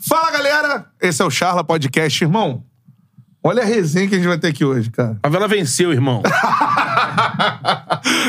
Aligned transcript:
Fala, 0.00 0.30
galera! 0.30 0.86
Esse 1.00 1.22
é 1.22 1.24
o 1.24 1.30
Charla 1.30 1.64
Podcast, 1.64 2.22
irmão. 2.22 2.62
Olha 3.42 3.62
a 3.62 3.66
resenha 3.66 4.08
que 4.08 4.14
a 4.14 4.18
gente 4.18 4.28
vai 4.28 4.38
ter 4.38 4.48
aqui 4.48 4.64
hoje, 4.64 4.90
cara. 4.90 5.16
A 5.22 5.28
vela 5.28 5.48
venceu, 5.48 5.92
irmão. 5.92 6.22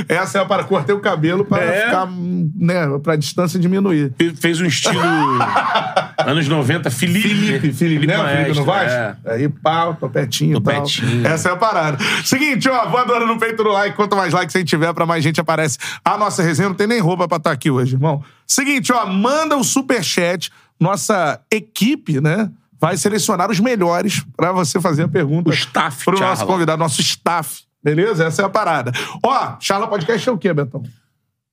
Essa 0.07 0.39
é 0.39 0.45
para 0.45 0.63
cortei 0.63 0.93
o 0.95 0.99
cabelo 0.99 1.45
para 1.45 1.63
É. 1.63 1.85
ficar, 1.85 2.07
né, 2.55 2.85
pra 3.03 3.15
distância 3.15 3.59
diminuir. 3.59 4.13
Fe- 4.17 4.35
Fez 4.35 4.59
um 4.61 4.65
estilo 4.65 4.99
anos 6.25 6.47
90, 6.47 6.89
Felipe. 6.91 7.27
Felipe, 7.27 7.73
Felipe, 7.73 8.07
né? 8.07 8.17
Felipe 8.17 8.33
Maestro, 8.41 8.63
Vasco? 8.65 8.91
é. 8.91 9.15
Aí, 9.33 9.49
pau, 9.49 9.95
topetinho 9.95 10.57
e 10.57 10.61
tal. 10.61 10.73
Topetinho. 10.75 11.27
Essa 11.27 11.49
é 11.49 11.51
a 11.51 11.55
parada. 11.55 11.97
Seguinte, 12.23 12.69
ó, 12.69 12.87
voadora 12.89 13.25
no 13.25 13.37
peito 13.39 13.63
do 13.63 13.69
like. 13.71 13.95
Quanto 13.95 14.15
mais 14.15 14.33
likes 14.33 14.55
a 14.55 14.59
gente 14.59 14.69
tiver, 14.69 14.93
pra 14.93 15.05
mais 15.05 15.23
gente 15.23 15.39
aparece. 15.41 15.77
A 16.05 16.17
nossa 16.17 16.41
resenha 16.43 16.69
não 16.69 16.75
tem 16.75 16.87
nem 16.87 16.99
roupa 16.99 17.27
pra 17.27 17.37
estar 17.37 17.51
aqui 17.51 17.69
hoje, 17.69 17.95
irmão. 17.95 18.23
Seguinte, 18.47 18.91
ó, 18.93 19.05
manda 19.05 19.57
o 19.57 19.63
superchat. 19.63 20.51
Nossa 20.79 21.39
equipe, 21.51 22.21
né? 22.21 22.49
Vai 22.79 22.95
selecionar 22.95 23.51
os 23.51 23.59
melhores 23.59 24.23
pra 24.37 24.51
você 24.53 24.79
fazer 24.79 25.03
a 25.03 25.07
pergunta 25.07 25.49
O 25.49 25.53
staff, 25.53 26.05
pro 26.05 26.17
Charla. 26.17 26.33
nosso 26.35 26.45
convidado, 26.45 26.79
nosso 26.79 27.01
staff. 27.01 27.63
Beleza? 27.83 28.25
Essa 28.25 28.41
é 28.41 28.45
a 28.45 28.49
parada. 28.49 28.91
Ó, 29.23 29.55
Charla 29.59 29.87
Podcast 29.87 30.27
é 30.27 30.31
o 30.31 30.37
quê, 30.37 30.53
Betão? 30.53 30.83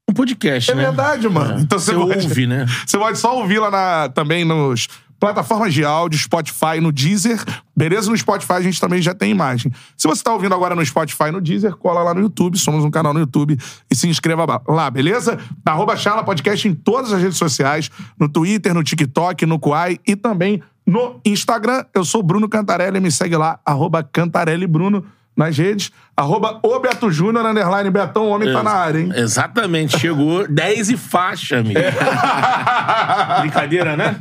Um 0.08 0.12
podcast, 0.14 0.70
É 0.70 0.74
né? 0.74 0.84
verdade, 0.84 1.28
mano. 1.28 1.58
É. 1.58 1.60
Então 1.62 1.78
você 1.78 1.92
Você 1.92 1.98
pode- 1.98 2.26
ouve, 2.28 2.46
né? 2.46 2.64
Você 2.86 2.96
pode 2.96 3.18
só 3.18 3.36
ouvir 3.36 3.58
lá 3.58 3.70
na, 3.70 4.08
também 4.10 4.44
nos 4.44 4.86
plataformas 5.18 5.72
de 5.72 5.84
áudio, 5.84 6.18
Spotify, 6.18 6.80
no 6.80 6.92
Deezer. 6.92 7.42
Beleza? 7.76 8.10
No 8.10 8.16
Spotify 8.16 8.54
a 8.54 8.60
gente 8.60 8.80
também 8.80 9.00
já 9.00 9.14
tem 9.14 9.30
imagem. 9.30 9.72
Se 9.96 10.06
você 10.06 10.22
tá 10.22 10.32
ouvindo 10.32 10.54
agora 10.54 10.74
no 10.74 10.84
Spotify, 10.84 11.30
no 11.30 11.40
Deezer, 11.40 11.76
cola 11.76 12.02
lá 12.02 12.14
no 12.14 12.20
YouTube. 12.20 12.58
Somos 12.58 12.84
um 12.84 12.90
canal 12.90 13.12
no 13.12 13.20
YouTube 13.20 13.58
e 13.90 13.94
se 13.94 14.08
inscreva 14.08 14.62
lá, 14.66 14.90
beleza? 14.90 15.38
Arroba 15.64 15.96
Charla 15.96 16.24
Podcast 16.24 16.66
em 16.68 16.74
todas 16.74 17.12
as 17.12 17.20
redes 17.20 17.38
sociais. 17.38 17.90
No 18.18 18.28
Twitter, 18.28 18.74
no 18.74 18.82
TikTok, 18.82 19.44
no 19.46 19.58
Quai 19.58 19.98
e 20.06 20.16
também 20.16 20.62
no 20.86 21.20
Instagram. 21.24 21.84
Eu 21.92 22.04
sou 22.04 22.22
Bruno 22.22 22.48
Cantarelli, 22.48 23.00
me 23.00 23.10
segue 23.10 23.36
lá, 23.36 23.58
arroba 23.64 24.02
Cantarelli 24.02 24.66
Bruno 24.66 25.04
nas 25.36 25.56
redes. 25.56 25.90
Arroba 26.16 26.58
o 26.62 26.78
Beto 26.80 27.10
Júnior, 27.10 27.44
underline 27.44 27.90
Betão, 27.90 28.28
o 28.28 28.30
homem 28.30 28.50
tá 28.50 28.62
na 28.62 28.70
área, 28.70 29.00
hein? 29.00 29.12
Exatamente. 29.14 29.98
Chegou 29.98 30.48
10 30.48 30.90
e 30.90 30.96
faixa, 30.96 31.58
amigo. 31.58 31.78
Brincadeira, 33.40 33.96
né? 33.96 34.16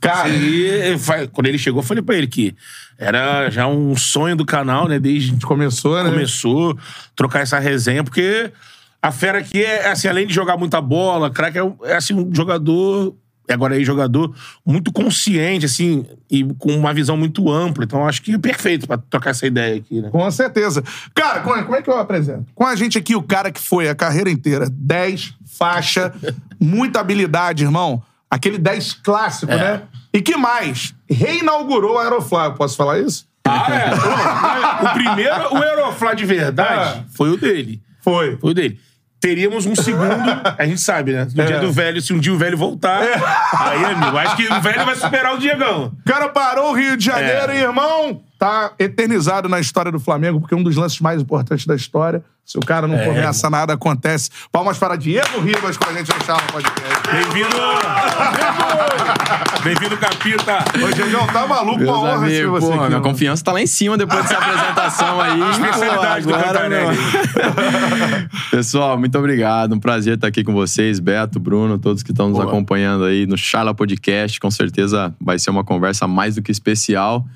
Cara, 0.00 0.28
E 0.28 0.96
quando 1.32 1.46
ele 1.46 1.58
chegou, 1.58 1.80
eu 1.80 1.86
falei 1.86 2.02
pra 2.02 2.16
ele 2.16 2.26
que 2.26 2.54
era 2.98 3.48
já 3.48 3.66
um 3.66 3.96
sonho 3.96 4.36
do 4.36 4.44
canal, 4.44 4.86
né? 4.88 4.98
Desde 4.98 5.34
começou, 5.46 6.02
né? 6.02 6.10
começou 6.10 6.76
trocar 7.16 7.40
essa 7.40 7.58
resenha, 7.58 8.04
porque 8.04 8.52
a 9.00 9.12
fera 9.12 9.38
aqui 9.38 9.64
é, 9.64 9.88
assim, 9.88 10.08
além 10.08 10.26
de 10.26 10.34
jogar 10.34 10.56
muita 10.56 10.80
bola, 10.80 11.30
craque 11.30 11.58
é, 11.58 11.72
é, 11.84 11.96
assim, 11.96 12.14
um 12.14 12.34
jogador, 12.34 13.14
agora 13.52 13.74
aí 13.74 13.84
jogador, 13.84 14.34
muito 14.64 14.92
consciente, 14.92 15.66
assim, 15.66 16.04
e 16.30 16.44
com 16.58 16.72
uma 16.76 16.92
visão 16.94 17.16
muito 17.16 17.50
ampla. 17.50 17.84
Então 17.84 18.06
acho 18.06 18.22
que 18.22 18.34
é 18.34 18.38
perfeito 18.38 18.86
pra 18.86 18.98
trocar 18.98 19.30
essa 19.30 19.46
ideia 19.46 19.76
aqui, 19.76 20.00
né? 20.02 20.10
Com 20.10 20.30
certeza. 20.30 20.82
Cara, 21.14 21.40
como 21.40 21.56
é, 21.56 21.62
como 21.62 21.76
é 21.76 21.82
que 21.82 21.90
eu 21.90 21.96
apresento? 21.96 22.46
Com 22.54 22.66
a 22.66 22.74
gente 22.76 22.96
aqui, 22.98 23.14
o 23.16 23.22
cara 23.22 23.50
que 23.50 23.60
foi 23.60 23.88
a 23.88 23.94
carreira 23.94 24.30
inteira, 24.30 24.68
10, 24.70 25.34
faixa, 25.58 26.12
muita 26.60 27.00
habilidade, 27.00 27.64
irmão. 27.64 28.02
Aquele 28.30 28.58
10 28.58 28.92
clássico, 28.94 29.52
É. 29.52 29.56
né? 29.56 29.82
E 30.12 30.20
que 30.20 30.36
mais? 30.36 30.94
Reinaugurou 31.08 31.94
o 31.94 31.98
Aeroflá. 31.98 32.50
Posso 32.50 32.76
falar 32.76 32.98
isso? 33.00 33.26
Ah, 33.46 33.66
é? 33.70 33.88
O 34.84 34.92
primeiro, 34.94 35.54
o 35.54 35.58
Euroflá 35.58 36.14
de 36.14 36.24
verdade, 36.26 37.00
Ah. 37.00 37.04
foi 37.16 37.30
o 37.30 37.36
dele. 37.36 37.80
Foi. 38.00 38.36
Foi 38.36 38.50
o 38.50 38.54
dele. 38.54 38.78
Teríamos 39.20 39.66
um 39.66 39.74
segundo, 39.74 40.06
a 40.58 40.64
gente 40.64 40.80
sabe, 40.80 41.12
né? 41.12 41.26
No 41.34 41.42
É. 41.42 41.46
dia 41.46 41.58
do 41.58 41.72
velho, 41.72 42.00
se 42.00 42.12
um 42.12 42.20
dia 42.20 42.32
o 42.32 42.38
velho 42.38 42.56
voltar, 42.56 43.00
aí, 43.02 43.84
amigo, 43.84 44.16
acho 44.16 44.36
que 44.36 44.46
o 44.46 44.60
velho 44.60 44.84
vai 44.86 44.94
superar 44.94 45.34
o 45.34 45.38
Diegão. 45.38 45.92
O 46.00 46.04
cara 46.08 46.28
parou 46.28 46.70
o 46.70 46.74
Rio 46.74 46.96
de 46.96 47.04
Janeiro 47.04 47.50
É. 47.52 47.62
irmão, 47.62 48.20
tá 48.38 48.72
eternizado 48.78 49.48
na 49.48 49.58
história 49.58 49.90
do 49.90 49.98
Flamengo, 49.98 50.40
porque 50.40 50.54
é 50.54 50.56
um 50.56 50.62
dos 50.62 50.76
lances 50.76 51.00
mais 51.00 51.20
importantes 51.20 51.66
da 51.66 51.74
história. 51.74 52.22
Se 52.50 52.56
o 52.56 52.62
cara 52.62 52.88
não 52.88 52.94
É. 52.96 53.04
começa, 53.04 53.50
nada 53.50 53.74
acontece. 53.74 54.30
Palmas 54.50 54.78
para 54.78 54.96
Diego 54.96 55.38
Ribas 55.38 55.76
com 55.76 55.86
a 55.86 55.92
gente 55.92 56.10
no 56.10 56.24
Charla 56.24 56.40
Podcast. 56.50 57.02
Bem-vindo! 57.12 57.56
Bem-vindo, 59.62 59.98
Capita! 59.98 60.64
Ô, 60.82 60.90
Diegão, 60.94 61.26
tá 61.26 61.46
maluco? 61.46 61.76
Meus 61.80 61.90
Uma 61.90 61.98
honra 61.98 62.26
ser 62.26 62.40
amigos, 62.40 62.60
você 62.60 62.60
pô, 62.60 62.72
aqui. 62.72 62.78
minha 62.78 62.90
mano. 62.90 63.02
confiança 63.02 63.44
tá 63.44 63.52
lá 63.52 63.60
em 63.60 63.66
cima 63.66 63.98
depois 63.98 64.22
dessa 64.22 64.38
apresentação 64.38 65.20
aí. 65.20 65.40
Especialidade 65.52 66.24
Pô, 66.24 66.30
do 66.30 66.36
agora, 66.36 66.68
meu. 66.70 66.88
Pessoal, 68.50 68.98
muito 68.98 69.18
obrigado. 69.18 69.74
Um 69.74 69.78
prazer 69.78 70.14
estar 70.14 70.28
aqui 70.28 70.42
com 70.42 70.54
vocês, 70.54 70.98
Beto, 71.00 71.38
Bruno, 71.38 71.78
todos 71.78 72.02
que 72.02 72.12
estão 72.12 72.28
nos 72.30 72.38
Boa. 72.38 72.48
acompanhando 72.48 73.04
aí 73.04 73.26
no 73.26 73.36
Charla 73.36 73.74
Podcast. 73.74 74.40
Com 74.40 74.50
certeza 74.50 75.14
vai 75.20 75.38
ser 75.38 75.50
uma 75.50 75.64
conversa 75.64 76.08
mais 76.08 76.36
do 76.36 76.40
que 76.42 76.50
especial. 76.50 77.26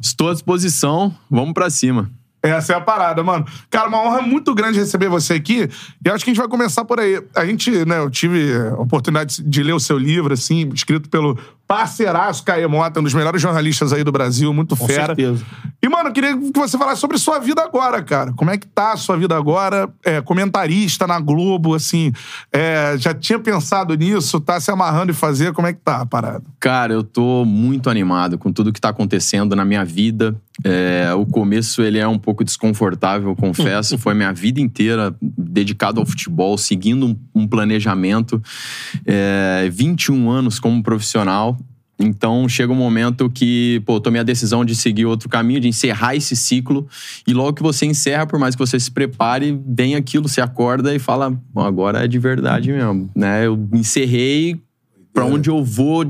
Estou 0.00 0.30
à 0.30 0.32
disposição. 0.32 1.12
Vamos 1.28 1.54
pra 1.54 1.68
cima. 1.70 2.08
Essa 2.42 2.72
é 2.72 2.76
a 2.76 2.80
parada, 2.80 3.22
mano. 3.22 3.44
Cara, 3.68 3.88
uma 3.88 4.02
honra 4.02 4.22
muito 4.22 4.54
grande 4.54 4.78
receber 4.78 5.08
você 5.08 5.34
aqui. 5.34 5.68
E 6.04 6.08
eu 6.08 6.14
acho 6.14 6.24
que 6.24 6.30
a 6.30 6.32
gente 6.34 6.40
vai 6.40 6.48
começar 6.48 6.84
por 6.84 6.98
aí. 6.98 7.22
A 7.34 7.44
gente, 7.44 7.84
né, 7.84 7.98
eu 7.98 8.10
tive 8.10 8.52
a 8.54 8.80
oportunidade 8.80 9.42
de 9.42 9.62
ler 9.62 9.74
o 9.74 9.80
seu 9.80 9.98
livro, 9.98 10.32
assim, 10.32 10.70
escrito 10.72 11.08
pelo 11.10 11.38
parceiraço 11.70 12.42
Caê 12.42 12.66
Mota, 12.66 12.98
um 12.98 13.02
dos 13.04 13.14
melhores 13.14 13.40
jornalistas 13.40 13.92
aí 13.92 14.02
do 14.02 14.10
Brasil, 14.10 14.52
muito 14.52 14.76
Com 14.76 14.88
fera. 14.88 15.06
certeza. 15.06 15.44
E, 15.80 15.88
mano, 15.88 16.08
eu 16.08 16.12
queria 16.12 16.36
que 16.36 16.58
você 16.58 16.76
falasse 16.76 17.00
sobre 17.00 17.16
sua 17.16 17.38
vida 17.38 17.62
agora, 17.62 18.02
cara. 18.02 18.32
Como 18.32 18.50
é 18.50 18.58
que 18.58 18.66
tá 18.66 18.94
a 18.94 18.96
sua 18.96 19.16
vida 19.16 19.36
agora? 19.36 19.88
É, 20.04 20.20
comentarista 20.20 21.06
na 21.06 21.20
Globo, 21.20 21.76
assim, 21.76 22.12
é, 22.52 22.96
já 22.98 23.14
tinha 23.14 23.38
pensado 23.38 23.94
nisso? 23.94 24.40
Tá 24.40 24.58
se 24.58 24.68
amarrando 24.68 25.12
e 25.12 25.14
fazer? 25.14 25.52
Como 25.52 25.68
é 25.68 25.72
que 25.72 25.78
tá 25.78 26.00
a 26.00 26.06
parada? 26.06 26.42
Cara, 26.58 26.92
eu 26.92 27.04
tô 27.04 27.44
muito 27.44 27.88
animado 27.88 28.36
com 28.36 28.50
tudo 28.52 28.72
que 28.72 28.80
tá 28.80 28.88
acontecendo 28.88 29.54
na 29.54 29.64
minha 29.64 29.84
vida. 29.84 30.34
É, 30.64 31.12
o 31.14 31.24
começo 31.24 31.82
ele 31.82 31.98
é 31.98 32.06
um 32.06 32.18
pouco 32.18 32.44
desconfortável, 32.44 33.34
confesso. 33.34 33.96
Foi 33.98 34.14
minha 34.14 34.32
vida 34.32 34.60
inteira 34.60 35.14
dedicado 35.20 36.00
ao 36.00 36.06
futebol, 36.06 36.58
seguindo 36.58 37.06
um, 37.06 37.16
um 37.34 37.48
planejamento. 37.48 38.42
É, 39.06 39.68
21 39.72 40.30
anos 40.30 40.58
como 40.58 40.82
profissional. 40.82 41.58
Então 42.02 42.48
chega 42.48 42.72
um 42.72 42.76
momento 42.76 43.28
que, 43.28 43.82
pô, 43.84 43.96
eu 43.96 44.00
tomei 44.00 44.20
a 44.20 44.24
decisão 44.24 44.64
de 44.64 44.74
seguir 44.74 45.04
outro 45.04 45.28
caminho, 45.28 45.60
de 45.60 45.68
encerrar 45.68 46.16
esse 46.16 46.34
ciclo. 46.34 46.88
E 47.26 47.34
logo 47.34 47.52
que 47.52 47.62
você 47.62 47.84
encerra, 47.84 48.26
por 48.26 48.38
mais 48.38 48.54
que 48.54 48.58
você 48.58 48.80
se 48.80 48.90
prepare, 48.90 49.58
vem 49.66 49.94
aquilo, 49.94 50.26
você 50.26 50.40
acorda 50.40 50.94
e 50.94 50.98
fala: 50.98 51.38
agora 51.54 52.04
é 52.04 52.08
de 52.08 52.18
verdade 52.18 52.72
mesmo. 52.72 53.10
Né? 53.14 53.46
Eu 53.46 53.68
encerrei 53.74 54.58
Pra 55.12 55.24
onde 55.24 55.50
eu 55.50 55.64
vou, 55.64 56.04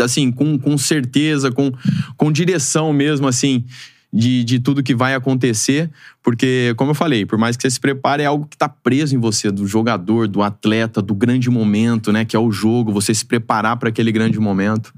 assim, 0.00 0.30
com, 0.30 0.58
com 0.58 0.78
certeza, 0.78 1.50
com, 1.50 1.72
com 2.16 2.30
direção 2.30 2.92
mesmo, 2.92 3.26
assim, 3.26 3.64
de, 4.12 4.44
de 4.44 4.60
tudo 4.60 4.82
que 4.82 4.94
vai 4.94 5.14
acontecer. 5.14 5.90
Porque, 6.26 6.74
como 6.76 6.90
eu 6.90 6.94
falei, 6.96 7.24
por 7.24 7.38
mais 7.38 7.56
que 7.56 7.62
você 7.62 7.70
se 7.70 7.78
prepare, 7.78 8.24
é 8.24 8.26
algo 8.26 8.48
que 8.48 8.56
tá 8.56 8.68
preso 8.68 9.14
em 9.14 9.18
você, 9.18 9.48
do 9.48 9.64
jogador, 9.64 10.26
do 10.26 10.42
atleta, 10.42 11.00
do 11.00 11.14
grande 11.14 11.48
momento, 11.48 12.10
né? 12.10 12.24
Que 12.24 12.34
é 12.34 12.38
o 12.38 12.50
jogo, 12.50 12.92
você 12.92 13.14
se 13.14 13.24
preparar 13.24 13.76
para 13.76 13.90
aquele 13.90 14.10
grande 14.10 14.40
momento. 14.40 14.92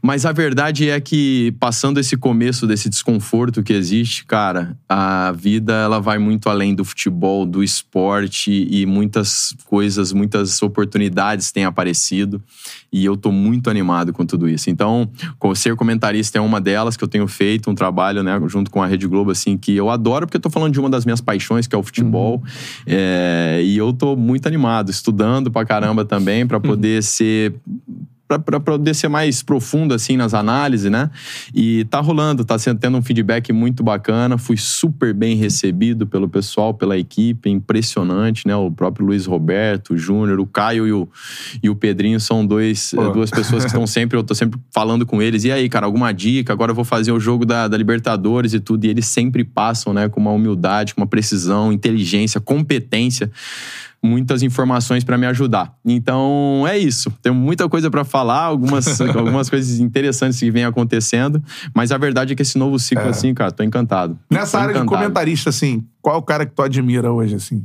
Mas 0.00 0.24
a 0.24 0.32
verdade 0.32 0.88
é 0.88 0.98
que, 0.98 1.54
passando 1.60 2.00
esse 2.00 2.16
começo 2.16 2.66
desse 2.66 2.88
desconforto 2.88 3.62
que 3.62 3.74
existe, 3.74 4.24
cara, 4.24 4.74
a 4.88 5.30
vida 5.32 5.74
ela 5.74 6.00
vai 6.00 6.18
muito 6.18 6.48
além 6.48 6.74
do 6.74 6.86
futebol, 6.86 7.44
do 7.44 7.62
esporte 7.62 8.66
e 8.70 8.86
muitas 8.86 9.54
coisas, 9.66 10.10
muitas 10.10 10.62
oportunidades 10.62 11.52
têm 11.52 11.66
aparecido. 11.66 12.42
E 12.90 13.04
eu 13.04 13.14
tô 13.14 13.30
muito 13.30 13.68
animado 13.68 14.10
com 14.12 14.24
tudo 14.24 14.48
isso. 14.48 14.70
Então, 14.70 15.10
ser 15.54 15.76
comentarista 15.76 16.38
é 16.38 16.40
uma 16.40 16.60
delas 16.60 16.96
que 16.96 17.04
eu 17.04 17.08
tenho 17.08 17.28
feito, 17.28 17.70
um 17.70 17.74
trabalho, 17.74 18.22
né, 18.22 18.40
junto 18.46 18.70
com 18.70 18.82
a 18.82 18.86
Rede 18.86 19.06
Globo, 19.06 19.30
assim, 19.30 19.58
que 19.58 19.76
eu 19.76 19.90
adoro, 19.90 20.26
porque 20.26 20.38
eu 20.38 20.40
tô 20.40 20.48
falando 20.48 20.61
de 20.70 20.80
uma 20.80 20.90
das 20.90 21.04
minhas 21.04 21.20
paixões, 21.20 21.66
que 21.66 21.74
é 21.74 21.78
o 21.78 21.82
futebol. 21.82 22.36
Uhum. 22.36 22.42
É, 22.86 23.60
e 23.62 23.76
eu 23.76 23.92
tô 23.92 24.16
muito 24.16 24.46
animado, 24.46 24.90
estudando 24.90 25.50
pra 25.50 25.64
caramba 25.64 26.04
também, 26.04 26.46
para 26.46 26.60
poder 26.60 26.96
uhum. 26.96 27.02
ser 27.02 27.54
para 28.38 28.60
poder 28.60 28.94
ser 28.94 29.08
mais 29.08 29.42
profundo 29.42 29.94
assim 29.94 30.16
nas 30.16 30.34
análises, 30.34 30.90
né? 30.90 31.10
E 31.54 31.84
tá 31.86 32.00
rolando, 32.00 32.44
tá 32.44 32.58
sendo, 32.58 32.78
tendo 32.78 32.96
um 32.96 33.02
feedback 33.02 33.52
muito 33.52 33.82
bacana. 33.82 34.38
Fui 34.38 34.56
super 34.56 35.12
bem 35.14 35.36
recebido 35.36 36.06
pelo 36.06 36.28
pessoal, 36.28 36.74
pela 36.74 36.96
equipe, 36.98 37.50
impressionante, 37.50 38.46
né? 38.46 38.54
O 38.56 38.70
próprio 38.70 39.06
Luiz 39.06 39.26
Roberto, 39.26 39.94
o 39.94 39.98
Júnior, 39.98 40.40
o 40.40 40.46
Caio 40.46 40.86
e 40.86 40.92
o, 40.92 41.08
e 41.62 41.70
o 41.70 41.74
Pedrinho 41.74 42.20
são 42.20 42.46
dois, 42.46 42.94
duas 43.12 43.30
pessoas 43.30 43.64
que 43.64 43.70
estão 43.70 43.86
sempre, 43.86 44.18
eu 44.18 44.22
tô 44.22 44.34
sempre 44.34 44.58
falando 44.70 45.04
com 45.06 45.20
eles. 45.20 45.44
E 45.44 45.52
aí, 45.52 45.68
cara, 45.68 45.86
alguma 45.86 46.12
dica? 46.12 46.52
Agora 46.52 46.70
eu 46.70 46.76
vou 46.76 46.84
fazer 46.84 47.12
o 47.12 47.20
jogo 47.20 47.44
da, 47.44 47.68
da 47.68 47.76
Libertadores 47.76 48.52
e 48.54 48.60
tudo. 48.60 48.84
E 48.84 48.88
eles 48.88 49.06
sempre 49.06 49.44
passam, 49.44 49.92
né, 49.92 50.08
com 50.08 50.20
uma 50.20 50.32
humildade, 50.32 50.94
com 50.94 51.00
uma 51.00 51.06
precisão, 51.06 51.72
inteligência, 51.72 52.40
competência 52.40 53.30
muitas 54.02 54.42
informações 54.42 55.04
para 55.04 55.16
me 55.16 55.26
ajudar. 55.26 55.74
Então 55.84 56.64
é 56.66 56.76
isso. 56.76 57.10
Tenho 57.22 57.34
muita 57.34 57.68
coisa 57.68 57.90
para 57.90 58.04
falar, 58.04 58.42
algumas, 58.42 59.00
algumas 59.14 59.48
coisas 59.48 59.78
interessantes 59.78 60.38
que 60.38 60.50
vêm 60.50 60.64
acontecendo, 60.64 61.42
mas 61.74 61.92
a 61.92 61.98
verdade 61.98 62.32
é 62.32 62.36
que 62.36 62.42
esse 62.42 62.58
novo 62.58 62.78
ciclo, 62.78 63.06
é. 63.06 63.10
assim, 63.10 63.32
cara, 63.32 63.52
tô 63.52 63.62
encantado. 63.62 64.18
Nessa 64.30 64.58
tô 64.58 64.62
área 64.64 64.72
encantado. 64.72 64.90
de 64.90 65.04
comentarista, 65.04 65.50
assim, 65.50 65.86
qual 66.00 66.16
é 66.16 66.18
o 66.18 66.22
cara 66.22 66.44
que 66.44 66.52
tu 66.52 66.62
admira 66.62 67.12
hoje, 67.12 67.36
assim? 67.36 67.64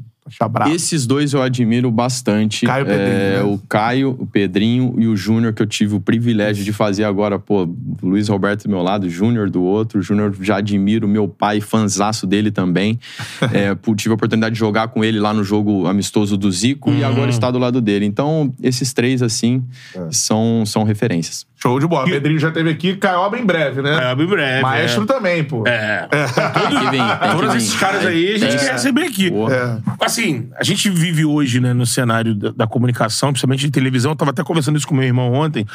Bravo. 0.50 0.74
Esses 0.74 1.06
dois 1.06 1.34
eu 1.34 1.42
admiro 1.42 1.92
bastante. 1.92 2.66
Caio 2.66 2.84
e 2.84 2.86
Pedrinho. 2.86 3.12
É, 3.12 3.38
né? 3.38 3.44
O 3.44 3.58
Caio, 3.70 4.18
o 4.20 4.26
Pedrinho 4.26 4.96
e 4.98 5.08
o 5.08 5.16
Júnior, 5.16 5.54
que 5.54 5.62
eu 5.62 5.68
tive 5.68 5.96
o 5.96 6.00
privilégio 6.00 6.64
de 6.64 6.74
fazer 6.74 7.04
agora. 7.04 7.40
Pô, 7.40 7.68
Luiz 8.02 8.28
Roberto 8.28 8.64
do 8.64 8.70
meu 8.70 8.82
lado, 8.82 9.10
Júnior 9.10 9.50
do 9.50 9.62
outro. 9.64 10.02
Júnior 10.02 10.36
já 10.42 10.58
admiro, 10.58 11.08
meu 11.08 11.28
pai, 11.28 11.62
fanzaço 11.62 12.28
dele 12.28 12.52
também. 12.52 13.00
é, 13.54 13.76
tive 13.96 14.12
a 14.12 14.16
oportunidade 14.16 14.54
de 14.54 14.60
jogar 14.60 14.90
com 14.90 15.04
ele 15.04 15.20
lá 15.20 15.34
no 15.34 15.44
jogo 15.44 15.88
amistoso 15.88 16.38
do 16.38 16.52
Zico 16.52 16.92
e 16.92 17.04
agora 17.04 17.30
está 17.30 17.50
do 17.50 17.58
lado 17.58 17.82
dele. 17.82 18.06
Então, 18.06 18.54
esses 18.62 18.94
três, 18.94 19.22
assim, 19.22 19.64
é. 19.96 20.08
são, 20.12 20.64
são 20.66 20.84
referências. 20.84 21.46
Show 21.60 21.80
de 21.80 21.88
bola. 21.88 22.08
E... 22.08 22.12
Pedrinho 22.12 22.40
já 22.40 22.52
teve 22.52 22.70
aqui, 22.70 22.96
Caioba 22.96 23.38
em 23.38 23.46
breve, 23.46 23.82
né? 23.82 23.98
Caioba 23.98 24.24
em 24.24 24.28
breve. 24.28 24.62
Maestro 24.62 25.04
é. 25.04 25.06
também, 25.08 25.44
pô. 25.44 25.64
É. 25.68 26.08
é. 26.12 26.28
Todo, 26.28 26.92
vem, 26.92 27.02
todos 27.32 27.56
esses 27.56 27.76
caras 27.76 28.06
aí 28.06 28.36
a 28.36 28.38
gente 28.38 28.56
é. 28.56 28.60
quer 28.60 28.72
receber 28.74 29.06
aqui. 29.06 29.28
É. 29.28 29.78
Assim, 30.00 30.50
a 30.56 30.64
gente 30.64 30.88
vive 30.90 31.26
hoje, 31.26 31.60
né, 31.60 31.74
no 31.74 31.86
cenário 31.86 32.36
da, 32.36 32.52
da, 32.52 32.68
comunicação, 32.68 33.32
principalmente 33.32 33.62
de 33.62 33.72
televisão. 33.72 34.12
Eu 34.12 34.16
tava 34.16 34.32
até 34.32 34.44
conversando 34.44 34.78
isso 34.78 34.88
com 34.88 34.94
meu 34.94 35.04
irmão 35.04 35.34
ontem. 35.34 35.66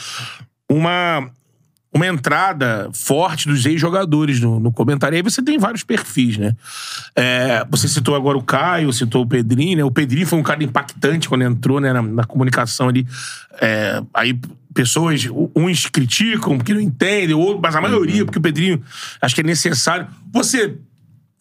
Uma, 0.70 1.28
uma 1.92 2.06
entrada 2.06 2.88
forte 2.94 3.48
dos 3.48 3.66
ex-jogadores 3.66 4.38
no, 4.38 4.60
no, 4.60 4.72
comentário. 4.72 5.16
E 5.16 5.18
aí 5.18 5.22
você 5.22 5.42
tem 5.42 5.58
vários 5.58 5.82
perfis, 5.82 6.38
né? 6.38 6.54
É, 7.16 7.66
você 7.68 7.88
citou 7.88 8.14
agora 8.14 8.38
o 8.38 8.42
Caio, 8.42 8.92
citou 8.92 9.22
o 9.22 9.26
Pedrinho, 9.26 9.78
né? 9.78 9.84
O 9.84 9.90
Pedrinho 9.90 10.28
foi 10.28 10.38
um 10.38 10.44
cara 10.44 10.62
impactante 10.62 11.28
quando 11.28 11.42
entrou 11.42 11.80
né, 11.80 11.92
na, 11.92 12.02
na 12.02 12.24
comunicação 12.24 12.88
ali. 12.88 13.04
É, 13.60 14.00
aí 14.14 14.38
pessoas, 14.74 15.28
uns 15.54 15.86
criticam 15.86 16.56
porque 16.56 16.74
não 16.74 16.80
entendem, 16.80 17.34
ou, 17.34 17.60
mas 17.60 17.74
a 17.76 17.80
maioria, 17.80 18.20
uhum. 18.20 18.26
porque 18.26 18.38
o 18.38 18.42
Pedrinho 18.42 18.82
acho 19.20 19.34
que 19.34 19.40
é 19.40 19.44
necessário. 19.44 20.06
Você 20.32 20.76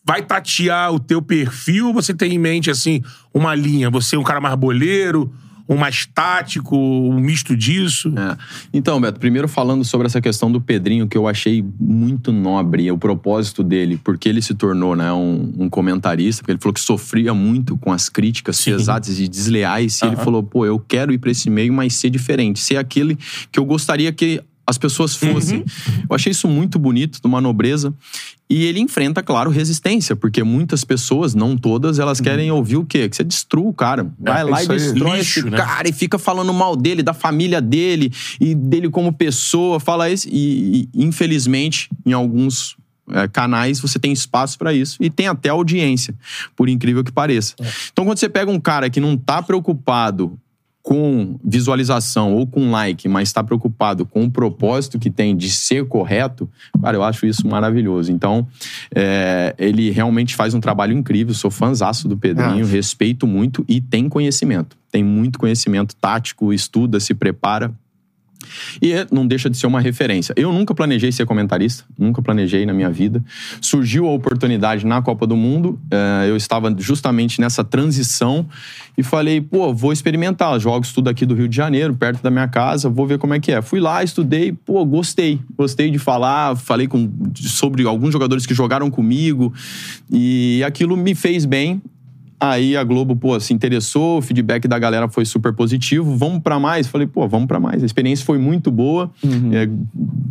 vai 0.04 0.22
tatear 0.22 0.92
o 0.94 1.00
teu 1.00 1.22
perfil 1.22 1.88
ou 1.88 1.94
você 1.94 2.14
tem 2.14 2.34
em 2.34 2.40
mente, 2.40 2.70
assim, 2.70 3.02
uma 3.34 3.54
linha? 3.56 3.90
Você 3.90 4.16
é 4.16 4.20
um 4.20 4.24
cara 4.24 4.42
mais 4.42 4.56
boleiro, 4.56 5.34
um 5.68 5.76
mais 5.76 6.06
tático, 6.06 6.76
um 6.76 7.20
misto 7.20 7.56
disso? 7.56 8.14
É. 8.18 8.38
Então, 8.74 9.00
Beto, 9.00 9.20
primeiro 9.20 9.48
falando 9.48 9.84
sobre 9.84 10.08
essa 10.08 10.22
questão 10.22 10.52
do 10.52 10.60
Pedrinho, 10.60 11.08
que 11.08 11.18
eu 11.18 11.28
achei 11.28 11.64
muito 11.80 12.32
nobre, 12.32 12.92
o 12.92 12.98
propósito 12.98 13.64
dele, 13.64 14.00
porque 14.04 14.30
ele 14.30 14.42
se 14.42 14.54
tornou 14.54 14.96
né, 14.96 15.12
um, 15.12 15.54
um 15.58 15.70
comentarista, 15.70 16.42
porque 16.42 16.52
ele 16.52 16.60
falou 16.60 16.74
que 16.74 16.82
sofria 16.82 17.34
muito 17.34 17.78
com 17.78 17.92
as 17.92 18.10
críticas 18.10 18.58
Sim. 18.58 18.72
pesadas 18.72 19.20
e 19.20 19.28
desleais, 19.28 20.00
e 20.00 20.06
uhum. 20.06 20.12
ele 20.12 20.22
falou, 20.22 20.44
pô, 20.44 20.66
eu 20.66 20.80
quero 20.80 21.14
ir 21.14 21.18
para 21.18 21.32
esse 21.32 21.50
meio, 21.50 21.74
mas 21.74 21.96
ser 21.96 22.10
diferente, 22.10 22.60
ser 22.60 22.78
aquele 22.78 23.18
que 23.52 23.60
eu 23.60 23.66
gostaria 23.66 24.12
que 24.12 24.42
as 24.66 24.78
pessoas 24.78 25.16
fossem. 25.16 25.60
Uhum. 25.60 26.04
Eu 26.10 26.16
achei 26.16 26.32
isso 26.32 26.48
muito 26.48 26.80
bonito, 26.80 27.20
de 27.22 27.28
uma 27.28 27.42
nobreza. 27.42 27.94
E 28.50 28.66
ele 28.66 28.80
enfrenta, 28.80 29.24
claro, 29.24 29.50
resistência, 29.50 30.16
porque 30.16 30.44
muitas 30.44 30.84
pessoas, 30.84 31.34
não 31.34 31.58
todas, 31.58 32.00
elas 32.00 32.20
uhum. 32.20 32.24
querem 32.26 32.52
ouvir 32.52 32.78
o 32.78 32.86
quê? 32.86 33.08
Que 33.08 33.16
você 33.16 33.24
destrua 33.24 33.70
o 33.70 33.74
cara. 33.74 34.12
É, 34.24 34.32
Vai 34.32 34.42
é, 34.42 34.44
lá 34.44 34.64
e 34.64 34.68
destrói 34.68 35.18
lixo, 35.18 35.40
esse 35.40 35.50
né? 35.50 35.58
cara 35.58 35.90
e 35.90 35.94
fica 35.94 36.18
falando 36.20 36.54
mal 36.54 36.76
dele, 36.76 37.02
da 37.02 37.14
família 37.14 37.62
dele 37.62 38.12
e 38.40 38.54
dele 38.54 38.90
como 38.90 39.14
pessoa. 39.14 39.80
Fala 39.80 40.10
isso. 40.10 40.28
E, 40.30 40.90
e 40.94 41.04
infelizmente, 41.06 41.90
em 42.06 42.14
alguns 42.14 42.76
é, 43.10 43.28
canais 43.28 43.80
você 43.80 43.98
tem 44.00 44.12
espaço 44.12 44.58
para 44.58 44.74
isso 44.74 44.98
e 45.02 45.10
tem 45.10 45.28
até 45.28 45.50
audiência, 45.50 46.14
por 46.56 46.70
incrível 46.70 47.04
que 47.04 47.12
pareça. 47.12 47.56
É. 47.60 47.68
Então, 47.92 48.06
quando 48.06 48.18
você 48.18 48.30
pega 48.30 48.52
um 48.52 48.60
cara 48.60 48.90
que 48.90 49.00
não 49.00 49.18
tá 49.18 49.42
preocupado 49.42 50.40
com 50.82 51.40
visualização 51.44 52.34
ou 52.34 52.48
com 52.48 52.72
like, 52.72 53.08
mas 53.08 53.30
está 53.30 53.44
preocupado 53.44 54.06
com 54.06 54.24
o 54.24 54.32
propósito 54.32 54.98
que 54.98 55.10
tem 55.10 55.36
de 55.36 55.50
ser 55.50 55.86
correto, 55.86 56.50
cara, 56.82 56.98
eu 56.98 57.04
acho 57.04 57.26
isso 57.26 57.48
maravilhoso. 57.48 58.12
Então, 58.12 58.48
é, 58.94 59.54
ele 59.58 59.92
realmente 59.92 60.36
faz 60.36 60.54
um 60.54 60.60
trabalho 60.60 60.94
incrível. 60.94 61.34
Sou 61.34 61.52
fãzaço 61.52 62.08
do 62.08 62.18
Pedrinho, 62.18 62.66
respeito 62.66 63.28
muito 63.28 63.64
e 63.68 63.80
tem 63.80 64.10
conhecimento. 64.10 64.78
Tem 64.92 65.04
muito 65.04 65.40
conhecimento 65.40 65.96
tático, 65.96 66.52
estuda, 66.52 67.00
se 67.00 67.14
prepara. 67.14 67.72
E 68.82 68.94
não 69.12 69.26
deixa 69.26 69.50
de 69.50 69.58
ser 69.58 69.68
uma 69.68 69.80
referência. 69.80 70.34
Eu 70.36 70.52
nunca 70.52 70.74
planejei 70.74 71.12
ser 71.12 71.26
comentarista, 71.26 71.84
nunca 71.98 72.22
planejei 72.22 72.66
na 72.66 72.74
minha 72.74 72.90
vida. 72.90 73.24
Surgiu 73.60 74.08
a 74.08 74.12
oportunidade 74.12 74.86
na 74.86 75.02
Copa 75.02 75.26
do 75.28 75.36
Mundo, 75.36 75.80
eh, 75.90 76.28
eu 76.30 76.36
estava 76.36 76.74
justamente 76.78 77.40
nessa 77.40 77.64
transição 77.64 78.48
e 78.98 79.04
falei, 79.04 79.42
pô, 79.42 79.74
vou 79.74 79.92
experimentar. 79.92 80.60
Jogo 80.60 80.86
tudo 80.94 81.10
aqui 81.10 81.26
do 81.26 81.34
Rio 81.36 81.48
de 81.48 81.56
Janeiro, 81.56 81.94
perto 81.94 82.22
da 82.22 82.30
minha 82.30 82.48
casa, 82.48 82.90
vou 82.90 83.06
ver 83.06 83.18
como 83.18 83.34
é 83.34 83.40
que 83.40 83.52
é. 83.52 83.62
Fui 83.62 83.80
lá, 83.80 84.04
estudei, 84.04 84.52
pô, 84.52 84.84
gostei. 84.86 85.40
Gostei 85.58 85.90
de 85.90 86.00
falar, 86.00 86.56
falei 86.56 86.88
com, 86.88 87.10
sobre 87.36 87.86
alguns 87.86 88.12
jogadores 88.12 88.46
que 88.46 88.54
jogaram 88.54 88.90
comigo 88.90 89.54
e 90.12 90.64
aquilo 90.66 90.98
me 90.98 91.16
fez 91.16 91.46
bem 91.46 91.82
Aí 92.44 92.76
a 92.76 92.84
Globo, 92.84 93.16
pô, 93.16 93.40
se 93.40 93.54
interessou, 93.54 94.18
o 94.18 94.22
feedback 94.22 94.68
da 94.68 94.80
galera 94.80 95.08
foi 95.08 95.26
super 95.26 95.54
positivo. 95.54 96.18
Vamos 96.18 96.42
para 96.42 96.60
mais? 96.60 96.88
Falei, 96.88 97.06
pô, 97.06 97.28
vamos 97.28 97.48
para 97.48 97.60
mais. 97.60 97.84
A 97.84 97.86
experiência 97.86 98.26
foi 98.26 98.40
muito 98.40 98.72
boa. 98.72 99.12
Uhum. 99.24 99.54
É, 99.54 99.70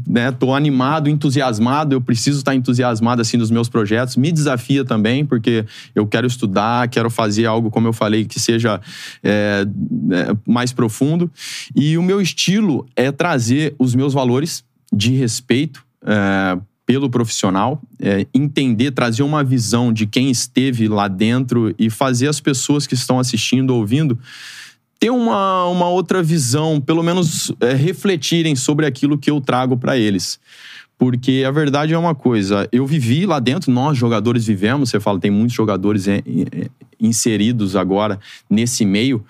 né, 0.09 0.33
tô 0.33 0.53
animado, 0.53 1.09
entusiasmado. 1.09 1.95
Eu 1.95 2.01
preciso 2.01 2.39
estar 2.39 2.53
entusiasmado 2.53 3.23
assim 3.23 3.37
nos 3.37 3.49
meus 3.49 3.69
projetos. 3.69 4.17
Me 4.17 4.33
desafia 4.33 4.85
também, 4.85 5.25
porque 5.25 5.65
eu 5.95 6.05
quero 6.05 6.27
estudar, 6.27 6.89
quero 6.89 7.09
fazer 7.11 7.47
algo, 7.47 7.71
como 7.71 7.87
eu 7.87 7.93
falei, 7.93 8.25
que 8.25 8.41
seja 8.41 8.81
é, 9.23 9.65
é, 10.11 10.37
mais 10.45 10.73
profundo. 10.73 11.31
E 11.77 11.97
o 11.97 12.03
meu 12.03 12.21
estilo 12.21 12.89
é 12.97 13.13
trazer 13.13 13.77
os 13.79 13.95
meus 13.95 14.13
valores 14.13 14.65
de 14.93 15.13
respeito 15.13 15.85
é, 16.05 16.59
pelo 16.91 17.09
profissional, 17.09 17.81
é, 18.01 18.27
entender, 18.35 18.91
trazer 18.91 19.23
uma 19.23 19.45
visão 19.45 19.93
de 19.93 20.09
quem 20.09 20.29
esteve 20.29 20.89
lá 20.89 21.07
dentro 21.07 21.73
e 21.79 21.89
fazer 21.89 22.27
as 22.27 22.41
pessoas 22.41 22.85
que 22.85 22.95
estão 22.95 23.21
assistindo, 23.21 23.77
ouvindo, 23.77 24.19
ter 24.99 25.09
uma, 25.09 25.67
uma 25.67 25.89
outra 25.89 26.21
visão, 26.21 26.81
pelo 26.81 27.01
menos 27.01 27.53
é, 27.61 27.75
refletirem 27.75 28.57
sobre 28.57 28.87
aquilo 28.87 29.17
que 29.17 29.31
eu 29.31 29.41
trago 29.41 29.77
para 29.77 29.97
eles. 29.97 30.41
Porque 30.99 31.45
a 31.47 31.53
verdade 31.53 31.95
é 31.95 31.99
uma 31.99 32.13
coisa, 32.13 32.69
eu 32.73 32.85
vivi 32.85 33.25
lá 33.25 33.39
dentro, 33.39 33.71
nós 33.71 33.97
jogadores 33.97 34.45
vivemos, 34.45 34.91
você 34.91 34.99
fala, 34.99 35.21
tem 35.21 35.31
muitos 35.31 35.55
jogadores 35.55 36.09
é, 36.09 36.17
é, 36.17 36.69
inseridos 36.99 37.77
agora 37.77 38.19
nesse 38.51 38.85
meio, 38.85 39.25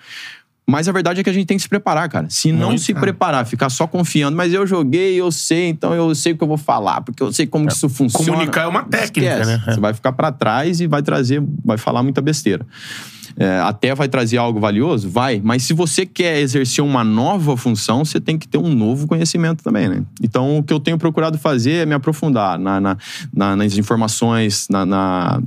mas 0.71 0.87
a 0.87 0.91
verdade 0.93 1.19
é 1.19 1.23
que 1.23 1.29
a 1.29 1.33
gente 1.33 1.45
tem 1.45 1.57
que 1.57 1.63
se 1.63 1.69
preparar, 1.69 2.07
cara. 2.07 2.27
Se 2.29 2.51
não 2.51 2.69
Muito, 2.69 2.81
se 2.81 2.93
preparar, 2.93 3.45
ficar 3.45 3.69
só 3.69 3.85
confiando, 3.85 4.37
mas 4.37 4.53
eu 4.53 4.65
joguei, 4.65 5.19
eu 5.19 5.29
sei, 5.29 5.67
então 5.67 5.93
eu 5.93 6.15
sei 6.15 6.31
o 6.31 6.37
que 6.37 6.43
eu 6.43 6.47
vou 6.47 6.57
falar, 6.57 7.01
porque 7.01 7.21
eu 7.21 7.33
sei 7.33 7.45
como 7.45 7.65
é, 7.65 7.73
isso 7.73 7.89
funciona. 7.89 8.31
Comunicar 8.31 8.63
é 8.63 8.67
uma 8.67 8.83
técnica, 8.83 9.31
Esquece. 9.31 9.49
né? 9.49 9.63
Você 9.65 9.79
vai 9.81 9.93
ficar 9.93 10.13
para 10.13 10.31
trás 10.31 10.79
e 10.79 10.87
vai 10.87 11.01
trazer, 11.03 11.43
vai 11.65 11.77
falar 11.77 12.01
muita 12.03 12.21
besteira 12.21 12.65
é, 13.37 13.59
até 13.59 13.93
vai 13.95 14.07
trazer 14.07 14.37
algo 14.37 14.59
valioso? 14.59 15.09
Vai. 15.09 15.41
Mas 15.43 15.63
se 15.63 15.73
você 15.73 16.05
quer 16.05 16.39
exercer 16.39 16.83
uma 16.83 17.03
nova 17.03 17.55
função, 17.55 18.03
você 18.03 18.19
tem 18.19 18.37
que 18.37 18.47
ter 18.47 18.57
um 18.57 18.73
novo 18.73 19.07
conhecimento 19.07 19.63
também, 19.63 19.87
né? 19.87 20.03
Então, 20.21 20.57
o 20.57 20.63
que 20.63 20.73
eu 20.73 20.79
tenho 20.79 20.97
procurado 20.97 21.37
fazer 21.37 21.71
é 21.71 21.85
me 21.85 21.93
aprofundar 21.93 22.57
na, 22.59 22.79
na, 22.79 22.97
na 23.33 23.55
nas 23.55 23.77
informações, 23.77 24.67
na, 24.69 25.41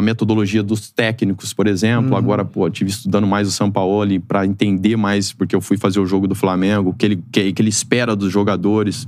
metodologia 0.00 0.62
dos 0.62 0.90
técnicos, 0.90 1.52
por 1.52 1.66
exemplo. 1.66 2.12
Uhum. 2.12 2.16
Agora, 2.16 2.44
pô, 2.44 2.68
tive 2.70 2.90
estudando 2.90 3.26
mais 3.26 3.48
o 3.48 3.50
São 3.50 3.70
Paulo 3.70 3.86
para 4.26 4.44
entender 4.44 4.96
mais, 4.96 5.32
porque 5.32 5.54
eu 5.54 5.60
fui 5.60 5.76
fazer 5.76 6.00
o 6.00 6.06
jogo 6.06 6.26
do 6.26 6.34
Flamengo, 6.34 6.90
o 6.90 6.94
que 6.94 7.06
ele, 7.06 7.22
que, 7.30 7.52
que 7.52 7.62
ele 7.62 7.68
espera 7.68 8.14
dos 8.14 8.32
jogadores. 8.32 9.06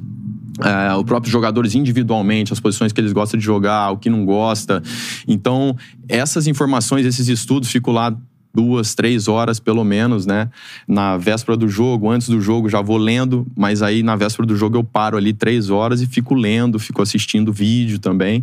É, 0.65 0.95
os 0.95 1.05
próprios 1.05 1.33
jogadores 1.33 1.75
individualmente, 1.75 2.53
as 2.53 2.61
posições 2.61 2.93
que 2.93 3.01
eles 3.01 3.13
gostam 3.13 3.39
de 3.39 3.45
jogar, 3.45 3.91
o 3.93 3.97
que 3.97 4.11
não 4.11 4.25
gosta. 4.25 4.83
Então, 5.27 5.77
essas 6.09 6.47
informações, 6.47 7.07
esses 7.07 7.29
estudos, 7.29 7.71
fico 7.71 7.93
lá 7.93 8.17
duas, 8.55 8.95
três 8.95 9.29
horas 9.29 9.61
pelo 9.61 9.85
menos, 9.85 10.27
né? 10.27 10.51
Na 10.87 11.17
véspera 11.17 11.57
do 11.57 11.69
jogo, 11.69 12.11
antes 12.11 12.29
do 12.29 12.41
jogo, 12.41 12.69
já 12.69 12.81
vou 12.81 12.97
lendo, 12.97 13.47
mas 13.57 13.83
aí 13.83 14.03
na 14.03 14.17
véspera 14.17 14.47
do 14.47 14.57
jogo 14.57 14.77
eu 14.77 14.85
paro 14.85 15.17
ali 15.17 15.33
três 15.33 15.71
horas 15.71 16.01
e 16.01 16.07
fico 16.07 16.35
lendo, 16.35 16.79
fico 16.79 17.01
assistindo 17.01 17.53
vídeo 17.53 17.99
também 17.99 18.43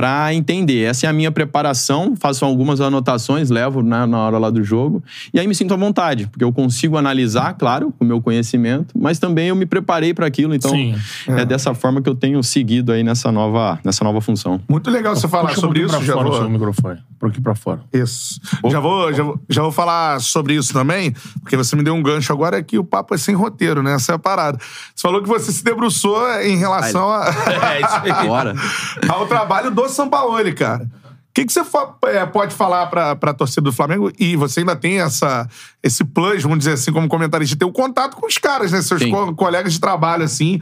para 0.00 0.32
entender. 0.32 0.84
Essa 0.84 1.06
é 1.06 1.10
a 1.10 1.12
minha 1.12 1.30
preparação, 1.30 2.14
faço 2.18 2.42
algumas 2.42 2.80
anotações, 2.80 3.50
levo 3.50 3.82
na, 3.82 4.06
na, 4.06 4.16
hora 4.16 4.38
lá 4.38 4.48
do 4.48 4.64
jogo, 4.64 5.04
e 5.34 5.38
aí 5.38 5.46
me 5.46 5.54
sinto 5.54 5.74
à 5.74 5.76
vontade, 5.76 6.26
porque 6.26 6.42
eu 6.42 6.50
consigo 6.50 6.96
analisar, 6.96 7.52
claro, 7.52 7.92
com 7.98 8.02
o 8.02 8.08
meu 8.08 8.18
conhecimento, 8.18 8.98
mas 8.98 9.18
também 9.18 9.48
eu 9.48 9.54
me 9.54 9.66
preparei 9.66 10.14
para 10.14 10.26
aquilo, 10.26 10.54
então 10.54 10.70
Sim, 10.70 10.94
é. 11.28 11.42
é. 11.42 11.44
dessa 11.44 11.74
forma 11.74 12.00
que 12.00 12.08
eu 12.08 12.14
tenho 12.14 12.42
seguido 12.42 12.92
aí 12.92 13.04
nessa 13.04 13.30
nova, 13.30 13.78
nessa 13.84 14.02
nova 14.02 14.22
função. 14.22 14.58
Muito 14.70 14.90
legal 14.90 15.14
você 15.14 15.28
falar 15.28 15.50
Puxa 15.50 15.60
sobre 15.60 15.82
um 15.82 15.86
isso, 15.86 16.02
já 16.02 16.14
fora 16.14 16.30
vou... 16.30 16.46
o 16.46 16.50
microfone, 16.50 17.00
por 17.18 17.28
aqui 17.28 17.42
para 17.42 17.54
fora. 17.54 17.82
Isso. 17.92 18.40
Já 18.70 18.80
vou, 18.80 19.12
já, 19.12 19.22
vou, 19.22 19.38
já 19.50 19.60
vou 19.60 19.70
falar 19.70 20.18
sobre 20.22 20.54
isso 20.54 20.72
também, 20.72 21.12
porque 21.42 21.58
você 21.58 21.76
me 21.76 21.82
deu 21.82 21.92
um 21.92 22.02
gancho 22.02 22.32
agora 22.32 22.62
que 22.62 22.78
o 22.78 22.84
papo 22.84 23.14
é 23.14 23.18
sem 23.18 23.34
roteiro, 23.34 23.82
né? 23.82 23.96
Essa 23.96 24.12
é 24.12 24.14
a 24.14 24.18
parada. 24.18 24.56
Você 24.94 25.02
falou 25.02 25.20
que 25.20 25.28
você 25.28 25.52
se 25.52 25.62
debruçou 25.62 26.26
em 26.40 26.56
relação 26.56 27.10
a... 27.10 27.26
é, 27.74 27.80
isso 27.82 27.96
aí. 28.02 28.30
Ao 29.10 29.26
trabalho 29.26 29.70
do 29.70 29.89
São 29.90 30.08
Paulo, 30.08 30.36
cara. 30.54 30.84
O 30.84 31.32
que, 31.32 31.44
que 31.44 31.52
você 31.52 31.60
é, 32.08 32.26
pode 32.26 32.52
falar 32.54 32.86
pra, 32.86 33.14
pra 33.14 33.32
torcida 33.32 33.62
do 33.62 33.72
Flamengo? 33.72 34.10
E 34.18 34.34
você 34.34 34.60
ainda 34.60 34.74
tem 34.74 35.00
essa, 35.00 35.48
esse 35.80 36.02
plus, 36.02 36.42
vamos 36.42 36.58
dizer 36.58 36.72
assim, 36.72 36.92
como 36.92 37.06
comentarista, 37.08 37.56
ter 37.56 37.64
o 37.64 37.68
um 37.68 37.72
contato 37.72 38.16
com 38.16 38.26
os 38.26 38.36
caras, 38.36 38.72
né? 38.72 38.82
Seus 38.82 39.04
co 39.04 39.32
colegas 39.34 39.72
de 39.72 39.80
trabalho, 39.80 40.24
assim. 40.24 40.60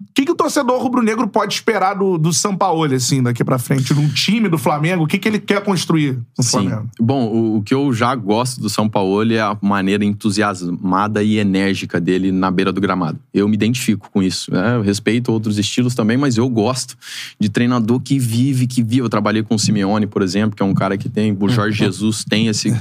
O 0.00 0.14
que, 0.14 0.24
que 0.24 0.32
o 0.32 0.34
torcedor 0.34 0.80
rubro-negro 0.80 1.26
pode 1.26 1.54
esperar 1.54 1.94
do, 1.94 2.18
do 2.18 2.32
Sampaoli, 2.32 2.94
assim, 2.94 3.22
daqui 3.22 3.44
pra 3.44 3.58
frente? 3.58 3.92
De 3.94 4.00
um 4.00 4.08
time 4.08 4.48
do 4.48 4.58
Flamengo? 4.58 5.04
O 5.04 5.06
que, 5.06 5.18
que 5.18 5.28
ele 5.28 5.38
quer 5.38 5.62
construir 5.62 6.18
no 6.36 6.44
Sim. 6.44 6.50
Flamengo? 6.50 6.90
Bom, 7.00 7.26
o, 7.26 7.56
o, 7.56 7.62
que 7.62 7.74
eu 7.74 7.92
já 7.92 8.14
gosto 8.14 8.60
do 8.60 8.68
Sampaoli 8.68 9.36
é 9.36 9.40
a 9.40 9.56
maneira 9.60 10.04
entusiasmada 10.04 11.22
e 11.22 11.38
enérgica 11.38 12.00
dele 12.00 12.30
na 12.30 12.50
beira 12.50 12.72
do 12.72 12.80
gramado. 12.80 13.18
Eu 13.32 13.48
me 13.48 13.54
identifico 13.54 14.10
com 14.10 14.22
isso. 14.22 14.52
Né? 14.52 14.76
Eu 14.76 14.82
respeito 14.82 15.32
outros 15.32 15.58
estilos 15.58 15.94
também, 15.94 16.16
mas 16.16 16.36
eu 16.36 16.48
gosto 16.48 16.96
de 17.38 17.48
treinador 17.48 18.00
que 18.00 18.18
vive, 18.18 18.66
que 18.66 18.82
vive. 18.82 18.98
Eu 18.98 19.08
trabalhei 19.08 19.42
com 19.42 19.54
o 19.54 19.58
Simeone, 19.58 20.06
por 20.06 20.22
exemplo, 20.22 20.56
que 20.56 20.62
é 20.62 20.66
um 20.66 20.74
cara 20.74 20.96
que 20.96 21.08
tem... 21.08 21.36
O 21.38 21.48
Jorge 21.48 21.78
Jesus 21.84 22.24
tem 22.24 22.48
esse 22.48 22.74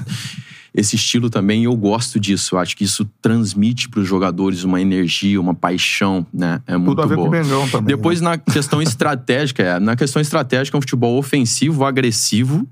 esse 0.74 0.96
estilo 0.96 1.30
também, 1.30 1.66
eu 1.66 1.76
gosto 1.76 2.20
disso. 2.20 2.56
Eu 2.56 2.60
acho 2.60 2.76
que 2.76 2.84
isso 2.84 3.06
transmite 3.22 3.88
para 3.88 4.00
os 4.00 4.08
jogadores 4.08 4.64
uma 4.64 4.82
energia, 4.82 5.40
uma 5.40 5.54
paixão, 5.54 6.26
né? 6.34 6.62
É 6.66 6.76
muito 6.76 6.90
Tudo 6.90 7.02
a 7.04 7.06
ver 7.06 7.16
boa. 7.16 7.30
com 7.30 7.36
o 7.36 7.40
Mengão 7.40 7.70
também. 7.70 7.96
Depois, 7.96 8.20
né? 8.22 8.32
na 8.32 8.38
questão 8.38 8.82
estratégica, 8.82 9.62
é, 9.62 9.80
na 9.80 9.96
questão 9.96 10.22
estratégica, 10.22 10.76
é 10.76 10.80
um 10.80 10.82
futebol 10.82 11.18
ofensivo, 11.18 11.86
agressivo, 11.86 12.68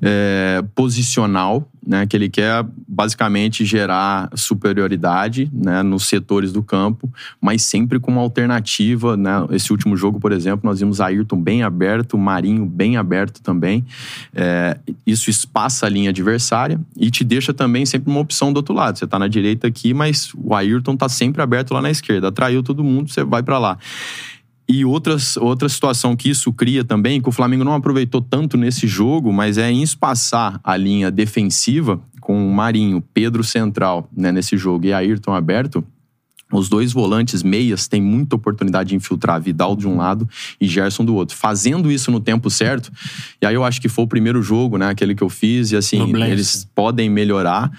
é, 0.00 0.64
posicional, 0.74 1.68
né, 1.86 2.04
que 2.06 2.16
ele 2.16 2.28
quer 2.28 2.66
basicamente 2.88 3.64
gerar 3.64 4.28
superioridade 4.34 5.48
né, 5.52 5.82
nos 5.82 6.06
setores 6.06 6.52
do 6.52 6.62
campo, 6.62 7.08
mas 7.40 7.62
sempre 7.62 8.00
com 8.00 8.10
uma 8.10 8.20
alternativa. 8.20 9.16
Né? 9.16 9.30
Esse 9.50 9.70
último 9.70 9.96
jogo, 9.96 10.18
por 10.18 10.32
exemplo, 10.32 10.68
nós 10.68 10.80
vimos 10.80 11.00
Ayrton 11.00 11.40
bem 11.40 11.62
aberto, 11.62 12.18
Marinho 12.18 12.66
bem 12.66 12.96
aberto 12.96 13.40
também. 13.40 13.84
É, 14.34 14.76
isso 15.06 15.30
espaça 15.30 15.86
a 15.86 15.88
linha 15.88 16.10
adversária 16.10 16.80
e 16.96 17.10
te 17.10 17.22
deixa 17.22 17.54
também 17.54 17.86
sempre 17.86 18.10
uma 18.10 18.20
opção 18.20 18.52
do 18.52 18.56
outro 18.56 18.74
lado. 18.74 18.98
Você 18.98 19.04
está 19.04 19.18
na 19.18 19.28
direita 19.28 19.66
aqui, 19.68 19.94
mas 19.94 20.32
o 20.34 20.54
Ayrton 20.54 20.94
está 20.94 21.08
sempre 21.08 21.40
aberto 21.40 21.72
lá 21.72 21.80
na 21.80 21.90
esquerda. 21.90 22.28
Atraiu 22.28 22.62
todo 22.62 22.82
mundo, 22.82 23.10
você 23.10 23.22
vai 23.22 23.42
para 23.42 23.58
lá. 23.58 23.78
E 24.68 24.84
outras, 24.84 25.36
outra 25.36 25.68
situação 25.68 26.16
que 26.16 26.28
isso 26.28 26.52
cria 26.52 26.84
também, 26.84 27.20
que 27.20 27.28
o 27.28 27.32
Flamengo 27.32 27.62
não 27.62 27.74
aproveitou 27.74 28.20
tanto 28.20 28.56
nesse 28.56 28.86
jogo, 28.86 29.32
mas 29.32 29.58
é 29.58 29.70
em 29.70 29.82
espaçar 29.82 30.60
a 30.62 30.76
linha 30.76 31.10
defensiva 31.10 32.00
com 32.20 32.48
o 32.48 32.52
Marinho, 32.52 33.00
Pedro 33.14 33.44
Central, 33.44 34.08
né, 34.14 34.32
nesse 34.32 34.56
jogo, 34.56 34.86
e 34.86 34.92
Ayrton 34.92 35.32
aberto, 35.32 35.84
os 36.52 36.68
dois 36.68 36.92
volantes 36.92 37.42
meias 37.42 37.88
têm 37.88 38.00
muita 38.00 38.36
oportunidade 38.36 38.90
de 38.90 38.94
infiltrar 38.94 39.40
Vidal 39.40 39.74
de 39.74 39.88
um 39.88 39.96
lado 39.96 40.28
e 40.60 40.66
Gerson 40.66 41.04
do 41.04 41.14
outro. 41.14 41.36
Fazendo 41.36 41.90
isso 41.90 42.10
no 42.10 42.20
tempo 42.20 42.48
certo, 42.48 42.90
e 43.42 43.46
aí 43.46 43.54
eu 43.54 43.64
acho 43.64 43.80
que 43.80 43.88
foi 43.88 44.04
o 44.04 44.08
primeiro 44.08 44.40
jogo, 44.40 44.78
né? 44.78 44.88
Aquele 44.88 45.14
que 45.14 45.22
eu 45.22 45.28
fiz, 45.28 45.72
e 45.72 45.76
assim, 45.76 46.14
eles 46.14 46.68
podem 46.72 47.10
melhorar, 47.10 47.70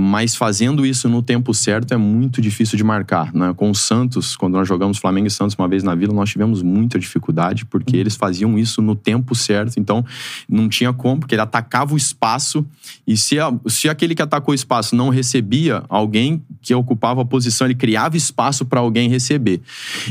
mas 0.00 0.36
fazendo 0.36 0.86
isso 0.86 1.08
no 1.08 1.20
tempo 1.20 1.52
certo 1.52 1.92
é 1.92 1.96
muito 1.96 2.40
difícil 2.40 2.76
de 2.76 2.84
marcar. 2.84 3.34
Né? 3.34 3.52
Com 3.56 3.68
o 3.68 3.74
Santos, 3.74 4.36
quando 4.36 4.52
nós 4.52 4.68
jogamos 4.68 4.96
Flamengo 4.96 5.26
e 5.26 5.30
Santos 5.30 5.56
uma 5.58 5.66
vez 5.66 5.82
na 5.82 5.92
Vila, 5.92 6.14
nós 6.14 6.30
tivemos 6.30 6.62
muita 6.62 7.00
dificuldade, 7.00 7.64
porque 7.64 7.96
uhum. 7.96 8.00
eles 8.02 8.14
faziam 8.14 8.56
isso 8.56 8.80
no 8.80 8.94
tempo 8.94 9.34
certo, 9.34 9.76
então 9.76 10.04
não 10.48 10.68
tinha 10.68 10.92
como, 10.92 11.18
porque 11.18 11.34
ele 11.34 11.42
atacava 11.42 11.94
o 11.94 11.96
espaço, 11.96 12.64
e 13.04 13.16
se, 13.16 13.40
a, 13.40 13.52
se 13.66 13.88
aquele 13.88 14.14
que 14.14 14.22
atacou 14.22 14.52
o 14.52 14.54
espaço 14.54 14.94
não 14.94 15.08
recebia 15.08 15.82
alguém 15.88 16.44
que 16.62 16.72
ocupava 16.72 17.22
a 17.22 17.24
posição, 17.24 17.66
ele 17.66 17.74
criava 17.74 18.16
espaço 18.16 18.64
para 18.64 18.78
alguém 18.78 19.08
receber. 19.08 19.60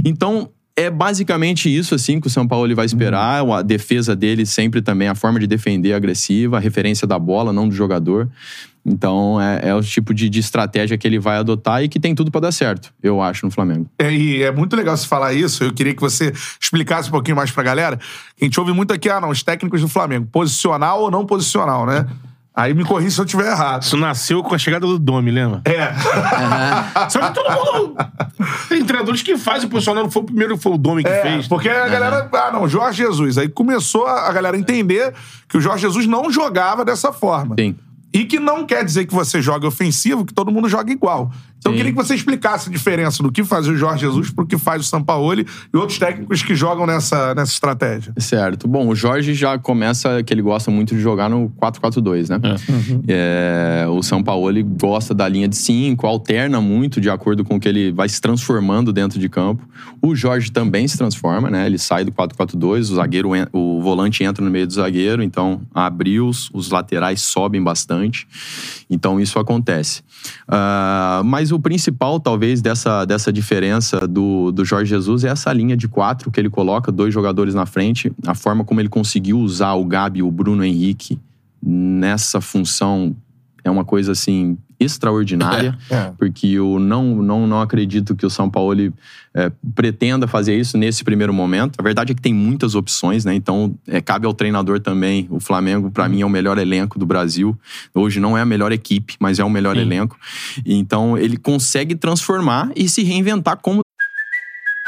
Então, 0.03 0.49
é 0.77 0.91
basicamente 0.91 1.75
isso 1.75 1.95
assim 1.95 2.21
que 2.21 2.27
o 2.27 2.29
São 2.29 2.47
Paulo 2.47 2.73
vai 2.75 2.85
esperar. 2.85 3.43
A 3.43 3.61
defesa 3.63 4.15
dele 4.15 4.45
sempre 4.45 4.79
também, 4.79 5.07
a 5.07 5.15
forma 5.15 5.39
de 5.39 5.47
defender 5.47 5.93
agressiva, 5.93 6.57
a 6.57 6.59
referência 6.59 7.07
da 7.07 7.17
bola, 7.17 7.51
não 7.51 7.67
do 7.67 7.73
jogador. 7.73 8.29
Então 8.85 9.41
é, 9.41 9.69
é 9.69 9.75
o 9.75 9.81
tipo 9.81 10.13
de, 10.13 10.29
de, 10.29 10.39
estratégia 10.39 10.97
que 10.97 11.05
ele 11.05 11.19
vai 11.19 11.37
adotar 11.37 11.83
e 11.83 11.89
que 11.89 11.99
tem 11.99 12.13
tudo 12.13 12.31
para 12.31 12.41
dar 12.41 12.51
certo, 12.51 12.93
eu 13.01 13.19
acho, 13.19 13.45
no 13.45 13.51
Flamengo. 13.51 13.89
É, 13.99 14.13
e 14.13 14.43
é 14.43 14.51
muito 14.51 14.75
legal 14.75 14.95
você 14.95 15.07
falar 15.07 15.33
isso. 15.33 15.63
Eu 15.63 15.73
queria 15.73 15.95
que 15.95 15.99
você 15.99 16.31
explicasse 16.61 17.09
um 17.09 17.11
pouquinho 17.11 17.35
mais 17.35 17.49
pra 17.49 17.63
galera. 17.63 17.99
A 18.39 18.45
gente 18.45 18.57
ouve 18.59 18.71
muito 18.71 18.93
aqui, 18.93 19.09
ah, 19.09 19.19
não, 19.19 19.29
os 19.29 19.41
técnicos 19.41 19.81
do 19.81 19.89
Flamengo, 19.89 20.27
posicional 20.31 21.01
ou 21.01 21.11
não 21.11 21.25
posicional, 21.25 21.87
né? 21.87 22.05
Aí 22.57 22.73
me 22.73 22.83
corri 22.83 23.11
se 23.11 23.21
eu 23.21 23.25
estiver 23.25 23.51
errado. 23.51 23.83
Isso 23.83 23.95
nasceu 23.95 24.41
com 24.41 24.55
a 24.55 24.57
chegada 24.57 24.87
do 24.87 24.97
Domi, 24.97 25.29
lembra? 25.29 25.61
É. 25.63 25.93
Uhum. 26.37 27.09
Só 27.09 27.19
que 27.19 27.33
todo 27.33 27.51
mundo. 27.51 27.95
Tem 28.69 28.83
treinadores 28.83 29.21
que 29.21 29.37
fazem 29.37 29.67
o 29.67 29.69
posicional, 29.69 30.03
não 30.03 30.11
foi 30.11 30.23
o 30.23 30.25
primeiro, 30.25 30.57
foi 30.57 30.71
o 30.71 30.77
Domi 30.77 31.03
que 31.03 31.09
é, 31.09 31.21
fez. 31.21 31.47
Porque 31.47 31.69
a 31.69 31.87
galera. 31.87 32.29
Ah, 32.33 32.51
não, 32.51 32.67
Jorge 32.67 33.03
Jesus. 33.03 33.37
Aí 33.37 33.47
começou 33.47 34.07
a 34.07 34.31
galera 34.31 34.57
entender 34.57 35.13
que 35.47 35.57
o 35.57 35.61
Jorge 35.61 35.83
Jesus 35.83 36.07
não 36.07 36.31
jogava 36.31 36.83
dessa 36.83 37.11
forma. 37.13 37.55
Sim. 37.59 37.75
E 38.13 38.25
que 38.25 38.39
não 38.39 38.65
quer 38.65 38.83
dizer 38.83 39.05
que 39.05 39.13
você 39.13 39.41
joga 39.41 39.67
ofensivo, 39.67 40.25
que 40.25 40.33
todo 40.33 40.51
mundo 40.51 40.67
joga 40.67 40.91
igual. 40.91 41.31
Então 41.59 41.71
eu 41.71 41.77
queria 41.77 41.91
que 41.91 41.97
você 41.97 42.15
explicasse 42.15 42.69
a 42.69 42.71
diferença 42.71 43.21
do 43.21 43.31
que 43.31 43.43
faz 43.43 43.67
o 43.67 43.75
Jorge 43.75 44.01
Jesus 44.01 44.31
pro 44.31 44.45
que 44.45 44.57
faz 44.57 44.81
o 44.81 44.85
Sampaoli 44.85 45.45
e 45.73 45.77
outros 45.77 45.97
técnicos 45.97 46.43
que 46.43 46.55
jogam 46.55 46.85
nessa, 46.85 47.33
nessa 47.35 47.51
estratégia. 47.51 48.13
Certo. 48.17 48.67
Bom, 48.67 48.87
o 48.87 48.95
Jorge 48.95 49.33
já 49.33 49.57
começa 49.57 50.23
que 50.23 50.33
ele 50.33 50.41
gosta 50.41 50.71
muito 50.71 50.95
de 50.95 51.01
jogar 51.01 51.29
no 51.29 51.49
4-4-2, 51.61 52.29
né? 52.29 52.39
É. 52.43 52.71
Uhum. 52.71 53.03
É, 53.07 53.85
o 53.89 54.01
Sampaoli 54.01 54.63
gosta 54.63 55.13
da 55.13 55.27
linha 55.27 55.47
de 55.47 55.55
5, 55.55 56.05
alterna 56.05 56.61
muito 56.61 57.01
de 57.01 57.09
acordo 57.09 57.43
com 57.43 57.55
o 57.55 57.59
que 57.59 57.67
ele 57.67 57.91
vai 57.91 58.07
se 58.07 58.21
transformando 58.21 58.93
dentro 58.93 59.19
de 59.19 59.27
campo. 59.27 59.67
O 60.01 60.15
Jorge 60.15 60.51
também 60.51 60.87
se 60.87 60.97
transforma, 60.97 61.49
né? 61.49 61.65
Ele 61.65 61.77
sai 61.77 62.05
do 62.05 62.11
4-4-2, 62.11 62.79
o 62.79 62.95
zagueiro, 62.95 63.31
o 63.51 63.81
volante 63.81 64.23
entra 64.23 64.43
no 64.43 64.51
meio 64.51 64.67
do 64.67 64.73
zagueiro, 64.73 65.23
então 65.23 65.61
abriu, 65.73 66.27
os 66.27 66.69
laterais 66.69 67.21
sobem 67.21 67.61
bastante. 67.61 68.27
Então 68.89 69.19
isso 69.19 69.39
acontece. 69.39 70.01
Uh, 70.47 71.23
mas 71.25 71.51
o 71.51 71.59
principal, 71.59 72.19
talvez, 72.19 72.61
dessa, 72.61 73.03
dessa 73.03 73.33
diferença 73.33 74.07
do, 74.07 74.51
do 74.51 74.63
Jorge 74.63 74.89
Jesus 74.89 75.25
é 75.25 75.29
essa 75.29 75.51
linha 75.51 75.75
de 75.75 75.87
quatro 75.87 76.31
que 76.31 76.39
ele 76.39 76.49
coloca, 76.49 76.91
dois 76.91 77.13
jogadores 77.13 77.53
na 77.53 77.65
frente, 77.65 78.11
a 78.25 78.33
forma 78.33 78.63
como 78.63 78.79
ele 78.79 78.87
conseguiu 78.87 79.39
usar 79.39 79.73
o 79.73 79.83
Gabi 79.83 80.19
e 80.19 80.23
o 80.23 80.31
Bruno 80.31 80.63
Henrique 80.63 81.19
nessa 81.61 82.39
função 82.39 83.15
é 83.63 83.69
uma 83.69 83.83
coisa 83.83 84.13
assim 84.13 84.57
extraordinária, 84.79 85.77
é, 85.89 85.95
é. 85.95 86.13
porque 86.17 86.47
eu 86.47 86.79
não, 86.79 87.15
não, 87.15 87.47
não 87.47 87.61
acredito 87.61 88.15
que 88.15 88.25
o 88.25 88.29
São 88.29 88.49
Paulo 88.49 88.93
é, 89.33 89.51
pretenda 89.75 90.27
fazer 90.27 90.57
isso 90.57 90.77
nesse 90.77 91.03
primeiro 91.03 91.33
momento. 91.33 91.75
A 91.79 91.83
verdade 91.83 92.11
é 92.11 92.15
que 92.15 92.21
tem 92.21 92.33
muitas 92.33 92.75
opções, 92.75 93.25
né? 93.25 93.33
Então 93.33 93.75
é, 93.87 94.01
cabe 94.01 94.25
ao 94.25 94.33
treinador 94.33 94.79
também. 94.79 95.27
O 95.29 95.39
Flamengo, 95.39 95.89
para 95.89 96.07
mim, 96.07 96.21
é 96.21 96.25
o 96.25 96.29
melhor 96.29 96.57
elenco 96.57 96.99
do 96.99 97.05
Brasil. 97.05 97.57
Hoje 97.93 98.19
não 98.19 98.37
é 98.37 98.41
a 98.41 98.45
melhor 98.45 98.71
equipe, 98.71 99.15
mas 99.19 99.39
é 99.39 99.43
o 99.43 99.49
melhor 99.49 99.75
Sim. 99.75 99.81
elenco. 99.81 100.17
Então 100.65 101.17
ele 101.17 101.37
consegue 101.37 101.95
transformar 101.95 102.71
e 102.75 102.87
se 102.89 103.03
reinventar 103.03 103.57
como 103.57 103.81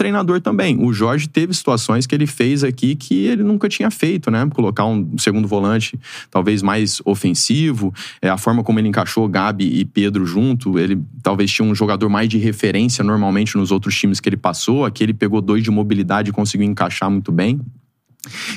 Treinador 0.00 0.40
também. 0.40 0.82
O 0.82 0.94
Jorge 0.94 1.28
teve 1.28 1.52
situações 1.52 2.06
que 2.06 2.14
ele 2.14 2.26
fez 2.26 2.64
aqui 2.64 2.96
que 2.96 3.26
ele 3.26 3.42
nunca 3.42 3.68
tinha 3.68 3.90
feito, 3.90 4.30
né? 4.30 4.48
Colocar 4.54 4.86
um 4.86 5.18
segundo 5.18 5.46
volante 5.46 6.00
talvez 6.30 6.62
mais 6.62 7.02
ofensivo, 7.04 7.92
é, 8.22 8.30
a 8.30 8.38
forma 8.38 8.64
como 8.64 8.80
ele 8.80 8.88
encaixou 8.88 9.28
Gabi 9.28 9.78
e 9.78 9.84
Pedro 9.84 10.24
junto, 10.24 10.78
ele 10.78 10.98
talvez 11.22 11.50
tinha 11.50 11.68
um 11.68 11.74
jogador 11.74 12.08
mais 12.08 12.30
de 12.30 12.38
referência 12.38 13.04
normalmente 13.04 13.58
nos 13.58 13.70
outros 13.70 13.94
times 13.94 14.20
que 14.20 14.28
ele 14.30 14.38
passou, 14.38 14.86
aqui 14.86 15.02
ele 15.02 15.12
pegou 15.12 15.42
dois 15.42 15.62
de 15.62 15.70
mobilidade 15.70 16.30
e 16.30 16.32
conseguiu 16.32 16.66
encaixar 16.66 17.10
muito 17.10 17.30
bem. 17.30 17.60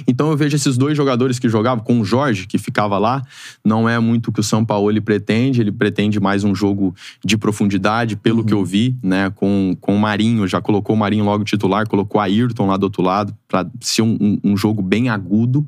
Então 0.07 0.29
eu 0.29 0.37
vejo 0.37 0.55
esses 0.55 0.77
dois 0.77 0.95
jogadores 0.95 1.39
que 1.39 1.47
jogavam, 1.47 1.83
com 1.83 1.99
o 1.99 2.05
Jorge, 2.05 2.45
que 2.47 2.57
ficava 2.57 2.97
lá, 2.97 3.21
não 3.63 3.87
é 3.87 3.97
muito 3.99 4.27
o 4.27 4.31
que 4.31 4.39
o 4.39 4.43
São 4.43 4.65
Paulo 4.65 4.89
ele 4.89 5.01
pretende, 5.01 5.61
ele 5.61 5.71
pretende 5.71 6.19
mais 6.19 6.43
um 6.43 6.53
jogo 6.53 6.93
de 7.23 7.37
profundidade, 7.37 8.15
pelo 8.15 8.39
uhum. 8.39 8.45
que 8.45 8.53
eu 8.53 8.65
vi, 8.65 8.95
né? 9.01 9.29
Com, 9.29 9.75
com 9.79 9.95
o 9.95 9.99
Marinho, 9.99 10.47
já 10.47 10.61
colocou 10.61 10.95
o 10.95 10.99
Marinho 10.99 11.23
logo 11.23 11.43
titular, 11.43 11.87
colocou 11.87 12.19
a 12.19 12.25
Ayrton 12.25 12.67
lá 12.67 12.77
do 12.77 12.83
outro 12.83 13.01
lado, 13.01 13.35
para 13.47 13.65
ser 13.79 14.01
um, 14.01 14.17
um, 14.19 14.39
um, 14.43 14.57
jogo 14.57 14.81
bem 14.81 15.09
agudo. 15.09 15.65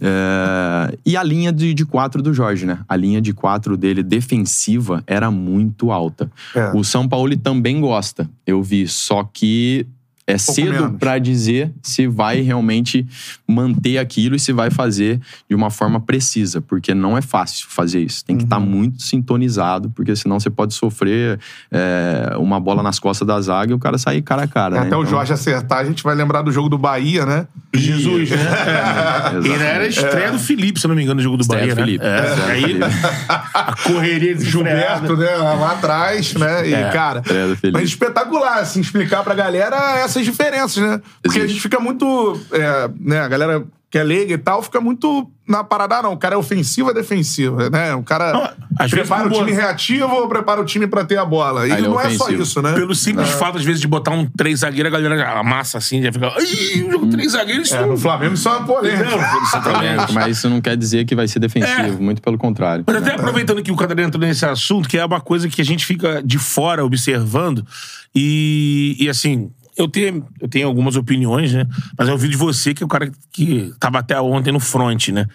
É... 0.00 0.96
E 1.04 1.16
a 1.16 1.22
linha 1.22 1.52
de, 1.52 1.74
de 1.74 1.84
quatro 1.84 2.22
do 2.22 2.32
Jorge, 2.32 2.66
né? 2.66 2.80
A 2.88 2.96
linha 2.96 3.20
de 3.20 3.32
quatro 3.32 3.76
dele 3.76 4.02
defensiva 4.02 5.02
era 5.06 5.30
muito 5.30 5.92
alta. 5.92 6.30
É. 6.54 6.72
O 6.74 6.82
São 6.82 7.08
Paulo 7.08 7.36
também 7.36 7.80
gosta, 7.80 8.28
eu 8.46 8.62
vi, 8.62 8.88
só 8.88 9.22
que 9.22 9.86
é 10.28 10.34
um 10.34 10.38
cedo 10.38 10.92
para 10.98 11.18
dizer 11.18 11.72
se 11.82 12.06
vai 12.06 12.42
realmente 12.42 13.06
manter 13.46 13.96
aquilo 13.96 14.36
e 14.36 14.38
se 14.38 14.52
vai 14.52 14.70
fazer 14.70 15.18
de 15.48 15.56
uma 15.56 15.70
forma 15.70 15.98
precisa, 16.00 16.60
porque 16.60 16.94
não 16.94 17.16
é 17.16 17.22
fácil 17.22 17.66
fazer 17.70 18.02
isso. 18.02 18.22
Tem 18.26 18.36
que 18.36 18.44
estar 18.44 18.56
tá 18.56 18.62
uhum. 18.62 18.68
tá 18.68 18.76
muito 18.76 19.02
sintonizado, 19.02 19.88
porque 19.90 20.14
senão 20.14 20.38
você 20.38 20.50
pode 20.50 20.74
sofrer 20.74 21.40
é, 21.70 22.36
uma 22.36 22.60
bola 22.60 22.82
nas 22.82 22.98
costas 22.98 23.26
da 23.26 23.40
zaga 23.40 23.72
e 23.72 23.74
o 23.74 23.78
cara 23.78 23.96
sair 23.96 24.20
cara 24.20 24.42
a 24.42 24.46
cara. 24.46 24.74
Né? 24.74 24.78
Até 24.80 24.88
então... 24.88 25.00
o 25.00 25.06
Jorge 25.06 25.32
acertar, 25.32 25.78
a 25.78 25.84
gente 25.84 26.02
vai 26.02 26.14
lembrar 26.14 26.42
do 26.42 26.52
jogo 26.52 26.68
do 26.68 26.76
Bahia, 26.76 27.24
né? 27.24 27.46
Jesus, 27.74 28.30
né? 28.30 28.36
É. 29.28 29.46
E 29.46 29.52
era 29.52 29.84
a 29.84 29.86
estreia 29.86 30.26
é. 30.26 30.30
do 30.30 30.38
Felipe, 30.38 30.80
se 30.80 30.86
não 30.86 30.94
me 30.94 31.02
engano, 31.02 31.16
no 31.16 31.22
jogo 31.22 31.36
do 31.36 31.42
estreia 31.42 31.74
Bahia, 31.74 31.74
do 31.74 31.80
Felipe. 31.80 32.04
né? 32.04 32.18
É. 32.18 32.50
Aí, 32.50 32.80
a 33.28 33.74
correria 33.82 34.34
de 34.34 34.44
Gilberto, 34.48 35.16
né? 35.16 35.36
Lá 35.36 35.72
atrás, 35.72 36.34
né? 36.34 36.68
E, 36.68 36.74
é. 36.74 36.90
cara, 36.90 37.22
mas 37.72 37.84
espetacular, 37.84 38.58
assim, 38.58 38.80
explicar 38.80 39.22
pra 39.22 39.34
galera 39.34 40.02
essas 40.18 40.24
diferenças, 40.24 40.82
né? 40.82 41.00
Porque 41.22 41.38
Existe. 41.38 41.44
a 41.44 41.48
gente 41.48 41.60
fica 41.60 41.80
muito. 41.80 42.40
É, 42.52 42.90
né, 43.00 43.20
a 43.20 43.28
galera 43.28 43.64
que 43.90 43.96
é 43.96 44.02
leiga 44.02 44.34
e 44.34 44.38
tal, 44.38 44.62
fica 44.62 44.80
muito 44.80 45.30
na 45.48 45.64
parada, 45.64 45.96
ah, 45.96 46.02
não, 46.02 46.12
o 46.12 46.18
cara 46.18 46.34
é 46.34 46.38
ofensivo 46.38 46.88
ou 46.88 46.94
defensivo, 46.94 47.56
né? 47.70 47.94
O 47.94 48.02
cara 48.02 48.32
não, 48.34 48.88
prepara 48.90 49.26
o 49.26 49.30
time 49.30 49.50
reativo 49.50 50.12
ou 50.14 50.28
prepara 50.28 50.60
o 50.60 50.64
time 50.64 50.86
pra 50.86 51.06
ter 51.06 51.16
a 51.16 51.24
bola. 51.24 51.66
E 51.66 51.80
não 51.80 51.98
é, 51.98 52.08
é 52.08 52.10
só 52.10 52.28
isso, 52.28 52.60
né? 52.60 52.74
Pelo 52.74 52.94
simples 52.94 53.30
é. 53.30 53.32
fato, 53.32 53.56
às 53.56 53.64
vezes, 53.64 53.80
de 53.80 53.88
botar 53.88 54.10
um 54.10 54.26
três 54.26 54.60
zagueiro, 54.60 54.88
a 54.88 54.90
galera 54.90 55.40
amassa 55.40 55.78
assim, 55.78 56.02
já 56.02 56.12
fica. 56.12 56.34
Ih, 56.38 56.84
o 56.84 56.90
jogo 56.92 57.06
três 57.08 57.32
zagueiros. 57.32 57.72
É, 57.72 57.86
no 57.86 57.96
Flamengo 57.96 58.34
isso 58.34 58.46
é 58.46 58.52
uma 58.52 58.66
polêmica. 58.66 59.04
Não, 59.08 60.12
mas 60.12 60.36
isso 60.36 60.50
não 60.50 60.60
quer 60.60 60.76
dizer 60.76 61.06
que 61.06 61.14
vai 61.14 61.26
ser 61.26 61.38
defensivo, 61.38 61.80
é. 61.80 61.90
muito 61.92 62.20
pelo 62.20 62.36
contrário. 62.36 62.84
Mas 62.86 62.96
até 62.96 63.14
aproveitando 63.14 63.62
que 63.62 63.72
o 63.72 63.76
Catarina 63.76 64.06
entrou 64.06 64.20
nesse 64.20 64.44
assunto, 64.44 64.86
que 64.86 64.98
é 64.98 65.04
uma 65.04 65.20
coisa 65.20 65.48
que 65.48 65.62
a 65.62 65.64
gente 65.64 65.86
fica 65.86 66.22
de 66.22 66.38
fora 66.38 66.84
observando, 66.84 67.66
e, 68.14 68.96
e 69.00 69.08
assim, 69.08 69.50
eu 69.78 69.86
tenho, 69.86 70.26
eu 70.40 70.48
tenho 70.48 70.66
algumas 70.66 70.96
opiniões, 70.96 71.54
né? 71.54 71.64
Mas 71.96 72.08
eu 72.08 72.18
vi 72.18 72.28
de 72.28 72.36
você, 72.36 72.74
que 72.74 72.82
é 72.82 72.86
o 72.86 72.88
cara 72.88 73.10
que 73.32 73.72
tava 73.78 74.00
até 74.00 74.20
ontem 74.20 74.52
no 74.52 74.58
front, 74.58 75.08
né? 75.08 75.26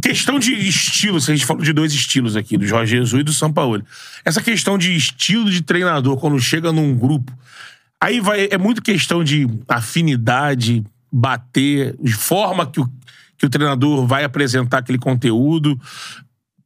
Questão 0.00 0.38
de 0.38 0.52
estilo, 0.54 1.16
a 1.16 1.20
gente 1.20 1.44
falou 1.44 1.62
de 1.62 1.72
dois 1.72 1.92
estilos 1.92 2.36
aqui, 2.36 2.56
do 2.56 2.66
Jorge 2.66 2.96
Jesus 2.96 3.20
e 3.20 3.24
do 3.24 3.32
São 3.32 3.52
Paulo. 3.52 3.84
Essa 4.24 4.40
questão 4.40 4.78
de 4.78 4.94
estilo 4.94 5.50
de 5.50 5.60
treinador, 5.60 6.16
quando 6.18 6.38
chega 6.38 6.70
num 6.70 6.96
grupo, 6.96 7.36
aí 8.00 8.20
vai, 8.20 8.48
é 8.50 8.58
muito 8.58 8.80
questão 8.80 9.24
de 9.24 9.48
afinidade, 9.68 10.84
bater, 11.12 11.96
de 12.00 12.12
forma 12.12 12.66
que 12.66 12.80
o, 12.80 12.88
que 13.36 13.46
o 13.46 13.50
treinador 13.50 14.06
vai 14.06 14.22
apresentar 14.22 14.78
aquele 14.78 14.98
conteúdo. 14.98 15.80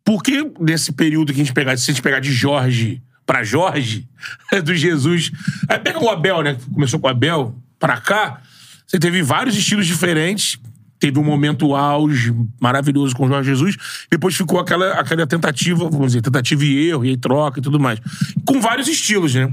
Porque 0.04 0.50
nesse 0.60 0.92
período 0.92 1.32
que 1.32 1.40
a 1.40 1.44
gente 1.44 1.54
pegar, 1.54 1.76
se 1.76 1.90
a 1.90 1.94
gente 1.94 2.02
pegar 2.02 2.20
de 2.20 2.32
Jorge 2.32 3.02
para 3.28 3.44
Jorge, 3.44 4.08
do 4.64 4.74
Jesus. 4.74 5.30
Aí 5.68 5.78
pega 5.78 6.02
o 6.02 6.08
Abel, 6.08 6.42
né? 6.42 6.56
Começou 6.72 6.98
com 6.98 7.06
o 7.06 7.10
Abel, 7.10 7.54
para 7.78 7.98
cá. 8.00 8.40
Você 8.86 8.98
teve 8.98 9.22
vários 9.22 9.54
estilos 9.54 9.86
diferentes. 9.86 10.58
Teve 10.98 11.18
um 11.18 11.24
momento 11.24 11.76
auge 11.76 12.34
maravilhoso 12.58 13.14
com 13.14 13.26
o 13.26 13.28
Jorge 13.28 13.50
Jesus. 13.50 13.76
Depois 14.10 14.34
ficou 14.34 14.58
aquela, 14.58 14.94
aquela 14.94 15.26
tentativa, 15.26 15.88
vamos 15.90 16.08
dizer, 16.08 16.22
tentativa 16.22 16.64
e 16.64 16.88
erro, 16.88 17.04
e 17.04 17.10
aí 17.10 17.16
troca 17.18 17.60
e 17.60 17.62
tudo 17.62 17.78
mais. 17.78 18.00
Com 18.46 18.62
vários 18.62 18.88
estilos, 18.88 19.34
né? 19.34 19.52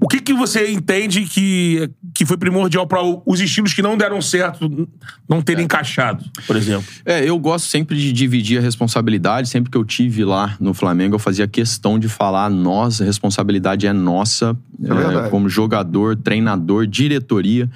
O 0.00 0.08
que, 0.08 0.20
que 0.20 0.34
você 0.34 0.70
entende 0.72 1.24
que, 1.24 1.88
que 2.18 2.26
foi 2.26 2.36
primordial 2.36 2.84
para 2.84 2.98
os 3.24 3.40
estilos 3.40 3.72
que 3.72 3.80
não 3.80 3.96
deram 3.96 4.20
certo 4.20 4.88
não 5.28 5.40
terem 5.40 5.62
é. 5.62 5.64
encaixado, 5.66 6.24
por 6.48 6.56
exemplo? 6.56 6.84
É, 7.06 7.24
eu 7.24 7.38
gosto 7.38 7.66
sempre 7.66 7.96
de 7.96 8.12
dividir 8.12 8.58
a 8.58 8.60
responsabilidade. 8.60 9.48
Sempre 9.48 9.70
que 9.70 9.78
eu 9.78 9.84
tive 9.84 10.24
lá 10.24 10.56
no 10.58 10.74
Flamengo, 10.74 11.14
eu 11.14 11.18
fazia 11.20 11.46
questão 11.46 11.96
de 11.96 12.08
falar: 12.08 12.50
nós, 12.50 13.00
a 13.00 13.04
responsabilidade 13.04 13.86
é 13.86 13.92
nossa, 13.92 14.58
é 14.82 15.26
é, 15.26 15.30
como 15.30 15.48
jogador, 15.48 16.16
treinador, 16.16 16.88
diretoria 16.88 17.70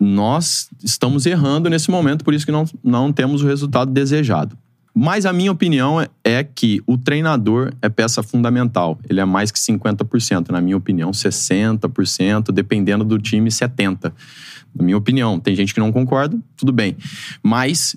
nós 0.00 0.68
estamos 0.82 1.26
errando 1.26 1.70
nesse 1.70 1.88
momento, 1.88 2.24
por 2.24 2.34
isso 2.34 2.44
que 2.44 2.50
não, 2.50 2.64
não 2.82 3.12
temos 3.12 3.40
o 3.40 3.46
resultado 3.46 3.92
desejado. 3.92 4.58
Mas 4.94 5.24
a 5.24 5.32
minha 5.32 5.50
opinião 5.50 6.00
é, 6.00 6.08
é 6.22 6.44
que 6.44 6.82
o 6.86 6.98
treinador 6.98 7.72
é 7.80 7.88
peça 7.88 8.22
fundamental. 8.22 8.98
Ele 9.08 9.20
é 9.20 9.24
mais 9.24 9.50
que 9.50 9.58
50%, 9.58 10.50
na 10.50 10.60
minha 10.60 10.76
opinião, 10.76 11.10
60%, 11.10 12.52
dependendo 12.52 13.04
do 13.04 13.18
time, 13.18 13.48
70%. 13.48 14.12
Na 14.74 14.84
minha 14.84 14.96
opinião, 14.96 15.38
tem 15.38 15.54
gente 15.54 15.74
que 15.74 15.80
não 15.80 15.92
concorda, 15.92 16.38
tudo 16.56 16.72
bem. 16.72 16.96
Mas 17.42 17.96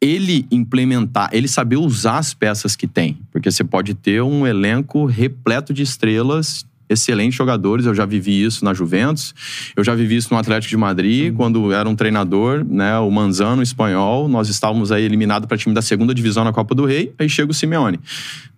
ele 0.00 0.46
implementar, 0.50 1.30
ele 1.32 1.48
saber 1.48 1.76
usar 1.76 2.18
as 2.18 2.34
peças 2.34 2.76
que 2.76 2.86
tem. 2.86 3.18
Porque 3.32 3.50
você 3.50 3.64
pode 3.64 3.94
ter 3.94 4.22
um 4.22 4.46
elenco 4.46 5.06
repleto 5.06 5.72
de 5.72 5.82
estrelas 5.82 6.66
excelentes 6.88 7.36
jogadores. 7.36 7.86
Eu 7.86 7.94
já 7.94 8.04
vivi 8.06 8.44
isso 8.44 8.64
na 8.64 8.74
Juventus, 8.74 9.34
eu 9.76 9.84
já 9.84 9.94
vivi 9.94 10.16
isso 10.16 10.32
no 10.32 10.38
Atlético 10.38 10.70
de 10.70 10.76
Madrid, 10.76 11.30
uhum. 11.30 11.36
quando 11.36 11.72
era 11.72 11.88
um 11.88 11.94
treinador, 11.94 12.64
né, 12.64 12.98
o 12.98 13.10
Manzano, 13.10 13.62
espanhol. 13.62 14.28
Nós 14.28 14.48
estávamos 14.48 14.92
aí 14.92 15.04
eliminados 15.04 15.46
para 15.46 15.56
time 15.56 15.74
da 15.74 15.82
segunda 15.82 16.14
divisão 16.14 16.44
na 16.44 16.52
Copa 16.52 16.74
do 16.74 16.84
Rei, 16.84 17.12
aí 17.18 17.28
chega 17.28 17.50
o 17.50 17.54
Simeone. 17.54 17.98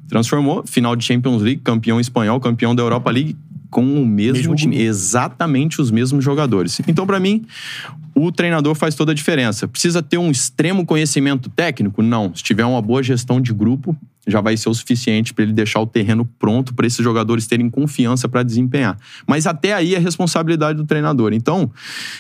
Transformou, 0.08 0.64
final 0.66 0.94
de 0.94 1.04
Champions 1.04 1.42
League, 1.42 1.60
campeão 1.62 2.00
espanhol, 2.00 2.38
campeão 2.38 2.74
da 2.74 2.82
Europa 2.82 3.10
League, 3.10 3.36
com 3.70 3.82
o 4.00 4.06
mesmo, 4.06 4.34
mesmo 4.34 4.54
time, 4.54 4.80
exatamente 4.80 5.80
os 5.80 5.90
mesmos 5.90 6.24
jogadores. 6.24 6.80
Então, 6.86 7.06
para 7.06 7.18
mim, 7.18 7.44
o 8.14 8.32
treinador 8.32 8.74
faz 8.74 8.94
toda 8.94 9.12
a 9.12 9.14
diferença. 9.14 9.68
Precisa 9.68 10.02
ter 10.02 10.16
um 10.16 10.30
extremo 10.30 10.86
conhecimento 10.86 11.50
técnico? 11.50 12.02
Não. 12.02 12.34
Se 12.34 12.42
tiver 12.42 12.64
uma 12.64 12.80
boa 12.80 13.02
gestão 13.02 13.40
de 13.40 13.52
grupo, 13.52 13.94
já 14.26 14.40
vai 14.40 14.56
ser 14.56 14.68
o 14.68 14.74
suficiente 14.74 15.32
para 15.32 15.44
ele 15.44 15.52
deixar 15.52 15.80
o 15.80 15.86
terreno 15.86 16.28
pronto 16.38 16.74
para 16.74 16.86
esses 16.86 17.02
jogadores 17.02 17.46
terem 17.46 17.70
confiança 17.70 18.28
para 18.28 18.42
desempenhar. 18.42 18.98
Mas 19.26 19.46
até 19.46 19.72
aí 19.72 19.94
é 19.94 19.98
responsabilidade 19.98 20.78
do 20.78 20.84
treinador. 20.84 21.32
Então, 21.32 21.70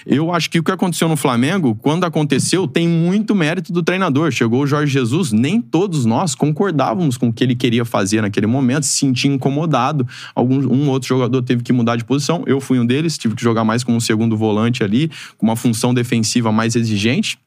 eu 0.06 0.32
acho 0.32 0.48
que 0.48 0.58
o 0.58 0.62
que 0.62 0.70
aconteceu 0.70 1.08
no 1.08 1.16
Flamengo, 1.16 1.74
quando 1.74 2.04
aconteceu, 2.04 2.68
tem 2.68 2.88
muito 2.88 3.34
mérito 3.34 3.72
do 3.72 3.82
treinador. 3.82 4.30
Chegou 4.30 4.62
o 4.62 4.66
Jorge 4.66 4.92
Jesus, 4.92 5.32
nem 5.32 5.60
todos 5.60 6.04
nós 6.04 6.34
concordávamos 6.34 7.16
com 7.16 7.28
o 7.28 7.32
que 7.32 7.42
ele 7.42 7.54
queria 7.54 7.84
fazer 7.84 8.22
naquele 8.22 8.46
momento, 8.46 8.84
se 8.84 8.96
sentia 8.98 9.30
incomodado. 9.30 10.06
Algum, 10.34 10.60
um 10.72 10.88
outro 10.88 11.08
jogador 11.08 11.42
teve 11.42 11.62
que 11.62 11.72
mudar 11.72 11.96
de 11.96 12.04
posição. 12.04 12.44
Eu 12.46 12.60
fui 12.60 12.78
um 12.78 12.86
deles, 12.86 13.18
tive 13.18 13.34
que 13.34 13.42
jogar 13.42 13.64
mais 13.64 13.82
como 13.82 13.96
um 13.96 14.00
segundo 14.00 14.36
volante 14.36 14.84
ali, 14.84 15.10
com 15.36 15.46
uma 15.46 15.56
função 15.56 15.92
defensiva 15.92 16.52
mais 16.52 16.76
exigente. 16.76 17.38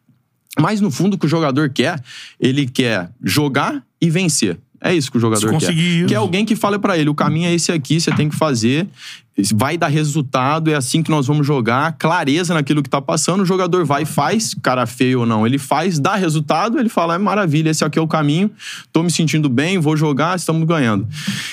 Mas 0.58 0.82
no 0.82 0.90
fundo, 0.90 1.14
o 1.16 1.18
que 1.18 1.26
o 1.26 1.30
jogador 1.30 1.70
quer, 1.70 2.02
ele 2.40 2.68
quer 2.68 3.12
jogar 3.22 3.84
e 4.02 4.10
vencer. 4.10 4.60
É 4.82 4.94
isso 4.94 5.12
que 5.12 5.18
o 5.18 5.20
jogador 5.20 5.58
quer. 5.58 5.74
Isso. 5.74 6.08
Quer 6.08 6.16
alguém 6.16 6.46
que 6.46 6.56
fale 6.56 6.80
para 6.80 6.98
ele: 6.98 7.10
o 7.10 7.16
caminho 7.16 7.48
é 7.48 7.54
esse 7.54 7.72
aqui, 7.72 8.00
você 8.00 8.12
tem 8.12 8.30
que 8.30 8.36
fazer 8.36 8.88
vai 9.54 9.78
dar 9.78 9.88
resultado, 9.88 10.70
é 10.70 10.76
assim 10.76 11.02
que 11.02 11.10
nós 11.10 11.28
vamos 11.28 11.46
jogar, 11.46 11.94
clareza 11.94 12.54
naquilo 12.54 12.84
que 12.84 12.90
tá 12.90 13.02
passando, 13.02 13.42
o 13.42 13.46
jogador 13.46 13.86
vai 13.86 14.04
e 14.04 14.06
faz, 14.06 14.54
cara 14.62 14.86
feio 14.86 15.22
ou 15.22 15.26
não, 15.26 15.46
ele 15.46 15.58
faz, 15.58 16.00
dá 16.00 16.16
resultado, 16.16 16.80
ele 16.80 16.90
fala, 16.90 17.16
é 17.16 17.18
maravilha, 17.18 17.70
esse 17.70 17.84
aqui 17.84 17.98
é 17.98 18.02
o 18.02 18.08
caminho, 18.08 18.52
tô 18.92 19.04
me 19.04 19.12
sentindo 19.12 19.50
bem, 19.50 19.78
vou 19.78 19.96
jogar, 19.96 20.36
estamos 20.36 20.68
ganhando. 20.68 21.08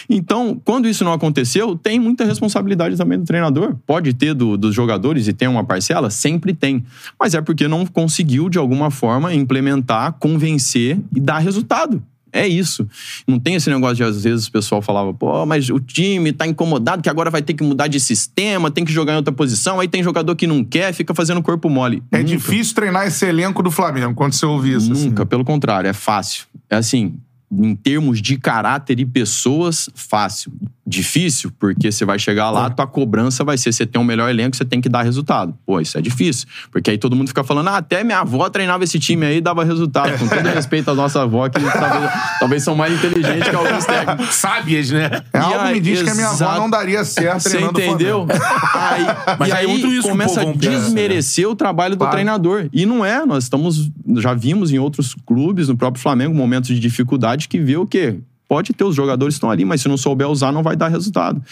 Então, 0.08 0.60
quando 0.64 0.88
isso 0.88 1.04
não 1.04 1.12
aconteceu, 1.12 1.76
tem 1.76 1.98
muita 1.98 2.24
responsabilidade 2.24 2.96
também 2.96 3.18
do 3.18 3.24
treinador, 3.24 3.76
pode 3.86 4.12
ter 4.14 4.34
do, 4.34 4.56
dos 4.56 4.74
jogadores 4.74 5.28
e 5.28 5.32
tem 5.32 5.48
uma 5.48 5.64
parcela, 5.64 6.10
sempre 6.10 6.52
tem, 6.52 6.84
mas 7.18 7.34
é 7.34 7.40
porque 7.40 7.68
não 7.68 7.86
conseguiu, 7.86 8.48
de 8.48 8.58
alguma 8.58 8.90
forma, 8.90 9.34
implementar, 9.34 10.12
convencer 10.18 10.98
e 11.14 11.20
dar 11.20 11.38
resultado. 11.38 12.02
É 12.36 12.46
isso. 12.46 12.86
Não 13.26 13.38
tem 13.38 13.54
esse 13.54 13.70
negócio 13.70 13.96
de, 13.96 14.04
às 14.04 14.22
vezes, 14.22 14.46
o 14.46 14.52
pessoal 14.52 14.82
falava, 14.82 15.12
pô, 15.14 15.46
mas 15.46 15.70
o 15.70 15.80
time 15.80 16.32
tá 16.32 16.46
incomodado 16.46 17.02
que 17.02 17.08
agora 17.08 17.30
vai 17.30 17.40
ter 17.42 17.54
que 17.54 17.64
mudar 17.64 17.86
de 17.86 17.98
sistema, 17.98 18.70
tem 18.70 18.84
que 18.84 18.92
jogar 18.92 19.14
em 19.14 19.16
outra 19.16 19.32
posição, 19.32 19.80
aí 19.80 19.88
tem 19.88 20.02
jogador 20.02 20.36
que 20.36 20.46
não 20.46 20.62
quer, 20.62 20.92
fica 20.92 21.14
fazendo 21.14 21.42
corpo 21.42 21.70
mole. 21.70 22.02
É 22.12 22.18
Nunca. 22.18 22.28
difícil 22.28 22.74
treinar 22.74 23.06
esse 23.06 23.24
elenco 23.24 23.62
do 23.62 23.70
Flamengo 23.70 24.14
quando 24.14 24.34
você 24.34 24.44
ouve 24.44 24.74
isso. 24.74 24.92
Nunca, 24.92 25.22
assim. 25.22 25.28
pelo 25.28 25.44
contrário, 25.44 25.88
é 25.88 25.92
fácil. 25.92 26.44
É 26.68 26.76
assim, 26.76 27.14
em 27.58 27.74
termos 27.74 28.20
de 28.20 28.36
caráter 28.36 28.98
e 29.00 29.06
pessoas, 29.06 29.88
fácil. 29.94 30.52
Difícil, 30.88 31.50
porque 31.58 31.90
você 31.90 32.04
vai 32.04 32.16
chegar 32.16 32.48
lá, 32.48 32.70
tua 32.70 32.86
cobrança 32.86 33.42
vai 33.42 33.58
ser: 33.58 33.72
você 33.72 33.84
tem 33.84 34.00
um 34.00 34.04
melhor 34.04 34.30
elenco, 34.30 34.54
você 34.56 34.64
tem 34.64 34.80
que 34.80 34.88
dar 34.88 35.02
resultado. 35.02 35.52
Pô, 35.66 35.80
isso 35.80 35.98
é 35.98 36.00
difícil. 36.00 36.46
Porque 36.70 36.92
aí 36.92 36.96
todo 36.96 37.16
mundo 37.16 37.26
fica 37.26 37.42
falando: 37.42 37.66
ah, 37.68 37.78
até 37.78 38.04
minha 38.04 38.20
avó 38.20 38.48
treinava 38.48 38.84
esse 38.84 38.96
time 39.00 39.26
aí 39.26 39.38
e 39.38 39.40
dava 39.40 39.64
resultado. 39.64 40.16
Com 40.16 40.28
todo 40.28 40.44
respeito 40.46 40.88
à 40.88 40.94
nossa 40.94 41.22
avó, 41.22 41.48
que 41.48 41.58
talvez, 41.60 42.10
talvez 42.38 42.62
são 42.62 42.76
mais 42.76 42.94
inteligentes 42.94 43.48
que 43.48 43.56
alguns 43.56 43.82
técnicos. 43.84 44.32
Sábias, 44.36 44.90
né? 44.92 45.10
É 45.32 45.38
E 45.38 45.40
algo 45.42 45.58
aí, 45.58 45.74
me 45.74 45.80
diz 45.80 46.02
que 46.02 46.10
a 46.10 46.14
minha 46.14 46.28
avó 46.28 46.56
não 46.56 46.70
daria 46.70 47.04
certo 47.04 47.40
Você 47.40 47.60
entendeu? 47.60 48.24
Aí, 48.72 49.06
Mas 49.40 49.48
e 49.48 49.52
é 49.52 49.56
aí 49.56 49.66
muito 49.66 49.88
isso 49.88 50.02
que 50.02 50.06
o 50.06 50.10
começa 50.10 50.40
a 50.40 50.46
pensa, 50.46 50.58
desmerecer 50.58 51.48
o 51.48 51.56
trabalho 51.56 51.96
do 51.96 51.98
Claro. 51.98 52.12
treinador. 52.12 52.68
E 52.72 52.86
não 52.86 53.04
é, 53.04 53.26
nós 53.26 53.42
estamos. 53.42 53.90
Já 54.18 54.34
vimos 54.34 54.70
em 54.70 54.78
outros 54.78 55.16
clubes, 55.26 55.66
no 55.68 55.76
próprio 55.76 56.00
Flamengo, 56.00 56.32
momentos 56.32 56.68
de 56.68 56.78
dificuldade 56.78 57.45
que 57.48 57.58
vê 57.60 57.76
o 57.76 57.86
quê? 57.86 58.18
Pode 58.48 58.72
ter, 58.72 58.84
os 58.84 58.94
jogadores 58.94 59.34
estão 59.34 59.50
ali, 59.50 59.64
mas 59.64 59.80
se 59.80 59.88
não 59.88 59.96
souber 59.96 60.28
usar, 60.28 60.52
não 60.52 60.62
vai 60.62 60.76
dar 60.76 60.86
resultado. 60.86 61.42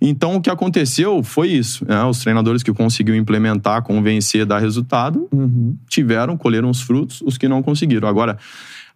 Então, 0.00 0.36
o 0.36 0.40
que 0.40 0.48
aconteceu 0.48 1.22
foi 1.22 1.48
isso. 1.48 1.84
né? 1.86 2.02
Os 2.04 2.20
treinadores 2.20 2.62
que 2.62 2.72
conseguiram 2.72 3.18
implementar, 3.18 3.82
convencer, 3.82 4.46
dar 4.46 4.58
resultado, 4.58 5.28
tiveram, 5.86 6.38
colheram 6.38 6.70
os 6.70 6.80
frutos, 6.80 7.20
os 7.26 7.36
que 7.36 7.46
não 7.46 7.62
conseguiram. 7.62 8.08
Agora, 8.08 8.38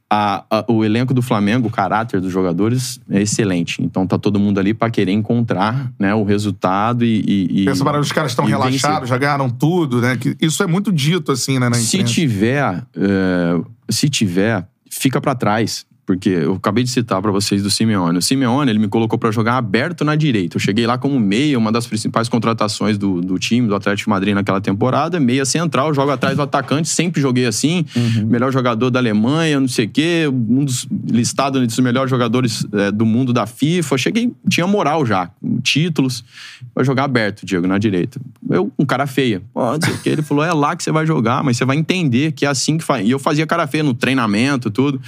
a- 0.09 0.43
a- 0.51 0.65
o 0.69 0.83
elenco 0.85 1.13
do 1.13 1.21
Flamengo, 1.21 1.69
o 1.69 1.71
caráter 1.71 2.19
dos 2.19 2.33
jogadores 2.33 2.99
é 3.11 3.21
excelente. 3.21 3.83
Então 3.83 4.07
tá 4.07 4.17
todo 4.19 4.39
mundo 4.41 4.59
ali 4.59 4.73
para 4.73 4.91
querer 4.91 5.13
encontrar 5.13 5.93
né, 5.99 6.15
o 6.15 6.25
resultado 6.25 7.05
e. 7.05 7.23
e, 7.27 7.63
e 7.63 7.65
Pensa 7.67 7.85
para 7.85 8.01
os 8.01 8.11
caras 8.13 8.33
estão 8.33 8.45
vencer. 8.47 8.59
relaxados, 8.65 9.09
já 9.09 9.19
ganharam 9.19 9.51
tudo, 9.51 10.01
né? 10.01 10.17
Que 10.17 10.35
isso 10.41 10.63
é 10.63 10.67
muito 10.67 10.91
dito, 10.93 11.31
assim, 11.33 11.59
né, 11.59 11.69
na 11.69 11.75
Se 11.75 11.97
imprensa. 11.99 12.15
tiver, 12.15 12.87
é, 12.97 13.61
se 13.91 14.09
tiver, 14.09 14.67
fica 14.91 15.21
pra 15.21 15.35
trás. 15.35 15.85
Porque 16.07 16.29
eu 16.29 16.55
acabei 16.55 16.85
de 16.85 16.91
citar 16.91 17.23
pra 17.23 17.31
vocês 17.31 17.63
do 17.63 17.71
Simeone. 17.71 18.19
O 18.19 18.23
Simeone, 18.23 18.71
ele 18.71 18.79
me 18.79 18.89
colocou 18.89 19.19
pra 19.19 19.31
jogar 19.31 19.57
aberto 19.57 20.05
na 20.05 20.15
direita. 20.15 20.57
Eu 20.57 20.61
cheguei 20.61 20.87
lá 20.87 20.99
como 20.99 21.19
meia, 21.19 21.59
uma 21.59 21.73
das 21.73 21.87
principais 21.87 22.29
contratações 22.29 22.99
do, 22.99 23.23
do 23.23 23.39
time, 23.39 23.67
do 23.67 23.75
Atlético 23.75 24.09
de 24.09 24.11
Madrid 24.11 24.35
naquela 24.35 24.61
temporada. 24.61 25.19
Meia 25.19 25.47
central, 25.47 25.95
jogo 25.95 26.11
atrás 26.11 26.37
do 26.37 26.43
atacante. 26.43 26.89
Sempre 26.89 27.23
joguei 27.23 27.47
assim. 27.47 27.87
Melhor 28.27 28.53
jogador 28.53 28.91
da 28.91 28.99
Alemanha, 28.99 29.59
não 29.59 29.69
sei 29.69 29.87
o 29.87 29.89
quê. 29.89 30.25
Um 30.31 30.65
dos 30.65 30.87
listados 31.11 31.63
entre 31.63 31.73
os 31.73 31.81
melhores 31.81 32.11
jogadores 32.11 32.67
é, 32.73 32.93
do 32.93 33.07
mundo 33.07 33.33
da 33.33 33.47
FIFA. 33.47 33.97
Cheguei, 33.97 34.31
tinha 34.49 34.67
moral 34.67 35.07
já. 35.07 35.31
Títulos. 35.63 36.23
Vai 36.75 36.85
jogar 36.85 37.05
aberto, 37.05 37.47
Diego, 37.47 37.67
na 37.67 37.79
direita. 37.79 38.21
Eu, 38.51 38.71
um 38.79 38.85
cara 38.85 39.07
feia. 39.07 39.43
Não 39.55 39.79
sei 39.83 39.95
o 39.95 39.99
quê. 39.99 40.11
Ele 40.11 40.23
falou, 40.23 40.45
é 40.45 40.53
lá 40.53 40.77
que 40.77 40.83
você 40.83 40.93
vai 40.93 41.07
jogar, 41.07 41.43
mas 41.43 41.57
você 41.57 41.65
vai 41.65 41.77
entender 41.79 42.33
que 42.33 42.45
é 42.45 42.49
assim 42.49 42.77
que 42.77 42.85
faz. 42.85 43.07
E 43.07 43.11
eu 43.11 43.19
fazia 43.19 43.47
cara 43.47 43.67
feia 43.67 43.83
no 43.83 43.95
treinamento, 43.95 44.71
tudo. 44.71 45.01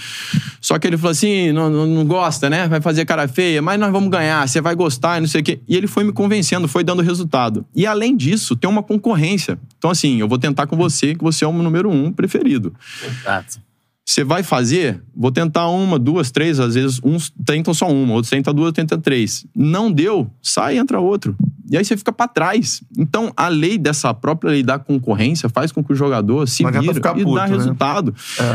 Só 0.60 0.78
que 0.78 0.85
ele 0.86 0.96
falou 0.96 1.12
assim: 1.12 1.52
não, 1.52 1.68
não, 1.68 2.04
gosta, 2.04 2.48
né? 2.48 2.68
Vai 2.68 2.80
fazer 2.80 3.04
cara 3.04 3.26
feia, 3.28 3.60
mas 3.62 3.78
nós 3.78 3.90
vamos 3.92 4.10
ganhar, 4.10 4.46
você 4.46 4.60
vai 4.60 4.74
gostar 4.74 5.18
e 5.18 5.20
não 5.20 5.28
sei 5.28 5.40
o 5.40 5.44
quê. 5.44 5.60
E 5.68 5.76
ele 5.76 5.86
foi 5.86 6.04
me 6.04 6.12
convencendo, 6.12 6.68
foi 6.68 6.84
dando 6.84 7.02
resultado. 7.02 7.64
E 7.74 7.86
além 7.86 8.16
disso, 8.16 8.56
tem 8.56 8.68
uma 8.68 8.82
concorrência. 8.82 9.58
Então, 9.78 9.90
assim, 9.90 10.18
eu 10.20 10.28
vou 10.28 10.38
tentar 10.38 10.66
com 10.66 10.76
você, 10.76 11.14
que 11.14 11.22
você 11.22 11.44
é 11.44 11.48
o 11.48 11.52
número 11.52 11.90
um 11.90 12.12
preferido. 12.12 12.74
Exato. 13.04 13.66
Você 14.08 14.22
vai 14.22 14.44
fazer? 14.44 15.02
Vou 15.14 15.32
tentar 15.32 15.68
uma, 15.68 15.98
duas, 15.98 16.30
três. 16.30 16.60
Às 16.60 16.74
vezes 16.74 17.00
uns 17.02 17.32
tentam 17.44 17.74
só 17.74 17.90
uma, 17.90 18.14
outros 18.14 18.30
tentam 18.30 18.54
duas, 18.54 18.72
tentam 18.72 19.00
três. 19.00 19.44
Não 19.54 19.90
deu, 19.90 20.30
sai 20.40 20.76
e 20.76 20.78
entra 20.78 21.00
outro. 21.00 21.36
E 21.70 21.76
aí 21.76 21.84
você 21.84 21.96
fica 21.96 22.12
pra 22.12 22.28
trás. 22.28 22.82
Então, 22.96 23.32
a 23.36 23.48
lei 23.48 23.76
dessa 23.78 24.12
própria 24.14 24.50
lei 24.50 24.62
da 24.62 24.78
concorrência 24.78 25.48
faz 25.48 25.72
com 25.72 25.82
que 25.82 25.92
o 25.92 25.96
jogador 25.96 26.46
se 26.48 26.64
vira 26.64 26.94
ficar 26.94 27.18
e 27.18 27.24
puto, 27.24 27.34
dá 27.36 27.46
né? 27.48 27.54
resultado. 27.56 28.14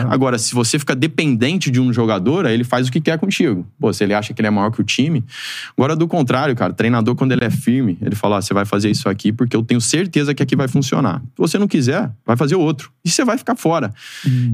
Agora, 0.10 0.38
se 0.38 0.54
você 0.54 0.80
fica 0.80 0.95
dependente 0.95 1.69
de 1.69 1.80
um 1.80 1.91
jogador, 1.91 2.45
aí 2.45 2.54
ele 2.54 2.63
faz 2.63 2.88
o 2.88 2.91
que 2.91 3.02
quer 3.02 3.17
contigo. 3.19 3.65
Pô, 3.80 3.91
se 3.91 4.04
ele 4.04 4.13
acha 4.13 4.34
que 4.34 4.41
ele 4.41 4.47
é 4.47 4.52
maior 4.52 4.71
que 4.71 4.80
o 4.82 4.84
time. 4.84 5.24
Agora, 5.78 5.95
do 5.95 6.08
contrário, 6.08 6.56
cara, 6.56 6.74
treinador, 6.74 7.15
quando 7.15 7.32
ele 7.32 7.43
é 7.43 7.50
firme, 7.50 7.97
ele 8.02 8.15
fala: 8.15 8.38
ah, 8.38 8.41
você 8.41 8.54
vai 8.54 8.65
fazer 8.65 8.89
isso 8.89 9.10
aqui 9.10 9.32
porque 9.32 9.56
eu 9.56 9.63
tenho 9.63 9.82
certeza 9.82 10.34
que 10.34 10.41
aqui 10.41 10.56
vai 10.56 10.67
funcionar. 10.67 11.19
Se 11.21 11.38
você 11.38 11.58
não 11.58 11.67
quiser, 11.67 12.12
vai 12.26 12.38
fazer 12.38 12.56
outro. 12.56 12.91
E 13.04 13.10
você 13.10 13.26
vai 13.26 13.38
ficar 13.38 13.56
fora. 13.56 13.93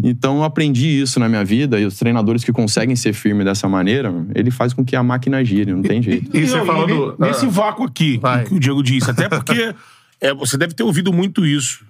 Então, 0.03 0.37
eu 0.37 0.43
aprendi 0.43 1.01
isso 1.01 1.19
na 1.19 1.27
minha 1.29 1.43
vida 1.43 1.79
e 1.79 1.85
os 1.85 1.97
treinadores 1.97 2.43
que 2.43 2.51
conseguem 2.51 2.95
ser 2.95 3.13
firmes 3.13 3.45
dessa 3.45 3.67
maneira, 3.67 4.13
ele 4.33 4.49
faz 4.51 4.73
com 4.73 4.83
que 4.85 4.95
a 4.95 5.03
máquina 5.03 5.43
gire, 5.43 5.71
não 5.73 5.81
tem 5.81 6.01
jeito. 6.01 6.35
E 6.35 6.47
falou 6.47 6.87
ne- 6.87 6.93
do... 6.93 7.15
Nesse 7.19 7.45
Ah. 7.45 7.49
vácuo 7.49 7.83
aqui, 7.85 8.17
Vai. 8.17 8.46
Que 8.47 8.55
o 8.55 8.59
Diego 8.59 8.81
disse. 8.83 9.09
Até 9.09 9.29
porque 9.29 9.73
é, 10.21 10.33
você 10.33 10.57
deve 10.57 10.73
ter 10.73 10.83
ouvido 10.83 11.11
muito 11.13 11.45
isso. 11.45 11.85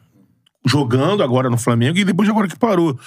Jogando 0.65 1.23
agora 1.23 1.49
no 1.49 1.57
Flamengo 1.57 1.97
e 1.97 2.03
depois 2.03 2.27
de 2.27 2.31
agora 2.31 2.47
que 2.47 2.57
parou. 2.57 2.99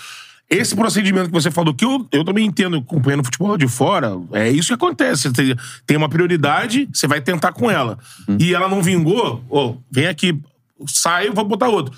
Esse 0.49 0.75
procedimento 0.75 1.27
que 1.27 1.33
você 1.33 1.49
falou, 1.51 1.73
que 1.73 1.85
eu, 1.85 2.09
eu 2.11 2.25
também 2.25 2.45
entendo, 2.45 2.79
acompanhando 2.79 3.23
futebol 3.23 3.57
de 3.57 3.69
fora, 3.69 4.13
é 4.33 4.51
isso 4.51 4.69
que 4.69 4.75
acontece. 4.75 5.31
Tem- 5.33 5.55
tem 5.87 5.97
uma 5.97 6.09
prioridade, 6.09 6.89
você 6.93 7.07
vai 7.07 7.21
tentar 7.21 7.53
com 7.53 7.71
ela. 7.71 7.99
E 8.39 8.53
ela 8.53 8.69
não 8.69 8.83
vingou, 8.83 9.45
ô, 9.49 9.77
vem 9.93 10.07
aqui, 10.09 10.37
sai, 10.89 11.31
vou 11.31 11.45
botar 11.45 11.69
outro. 11.69 11.95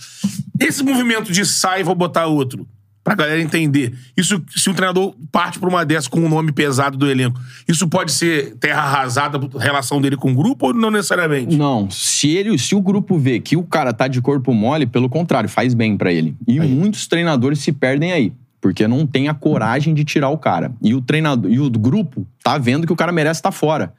Esse 0.60 0.82
movimento 0.82 1.32
de 1.32 1.46
sai, 1.46 1.82
vou 1.82 1.94
botar 1.94 2.26
outro, 2.26 2.66
pra 3.04 3.14
galera 3.14 3.40
entender. 3.40 3.94
Isso, 4.16 4.42
se 4.54 4.70
um 4.70 4.74
treinador 4.74 5.14
parte 5.30 5.58
pra 5.58 5.68
uma 5.68 5.84
dessa 5.84 6.08
com 6.08 6.24
o 6.24 6.28
nome 6.28 6.52
pesado 6.52 6.96
do 6.96 7.10
elenco, 7.10 7.40
isso 7.68 7.88
pode 7.88 8.12
ser 8.12 8.56
terra 8.56 8.82
arrasada, 8.82 9.40
relação 9.58 10.00
dele 10.00 10.16
com 10.16 10.32
o 10.32 10.34
grupo 10.34 10.66
ou 10.66 10.74
não 10.74 10.90
necessariamente? 10.90 11.56
Não, 11.56 11.90
se 11.90 12.30
ele, 12.30 12.56
se 12.58 12.74
o 12.74 12.80
grupo 12.80 13.18
vê 13.18 13.40
que 13.40 13.56
o 13.56 13.62
cara 13.62 13.92
tá 13.92 14.06
de 14.06 14.20
corpo 14.20 14.52
mole, 14.52 14.86
pelo 14.86 15.08
contrário, 15.08 15.48
faz 15.48 15.74
bem 15.74 15.96
pra 15.96 16.12
ele. 16.12 16.36
E 16.46 16.60
muitos 16.60 17.06
treinadores 17.06 17.58
se 17.58 17.72
perdem 17.72 18.12
aí, 18.12 18.32
porque 18.62 18.86
não 18.86 19.04
tem 19.04 19.28
a 19.28 19.34
coragem 19.34 19.92
de 19.92 20.04
tirar 20.04 20.28
o 20.28 20.38
cara. 20.38 20.72
E 20.80 20.94
o 20.94 21.02
treinador, 21.02 21.50
e 21.50 21.58
o 21.58 21.68
grupo 21.68 22.24
tá 22.44 22.56
vendo 22.56 22.86
que 22.86 22.92
o 22.92 22.96
cara 22.96 23.10
merece 23.10 23.40
estar 23.40 23.50
fora. 23.50 23.92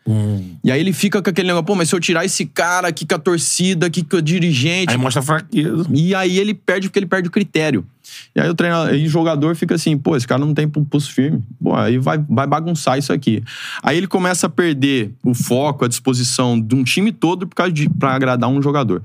E 0.63 0.71
aí 0.71 0.79
ele 0.79 0.93
fica 0.93 1.21
com 1.21 1.29
aquele 1.29 1.47
negócio, 1.47 1.65
pô, 1.65 1.75
mas 1.75 1.89
se 1.89 1.95
eu 1.95 1.99
tirar 1.99 2.23
esse 2.23 2.45
cara 2.45 2.87
aqui 2.87 3.05
com 3.05 3.13
a 3.13 3.19
torcida, 3.19 3.87
aqui 3.87 4.03
com 4.03 4.17
o 4.17 4.21
dirigente, 4.21 4.91
Aí 4.91 4.97
mostra 4.97 5.21
fraqueza. 5.21 5.85
e 5.93 6.15
aí 6.15 6.39
ele 6.39 6.53
perde 6.53 6.87
porque 6.87 6.97
ele 6.99 7.05
perde 7.05 7.27
o 7.27 7.31
critério. 7.31 7.85
E 8.33 8.39
aí 8.39 8.49
o 8.49 8.55
treinador, 8.55 8.95
e 8.95 9.05
o 9.05 9.09
jogador 9.09 9.53
fica 9.55 9.75
assim, 9.75 9.97
pô, 9.97 10.15
esse 10.15 10.27
cara 10.27 10.39
não 10.39 10.53
tem 10.53 10.67
pulso 10.67 11.11
firme. 11.11 11.43
Pô, 11.61 11.75
aí 11.75 11.97
vai, 11.97 12.17
vai 12.17 12.47
bagunçar 12.47 12.97
isso 12.97 13.11
aqui. 13.11 13.43
Aí 13.81 13.97
ele 13.97 14.07
começa 14.07 14.47
a 14.47 14.49
perder 14.49 15.11
o 15.23 15.33
foco, 15.33 15.83
a 15.83 15.89
disposição 15.89 16.59
de 16.59 16.73
um 16.73 16.85
time 16.85 17.11
todo 17.11 17.45
por 17.45 17.55
causa 17.55 17.71
de 17.73 17.89
para 17.89 18.13
agradar 18.15 18.49
um 18.49 18.61
jogador. 18.61 19.03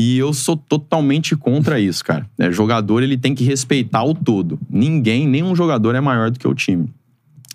E 0.00 0.16
eu 0.16 0.32
sou 0.32 0.56
totalmente 0.56 1.36
contra 1.36 1.78
isso, 1.78 2.02
cara. 2.02 2.26
É, 2.38 2.50
jogador, 2.50 3.02
ele 3.02 3.18
tem 3.18 3.34
que 3.34 3.44
respeitar 3.44 4.02
o 4.02 4.14
todo. 4.14 4.58
Ninguém, 4.70 5.28
nenhum 5.28 5.54
jogador 5.54 5.94
é 5.94 6.00
maior 6.00 6.30
do 6.30 6.38
que 6.38 6.48
o 6.48 6.54
time. 6.54 6.88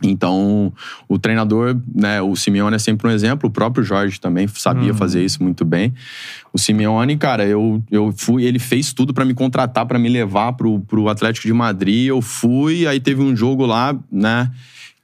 Então, 0.03 0.71
o 1.09 1.17
treinador, 1.17 1.75
né, 1.91 2.21
o 2.21 2.35
Simeone 2.35 2.75
é 2.75 2.79
sempre 2.79 3.07
um 3.07 3.09
exemplo, 3.09 3.49
o 3.49 3.51
próprio 3.51 3.83
Jorge 3.83 4.21
também 4.21 4.47
sabia 4.47 4.93
fazer 4.93 5.25
isso 5.25 5.41
muito 5.41 5.65
bem. 5.65 5.91
O 6.53 6.59
Simeone, 6.59 7.17
cara, 7.17 7.47
eu, 7.47 7.81
eu 7.89 8.13
fui, 8.15 8.43
ele 8.43 8.59
fez 8.59 8.93
tudo 8.93 9.11
pra 9.11 9.25
me 9.25 9.33
contratar, 9.33 9.87
pra 9.87 9.97
me 9.97 10.07
levar 10.07 10.53
pro, 10.53 10.79
pro 10.81 11.09
Atlético 11.09 11.47
de 11.47 11.53
Madrid. 11.53 12.09
Eu 12.09 12.21
fui, 12.21 12.85
aí 12.85 12.99
teve 12.99 13.23
um 13.23 13.35
jogo 13.35 13.65
lá, 13.65 13.97
né, 14.11 14.51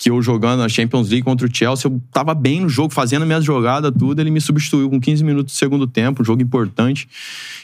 que 0.01 0.09
eu 0.09 0.19
jogando 0.19 0.63
a 0.63 0.67
Champions 0.67 1.09
League 1.09 1.23
contra 1.23 1.47
o 1.47 1.55
Chelsea, 1.55 1.87
eu 1.87 2.01
tava 2.11 2.33
bem 2.33 2.61
no 2.61 2.67
jogo, 2.67 2.91
fazendo 2.91 3.23
minhas 3.23 3.45
jogadas, 3.45 3.93
tudo. 3.95 4.19
Ele 4.19 4.31
me 4.31 4.41
substituiu 4.41 4.89
com 4.89 4.99
15 4.99 5.23
minutos 5.23 5.53
do 5.53 5.55
segundo 5.55 5.85
tempo, 5.85 6.23
um 6.23 6.25
jogo 6.25 6.41
importante. 6.41 7.07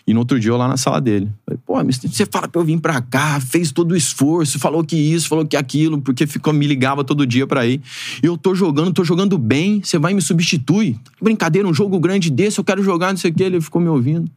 E 0.06 0.14
no 0.14 0.20
outro 0.20 0.40
dia 0.40 0.52
eu 0.52 0.58
lá 0.58 0.68
na 0.68 0.78
sala 0.78 1.02
dele. 1.02 1.32
Falei, 1.44 1.60
pô, 1.66 1.84
mister, 1.84 2.08
você 2.08 2.28
fala 2.28 2.48
pra 2.48 2.62
eu 2.62 2.66
vir 2.66 2.80
pra 2.80 3.02
cá, 3.02 3.40
fez 3.40 3.72
todo 3.72 3.94
o 3.94 3.96
esforço, 3.96 4.60
falou 4.60 4.84
que 4.84 4.96
isso, 4.96 5.28
falou 5.28 5.48
que 5.48 5.58
aquilo, 5.58 6.00
porque 6.00 6.28
ficou, 6.28 6.54
me 6.54 6.68
ligava 6.68 7.04
todo 7.04 7.26
dia 7.26 7.48
pra 7.48 7.66
ir. 7.66 7.82
Eu 8.22 8.38
tô 8.38 8.54
jogando, 8.54 8.94
tô 8.94 9.04
jogando 9.04 9.36
bem, 9.40 9.82
você 9.84 9.98
vai 9.98 10.12
e 10.12 10.16
me 10.16 10.22
substitui? 10.22 10.96
Brincadeira, 11.20 11.68
um 11.68 11.74
jogo 11.74 12.00
grande 12.00 12.30
desse, 12.30 12.60
eu 12.60 12.64
quero 12.64 12.84
jogar, 12.84 13.10
não 13.10 13.18
sei 13.18 13.32
o 13.32 13.34
que. 13.34 13.42
Ele 13.42 13.60
ficou 13.60 13.82
me 13.82 13.90
ouvindo. 13.90 14.30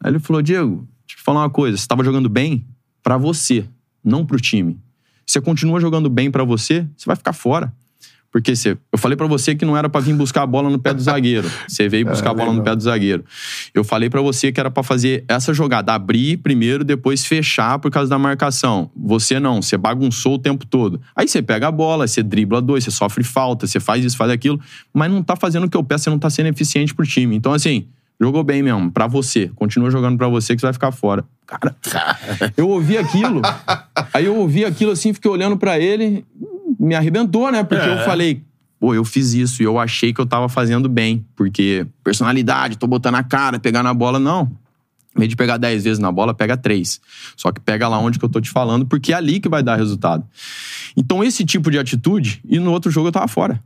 Aí 0.00 0.10
ele 0.10 0.18
falou, 0.18 0.42
Diego, 0.42 0.88
deixa 1.06 1.20
eu 1.20 1.24
falar 1.24 1.42
uma 1.42 1.50
coisa, 1.50 1.76
você 1.76 1.86
tava 1.86 2.02
jogando 2.02 2.28
bem 2.28 2.66
pra 3.00 3.16
você, 3.16 3.64
não 4.02 4.26
pro 4.26 4.40
time. 4.40 4.76
Se 5.28 5.34
você 5.34 5.40
continua 5.42 5.78
jogando 5.78 6.08
bem 6.08 6.30
pra 6.30 6.42
você, 6.42 6.86
você 6.96 7.04
vai 7.04 7.14
ficar 7.14 7.34
fora. 7.34 7.70
Porque 8.32 8.56
você, 8.56 8.78
eu 8.90 8.98
falei 8.98 9.14
pra 9.14 9.26
você 9.26 9.54
que 9.54 9.62
não 9.62 9.76
era 9.76 9.86
pra 9.86 10.00
vir 10.00 10.14
buscar 10.14 10.42
a 10.42 10.46
bola 10.46 10.70
no 10.70 10.78
pé 10.78 10.94
do 10.94 11.02
zagueiro. 11.02 11.50
Você 11.68 11.88
veio 11.88 12.06
buscar 12.06 12.30
a 12.30 12.34
bola 12.34 12.52
no 12.52 12.62
pé 12.62 12.76
do 12.76 12.82
zagueiro. 12.82 13.24
Eu 13.74 13.82
falei 13.82 14.10
pra 14.10 14.20
você 14.20 14.52
que 14.52 14.60
era 14.60 14.70
pra 14.70 14.82
fazer 14.82 15.24
essa 15.26 15.54
jogada, 15.54 15.94
abrir 15.94 16.36
primeiro, 16.36 16.84
depois 16.84 17.24
fechar 17.24 17.78
por 17.78 17.90
causa 17.90 18.08
da 18.10 18.18
marcação. 18.18 18.90
Você 18.94 19.40
não, 19.40 19.62
você 19.62 19.78
bagunçou 19.78 20.34
o 20.34 20.38
tempo 20.38 20.66
todo. 20.66 21.00
Aí 21.16 21.26
você 21.26 21.40
pega 21.40 21.68
a 21.68 21.72
bola, 21.72 22.06
você 22.06 22.22
dribla 22.22 22.60
dois, 22.60 22.84
você 22.84 22.90
sofre 22.90 23.24
falta, 23.24 23.66
você 23.66 23.80
faz 23.80 24.04
isso, 24.04 24.16
faz 24.16 24.30
aquilo, 24.30 24.60
mas 24.92 25.10
não 25.10 25.22
tá 25.22 25.34
fazendo 25.34 25.64
o 25.64 25.70
que 25.70 25.76
eu 25.76 25.84
peço, 25.84 26.04
você 26.04 26.10
não 26.10 26.18
tá 26.18 26.28
sendo 26.28 26.48
eficiente 26.48 26.94
pro 26.94 27.06
time. 27.06 27.34
Então 27.34 27.52
assim, 27.52 27.86
jogou 28.20 28.42
bem 28.42 28.62
mesmo, 28.62 28.90
pra 28.90 29.06
você. 29.06 29.50
Continua 29.54 29.90
jogando 29.90 30.16
pra 30.18 30.28
você 30.28 30.54
que 30.54 30.60
você 30.60 30.66
vai 30.66 30.72
ficar 30.72 30.92
fora. 30.92 31.24
Cara, 31.46 31.74
eu 32.56 32.68
ouvi 32.68 32.98
aquilo, 32.98 33.40
aí 34.12 34.26
eu 34.26 34.36
ouvi 34.36 34.64
aquilo 34.64 34.90
assim, 34.92 35.12
fiquei 35.14 35.30
olhando 35.30 35.56
pra 35.56 35.78
ele, 35.78 36.24
me 36.78 36.94
arrebentou, 36.94 37.50
né? 37.50 37.62
Porque 37.64 37.86
É. 37.88 37.94
eu 38.00 38.04
falei, 38.04 38.42
pô, 38.78 38.94
eu 38.94 39.04
fiz 39.04 39.32
isso 39.32 39.62
e 39.62 39.64
eu 39.64 39.78
achei 39.78 40.12
que 40.12 40.20
eu 40.20 40.26
tava 40.26 40.48
fazendo 40.48 40.88
bem. 40.88 41.24
Porque 41.34 41.86
personalidade, 42.04 42.76
tô 42.76 42.86
botando 42.86 43.14
a 43.14 43.22
cara, 43.22 43.58
pegar 43.58 43.82
na 43.82 43.94
bola, 43.94 44.18
não. 44.18 44.50
Em 45.16 45.20
vez 45.20 45.30
de 45.30 45.36
pegar 45.36 45.56
10 45.56 45.84
vezes 45.84 45.98
na 45.98 46.12
bola, 46.12 46.34
pega 46.34 46.56
3. 46.56 47.00
Só 47.36 47.50
que 47.50 47.60
pega 47.60 47.88
lá 47.88 47.98
onde 47.98 48.18
que 48.18 48.24
eu 48.24 48.28
tô 48.28 48.40
te 48.40 48.50
falando, 48.50 48.84
porque 48.86 49.12
é 49.12 49.16
ali 49.16 49.40
que 49.40 49.48
vai 49.48 49.62
dar 49.62 49.74
resultado. 49.76 50.22
Então, 50.96 51.24
esse 51.24 51.44
tipo 51.44 51.70
de 51.70 51.78
atitude, 51.78 52.40
e 52.48 52.58
no 52.60 52.70
outro 52.70 52.90
jogo 52.90 53.08
eu 53.08 53.12
tava 53.12 53.26
fora. 53.26 53.58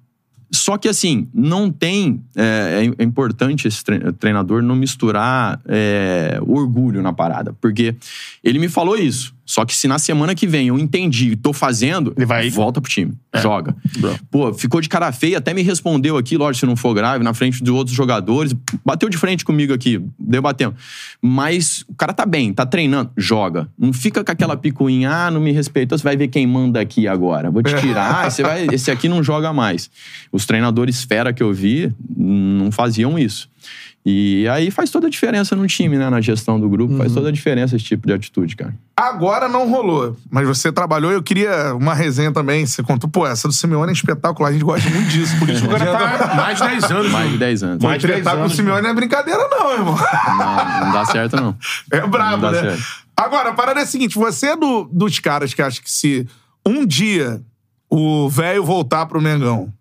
Só 0.54 0.76
que, 0.76 0.88
assim, 0.88 1.28
não 1.32 1.70
tem. 1.70 2.22
É, 2.36 2.90
é 2.98 3.02
importante 3.02 3.66
esse 3.66 3.82
tre- 3.82 4.12
treinador 4.12 4.62
não 4.62 4.76
misturar 4.76 5.60
é, 5.66 6.38
orgulho 6.42 7.02
na 7.02 7.12
parada. 7.12 7.56
Porque 7.60 7.96
ele 8.44 8.58
me 8.58 8.68
falou 8.68 8.96
isso. 8.96 9.34
Só 9.44 9.64
que 9.64 9.74
se 9.74 9.88
na 9.88 9.98
semana 9.98 10.34
que 10.34 10.46
vem 10.46 10.68
eu 10.68 10.78
entendi 10.78 11.32
e 11.32 11.36
tô 11.36 11.52
fazendo, 11.52 12.12
Ele 12.16 12.24
vai- 12.24 12.48
volta 12.48 12.80
pro 12.80 12.90
time. 12.90 13.12
Joga. 13.34 13.74
Bom. 13.98 14.16
Pô, 14.30 14.54
ficou 14.54 14.80
de 14.80 14.88
cara 14.88 15.10
feia, 15.10 15.38
até 15.38 15.52
me 15.52 15.62
respondeu 15.62 16.16
aqui, 16.16 16.36
lógico, 16.36 16.60
se 16.60 16.66
não 16.66 16.76
for 16.76 16.94
grave, 16.94 17.24
na 17.24 17.34
frente 17.34 17.62
de 17.62 17.70
outros 17.70 17.96
jogadores. 17.96 18.54
Bateu 18.84 19.08
de 19.08 19.16
frente 19.16 19.44
comigo 19.44 19.72
aqui, 19.74 20.00
debatendo. 20.18 20.74
Mas 21.20 21.84
o 21.88 21.94
cara 21.94 22.12
tá 22.12 22.24
bem, 22.24 22.52
tá 22.52 22.64
treinando, 22.66 23.10
joga. 23.16 23.68
Não 23.78 23.92
fica 23.92 24.22
com 24.24 24.30
aquela 24.32 24.56
picuinha, 24.56 25.10
ah, 25.10 25.30
não 25.30 25.40
me 25.40 25.52
respeitou, 25.52 25.96
você 25.98 26.04
vai 26.04 26.16
ver 26.16 26.28
quem 26.28 26.46
manda 26.46 26.80
aqui 26.80 27.08
agora. 27.08 27.50
Vou 27.50 27.62
te 27.62 27.74
tirar, 27.76 28.26
ah, 28.26 28.30
você 28.30 28.42
vai, 28.42 28.66
esse 28.72 28.90
aqui 28.90 29.08
não 29.08 29.22
joga 29.22 29.52
mais. 29.52 29.90
Os 30.30 30.46
treinadores 30.46 31.02
fera 31.02 31.32
que 31.32 31.42
eu 31.42 31.52
vi 31.52 31.92
não 32.16 32.70
faziam 32.70 33.18
isso. 33.18 33.50
E 34.04 34.48
aí 34.48 34.68
faz 34.72 34.90
toda 34.90 35.06
a 35.06 35.10
diferença 35.10 35.54
no 35.54 35.64
time, 35.68 35.96
né? 35.96 36.10
Na 36.10 36.20
gestão 36.20 36.58
do 36.58 36.68
grupo, 36.68 36.96
faz 36.96 37.12
toda 37.12 37.28
a 37.28 37.32
diferença 37.32 37.76
esse 37.76 37.84
tipo 37.84 38.04
de 38.04 38.12
atitude, 38.12 38.56
cara. 38.56 38.74
Agora 38.96 39.48
não 39.48 39.70
rolou, 39.70 40.16
mas 40.28 40.44
você 40.46 40.72
trabalhou. 40.72 41.12
Eu 41.12 41.22
queria 41.22 41.72
uma 41.76 41.94
resenha 41.94 42.32
também. 42.32 42.66
Você 42.66 42.82
contou, 42.82 43.08
pô, 43.08 43.24
essa 43.26 43.46
do 43.46 43.54
Simeone 43.54 43.90
é 43.90 43.92
espetacular. 43.92 44.48
A 44.48 44.52
gente 44.52 44.64
gosta 44.64 44.90
muito 44.90 45.08
disso. 45.08 45.38
Por 45.38 45.48
isso 45.48 45.60
que 45.62 45.72
O 45.72 45.78
cara 45.78 46.18
tá 46.18 46.34
mais 46.34 46.58
de 46.58 46.66
10 46.68 46.84
anos. 46.90 47.12
Mais 47.12 47.26
né? 47.26 47.30
de 47.32 47.38
10 47.38 47.62
anos. 47.62 47.84
Mais 47.84 48.00
de 48.00 48.06
10 48.08 48.16
tretar 48.18 48.32
com 48.34 48.40
o 48.40 48.44
anos. 48.44 48.56
Simeone 48.56 48.82
não 48.82 48.90
é 48.90 48.94
brincadeira, 48.94 49.48
não, 49.48 49.72
irmão. 49.72 49.96
Não, 49.96 50.80
não 50.86 50.92
dá 50.92 51.04
certo, 51.06 51.36
não. 51.36 51.56
É 51.92 52.04
brabo, 52.04 52.42
Não 52.42 52.52
dá 52.52 52.60
né? 52.62 52.70
certo. 52.70 52.82
Agora, 53.16 53.50
a 53.50 53.52
parada 53.54 53.78
é 53.78 53.82
a 53.84 53.86
seguinte: 53.86 54.16
você 54.16 54.48
é 54.48 54.56
do- 54.56 54.88
dos 54.92 55.20
caras 55.20 55.54
que 55.54 55.62
acha 55.62 55.80
que 55.80 55.90
se 55.90 56.26
um 56.66 56.84
dia 56.84 57.40
o 57.88 58.28
velho 58.28 58.64
voltar 58.64 59.06
pro 59.06 59.20
Mengão, 59.22 59.72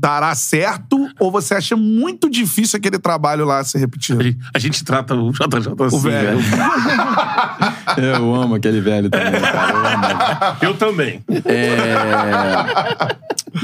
dará 0.00 0.34
certo? 0.34 1.08
Ou 1.18 1.30
você 1.30 1.54
acha 1.54 1.76
muito 1.76 2.30
difícil 2.30 2.78
aquele 2.78 2.98
trabalho 2.98 3.44
lá 3.44 3.62
ser 3.62 3.78
repetido? 3.78 4.20
A 4.20 4.24
gente- 4.24 4.38
A 4.54 4.58
gente 4.58 4.82
trata 4.84 5.14
o 5.14 5.30
JJ 5.30 5.46
assim. 5.86 5.96
O 5.96 6.00
velho. 6.00 6.38
Eu 7.98 8.34
amo 8.34 8.54
aquele 8.54 8.80
velho 8.80 9.10
também, 9.10 9.40
cara. 9.40 9.72
Eu 9.72 9.86
amo 9.86 10.06
ele. 10.06 10.18
Eu 10.62 10.74
também. 10.74 11.22
É... 11.44 13.16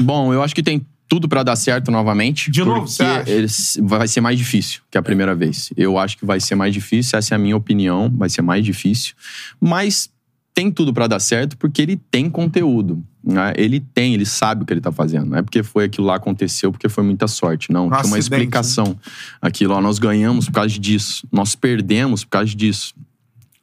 Bom, 0.03 0.33
eu 0.33 0.43
acho 0.43 0.53
que 0.53 0.61
tem 0.61 0.85
tudo 1.07 1.27
pra 1.29 1.41
dar 1.43 1.55
certo 1.55 1.89
novamente. 1.89 2.51
De 2.51 2.63
novo, 2.63 2.85
porque 2.85 3.45
vai 3.81 4.07
ser 4.07 4.21
mais 4.21 4.37
difícil 4.37 4.81
que 4.91 4.97
a 4.97 5.01
primeira 5.01 5.33
vez. 5.33 5.71
Eu 5.77 5.97
acho 5.97 6.17
que 6.17 6.25
vai 6.25 6.39
ser 6.39 6.55
mais 6.55 6.73
difícil, 6.73 7.17
essa 7.17 7.33
é 7.33 7.35
a 7.35 7.39
minha 7.39 7.55
opinião, 7.55 8.11
vai 8.15 8.29
ser 8.29 8.41
mais 8.41 8.63
difícil. 8.63 9.13
Mas 9.59 10.09
tem 10.57 10.71
tudo 10.71 10.91
pra 10.91 11.05
dar 11.05 11.19
certo 11.19 11.55
porque 11.55 11.83
ele 11.83 11.97
tem 12.09 12.27
conteúdo. 12.31 13.03
né? 13.23 13.53
Ele 13.55 13.79
tem, 13.79 14.15
ele 14.15 14.25
sabe 14.25 14.63
o 14.63 14.65
que 14.65 14.73
ele 14.73 14.81
tá 14.81 14.91
fazendo. 14.91 15.27
Não 15.29 15.37
é 15.37 15.43
porque 15.43 15.61
foi 15.61 15.83
aquilo 15.83 16.07
lá 16.07 16.15
aconteceu, 16.15 16.71
porque 16.71 16.89
foi 16.89 17.03
muita 17.03 17.27
sorte. 17.27 17.71
Não, 17.71 17.85
Um 17.85 17.91
tinha 17.91 18.05
uma 18.05 18.15
né? 18.15 18.19
explicação. 18.19 18.97
Aquilo, 19.39 19.75
ó, 19.75 19.81
nós 19.81 19.99
ganhamos 19.99 20.47
por 20.47 20.53
causa 20.53 20.79
disso. 20.79 21.27
Nós 21.31 21.53
perdemos 21.53 22.23
por 22.23 22.31
causa 22.31 22.55
disso. 22.55 22.95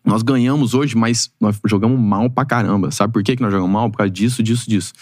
Nós 0.04 0.22
ganhamos 0.22 0.72
hoje, 0.72 0.96
mas 0.96 1.32
nós 1.40 1.58
jogamos 1.66 1.98
mal 1.98 2.30
pra 2.30 2.44
caramba. 2.44 2.92
Sabe 2.92 3.12
por 3.12 3.24
que 3.24 3.34
que 3.34 3.42
nós 3.42 3.50
jogamos 3.50 3.72
mal? 3.72 3.90
Por 3.90 3.96
causa 3.98 4.10
disso, 4.12 4.40
disso, 4.40 4.70
disso. 4.70 4.92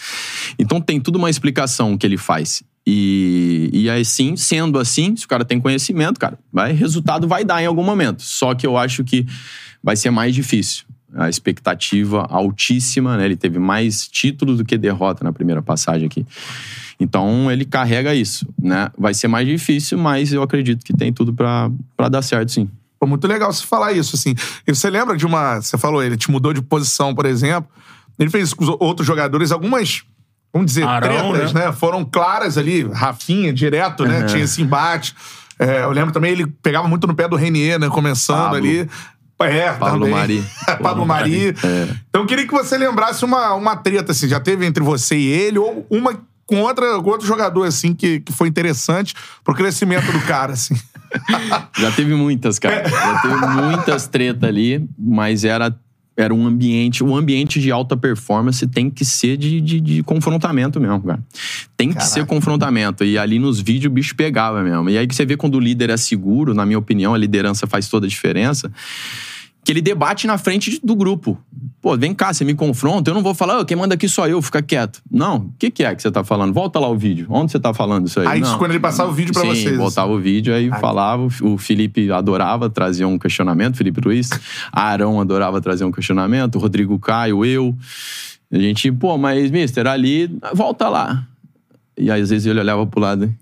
Então 0.57 0.81
tem 0.81 0.99
tudo 0.99 1.17
uma 1.19 1.29
explicação 1.29 1.95
que 1.95 2.07
ele 2.07 2.17
faz. 2.17 2.63
E, 2.87 3.69
e 3.71 3.87
aí 3.87 4.03
sim, 4.03 4.35
sendo 4.35 4.79
assim, 4.79 5.15
se 5.15 5.25
o 5.25 5.27
cara 5.27 5.45
tem 5.45 5.59
conhecimento, 5.61 6.19
cara, 6.19 6.39
vai, 6.51 6.73
resultado 6.73 7.27
vai 7.27 7.45
dar 7.45 7.61
em 7.61 7.67
algum 7.67 7.83
momento. 7.83 8.23
Só 8.23 8.55
que 8.55 8.65
eu 8.65 8.77
acho 8.77 9.03
que 9.03 9.27
vai 9.83 9.95
ser 9.95 10.09
mais 10.09 10.33
difícil. 10.33 10.85
A 11.15 11.29
expectativa 11.29 12.25
altíssima, 12.29 13.17
né? 13.17 13.25
Ele 13.25 13.35
teve 13.35 13.59
mais 13.59 14.07
títulos 14.07 14.57
do 14.57 14.65
que 14.65 14.77
derrota 14.77 15.23
na 15.23 15.31
primeira 15.31 15.61
passagem 15.61 16.07
aqui. 16.07 16.25
Então 16.99 17.51
ele 17.51 17.65
carrega 17.65 18.15
isso, 18.15 18.47
né? 18.61 18.89
Vai 18.97 19.13
ser 19.13 19.27
mais 19.27 19.47
difícil, 19.47 19.97
mas 19.97 20.31
eu 20.33 20.41
acredito 20.41 20.83
que 20.83 20.93
tem 20.93 21.11
tudo 21.11 21.33
pra 21.33 21.69
pra 21.95 22.09
dar 22.09 22.21
certo, 22.21 22.51
sim. 22.51 22.69
Pô, 22.99 23.07
muito 23.07 23.27
legal 23.27 23.51
você 23.51 23.65
falar 23.65 23.91
isso, 23.91 24.15
assim. 24.15 24.33
E 24.65 24.73
você 24.73 24.89
lembra 24.89 25.17
de 25.17 25.25
uma. 25.25 25.61
Você 25.61 25.77
falou, 25.77 26.01
ele 26.01 26.15
te 26.15 26.31
mudou 26.31 26.53
de 26.53 26.61
posição, 26.61 27.13
por 27.13 27.25
exemplo. 27.25 27.69
Ele 28.17 28.29
fez 28.29 28.47
isso 28.47 28.55
com 28.55 28.63
os 28.63 28.75
outros 28.79 29.05
jogadores, 29.05 29.51
algumas. 29.51 30.03
Vamos 30.53 30.67
dizer, 30.67 30.83
Arão, 30.83 31.33
tretas, 31.33 31.51
né? 31.51 31.71
Foram 31.73 32.05
claras 32.05 32.57
ali. 32.57 32.83
Rafinha, 32.83 33.51
direto, 33.51 34.05
né? 34.05 34.23
Tinha 34.23 34.43
esse 34.43 34.61
embate. 34.61 35.15
É, 35.59 35.83
eu 35.83 35.91
lembro 35.91 36.11
também, 36.11 36.31
ele 36.31 36.47
pegava 36.47 36.87
muito 36.87 37.05
no 37.05 37.13
pé 37.13 37.27
do 37.27 37.35
Renier, 37.35 37.79
né? 37.79 37.89
Começando 37.89 38.51
Pablo. 38.51 38.57
ali. 38.57 38.89
É, 39.43 39.73
Pablo 39.73 39.99
também. 39.99 40.13
Mari. 40.13 40.45
Pablo 40.81 41.05
Mari. 41.05 41.55
Então 42.09 42.21
eu 42.21 42.25
queria 42.25 42.47
que 42.47 42.53
você 42.53 42.77
lembrasse 42.77 43.23
uma, 43.25 43.53
uma 43.53 43.75
treta, 43.75 44.11
assim, 44.11 44.27
já 44.27 44.39
teve 44.39 44.65
entre 44.65 44.83
você 44.83 45.15
e 45.15 45.27
ele, 45.27 45.59
ou 45.59 45.85
uma 45.89 46.17
com, 46.45 46.61
outra, 46.61 47.01
com 47.01 47.09
outro 47.09 47.25
jogador, 47.25 47.63
assim, 47.63 47.93
que, 47.93 48.19
que 48.19 48.31
foi 48.31 48.47
interessante 48.47 49.13
pro 49.43 49.53
crescimento 49.53 50.11
do 50.11 50.19
cara, 50.21 50.53
assim. 50.53 50.75
Já 51.77 51.91
teve 51.91 52.15
muitas, 52.15 52.57
cara. 52.57 52.89
Já 52.89 53.19
teve 53.19 53.47
muitas 53.47 54.07
treta 54.07 54.47
ali, 54.47 54.83
mas 54.97 55.43
era, 55.43 55.75
era 56.17 56.33
um 56.33 56.47
ambiente. 56.47 57.03
O 57.03 57.15
ambiente 57.15 57.59
de 57.59 57.71
alta 57.71 57.95
performance 57.95 58.65
tem 58.67 58.89
que 58.89 59.05
ser 59.05 59.37
de, 59.37 59.61
de, 59.61 59.79
de 59.79 60.03
confrontamento 60.03 60.79
mesmo, 60.79 61.01
cara. 61.01 61.23
Tem 61.77 61.93
que 61.93 62.03
ser 62.03 62.25
confrontamento. 62.25 63.03
E 63.03 63.17
ali 63.17 63.37
nos 63.37 63.59
vídeos 63.59 63.91
o 63.91 63.93
bicho 63.93 64.15
pegava 64.15 64.63
mesmo. 64.63 64.89
E 64.89 64.97
aí 64.97 65.07
que 65.07 65.15
você 65.15 65.25
vê 65.25 65.37
quando 65.37 65.55
o 65.55 65.59
líder 65.59 65.89
é 65.89 65.97
seguro, 65.97 66.53
na 66.53 66.65
minha 66.65 66.79
opinião, 66.79 67.13
a 67.13 67.17
liderança 67.17 67.67
faz 67.67 67.87
toda 67.87 68.05
a 68.05 68.09
diferença. 68.09 68.71
Que 69.63 69.71
ele 69.71 69.81
debate 69.81 70.27
na 70.27 70.37
frente 70.37 70.79
do 70.83 70.95
grupo. 70.95 71.37
Pô, 71.81 71.97
vem 71.97 72.13
cá, 72.13 72.33
você 72.33 72.45
me 72.45 72.53
confronta, 72.53 73.09
eu 73.11 73.13
não 73.13 73.21
vou 73.21 73.33
falar, 73.33 73.59
"Ô, 73.59 73.65
quem 73.65 73.75
manda 73.75 73.93
aqui 73.95 74.07
sou 74.07 74.25
eu, 74.27 74.41
fica 74.41 74.61
quieto. 74.61 75.01
Não, 75.11 75.37
o 75.37 75.53
que, 75.59 75.69
que 75.69 75.83
é 75.83 75.93
que 75.93 76.01
você 76.01 76.09
tá 76.11 76.23
falando? 76.23 76.53
Volta 76.53 76.79
lá 76.79 76.87
o 76.87 76.97
vídeo. 76.97 77.25
Onde 77.29 77.51
você 77.51 77.59
tá 77.59 77.73
falando 77.73 78.07
isso 78.07 78.19
aí? 78.21 78.27
Aí, 78.27 78.39
Não. 78.39 78.57
quando 78.57 78.71
ele 78.71 78.79
passava 78.79 79.09
o 79.09 79.13
vídeo 79.13 79.33
pra 79.33 79.41
Sim, 79.41 79.47
vocês. 79.49 79.77
voltava 79.77 80.11
o 80.11 80.19
vídeo, 80.19 80.53
aí 80.53 80.69
falava. 80.79 81.27
O 81.41 81.57
Felipe 81.57 82.09
adorava 82.11 82.69
trazer 82.69 83.03
um 83.05 83.19
questionamento, 83.19 83.75
Felipe 83.77 83.99
Luiz. 84.03 84.29
Arão 84.71 85.19
adorava 85.19 85.59
trazer 85.59 85.83
um 85.83 85.91
questionamento. 85.91 86.55
O 86.55 86.59
Rodrigo 86.59 86.97
Caio, 86.99 87.43
eu. 87.43 87.75
A 88.51 88.57
gente, 88.57 88.91
pô, 88.91 89.17
mas, 89.17 89.49
mister, 89.51 89.85
ali, 89.87 90.29
volta 90.53 90.87
lá. 90.87 91.25
E 91.97 92.09
aí, 92.09 92.21
às 92.21 92.29
vezes, 92.29 92.45
ele 92.45 92.59
olhava 92.59 92.85
pro 92.87 93.01
lado. 93.01 93.33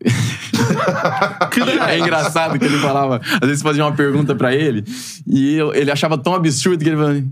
é 1.88 1.98
engraçado 1.98 2.58
que 2.58 2.64
ele 2.64 2.78
falava. 2.78 3.20
Às 3.40 3.48
vezes 3.48 3.62
fazia 3.62 3.84
uma 3.84 3.92
pergunta 3.92 4.34
pra 4.34 4.54
ele 4.54 4.84
e 5.26 5.58
ele 5.74 5.90
achava 5.90 6.16
tão 6.16 6.34
absurdo 6.34 6.82
que 6.82 6.88
ele 6.88 6.96
falava. 6.96 7.22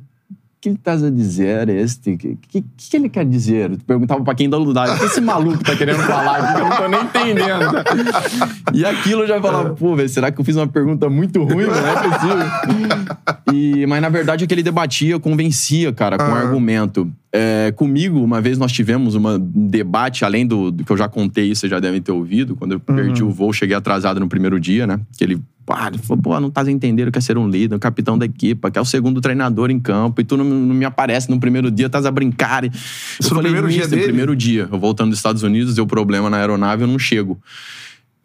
O 0.58 0.60
que 0.60 0.68
ele 0.70 0.76
tá 0.76 0.94
a 0.94 0.96
dizer 1.10 1.68
este? 1.68 2.14
O 2.14 2.18
que, 2.18 2.36
que, 2.48 2.64
que 2.76 2.96
ele 2.96 3.08
quer 3.08 3.24
dizer? 3.24 3.70
Eu 3.70 3.78
perguntava 3.86 4.24
pra 4.24 4.34
quem 4.34 4.50
da 4.50 4.56
Ludagem. 4.56 4.96
O 4.96 4.98
que 4.98 5.04
esse 5.04 5.20
maluco 5.20 5.62
tá 5.62 5.76
querendo 5.76 6.00
falar 6.00 6.52
que 6.56 6.60
eu 6.60 6.68
não 6.68 6.76
tô 6.76 6.88
nem 6.88 7.00
entendendo? 7.04 8.74
E 8.74 8.84
aquilo 8.84 9.22
eu 9.22 9.28
já 9.28 9.40
falava, 9.40 9.70
pô, 9.76 9.94
velho, 9.94 10.08
será 10.08 10.32
que 10.32 10.40
eu 10.40 10.44
fiz 10.44 10.56
uma 10.56 10.66
pergunta 10.66 11.08
muito 11.08 11.44
ruim? 11.44 11.64
Não 11.66 11.74
é 11.76 11.94
possível. 11.94 13.54
E, 13.54 13.86
mas 13.86 14.02
na 14.02 14.08
verdade 14.08 14.42
é 14.42 14.46
que 14.48 14.52
ele 14.54 14.64
debatia, 14.64 15.18
convencia, 15.20 15.92
cara, 15.92 16.16
com 16.18 16.24
argumento. 16.34 17.08
É, 17.32 17.72
comigo, 17.76 18.18
uma 18.20 18.40
vez 18.40 18.58
nós 18.58 18.72
tivemos 18.72 19.14
uma- 19.14 19.36
um 19.36 19.68
debate, 19.68 20.24
além 20.24 20.44
do, 20.44 20.72
do 20.72 20.84
que 20.84 20.90
eu 20.90 20.96
já 20.96 21.08
contei, 21.08 21.54
vocês 21.54 21.70
já 21.70 21.78
devem 21.78 22.02
ter 22.02 22.10
ouvido, 22.10 22.56
quando 22.56 22.72
eu 22.72 22.80
perdi 22.80 23.22
o 23.22 23.30
voo, 23.30 23.52
cheguei 23.52 23.76
atrasado 23.76 24.18
no 24.18 24.28
primeiro 24.28 24.58
dia, 24.58 24.86
né? 24.88 24.98
Que 25.16 25.22
ele, 25.24 25.40
pá, 25.68 25.88
ele 25.88 25.98
falou, 25.98 26.22
pô, 26.22 26.40
não 26.40 26.50
tá 26.50 26.62
entendendo 26.70 27.08
o 27.08 27.12
que 27.12 27.18
é 27.18 27.20
ser 27.20 27.36
um 27.36 27.46
líder, 27.46 27.76
um 27.76 27.78
capitão 27.78 28.16
da 28.16 28.24
equipa, 28.24 28.70
que 28.70 28.78
é 28.78 28.80
o 28.80 28.86
segundo 28.86 29.20
treinador 29.20 29.70
em 29.70 29.78
campo, 29.78 30.22
e 30.22 30.24
tu 30.24 30.34
não, 30.34 30.42
não 30.42 30.74
me 30.74 30.86
aparece 30.86 31.28
no 31.28 31.38
primeiro 31.38 31.70
dia, 31.70 31.86
estás 31.86 32.06
a 32.06 32.10
brincar. 32.10 32.64
Isso 32.64 33.34
no 33.34 33.42
primeiro 33.42 33.68
dia 33.68 33.80
"Mister, 33.80 33.90
dele?" 33.90 34.08
primeiro 34.08 34.34
dia. 34.34 34.66
Eu 34.72 34.78
voltando 34.78 35.10
dos 35.10 35.18
Estados 35.18 35.42
Unidos, 35.42 35.74
deu 35.74 35.86
problema 35.86 36.30
na 36.30 36.38
aeronave, 36.38 36.84
eu 36.84 36.88
não 36.88 36.98
chego. 36.98 37.38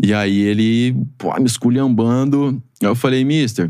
E 0.01 0.13
aí 0.13 0.39
ele, 0.39 0.95
pô, 1.17 1.37
me 1.37 1.45
esculhambando. 1.45 2.61
Aí 2.81 2.87
eu 2.87 2.95
falei, 2.95 3.25
mister, 3.25 3.69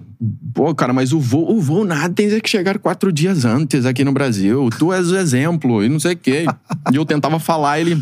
pô, 0.54 0.74
cara, 0.76 0.94
mas 0.94 1.12
o 1.12 1.20
voo, 1.20 1.52
o 1.52 1.60
voo 1.60 1.84
nada, 1.84 2.14
tem 2.14 2.40
que 2.40 2.50
chegar 2.50 2.78
quatro 2.78 3.12
dias 3.12 3.44
antes 3.44 3.88
aqui 3.88 4.04
no 4.04 4.12
Brasil. 4.12 4.70
Tu 4.78 4.94
és 4.94 5.12
o 5.12 5.18
exemplo, 5.18 5.84
e 5.84 5.90
não 5.90 6.00
sei 6.00 6.14
o 6.14 6.18
quê. 6.18 6.46
E 6.92 6.96
eu 6.96 7.06
tentava 7.06 7.40
falar, 7.40 7.80
ele. 7.80 8.00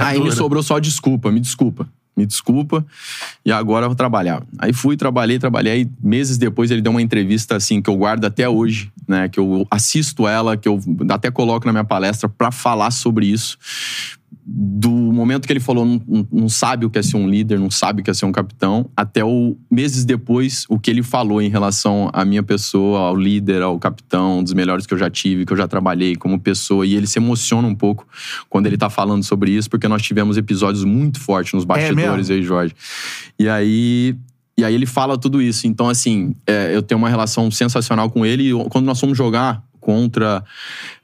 Aí 0.00 0.18
me 0.18 0.32
sobrou 0.32 0.62
só 0.62 0.78
desculpa, 0.78 1.30
me 1.30 1.40
desculpa. 1.40 1.86
Me 2.16 2.24
desculpa. 2.24 2.84
E 3.44 3.50
agora 3.50 3.86
eu 3.86 3.90
vou 3.90 3.96
trabalhar. 3.96 4.42
Aí 4.58 4.72
fui, 4.72 4.96
trabalhei, 4.96 5.38
trabalhei. 5.38 5.72
Aí, 5.72 5.90
meses 6.02 6.38
depois 6.38 6.70
ele 6.70 6.80
deu 6.80 6.92
uma 6.92 7.02
entrevista 7.02 7.56
assim 7.56 7.82
que 7.82 7.90
eu 7.90 7.96
guardo 7.96 8.24
até 8.24 8.48
hoje, 8.48 8.92
né? 9.06 9.28
Que 9.28 9.40
eu 9.40 9.66
assisto 9.70 10.26
ela, 10.28 10.56
que 10.56 10.68
eu 10.68 10.80
até 11.10 11.30
coloco 11.30 11.66
na 11.66 11.72
minha 11.72 11.84
palestra 11.84 12.28
pra 12.28 12.50
falar 12.50 12.90
sobre 12.90 13.26
isso 13.26 13.58
do 14.44 14.90
momento 14.90 15.46
que 15.46 15.52
ele 15.52 15.60
falou 15.60 15.84
não, 15.84 16.26
não- 16.30 16.48
sabe 16.48 16.86
o 16.86 16.90
que 16.90 16.98
é 16.98 17.02
ser 17.02 17.16
um 17.16 17.28
líder, 17.28 17.58
não 17.58 17.70
sabe 17.70 18.00
o 18.00 18.04
que 18.04 18.10
é 18.10 18.14
ser 18.14 18.26
um 18.26 18.32
capitão, 18.32 18.88
até 18.96 19.24
o 19.24 19.56
meses 19.70 20.04
depois 20.04 20.64
o 20.68 20.78
que 20.78 20.90
ele 20.90 21.02
falou 21.02 21.40
em 21.42 21.48
relação 21.48 22.10
à 22.12 22.24
minha 22.24 22.42
pessoa, 22.42 23.00
ao 23.00 23.16
líder, 23.16 23.62
ao 23.62 23.78
capitão, 23.78 24.38
um 24.38 24.42
dos 24.42 24.52
melhores 24.52 24.86
que 24.86 24.94
eu 24.94 24.98
já 24.98 25.10
tive, 25.10 25.44
que 25.44 25.52
eu 25.52 25.56
já 25.56 25.68
trabalhei 25.68 26.16
como 26.16 26.38
pessoa, 26.38 26.86
e 26.86 26.94
ele 26.94 27.06
se 27.06 27.18
emociona 27.18 27.66
um 27.66 27.74
pouco 27.74 28.06
quando 28.48 28.66
ele 28.66 28.76
tá 28.76 28.88
falando 28.90 29.22
sobre 29.22 29.50
isso, 29.52 29.68
porque 29.68 29.88
nós 29.88 30.02
tivemos 30.02 30.36
episódios 30.36 30.84
muito 30.84 31.20
fortes 31.20 31.52
nos 31.54 31.64
bastidores 31.64 32.28
mesmo? 32.28 32.34
aí, 32.34 32.42
Jorge. 32.42 32.74
E 33.38 33.48
aí 33.48 34.16
E 34.56 34.64
aí 34.64 34.72
ele 34.72 34.86
fala 34.86 35.18
tudo 35.18 35.42
isso. 35.42 35.66
Então, 35.66 35.88
assim, 35.88 36.32
é, 36.46 36.70
eu 36.72 36.80
tenho 36.80 36.96
uma 36.96 37.08
relação 37.08 37.50
sensacional 37.50 38.08
com 38.08 38.24
ele. 38.24 38.50
E 38.50 38.68
quando 38.70 38.84
nós 38.84 39.00
fomos 39.00 39.18
jogar 39.18 39.60
contra 39.84 40.42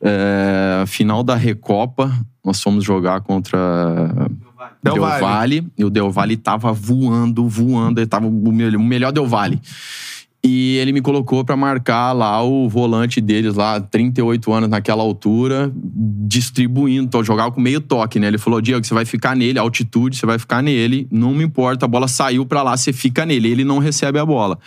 é, 0.00 0.80
a 0.82 0.86
final 0.86 1.22
da 1.22 1.36
Recopa, 1.36 2.10
nós 2.42 2.62
fomos 2.62 2.82
jogar 2.82 3.20
contra 3.20 3.58
Del 4.82 4.94
Del 4.94 5.02
Valle. 5.02 5.20
Valle. 5.20 5.66
E 5.76 5.84
o 5.84 5.90
Del 5.90 6.10
Valle 6.10 6.36
tava 6.38 6.72
voando, 6.72 7.46
voando. 7.46 8.00
Ele 8.00 8.06
tava 8.06 8.26
o 8.26 8.52
melhor, 8.52 8.80
o 8.80 8.82
melhor 8.82 9.12
Del 9.12 9.26
Valle. 9.26 9.60
E 10.42 10.78
ele 10.78 10.92
me 10.92 11.02
colocou 11.02 11.44
pra 11.44 11.54
marcar 11.54 12.12
lá 12.12 12.42
o 12.42 12.66
volante 12.66 13.20
deles 13.20 13.56
lá, 13.56 13.78
38 13.78 14.50
anos 14.50 14.70
naquela 14.70 15.02
altura, 15.02 15.70
distribuindo. 15.74 17.04
Então, 17.04 17.22
jogava 17.22 17.52
com 17.52 17.60
meio 17.60 17.82
toque, 17.82 18.18
né? 18.18 18.28
Ele 18.28 18.38
falou: 18.38 18.58
Diego, 18.62 18.82
você 18.82 18.94
vai 18.94 19.04
ficar 19.04 19.36
nele, 19.36 19.58
altitude, 19.58 20.16
você 20.16 20.24
vai 20.24 20.38
ficar 20.38 20.62
nele, 20.62 21.06
não 21.10 21.34
me 21.34 21.44
importa, 21.44 21.84
a 21.84 21.88
bola 21.88 22.08
saiu 22.08 22.46
pra 22.46 22.62
lá, 22.62 22.74
você 22.74 22.90
fica 22.90 23.26
nele. 23.26 23.50
Ele 23.50 23.64
não 23.64 23.78
recebe 23.78 24.18
a 24.18 24.24
bola. 24.24 24.58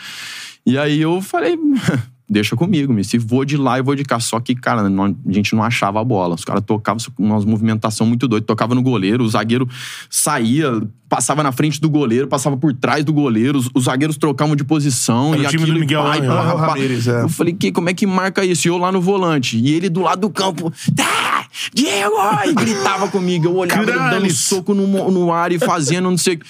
E 0.63 0.77
aí 0.77 1.01
eu 1.01 1.19
falei. 1.21 1.57
Deixa 2.33 2.55
comigo, 2.55 2.91
me. 2.91 3.03
Se 3.03 3.19
vou 3.19 3.45
de 3.45 3.55
lá, 3.55 3.77
eu 3.77 3.83
vou 3.83 3.93
de 3.95 4.03
cá. 4.03 4.19
Só 4.19 4.39
que, 4.39 4.55
cara, 4.55 4.89
não- 4.89 5.15
a 5.27 5.31
gente 5.31 5.53
não 5.55 5.61
achava 5.63 6.01
a 6.01 6.03
bola. 6.03 6.33
Os 6.33 6.43
caras 6.43 6.63
tocavam 6.65 6.99
umas 7.19 7.45
movimentação 7.45 8.07
muito 8.07 8.27
doida. 8.27 8.43
Tocava 8.43 8.73
no 8.73 8.81
goleiro, 8.81 9.23
o 9.23 9.29
zagueiro 9.29 9.69
saía, 10.09 10.81
passava 11.13 11.43
na 11.43 11.51
frente 11.51 11.79
do 11.79 11.87
goleiro, 11.87 12.27
passava 12.27 12.57
por 12.57 12.73
trás 12.73 13.05
do 13.05 13.13
goleiro. 13.13 13.59
Os, 13.59 13.69
os 13.75 13.83
zagueiros 13.83 14.17
trocavam 14.17 14.55
de 14.55 14.63
posição. 14.63 15.35
Era 15.35 15.43
e 15.43 15.45
o 15.45 15.49
time 15.49 15.63
aquilo, 15.63 15.77
do 15.77 15.79
Miguel 15.81 16.01
e 16.15 16.21
pá, 16.27 16.55
pá. 16.55 16.67
Ramírez, 16.67 17.07
é. 17.07 17.21
Eu 17.21 17.29
falei, 17.29 17.53
que, 17.53 17.71
como 17.71 17.87
é 17.87 17.93
que 17.93 18.07
marca 18.07 18.43
isso? 18.43 18.67
E 18.67 18.69
eu 18.69 18.79
lá 18.79 18.91
no 18.91 18.99
volante. 18.99 19.59
E 19.59 19.75
ele 19.75 19.89
do 19.89 20.01
lado 20.01 20.21
do 20.21 20.29
campo. 20.31 20.73
Tá, 20.95 21.45
Diego! 21.71 22.15
E 22.47 22.53
gritava 22.55 23.07
comigo. 23.09 23.45
Eu 23.45 23.55
olhava 23.55 23.83
ele 23.83 23.91
dando 23.91 24.33
soco 24.33 24.73
no, 24.73 25.11
no 25.11 25.31
ar 25.31 25.51
e 25.51 25.59
fazendo 25.59 26.09
não 26.09 26.17
sei. 26.17 26.33
o 26.33 26.39
quê. 26.39 26.45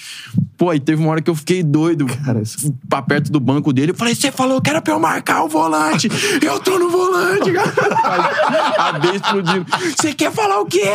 Pô, 0.56 0.70
aí 0.70 0.80
teve 0.80 1.02
uma 1.02 1.10
hora 1.10 1.20
que 1.20 1.28
eu 1.28 1.34
fiquei 1.34 1.62
doido. 1.62 2.06
pra 2.88 3.02
perto 3.02 3.30
do 3.30 3.40
banco 3.40 3.70
dele. 3.70 3.90
Eu 3.90 3.96
falei, 3.96 4.14
você 4.14 4.32
falou 4.32 4.62
que 4.62 4.70
era 4.70 4.80
pra 4.80 4.94
eu 4.94 4.98
marcar 4.98 5.44
o 5.44 5.48
volante. 5.48 6.08
Eu 6.40 6.58
tô 6.58 6.78
no 6.78 6.88
volante, 6.88 7.52
cara. 7.52 8.30
A 8.78 8.92
B 8.98 9.08
explodindo. 9.14 9.66
Você 9.94 10.14
quer 10.14 10.32
falar 10.32 10.58
o 10.60 10.64
quê? 10.64 10.88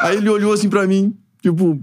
Aí 0.00 0.16
ele 0.16 0.30
olhou 0.30 0.50
assim 0.54 0.70
pra 0.70 0.86
mim, 0.86 1.14
tipo. 1.42 1.78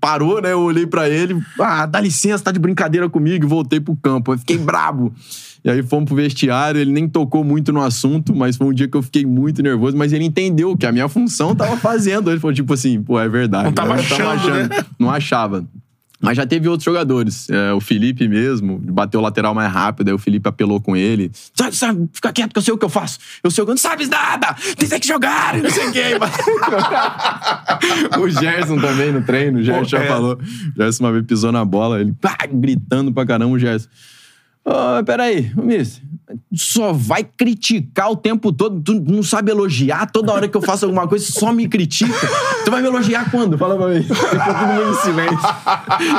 Parou, 0.00 0.40
né? 0.40 0.52
Eu 0.52 0.60
olhei 0.60 0.86
pra 0.86 1.08
ele. 1.08 1.40
Ah, 1.60 1.86
dá 1.86 2.00
licença, 2.00 2.44
tá 2.44 2.50
de 2.50 2.58
brincadeira 2.58 3.08
comigo. 3.08 3.44
E 3.44 3.48
voltei 3.48 3.80
pro 3.80 3.96
campo. 3.96 4.32
Eu 4.32 4.38
fiquei 4.38 4.58
brabo. 4.58 5.12
E 5.64 5.70
aí 5.70 5.82
fomos 5.82 6.06
pro 6.06 6.16
vestiário. 6.16 6.80
Ele 6.80 6.92
nem 6.92 7.08
tocou 7.08 7.44
muito 7.44 7.72
no 7.72 7.82
assunto, 7.82 8.34
mas 8.34 8.56
foi 8.56 8.66
um 8.66 8.72
dia 8.72 8.88
que 8.88 8.96
eu 8.96 9.02
fiquei 9.02 9.24
muito 9.24 9.62
nervoso. 9.62 9.96
Mas 9.96 10.12
ele 10.12 10.24
entendeu 10.24 10.76
que 10.76 10.86
a 10.86 10.92
minha 10.92 11.08
função 11.08 11.54
tava 11.54 11.76
fazendo. 11.76 12.30
Ele 12.30 12.40
falou, 12.40 12.54
tipo 12.54 12.72
assim, 12.72 13.02
pô, 13.02 13.20
é 13.20 13.28
verdade. 13.28 13.64
Não 13.64 13.72
tava 13.72 13.94
Eu 13.94 14.00
achando, 14.00 14.50
né? 14.50 14.68
Não 14.98 15.10
achava. 15.10 15.64
Mas 16.20 16.36
já 16.36 16.44
teve 16.44 16.68
outros 16.68 16.84
jogadores. 16.84 17.48
É, 17.48 17.72
o 17.72 17.80
Felipe 17.80 18.26
mesmo, 18.26 18.78
bateu 18.78 19.20
o 19.20 19.22
lateral 19.22 19.54
mais 19.54 19.72
rápido, 19.72 20.08
aí 20.08 20.14
o 20.14 20.18
Felipe 20.18 20.48
apelou 20.48 20.80
com 20.80 20.96
ele. 20.96 21.30
Sabe, 21.54 21.76
sabe, 21.76 22.08
fica 22.12 22.32
quieto 22.32 22.52
que 22.52 22.58
eu 22.58 22.62
sei 22.62 22.74
o 22.74 22.78
que 22.78 22.84
eu 22.84 22.88
faço. 22.88 23.18
Eu 23.42 23.50
sei 23.50 23.62
o 23.62 23.66
que 23.66 23.70
não 23.70 23.78
sabes 23.78 24.08
nada! 24.08 24.56
Tem 24.76 25.00
que 25.00 25.06
jogar! 25.06 25.56
Não 25.56 25.70
sei 25.70 25.86
o 25.86 25.92
que. 25.92 26.02
o 28.18 28.28
Gerson 28.28 28.78
também 28.78 29.12
no 29.12 29.22
treino, 29.22 29.60
o 29.60 29.62
Gerson 29.62 29.82
Pô, 29.82 29.88
já 29.88 30.00
é. 30.00 30.08
falou. 30.08 30.36
O 30.36 30.76
Gerson 30.76 31.04
uma 31.04 31.12
vez 31.12 31.24
pisou 31.24 31.52
na 31.52 31.64
bola, 31.64 32.00
ele 32.00 32.12
pá, 32.12 32.36
gritando 32.50 33.12
pra 33.12 33.24
caramba, 33.24 33.54
o 33.54 33.58
Gerson. 33.58 33.88
Ô, 34.64 35.04
peraí, 35.04 35.52
ô, 35.56 35.62
Miss, 35.62 36.02
só 36.52 36.92
vai 36.92 37.24
criticar 37.24 38.10
o 38.10 38.16
tempo 38.16 38.52
todo, 38.52 38.80
tu 38.80 39.00
não 39.00 39.22
sabe 39.22 39.50
elogiar, 39.50 40.06
toda 40.10 40.32
hora 40.32 40.48
que 40.48 40.56
eu 40.56 40.62
faço 40.62 40.84
alguma 40.84 41.06
coisa, 41.08 41.24
só 41.30 41.52
me 41.52 41.68
critica. 41.68 42.12
Tu 42.64 42.70
vai 42.70 42.82
me 42.82 42.88
elogiar 42.88 43.30
quando? 43.30 43.56
Fala 43.56 43.76
pra 43.76 43.88
mim. 43.88 44.02
Ficou 44.02 44.16
todo 44.28 44.66
mundo 44.66 44.90
em 44.90 44.94
silêncio. 45.02 45.48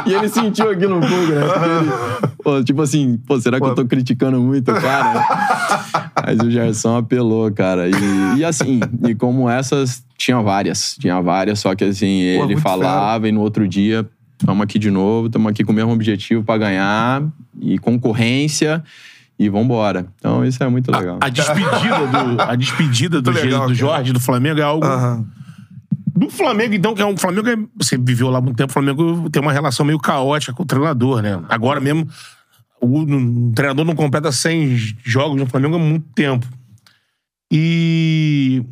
E 0.08 0.14
ele 0.14 0.30
sentiu 0.30 0.70
aqui 0.70 0.88
no 0.88 1.02
fogo, 1.02 1.32
né? 1.32 1.42
Ele- 1.82 2.34
pô, 2.44 2.64
tipo 2.64 2.82
assim, 2.82 3.18
pô, 3.28 3.40
será 3.40 3.60
que 3.60 3.66
eu 3.66 3.76
tô 3.76 3.86
criticando 3.86 4.40
muito, 4.40 4.72
o 4.72 4.82
cara? 4.82 6.12
Mas 6.26 6.40
o 6.40 6.50
Gerson 6.50 6.98
apelou, 6.98 7.52
cara. 7.52 7.88
E, 7.88 8.40
e 8.40 8.46
assim, 8.46 8.80
e 9.08 9.14
como 9.14 9.50
essas, 9.50 10.04
tinha 10.18 10.42
várias. 10.42 10.96
Tinha 11.00 11.22
várias, 11.22 11.60
só 11.60 11.76
que 11.76 11.84
assim, 11.84 12.22
ele 12.22 12.58
falava 12.58 13.28
e 13.28 13.32
no 13.32 13.42
outro 13.42 13.68
dia 13.68 14.08
Estamos 14.40 14.64
aqui 14.64 14.80
de 14.80 14.90
novo, 14.90 15.28
estamos 15.28 15.52
aqui 15.52 15.66
com 15.66 15.74
o 15.74 15.76
mesmo 15.76 15.92
objetivo 15.92 16.42
para 16.44 16.58
ganhar 16.58 17.24
e 17.60 17.78
concorrência 17.78 18.82
e 19.40 19.48
vambora. 19.50 20.06
Então 20.18 20.44
isso 20.44 20.62
é 20.62 20.68
muito 20.68 20.92
legal. 20.92 21.18
A 21.22 21.30
despedida 21.30 22.08
do, 22.08 22.42
a 22.42 22.56
despedida 22.56 23.22
do, 23.24 23.32
legal, 23.32 23.68
do. 23.68 23.74
Jorge, 23.74 24.12
do 24.12 24.20
Flamengo, 24.20 24.60
é 24.60 24.64
algo. 24.64 24.86
Aham. 24.86 25.26
Do 26.16 26.30
Flamengo, 26.30 26.74
então, 26.74 26.94
que 26.94 27.02
é 27.02 27.06
um 27.06 27.16
Flamengo. 27.16 27.48
é- 27.48 27.56
Você 27.78 27.98
viveu 27.98 28.30
lá 28.30 28.40
há 28.40 28.42
muito 28.42 28.58
tempo, 28.58 28.70
o 28.70 28.74
Flamengo 28.74 29.30
tem 29.30 29.42
uma 29.42 29.54
relação 29.54 29.86
meio 29.86 29.98
caótica 29.98 30.52
com 30.52 30.64
o 30.64 30.66
treinador, 30.66 31.22
né? 31.22 31.42
Agora 31.48 31.80
mesmo, 31.80 32.06
o, 32.82 33.00
o 33.00 33.52
treinador 33.54 33.86
não 33.86 33.96
completa 33.96 34.30
100 34.30 34.76
jogos 35.02 35.40
no 35.40 35.46
Flamengo 35.48 35.78
há 35.78 35.80
muito 35.80 36.06
tempo. 36.14 36.46
E. 37.50 38.64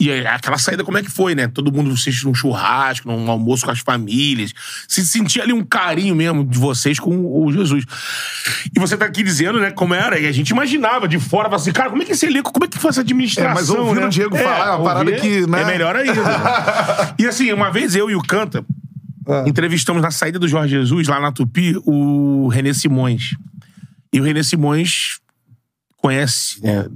E 0.00 0.10
aquela 0.26 0.58
saída, 0.58 0.82
como 0.82 0.98
é 0.98 1.02
que 1.02 1.10
foi, 1.10 1.36
né? 1.36 1.46
Todo 1.46 1.72
mundo 1.72 1.92
assiste 1.92 2.24
num 2.24 2.34
churrasco, 2.34 3.06
num 3.08 3.30
almoço 3.30 3.64
com 3.64 3.70
as 3.70 3.78
famílias. 3.78 4.52
Se 4.88 5.06
sentia 5.06 5.44
ali 5.44 5.52
um 5.52 5.64
carinho 5.64 6.16
mesmo 6.16 6.44
de 6.44 6.58
vocês 6.58 6.98
com 6.98 7.14
o 7.14 7.52
Jesus. 7.52 7.84
E 8.74 8.80
você 8.80 8.96
tá 8.96 9.04
aqui 9.04 9.22
dizendo, 9.22 9.60
né, 9.60 9.70
como 9.70 9.94
era. 9.94 10.18
E 10.18 10.26
a 10.26 10.32
gente 10.32 10.50
imaginava 10.50 11.06
de 11.06 11.20
fora, 11.20 11.54
assim, 11.54 11.72
cara, 11.72 11.90
como 11.90 12.02
é 12.02 12.04
que 12.04 12.12
esse 12.12 12.26
elenco, 12.26 12.52
como 12.52 12.64
é 12.64 12.68
que 12.68 12.76
foi 12.76 12.90
essa 12.90 13.02
administração? 13.02 13.52
É, 13.52 13.54
mas 13.54 13.70
ouvindo 13.70 14.00
né? 14.00 14.06
o 14.06 14.10
Diego 14.10 14.36
falar, 14.36 14.66
é 14.66 14.70
uma 14.72 14.84
parada 14.84 15.12
que, 15.12 15.46
né? 15.46 15.62
É 15.62 15.64
melhor 15.64 15.94
ainda. 15.94 16.20
e 17.16 17.26
assim, 17.26 17.52
uma 17.52 17.70
vez 17.70 17.94
eu 17.94 18.10
e 18.10 18.16
o 18.16 18.20
Canta 18.20 18.64
Ah. 19.28 19.44
entrevistamos 19.46 20.02
na 20.02 20.10
saída 20.10 20.40
do 20.40 20.48
Jorge 20.48 20.74
Jesus, 20.74 21.06
lá 21.06 21.20
na 21.20 21.30
Tupi, 21.30 21.80
o 21.86 22.48
René 22.48 22.72
Simões. 22.72 23.30
E 24.12 24.20
o 24.20 24.24
René 24.24 24.42
Simões 24.42 25.18
conhece 26.04 26.60
né, 26.62 26.86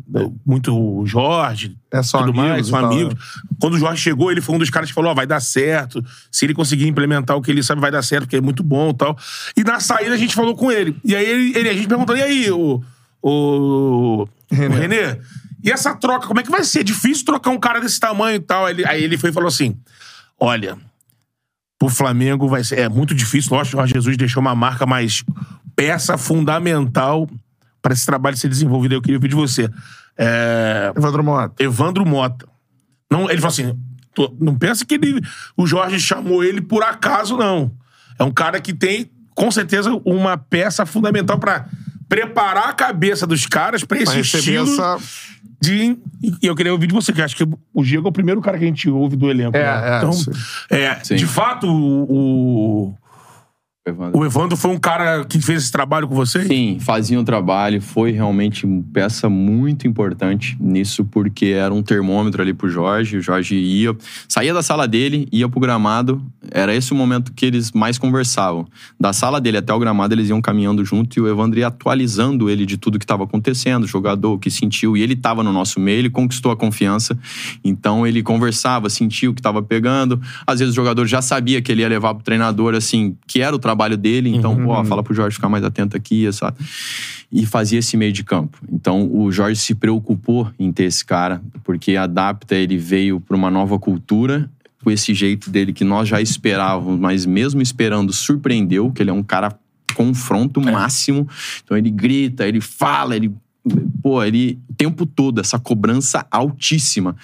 muito 0.45 0.77
o 0.79 1.07
Jorge, 1.07 1.75
É, 1.91 2.03
são 2.03 2.21
tudo 2.21 2.39
amigos 2.39 2.51
mais, 2.51 2.67
são 2.67 2.79
tal, 2.81 2.93
amigos. 2.93 3.15
né? 3.15 3.21
Quando 3.59 3.75
o 3.75 3.79
Jorge 3.79 4.03
chegou, 4.03 4.31
ele 4.31 4.43
foi 4.43 4.55
um 4.55 4.59
dos 4.59 4.69
caras 4.69 4.91
que 4.91 4.95
falou: 4.95 5.11
ó, 5.11 5.15
vai 5.15 5.27
dar 5.27 5.41
certo. 5.41 6.05
Se 6.31 6.45
ele 6.45 6.53
conseguir 6.53 6.87
implementar 6.87 7.35
o 7.35 7.41
que 7.41 7.51
ele 7.51 7.63
sabe, 7.63 7.81
vai 7.81 7.91
dar 7.91 8.03
certo, 8.03 8.25
porque 8.25 8.37
é 8.37 8.41
muito 8.43 8.63
bom 8.63 8.91
e 8.91 8.95
tal. 8.95 9.17
E 9.57 9.65
na 9.65 9.81
saída 9.81 10.15
a 10.15 10.19
gente 10.19 10.35
falou 10.35 10.55
com 10.55 10.71
ele. 10.71 10.95
E 11.03 11.17
aí 11.17 11.25
ele, 11.25 11.59
ele- 11.59 11.69
a 11.71 11.73
gente 11.73 11.89
perguntou: 11.89 12.15
e 12.15 12.23
aí, 12.23 12.51
o, 12.51 12.83
o, 13.23 14.29
René. 14.51 14.77
o 14.77 14.79
Renê? 14.79 15.21
E 15.65 15.71
essa 15.71 15.95
troca, 15.97 16.27
como 16.27 16.39
é 16.41 16.43
que 16.43 16.51
vai 16.51 16.63
ser? 16.63 16.81
É 16.81 16.85
difícil 16.85 17.25
trocar 17.25 17.49
um 17.51 17.59
cara 17.59 17.81
desse 17.81 17.99
tamanho 17.99 18.37
e 18.37 18.41
tal. 18.41 18.67
Aí 18.67 18.75
ele, 18.75 18.87
aí 18.87 19.03
ele 19.03 19.17
foi 19.17 19.31
e 19.31 19.33
falou 19.33 19.49
assim: 19.49 19.75
olha, 20.39 20.77
pro 21.79 21.89
Flamengo 21.89 22.47
vai 22.47 22.63
ser. 22.63 22.79
É 22.81 22.89
muito 22.91 23.15
difícil. 23.15 23.57
Lógico 23.57 23.77
o 23.77 23.81
Jorge 23.81 23.95
Jesus 23.95 24.19
deixou 24.19 24.43
uma 24.43 24.55
marca, 24.55 24.85
mas 24.85 25.25
peça 25.75 26.19
fundamental 26.19 27.27
para 27.89 27.95
esse 27.95 28.05
trabalho 28.05 28.37
ser 28.37 28.49
desenvolvido. 28.49 28.95
Eu 28.95 29.01
queria 29.01 29.17
ouvir 29.17 29.29
de 29.29 29.35
você. 29.35 29.71
É, 30.17 30.93
Evandro 30.95 31.25
Mota. 31.25 31.63
Evandro 31.63 32.05
Mota. 32.07 32.47
Não, 33.11 33.31
ele 33.31 33.41
falou 33.41 33.49
assim: 33.49 33.79
"Tô- 34.15 34.37
não 34.39 34.55
pensa 34.59 34.85
que 34.85 34.95
ele, 34.95 35.23
o 35.57 35.67
Jorge 35.67 35.99
chamou 35.99 36.45
ele 36.45 36.61
por 36.61 36.83
acaso, 36.83 37.35
não. 37.39 37.73
É 38.19 38.23
um 38.25 38.31
cara 38.31 38.61
que 38.61 38.75
tem, 38.75 39.11
com 39.35 39.51
certeza, 39.51 39.91
uma 40.05 40.37
peça 40.37 40.85
fundamental 40.85 41.39
para 41.39 41.67
preparar 42.07 42.69
a 42.69 42.73
cabeça 42.75 43.27
dos 43.27 43.47
caras 43.47 43.83
para 43.85 44.03
esse 44.03 44.21
estilo 44.21 44.71
essa. 44.71 44.99
de. 45.59 45.97
E 46.43 46.47
eu 46.47 46.55
queria 46.55 46.73
ouvir 46.73 46.89
de 46.89 46.95
você, 46.95 47.11
que 47.11 47.23
acho 47.23 47.37
que 47.37 47.49
o 47.73 47.83
Diego 47.83 48.07
é 48.09 48.11
o 48.11 48.13
primeiro 48.13 48.43
cara 48.43 48.59
que 48.59 48.65
a 48.65 48.67
gente 48.69 48.91
ouve 48.91 49.17
do 49.17 49.31
elenco. 49.31 49.57
É, 49.57 49.63
né? 49.63 49.95
é, 49.95 49.97
então, 49.97 50.13
sim. 50.13 50.31
é, 50.69 50.95
Sim. 51.03 51.17
de 51.17 51.27
fato, 51.27 51.67
o, 51.67 52.03
o, 52.91 52.95
Evandro. 53.89 54.19
o 54.19 54.25
Evandro 54.25 54.57
foi 54.57 54.71
um 54.71 54.79
cara 54.79 55.25
que 55.25 55.41
fez 55.41 55.65
esse 55.65 55.73
trabalho 55.73 56.07
com 56.07 56.15
você? 56.15 56.45
Sim, 56.45 56.79
fazia 56.81 57.19
um 57.19 57.25
trabalho, 57.25 57.81
foi 57.81 58.11
realmente 58.13 58.67
uma 58.67 58.83
peça 58.93 59.29
muito 59.29 59.87
importante 59.87 60.57
nisso, 60.61 61.05
porque 61.05 61.47
era 61.47 61.73
um 61.73 61.83
termômetro 61.83 62.43
ali 62.43 62.53
pro 62.53 62.69
Jorge. 62.69 63.17
O 63.17 63.21
Jorge 63.21 63.57
ia, 63.57 63.97
saía 64.29 64.53
da 64.53 64.63
sala 64.63 64.87
dele, 64.87 65.29
ia 65.33 65.49
pro 65.49 65.61
gramado. 65.61 66.23
Era 66.51 66.75
esse 66.75 66.93
o 66.93 66.97
momento 66.97 67.33
que 67.33 67.45
eles 67.45 67.73
mais 67.73 67.99
conversavam. 67.99 68.67
Da 68.99 69.13
sala 69.13 69.41
dele 69.41 69.59
até 69.59 69.73
o 69.73 69.79
gramado, 69.79 70.15
eles 70.15 70.29
iam 70.29 70.41
caminhando 70.41 70.85
junto 70.85 71.19
e 71.19 71.21
o 71.21 71.29
Evandro 71.29 71.59
ia 71.59 71.67
atualizando 71.67 72.49
ele 72.49 72.65
de 72.65 72.77
tudo 72.77 72.99
que 72.99 73.05
estava 73.05 73.25
acontecendo, 73.25 73.85
o 73.85 73.87
jogador, 73.87 74.33
o 74.35 74.39
que 74.39 74.51
sentiu. 74.51 74.97
E 74.97 75.03
ele 75.03 75.15
estava 75.15 75.43
no 75.43 75.53
nosso 75.53 75.81
meio, 75.81 75.99
ele 75.99 76.11
conquistou 76.11 76.53
a 76.53 76.57
confiança. 76.57 77.19
Então 77.65 78.07
ele 78.07 78.23
conversava, 78.23 78.89
sentia 78.89 79.31
o 79.31 79.35
que 79.35 79.41
estava 79.41 79.63
pegando. 79.63 80.21
Às 80.47 80.61
vezes 80.61 80.73
o 80.73 80.77
jogador 80.77 81.07
já 81.07 81.21
sabia 81.23 81.61
que 81.61 81.71
ele 81.73 81.83
ia 81.83 81.89
levar 81.89 82.15
pro 82.15 82.25
treinador, 82.25 82.75
assim, 82.75 83.17
que 83.27 83.41
era 83.41 83.55
o 83.55 83.59
trabalho 83.59 83.78
dele. 83.97 84.35
Então, 84.35 84.57
pô, 84.57 84.85
fala 84.85 85.03
pro 85.03 85.15
Jorge 85.15 85.37
ficar 85.37 85.49
mais 85.49 85.65
atento 85.65 85.97
aqui, 85.97 86.31
sabe? 86.33 86.59
E 87.31 87.47
fazia 87.47 87.79
esse 87.79 87.97
meio 87.97 88.13
de 88.13 88.25
campo. 88.25 88.59
Então, 88.71 89.09
o 89.13 89.31
Jorge 89.31 89.61
se 89.61 89.75
preocupou 89.75 90.51
em 90.59 90.73
ter 90.73 90.85
esse 90.85 91.05
cara, 91.05 91.43
porque 91.63 91.97
adapta, 91.97 92.55
ele 92.55 92.77
veio 92.77 93.21
para 93.21 93.37
uma 93.37 93.51
nova 93.51 93.79
cultura, 93.79 94.51
com 94.83 94.91
esse 94.91 95.13
jeito 95.13 95.51
dele 95.51 95.73
que 95.73 95.85
nós 95.85 96.09
já 96.09 96.21
esperávamos, 96.21 96.99
mas 96.99 97.27
mesmo 97.27 97.61
esperando, 97.61 98.13
surpreendeu, 98.13 98.91
que 98.91 99.03
ele 99.03 99.11
é 99.11 99.13
um 99.13 99.23
cara 99.23 99.59
confronto 99.95 100.61
máximo. 100.61 101.29
Então, 101.65 101.77
ele 101.77 101.91
grita, 101.91 102.47
ele 102.47 102.61
fala, 102.61 103.17
ele. 103.17 103.33
Pô, 104.03 104.23
ele. 104.23 104.59
O 104.71 104.75
tempo 104.75 105.05
todo, 105.05 105.41
essa 105.41 105.59
cobrança 105.59 106.27
altíssima. 106.31 107.17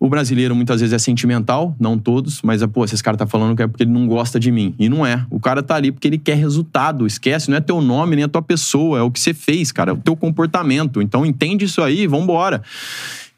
O 0.00 0.08
brasileiro 0.08 0.54
muitas 0.54 0.80
vezes 0.80 0.92
é 0.92 0.98
sentimental, 0.98 1.74
não 1.78 1.98
todos, 1.98 2.40
mas, 2.42 2.64
pô, 2.66 2.84
esse 2.84 3.02
cara 3.02 3.16
tá 3.16 3.26
falando 3.26 3.56
que 3.56 3.62
é 3.62 3.66
porque 3.66 3.82
ele 3.82 3.90
não 3.90 4.06
gosta 4.06 4.38
de 4.38 4.52
mim. 4.52 4.74
E 4.78 4.88
não 4.88 5.04
é. 5.04 5.26
O 5.28 5.40
cara 5.40 5.60
tá 5.62 5.74
ali 5.74 5.90
porque 5.90 6.06
ele 6.06 6.18
quer 6.18 6.36
resultado. 6.36 7.06
Esquece, 7.06 7.50
não 7.50 7.56
é 7.56 7.60
teu 7.60 7.80
nome, 7.80 8.14
nem 8.14 8.24
a 8.24 8.28
tua 8.28 8.42
pessoa, 8.42 8.98
é 8.98 9.02
o 9.02 9.10
que 9.10 9.18
você 9.18 9.34
fez, 9.34 9.72
cara, 9.72 9.90
é 9.90 9.94
o 9.94 9.96
teu 9.96 10.14
comportamento. 10.14 11.02
Então 11.02 11.26
entende 11.26 11.64
isso 11.64 11.82
aí, 11.82 12.06
vambora. 12.06 12.62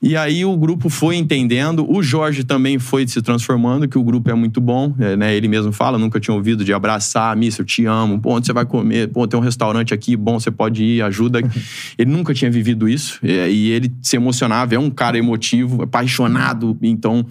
E 0.03 0.17
aí 0.17 0.47
o 0.47 0.57
grupo 0.57 0.89
foi 0.89 1.17
entendendo, 1.17 1.87
o 1.87 2.03
Jorge 2.03 2.43
também 2.43 2.79
foi 2.79 3.07
se 3.07 3.21
transformando, 3.21 3.87
que 3.87 3.99
o 3.99 4.03
grupo 4.03 4.31
é 4.31 4.35
muito 4.35 4.59
bom, 4.59 4.95
é, 4.99 5.15
né? 5.15 5.35
Ele 5.35 5.47
mesmo 5.47 5.73
fala, 5.73 5.99
nunca 5.99 6.19
tinha 6.19 6.35
ouvido 6.35 6.65
de 6.65 6.73
abraçar, 6.73 7.37
Miss, 7.37 7.59
eu 7.59 7.67
te 7.67 7.85
amo, 7.85 8.19
pô, 8.19 8.35
onde 8.35 8.47
você 8.47 8.53
vai 8.55 8.65
comer? 8.65 9.09
Pô, 9.09 9.29
tem 9.29 9.39
um 9.39 9.43
restaurante 9.43 9.93
aqui, 9.93 10.17
bom, 10.17 10.41
você 10.41 10.51
pode 10.51 10.83
ir, 10.83 11.03
ajuda. 11.03 11.41
ele 11.99 12.11
nunca 12.11 12.33
tinha 12.33 12.51
vivido 12.51 12.89
isso, 12.89 13.21
e 13.23 13.71
ele 13.71 13.93
se 14.01 14.17
emocionava, 14.17 14.75
é 14.75 14.79
um 14.79 14.91
cara 14.91 15.19
emotivo, 15.19 15.83
apaixonado, 15.83 16.79
então 16.81 17.27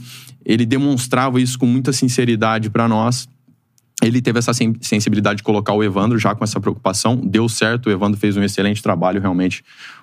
ele 0.46 0.64
demonstrava 0.64 1.42
isso 1.42 1.58
com 1.58 1.66
muita 1.66 1.92
sinceridade 1.92 2.70
para 2.70 2.88
nós. 2.88 3.28
Ele 4.02 4.22
teve 4.22 4.40
essa 4.40 4.54
sen- 4.54 4.76
sensibilidade 4.80 5.38
de 5.38 5.44
colocar 5.44 5.74
o 5.74 5.84
Evandro 5.84 6.18
já 6.18 6.34
com 6.34 6.44
essa 6.44 6.58
preocupação. 6.60 7.18
Deu 7.18 7.50
certo, 7.50 7.88
o 7.88 7.92
Evandro 7.92 8.18
fez 8.18 8.38
um 8.38 8.44
excelente 8.44 8.82
trabalho, 8.82 9.20
realmente 9.20 9.62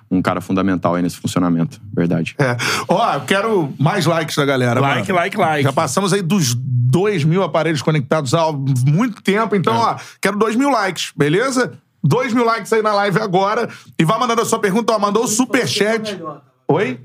um 0.09 0.21
cara 0.21 0.39
fundamental 0.41 0.95
aí 0.95 1.01
nesse 1.01 1.17
funcionamento. 1.17 1.79
Verdade. 1.93 2.35
É. 2.39 2.55
Ó, 2.87 3.13
eu 3.15 3.21
quero 3.21 3.73
mais 3.79 4.05
likes 4.05 4.35
da 4.35 4.45
galera. 4.45 4.79
Like, 4.79 5.11
mano. 5.11 5.19
like, 5.23 5.37
like. 5.37 5.63
Já 5.63 5.73
passamos 5.73 6.13
aí 6.13 6.21
dos 6.21 6.53
2 6.55 7.23
mil 7.23 7.43
aparelhos 7.43 7.81
conectados 7.81 8.33
há 8.33 8.51
muito 8.51 9.21
tempo. 9.21 9.55
Então, 9.55 9.73
É. 9.73 9.77
ó, 9.77 9.95
quero 10.21 10.37
2 10.37 10.55
mil 10.55 10.69
likes, 10.69 11.11
beleza? 11.15 11.73
2 12.03 12.33
mil 12.33 12.45
likes 12.45 12.71
aí 12.71 12.81
na 12.81 12.93
live 12.93 13.19
agora. 13.19 13.67
E 13.99 14.05
vai 14.05 14.17
mandando 14.19 14.41
a 14.41 14.45
sua 14.45 14.59
pergunta. 14.59 14.93
Ó, 14.93 14.99
mandou 14.99 15.25
o 15.25 15.27
superchat. 15.27 16.21
Oi? 16.69 16.99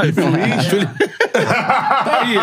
Aí, 0.00 0.10
Felipe. 0.12 0.86
tá 1.32 2.20
aí. 2.22 2.36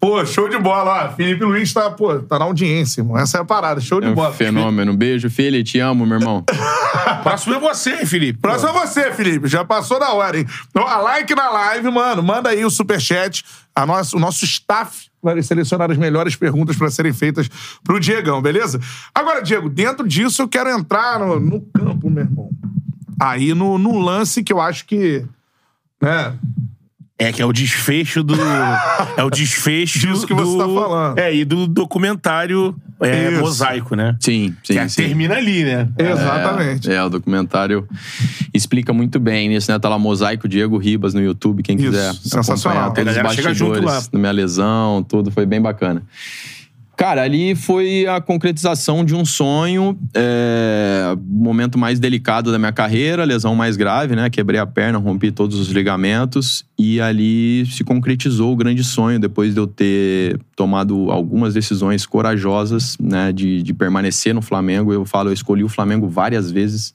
Pô, 0.00 0.24
show 0.26 0.48
de 0.48 0.58
bola. 0.58 1.06
Ó, 1.12 1.16
Felipe 1.16 1.44
Luiz 1.44 1.72
tá, 1.72 1.90
pô, 1.90 2.18
tá 2.20 2.38
na 2.38 2.44
audiência, 2.44 3.00
irmão. 3.02 3.16
Essa 3.16 3.38
é 3.38 3.40
a 3.40 3.44
parada. 3.44 3.80
Show 3.80 4.00
de 4.00 4.08
É 4.08 4.10
um 4.10 4.14
bola. 4.14 4.32
fenômeno. 4.32 4.96
Beijo, 4.96 5.30
filho. 5.30 5.62
Te 5.62 5.78
amo, 5.78 6.04
meu 6.04 6.18
irmão. 6.18 6.44
Próximo 7.22 7.54
é 7.54 7.60
você, 7.60 8.00
hein, 8.00 8.06
Felipe. 8.06 8.40
Próximo 8.40 8.70
é 8.70 8.72
você, 8.86 9.12
Felipe. 9.12 9.46
Já 9.48 9.64
passou 9.64 10.00
da 10.00 10.12
hora, 10.12 10.38
hein? 10.38 10.46
Então, 10.70 10.86
a 10.86 10.96
like 10.96 11.32
na 11.34 11.48
live, 11.50 11.90
mano. 11.90 12.22
Manda 12.22 12.50
aí 12.50 12.64
o 12.64 12.70
superchat. 12.70 13.44
A 13.74 13.86
nossa, 13.86 14.16
o 14.16 14.20
nosso 14.20 14.44
staff 14.44 15.06
vai 15.22 15.40
selecionar 15.40 15.90
as 15.90 15.96
melhores 15.96 16.34
perguntas 16.34 16.76
para 16.76 16.90
serem 16.90 17.12
feitas 17.12 17.48
pro 17.84 18.00
Diegão, 18.00 18.42
beleza? 18.42 18.80
Agora, 19.14 19.40
Diego, 19.40 19.68
dentro 19.70 20.06
disso 20.06 20.42
eu 20.42 20.48
quero 20.48 20.68
entrar 20.68 21.18
no, 21.20 21.38
no 21.38 21.60
campo, 21.72 22.10
meu 22.10 22.24
irmão. 22.24 22.50
Aí 23.22 23.54
no, 23.54 23.78
no 23.78 23.98
lance 24.00 24.42
que 24.42 24.52
eu 24.52 24.60
acho 24.60 24.84
que. 24.86 25.24
Né? 26.00 26.34
É 27.18 27.30
que 27.32 27.40
é 27.40 27.46
o 27.46 27.52
desfecho 27.52 28.22
do. 28.22 28.34
é 29.16 29.22
o 29.22 29.30
desfecho 29.30 30.00
Disso 30.00 30.26
que 30.26 30.34
você 30.34 30.56
do, 30.56 30.58
tá 30.58 30.64
falando. 30.64 31.18
É, 31.18 31.32
e 31.32 31.44
do 31.44 31.68
documentário 31.68 32.74
é, 33.00 33.30
Isso. 33.30 33.40
Mosaico, 33.40 33.94
né? 33.94 34.16
Sim, 34.20 34.56
sim, 34.64 34.72
que 34.72 34.78
é- 34.78 34.88
sim. 34.88 35.02
termina 35.02 35.36
ali, 35.36 35.64
né? 35.64 35.88
Exatamente. 35.98 36.90
É, 36.90 37.02
o 37.02 37.08
documentário 37.08 37.86
explica 38.52 38.92
muito 38.92 39.20
bem 39.20 39.48
nisso, 39.48 39.70
né? 39.70 39.78
Tá 39.78 39.88
lá 39.88 39.98
Mosaico 39.98 40.48
Diego 40.48 40.76
Ribas 40.78 41.14
no 41.14 41.20
YouTube, 41.20 41.62
quem 41.62 41.76
Isso, 41.76 41.86
quiser 41.86 42.12
sensacional. 42.14 42.86
acompanhar 42.86 43.14
todos 43.14 43.30
os 43.30 43.36
chega 43.36 43.54
junto 43.54 43.82
bastidores 43.82 44.10
lá. 44.12 44.18
minha 44.18 44.32
lesão, 44.32 45.02
tudo, 45.02 45.30
foi 45.30 45.46
bem 45.46 45.60
bacana. 45.60 46.02
Cara, 47.02 47.22
ali 47.22 47.56
foi 47.56 48.06
a 48.06 48.20
concretização 48.20 49.04
de 49.04 49.12
um 49.12 49.24
sonho, 49.24 49.98
é, 50.14 51.16
momento 51.26 51.76
mais 51.76 51.98
delicado 51.98 52.52
da 52.52 52.60
minha 52.60 52.70
carreira, 52.70 53.24
lesão 53.24 53.56
mais 53.56 53.76
grave, 53.76 54.14
né? 54.14 54.30
Quebrei 54.30 54.60
a 54.60 54.66
perna, 54.66 54.98
rompi 54.98 55.32
todos 55.32 55.58
os 55.58 55.66
ligamentos 55.66 56.64
e 56.78 57.00
ali 57.00 57.66
se 57.66 57.82
concretizou 57.82 58.52
o 58.52 58.56
grande 58.56 58.84
sonho 58.84 59.18
depois 59.18 59.52
de 59.52 59.58
eu 59.58 59.66
ter 59.66 60.38
tomado 60.62 61.10
algumas 61.10 61.54
decisões 61.54 62.06
corajosas, 62.06 62.96
né? 63.00 63.32
De, 63.32 63.64
de 63.64 63.74
permanecer 63.74 64.32
no 64.32 64.40
Flamengo. 64.40 64.92
Eu 64.92 65.04
falo, 65.04 65.30
eu 65.30 65.32
escolhi 65.32 65.64
o 65.64 65.68
Flamengo 65.68 66.08
várias 66.08 66.52
vezes 66.52 66.94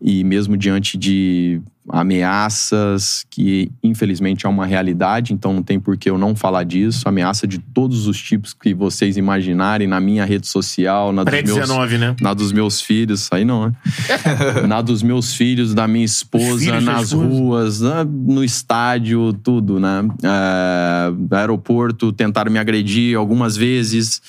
e 0.00 0.22
mesmo 0.22 0.56
diante 0.56 0.96
de 0.96 1.60
ameaças 1.88 3.26
que 3.30 3.70
infelizmente 3.82 4.46
é 4.46 4.48
uma 4.48 4.64
realidade, 4.64 5.34
então 5.34 5.52
não 5.52 5.62
tem 5.62 5.78
por 5.78 5.96
que 5.96 6.08
eu 6.08 6.16
não 6.16 6.34
falar 6.34 6.64
disso, 6.64 7.06
ameaça 7.06 7.46
de 7.46 7.58
todos 7.58 8.06
os 8.06 8.20
tipos 8.20 8.54
que 8.54 8.72
vocês 8.72 9.16
imaginarem 9.16 9.86
na 9.86 10.00
minha 10.00 10.24
rede 10.24 10.46
social, 10.46 11.12
na 11.12 11.24
dos 11.24 11.32
meus 11.32 11.58
Pré-19, 11.58 11.98
né? 11.98 12.16
na 12.20 12.32
dos 12.32 12.52
meus 12.52 12.80
filhos, 12.80 13.28
aí 13.32 13.44
não, 13.44 13.66
né? 13.68 13.72
na 14.66 14.80
dos 14.80 15.02
meus 15.02 15.34
filhos, 15.34 15.74
da 15.74 15.86
minha 15.86 16.04
esposa, 16.04 16.80
nas 16.80 17.08
esposa. 17.08 17.16
ruas, 17.16 17.80
no 18.10 18.42
estádio, 18.42 19.32
tudo, 19.34 19.78
né? 19.78 20.08
É, 20.22 21.36
aeroporto, 21.36 22.12
tentaram 22.12 22.50
me 22.50 22.58
agredir 22.58 22.83
algumas 23.16 23.56
vezes. 23.56 24.20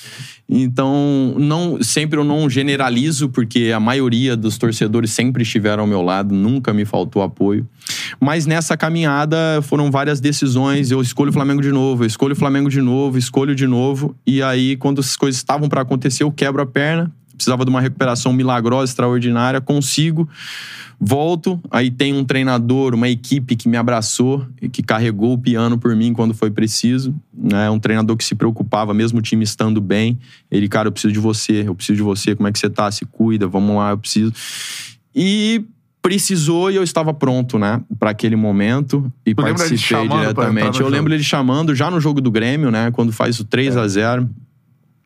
Então, 0.47 1.33
não, 1.37 1.81
sempre 1.81 2.19
eu 2.19 2.23
não 2.23 2.47
generalizo, 2.49 3.29
porque 3.29 3.71
a 3.75 3.79
maioria 3.79 4.37
dos 4.37 4.57
torcedores 4.57 5.11
sempre 5.11 5.41
estiveram 5.41 5.83
ao 5.83 5.87
meu 5.87 6.01
lado, 6.01 6.35
nunca 6.35 6.71
me 6.71 6.85
faltou 6.85 7.23
apoio. 7.23 7.67
Mas 8.19 8.45
nessa 8.45 8.77
caminhada 8.77 9.61
foram 9.63 9.89
várias 9.89 10.19
decisões. 10.19 10.91
Eu 10.91 11.01
escolho 11.01 11.29
o 11.29 11.33
Flamengo 11.33 11.61
de 11.61 11.71
novo, 11.71 12.03
eu 12.03 12.07
escolho 12.07 12.33
o 12.33 12.35
Flamengo 12.35 12.69
de 12.69 12.81
novo, 12.81 13.17
escolho 13.17 13.55
de 13.55 13.65
novo. 13.65 14.15
E 14.25 14.41
aí, 14.41 14.75
quando 14.77 14.99
as 14.99 15.17
coisas 15.17 15.37
estavam 15.37 15.67
para 15.67 15.81
acontecer, 15.81 16.23
eu 16.23 16.31
quebro 16.31 16.61
a 16.61 16.65
perna. 16.65 17.11
Precisava 17.35 17.63
de 17.65 17.69
uma 17.69 17.81
recuperação 17.81 18.33
milagrosa, 18.33 18.91
extraordinária. 18.91 19.61
Consigo, 19.61 20.27
volto. 20.99 21.59
Aí 21.69 21.91
tem 21.91 22.13
um 22.13 22.23
treinador, 22.23 22.93
uma 22.93 23.09
equipe 23.09 23.55
que 23.55 23.67
me 23.67 23.77
abraçou 23.77 24.45
e 24.61 24.69
que 24.69 24.81
carregou 24.81 25.33
o 25.33 25.37
piano 25.37 25.77
por 25.77 25.95
mim 25.95 26.13
quando 26.13 26.33
foi 26.33 26.49
preciso. 26.49 27.13
É 27.53 27.69
um 27.69 27.79
treinador 27.79 28.15
que 28.17 28.23
se 28.23 28.35
preocupava, 28.35 28.93
mesmo 28.93 29.19
o 29.19 29.21
time 29.21 29.43
estando 29.43 29.81
bem. 29.81 30.17
Ele, 30.49 30.67
cara, 30.67 30.87
eu 30.87 30.91
preciso 30.91 31.13
de 31.13 31.19
você, 31.19 31.63
eu 31.67 31.75
preciso 31.75 31.97
de 31.97 32.03
você. 32.03 32.35
Como 32.35 32.47
é 32.47 32.51
que 32.51 32.59
você 32.59 32.69
tá? 32.69 32.89
Se 32.91 33.05
cuida, 33.05 33.47
vamos 33.47 33.75
lá, 33.75 33.91
eu 33.91 33.97
preciso. 33.97 34.33
E 35.13 35.63
precisou 36.05 36.69
e 36.69 36.75
eu 36.75 36.83
estava 36.83 37.11
pronto, 37.15 37.57
né, 37.57 37.81
para 37.97 38.11
aquele 38.11 38.35
momento 38.35 39.11
e 39.25 39.31
te 39.31 39.35
participei 39.35 40.07
diretamente. 40.07 40.79
Eu 40.79 40.87
lembro 40.87 41.09
jogo? 41.09 41.15
ele 41.15 41.23
chamando 41.23 41.73
já 41.73 41.89
no 41.89 41.99
jogo 41.99 42.21
do 42.21 42.29
Grêmio, 42.29 42.69
né, 42.69 42.91
quando 42.91 43.11
faz 43.11 43.39
o 43.39 43.43
3 43.43 43.75
a 43.75 43.87
0 43.87 44.29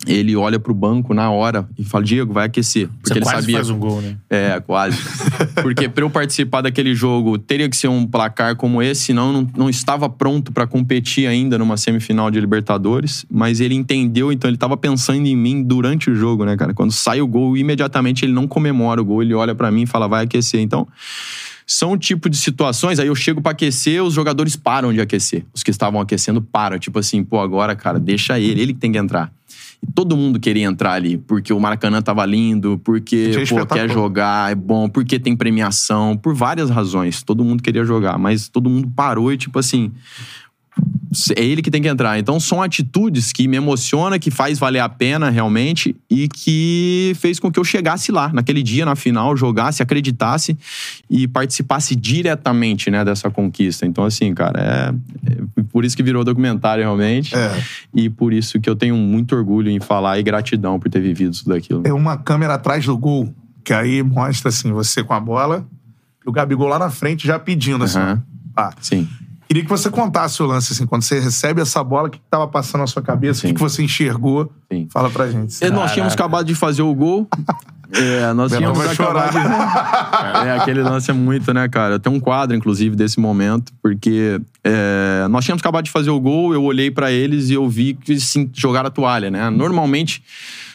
ele 0.08 0.34
olha 0.36 0.58
pro 0.58 0.74
banco 0.74 1.14
na 1.14 1.30
hora 1.30 1.68
e 1.78 1.84
fala: 1.84 2.04
Diego, 2.06 2.32
vai 2.32 2.46
aquecer. 2.46 2.88
Porque 2.88 3.10
Você 3.10 3.14
ele 3.16 3.22
quase 3.22 3.42
sabia. 3.42 3.56
faz 3.58 3.70
um 3.70 3.78
gol, 3.78 4.02
né? 4.02 4.16
É, 4.30 4.60
quase. 4.62 4.98
Porque 5.62 5.90
pra 5.90 6.06
eu 6.06 6.10
participar 6.10 6.62
daquele 6.62 6.96
jogo, 6.96 7.38
teria 7.38 7.70
que 7.70 7.76
ser 7.76 7.90
um 7.90 8.08
placar 8.08 8.56
como 8.56 8.82
esse, 8.82 9.02
senão 9.02 9.28
eu 9.28 9.34
não, 9.34 9.52
não 9.58 9.70
estava 9.70 10.10
pronto 10.10 10.54
pra 10.54 10.66
competir 10.66 11.28
ainda 11.28 11.58
numa 11.58 11.76
semifinal 11.76 12.32
de 12.32 12.40
Libertadores. 12.40 13.26
Mas 13.30 13.60
ele 13.60 13.76
entendeu, 13.76 14.32
então 14.32 14.50
ele 14.50 14.58
tava 14.58 14.78
pensando 14.78 15.26
em 15.26 15.36
mim 15.36 15.62
durante 15.62 16.10
o 16.10 16.16
jogo, 16.16 16.46
né, 16.46 16.56
cara? 16.56 16.74
Quando 16.74 16.92
sai 16.92 17.20
o 17.20 17.28
gol, 17.28 17.58
imediatamente 17.58 18.24
ele 18.24 18.32
não 18.32 18.48
comemora 18.48 19.02
o 19.02 19.06
gol, 19.06 19.22
ele 19.22 19.34
olha 19.34 19.54
pra 19.54 19.70
mim 19.70 19.82
e 19.82 19.88
fala: 19.88 20.08
vai 20.08 20.24
aquecer. 20.24 20.62
Então. 20.62 20.88
São 21.72 21.92
o 21.92 21.98
tipo 22.00 22.32
de 22.32 22.36
situações, 22.36 22.98
aí 22.98 23.06
eu 23.06 23.14
chego 23.14 23.44
pra 23.44 23.52
aquecer, 23.52 24.02
os 24.04 24.16
jogadores 24.16 24.56
param 24.56 24.92
de 24.92 25.00
aquecer. 25.00 25.46
Os 25.54 25.62
que 25.62 25.70
estavam 25.70 26.02
aquecendo 26.02 26.42
param. 26.42 26.80
Tipo 26.80 26.98
assim, 26.98 27.24
pô, 27.24 27.40
agora, 27.40 27.76
cara, 27.76 28.00
deixa 28.00 28.40
ele, 28.40 28.60
ele 28.60 28.74
que 28.74 28.80
tem 28.80 28.92
que 28.92 28.98
entrar. 28.98 29.32
E 29.82 29.92
todo 29.94 30.18
mundo 30.18 30.40
queria 30.40 30.66
entrar 30.66 30.94
ali, 30.94 31.18
porque 31.18 31.54
o 31.54 31.60
Maracanã 31.60 32.02
tava 32.02 32.26
lindo, 32.26 32.80
porque, 32.84 33.32
pô, 33.48 33.66
quer 33.66 33.90
jogar, 33.90 34.52
é 34.52 34.56
bom, 34.56 34.90
porque 34.90 35.18
tem 35.18 35.36
premiação, 35.36 36.18
por 36.18 36.34
várias 36.34 36.70
razões. 36.70 37.24
Todo 37.24 37.46
mundo 37.46 37.64
queria 37.64 37.86
jogar, 37.86 38.18
mas 38.18 38.50
todo 38.50 38.70
mundo 38.70 38.92
parou 38.94 39.32
e, 39.32 39.38
tipo 39.38 39.58
assim, 39.58 39.92
é 41.36 41.44
ele 41.44 41.62
que 41.62 41.72
tem 41.72 41.82
que 41.82 41.88
entrar. 41.88 42.20
Então 42.20 42.40
são 42.40 42.62
atitudes 42.62 43.32
que 43.34 43.48
me 43.48 43.58
emociona, 43.58 44.20
que 44.20 44.30
faz 44.30 44.60
valer 44.60 44.80
a 44.80 44.88
pena 44.90 45.30
realmente 45.30 45.96
e 46.10 46.28
que 46.28 47.14
fez 47.20 47.40
com 47.40 47.52
que 47.52 47.60
eu 47.60 47.64
chegasse 47.64 48.12
lá 48.12 48.32
naquele 48.32 48.62
dia 48.62 48.86
na 48.86 48.96
final, 48.96 49.36
jogasse, 49.36 49.82
acreditasse 49.82 50.56
e 51.10 51.28
participasse 51.28 51.96
diretamente, 51.96 52.92
né, 52.92 53.04
dessa 53.04 53.30
conquista. 53.32 53.86
Então 53.88 54.04
assim, 54.04 54.34
cara, 54.36 54.94
é, 55.26 55.32
é 55.60 55.64
por 55.72 55.84
isso 55.84 55.98
que 55.98 56.04
virou 56.04 56.24
documentário 56.24 56.84
realmente 56.84 57.36
É. 57.36 57.64
e 57.94 58.10
por 58.10 58.32
isso 58.32 58.60
que 58.60 58.70
eu 58.70 58.76
tenho 58.76 58.96
muito 58.96 59.36
orgulho 59.36 59.70
em 59.72 59.80
falar 59.80 60.20
e 60.20 60.24
gratidão 60.24 60.80
por 60.80 60.90
ter 60.92 61.00
vivido 61.02 61.36
tudo 61.36 61.54
aquilo. 61.56 61.82
É 61.86 61.94
uma 61.94 62.18
câmera 62.18 62.54
atrás 62.54 62.86
do 62.86 62.96
gol, 62.98 63.34
que 63.64 63.74
aí 63.74 64.04
mostra 64.04 64.50
assim, 64.50 64.72
você 64.72 65.04
com 65.04 65.14
a 65.14 65.20
bola 65.20 65.66
e 66.26 66.30
o 66.30 66.32
Gabigol 66.32 66.68
lá 66.68 66.78
na 66.78 66.92
frente 66.92 67.26
já 67.26 67.40
pedindo 67.40 67.84
assim. 67.84 67.98
Aham. 67.98 68.24
Ah, 68.56 68.74
Sim. 68.80 69.08
Queria 69.50 69.64
que 69.64 69.70
você 69.70 69.90
contasse 69.90 70.44
o 70.44 70.46
lance, 70.46 70.74
assim, 70.74 70.86
quando 70.86 71.02
você 71.02 71.20
recebe 71.20 71.60
essa 71.60 71.84
bola, 71.84 72.08
o 72.08 72.12
que 72.12 72.20
estava 72.24 72.48
passando 72.48 72.82
na 72.82 72.88
sua 72.88 73.02
cabeça, 73.02 73.48
o 73.48 73.52
que, 73.54 73.60
você 73.60 73.82
enxergou. 73.82 74.48
Sim. 74.72 74.88
Fala 74.94 75.10
pra 75.10 75.28
gente. 75.28 75.56
E 75.66 75.70
Nós 75.72 75.92
tínhamos 75.92 76.14
acabado 76.14 76.46
de 76.46 76.54
fazer 76.54 76.84
o 76.84 76.94
gol. 76.94 77.28
É, 77.92 78.32
nós 78.34 78.52
Bernardo 78.52 78.58
tínhamos 78.58 78.78
vai 78.78 78.94
acabado 78.94 79.32
de... 79.32 79.38
É, 80.48 80.52
aquele 80.60 80.84
lance 80.84 81.10
é 81.10 81.14
muito, 81.16 81.52
né, 81.52 81.68
cara? 81.68 81.96
Eu 81.96 82.00
tenho 82.00 82.16
um 82.16 82.20
quadro, 82.20 82.56
inclusive, 82.56 82.96
desse 82.96 83.20
momento, 83.20 83.74
porque 83.82 84.40
é, 84.64 85.26
nós 85.32 85.44
tínhamos 85.44 85.60
acabado 85.64 85.86
de 85.86 85.90
fazer 85.90 86.12
o 86.12 86.20
gol, 86.20 86.54
eu 86.54 86.64
olhei 86.64 86.92
pra 86.92 87.12
eles 87.12 87.50
e 87.50 87.56
eu 87.56 87.68
vi 87.68 87.96
que 87.96 88.20
sim, 88.20 88.48
jogaram 88.54 88.90
a 88.90 88.92
toalha, 88.92 89.32
né? 89.32 89.50
Normalmente, 89.50 90.22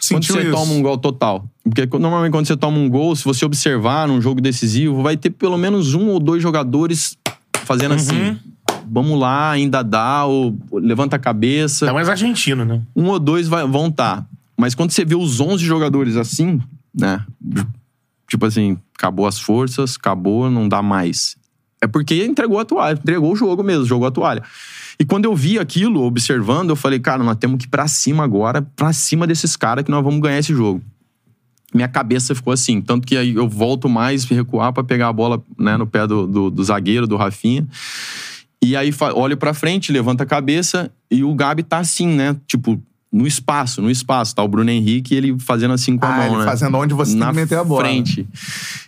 Quando 0.09 0.25
Sentiu 0.25 0.35
você 0.35 0.43
isso? 0.43 0.51
toma 0.51 0.73
um 0.73 0.83
gol 0.83 0.99
total. 0.99 1.45
Porque 1.63 1.87
quando- 1.87 2.03
normalmente 2.03 2.33
quando 2.33 2.47
você 2.49 2.57
toma 2.57 2.79
um 2.79 2.89
gol, 2.91 3.15
se 3.15 3.23
você 3.23 3.45
observar 3.45 4.09
num 4.09 4.21
jogo 4.21 4.41
decisivo, 4.41 5.01
vai 5.01 5.17
ter 5.17 5.31
pelo 5.31 5.57
menos 5.57 5.95
um 5.95 6.09
ou 6.09 6.19
dois 6.19 6.43
jogadores 6.43 7.17
fazendo 7.65 7.93
Uhum. 7.93 7.97
assim. 7.97 8.39
Vamos 8.91 9.19
lá, 9.19 9.51
ainda 9.51 9.83
dá, 9.83 10.25
ou 10.25 10.57
levanta 10.73 11.17
a 11.17 11.19
cabeça. 11.19 11.87
É 11.89 11.93
mais 11.93 12.09
argentino, 12.09 12.65
né? 12.65 12.83
Um 12.95 13.07
ou 13.07 13.19
dois 13.19 13.49
vai- 13.49 13.67
vão 13.67 13.89
estar. 13.89 14.27
Mas 14.57 14.75
quando 14.75 14.91
você 14.91 15.05
vê 15.05 15.15
os 15.15 15.41
11 15.41 15.65
jogadores 15.65 16.17
assim, 16.17 16.61
né? 16.95 17.25
Tipo 18.29 18.47
assim, 18.47 18.79
acabou 18.97 19.27
as 19.27 19.39
forças, 19.39 19.97
acabou, 19.99 20.51
não 20.51 20.69
dá 20.69 20.81
mais. 20.83 21.37
É 21.81 21.87
porque 21.87 22.25
entregou 22.25 22.59
a 22.59 22.65
toalha, 22.65 22.95
entregou 22.95 23.33
o 23.33 23.37
jogo 23.37 23.63
mesmo, 23.63 23.85
jogou 23.85 24.07
a 24.09 24.11
toalha. 24.11 24.43
E 24.99 25.05
quando 25.05 25.25
eu 25.27 25.35
vi 25.35 25.59
aquilo, 25.59 26.03
observando, 26.05 26.71
eu 26.71 26.77
falei, 26.77 26.99
cara, 27.01 27.23
nós 27.23 27.37
temos 27.37 27.59
que 27.59 27.65
ir 27.67 27.69
pra 27.69 27.87
cima 27.89 28.23
agora, 28.25 28.63
pra 28.77 28.93
cima 28.93 29.27
desses 29.27 29.57
caras 29.57 29.85
que 29.85 29.91
nós 29.91 30.03
vamos 30.03 30.21
ganhar 30.21 30.39
esse 30.39 30.55
jogo. 30.55 30.81
Minha 31.75 31.89
cabeça 31.89 32.35
ficou 32.35 32.53
assim, 32.53 32.81
tanto 32.81 33.05
que 33.07 33.17
aí 33.17 33.35
eu 33.35 33.49
volto 33.49 33.89
mais 33.89 34.25
recuar 34.25 34.73
pra 34.73 34.85
pegar 34.85 35.09
a 35.09 35.13
bola 35.13 35.43
né, 35.59 35.77
no 35.77 35.87
pé 35.87 36.07
do, 36.07 36.27
do, 36.27 36.49
do 36.51 36.63
zagueiro, 36.65 37.07
do 37.07 37.17
Rafinha. 37.17 37.67
E 38.65 38.77
aí 38.77 38.91
olho 39.15 39.37
pra 39.37 39.53
frente, 39.53 39.93
levanta 39.93 40.23
a 40.25 40.27
cabeça 40.27 40.91
e 41.11 41.23
o 41.23 41.35
Gabi 41.35 41.63
tá 41.63 41.79
assim, 41.79 42.07
né? 42.09 42.35
Tipo, 42.47 42.81
no 43.13 43.27
espaço, 43.27 43.81
no 43.83 43.91
espaço. 43.91 44.35
Tá 44.35 44.43
o 44.43 44.49
Bruno 44.49 44.71
Henrique, 44.71 45.15
ele 45.15 45.39
fazendo 45.39 45.75
assim 45.75 45.97
com 45.97 46.05
a 46.07 46.09
Ah, 46.09 46.17
mão, 46.17 46.27
ele 46.29 46.37
né? 46.39 46.45
fazendo 46.45 46.77
onde 46.79 46.95
você 46.95 47.13
tem 47.13 47.21
Na 47.21 47.29
que 47.29 47.37
meter 47.37 47.59
a 47.59 47.65
bola. 47.65 47.83
frente. 47.85 48.27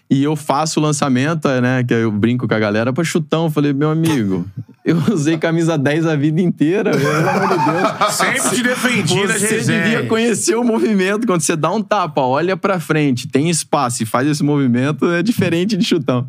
E 0.09 0.23
eu 0.23 0.37
faço 0.37 0.79
o 0.79 0.83
lançamento, 0.83 1.49
né? 1.61 1.83
Que 1.83 1.95
eu 1.95 2.13
brinco 2.13 2.47
com 2.47 2.55
a 2.55 2.59
galera 2.59 2.93
pra 2.93 3.03
chutão. 3.03 3.51
Falei, 3.51 3.73
meu 3.73 3.91
amigo, 3.91 4.47
eu 4.85 4.97
usei 5.13 5.37
camisa 5.37 5.77
10 5.77 6.07
a 6.07 6.15
vida 6.15 6.41
inteira, 6.41 6.93
pelo 6.93 7.29
amor 7.29 7.59
de 7.59 7.65
Deus. 7.65 8.15
Sempre 8.15 8.51
te 8.51 8.63
defendi 8.63 9.25
nas 9.27 9.43
Você 9.43 9.61
devia 9.61 10.07
conhecer 10.07 10.55
o 10.55 10.63
movimento. 10.63 11.27
Quando 11.27 11.41
você 11.41 11.57
dá 11.57 11.73
um 11.73 11.83
tapa, 11.83 12.21
olha 12.21 12.57
pra 12.57 12.79
frente, 12.79 13.27
tem 13.27 13.51
espaço 13.51 14.05
e 14.05 14.07
faz 14.07 14.29
esse 14.29 14.45
movimento, 14.45 15.11
é 15.11 15.25
diferente 15.25 15.77
de 15.77 15.85
chutão. 15.85 16.29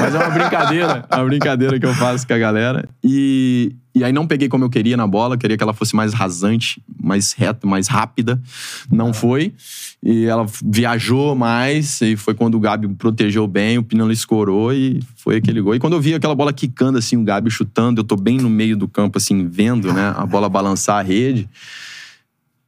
Mas 0.00 0.14
é 0.14 0.18
uma 0.18 0.30
brincadeira, 0.30 1.04
é 1.10 1.16
uma 1.16 1.24
brincadeira 1.26 1.78
que 1.78 1.84
eu 1.84 1.94
faço 1.94 2.26
com 2.26 2.32
a 2.32 2.38
galera. 2.38 2.88
E, 3.04 3.76
e 3.94 4.02
aí 4.02 4.12
não 4.12 4.26
peguei 4.26 4.48
como 4.48 4.64
eu 4.64 4.70
queria 4.70 4.96
na 4.96 5.06
bola, 5.06 5.36
queria 5.36 5.58
que 5.58 5.62
ela 5.62 5.74
fosse 5.74 5.94
mais 5.94 6.14
rasante, 6.14 6.82
mais 6.98 7.34
reta, 7.34 7.66
mais 7.66 7.88
rápida. 7.88 8.40
Não 8.90 9.12
foi. 9.12 9.52
E 10.02 10.26
ela 10.26 10.46
viajou 10.64 11.34
mais, 11.34 12.00
e 12.00 12.16
foi 12.16 12.32
quando 12.32 12.54
o 12.54 12.60
Gabi 12.60 12.86
protegeu 12.94 13.46
bem, 13.48 13.78
o 13.78 13.82
Pinelo 13.82 14.12
escorou 14.12 14.72
e 14.72 15.00
foi 15.16 15.36
aquele 15.36 15.60
gol. 15.60 15.74
E 15.74 15.80
quando 15.80 15.94
eu 15.94 16.00
vi 16.00 16.14
aquela 16.14 16.36
bola 16.36 16.52
quicando 16.52 16.98
assim, 16.98 17.16
o 17.16 17.24
Gabi 17.24 17.50
chutando, 17.50 18.00
eu 18.00 18.04
tô 18.04 18.14
bem 18.14 18.38
no 18.38 18.48
meio 18.48 18.76
do 18.76 18.86
campo, 18.86 19.18
assim, 19.18 19.48
vendo, 19.48 19.92
né, 19.92 20.14
a 20.16 20.24
bola 20.24 20.48
balançar 20.48 20.98
a 20.98 21.02
rede. 21.02 21.48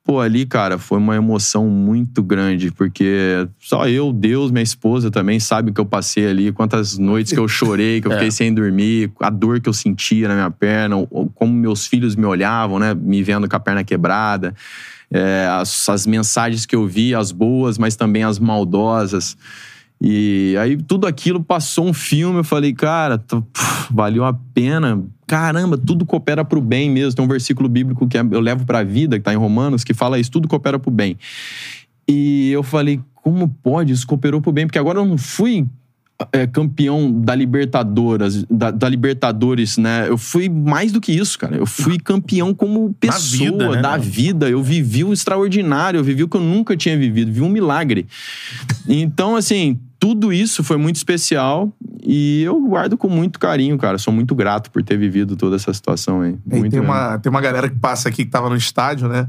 Pô, 0.03 0.19
ali, 0.19 0.45
cara, 0.45 0.77
foi 0.77 0.99
uma 0.99 1.15
emoção 1.15 1.69
muito 1.69 2.21
grande, 2.21 2.73
porque 2.73 3.47
só 3.61 3.87
eu, 3.87 4.13
Deus, 4.13 4.51
minha 4.51 4.63
esposa 4.63 5.09
também 5.09 5.39
sabe 5.39 5.71
o 5.71 5.75
que 5.75 5.81
eu 5.81 5.87
passei 5.87 6.27
ali, 6.27 6.51
quantas 6.51 6.99
noites 6.99 7.33
que 7.33 7.39
eu 7.39 7.47
chorei, 7.47 8.01
que 8.01 8.09
eu 8.09 8.13
fiquei 8.19 8.33
sem 8.33 8.53
dormir, 8.53 9.13
a 9.21 9.31
dor 9.31 9.61
que 9.61 9.69
eu 9.69 9.73
sentia 9.73 10.27
na 10.27 10.35
minha 10.35 10.51
perna, 10.51 10.97
como 11.37 11.53
meus 11.53 11.87
filhos 11.87 12.17
me 12.17 12.27
olhavam, 12.27 12.81
né, 12.81 12.93
me 12.93 13.23
vendo 13.23 13.49
com 13.49 13.55
a 13.55 13.61
perna 13.61 13.85
quebrada, 13.85 14.53
é, 15.13 15.47
as, 15.51 15.89
as 15.89 16.07
mensagens 16.07 16.67
que 16.67 16.75
eu 16.77 16.87
vi, 16.87 17.15
as 17.15 17.33
boas, 17.33 17.79
mas 17.79 17.97
também 17.97 18.23
as 18.25 18.39
maldosas. 18.39 19.37
E 20.01 20.57
aí 20.59 20.77
tudo 20.77 21.07
aquilo 21.07 21.43
passou 21.45 21.87
um 21.87 21.93
filme, 21.93 22.39
eu 22.39 22.45
falei, 22.45 22.73
cara, 22.73 23.19
tô- 23.19 23.43
pff, 23.43 23.93
valeu 23.93 24.25
a 24.25 24.33
pena. 24.33 25.03
Caramba, 25.27 25.77
tudo 25.77 26.07
coopera 26.07 26.45
pro 26.45 26.61
bem 26.61 26.91
mesmo. 26.91 27.15
Tem 27.17 27.25
um 27.25 27.29
versículo 27.29 27.69
bíblico 27.69 28.09
que 28.09 28.17
é- 28.17 28.23
eu 28.31 28.41
levo 28.41 28.65
pra 28.65 28.83
vida, 28.83 29.19
que 29.19 29.25
tá 29.25 29.33
em 29.33 29.37
Romanos, 29.37 29.85
que 29.85 29.93
fala 29.93 30.19
isso, 30.19 30.31
tudo 30.31 30.49
coopera 30.49 30.79
pro 30.79 30.91
bem. 30.91 31.19
E 32.09 32.51
eu 32.51 32.63
falei, 32.63 32.99
como 33.15 33.47
pode? 33.63 33.93
Isso 33.93 34.07
cooperou 34.07 34.41
pro 34.41 34.53
bem? 34.53 34.67
Porque 34.67 34.79
agora 34.79 34.99
eu 34.99 35.05
não 35.05 35.19
fui 35.19 35.67
é, 36.33 36.47
campeão 36.47 37.11
da 37.11 37.35
Libertadores, 37.35 38.45
da, 38.51 38.71
da 38.71 38.89
Libertadores, 38.89 39.79
né? 39.79 40.07
Eu 40.09 40.19
fui 40.19 40.49
mais 40.49 40.93
do 40.93 41.01
que 41.01 41.13
isso, 41.13 41.39
cara. 41.39 41.57
Eu 41.57 41.67
fui 41.67 41.99
campeão 41.99 42.53
como 42.55 42.95
pessoa, 43.01 43.51
vida, 43.51 43.71
né, 43.77 43.83
da 43.83 43.91
mano? 43.93 44.03
vida. 44.03 44.49
Eu 44.51 44.63
vivi 44.63 45.03
o 45.05 45.13
extraordinário, 45.13 45.99
eu 45.99 46.05
vivi 46.05 46.23
o 46.23 46.29
que 46.29 46.37
eu 46.37 46.41
nunca 46.43 46.77
tinha 46.77 46.97
vivido, 46.99 47.33
vi 47.33 47.41
um 47.41 47.49
milagre. 47.49 48.07
Então, 48.89 49.37
assim, 49.37 49.79
tudo 49.99 50.33
isso 50.33 50.63
foi 50.65 50.77
muito 50.77 50.97
especial 50.97 51.73
e 52.03 52.43
eu 52.43 52.59
guardo 52.69 52.97
com 52.97 53.09
muito 53.09 53.39
carinho, 53.39 53.77
cara. 53.79 53.99
Sou 53.99 54.13
muito 54.13 54.35
grato 54.35 54.71
por 54.71 54.83
ter 54.83 54.97
vivido 54.97 55.37
toda 55.37 55.57
essa 55.57 55.73
situação 55.75 56.23
aí. 56.23 56.37
E 56.47 56.59
Muito 56.59 56.71
tem, 56.71 56.81
mesmo. 56.81 56.85
uma, 56.95 57.19
tem 57.19 57.31
uma 57.31 57.41
galera 57.41 57.69
que 57.69 57.77
passa 57.79 58.09
aqui 58.09 58.25
que 58.25 58.31
tava 58.31 58.49
no 58.49 58.57
estádio, 58.57 59.09
né? 59.09 59.27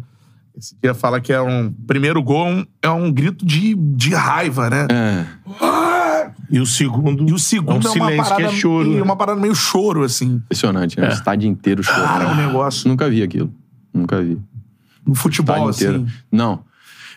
Esse 0.58 0.76
dia 0.84 0.94
fala 0.94 1.22
que 1.22 1.32
é 1.32 1.42
um. 1.42 1.72
Primeiro 1.88 2.22
gol 2.22 2.46
é 2.48 2.52
um- 2.52 2.66
é 2.84 2.89
um 2.89 3.10
grito 3.12 3.46
de, 3.46 3.74
de 3.74 4.14
raiva, 4.14 4.70
né? 4.70 4.86
É. 4.92 5.26
E 6.52 6.60
o 6.60 6.66
segundo. 6.66 7.30
E 7.30 7.34
o 7.34 7.39
segundo 7.39 7.88
é 7.88 7.91
é, 7.91 7.93
um 7.93 7.95
uma 7.95 8.10
silêncio 8.10 8.24
parada. 8.24 8.36
que 8.36 8.56
é 8.56 8.60
choro. 8.60 8.91
e 8.91 8.95
né? 8.95 9.02
uma 9.02 9.16
parada 9.16 9.39
meio 9.39 9.56
choro, 9.56 10.04
assim. 10.04 10.34
Impressionante, 10.36 10.99
né? 10.99 11.08
O 11.08 11.12
estádio 11.12 11.47
inteiro 11.49 11.82
chorando. 11.82 12.04
Cara, 12.06 12.32
o 12.32 12.36
negócio. 12.36 12.89
Nunca 12.89 13.10
vi 13.10 13.24
aquilo. 13.24 13.52
Nunca 13.93 14.22
vi. 14.22 14.38
No 15.08 15.16
futebol, 15.16 15.70
estádio 15.70 15.70
assim. 15.70 16.04
inteiro. 16.04 16.20
Não. 16.32 16.60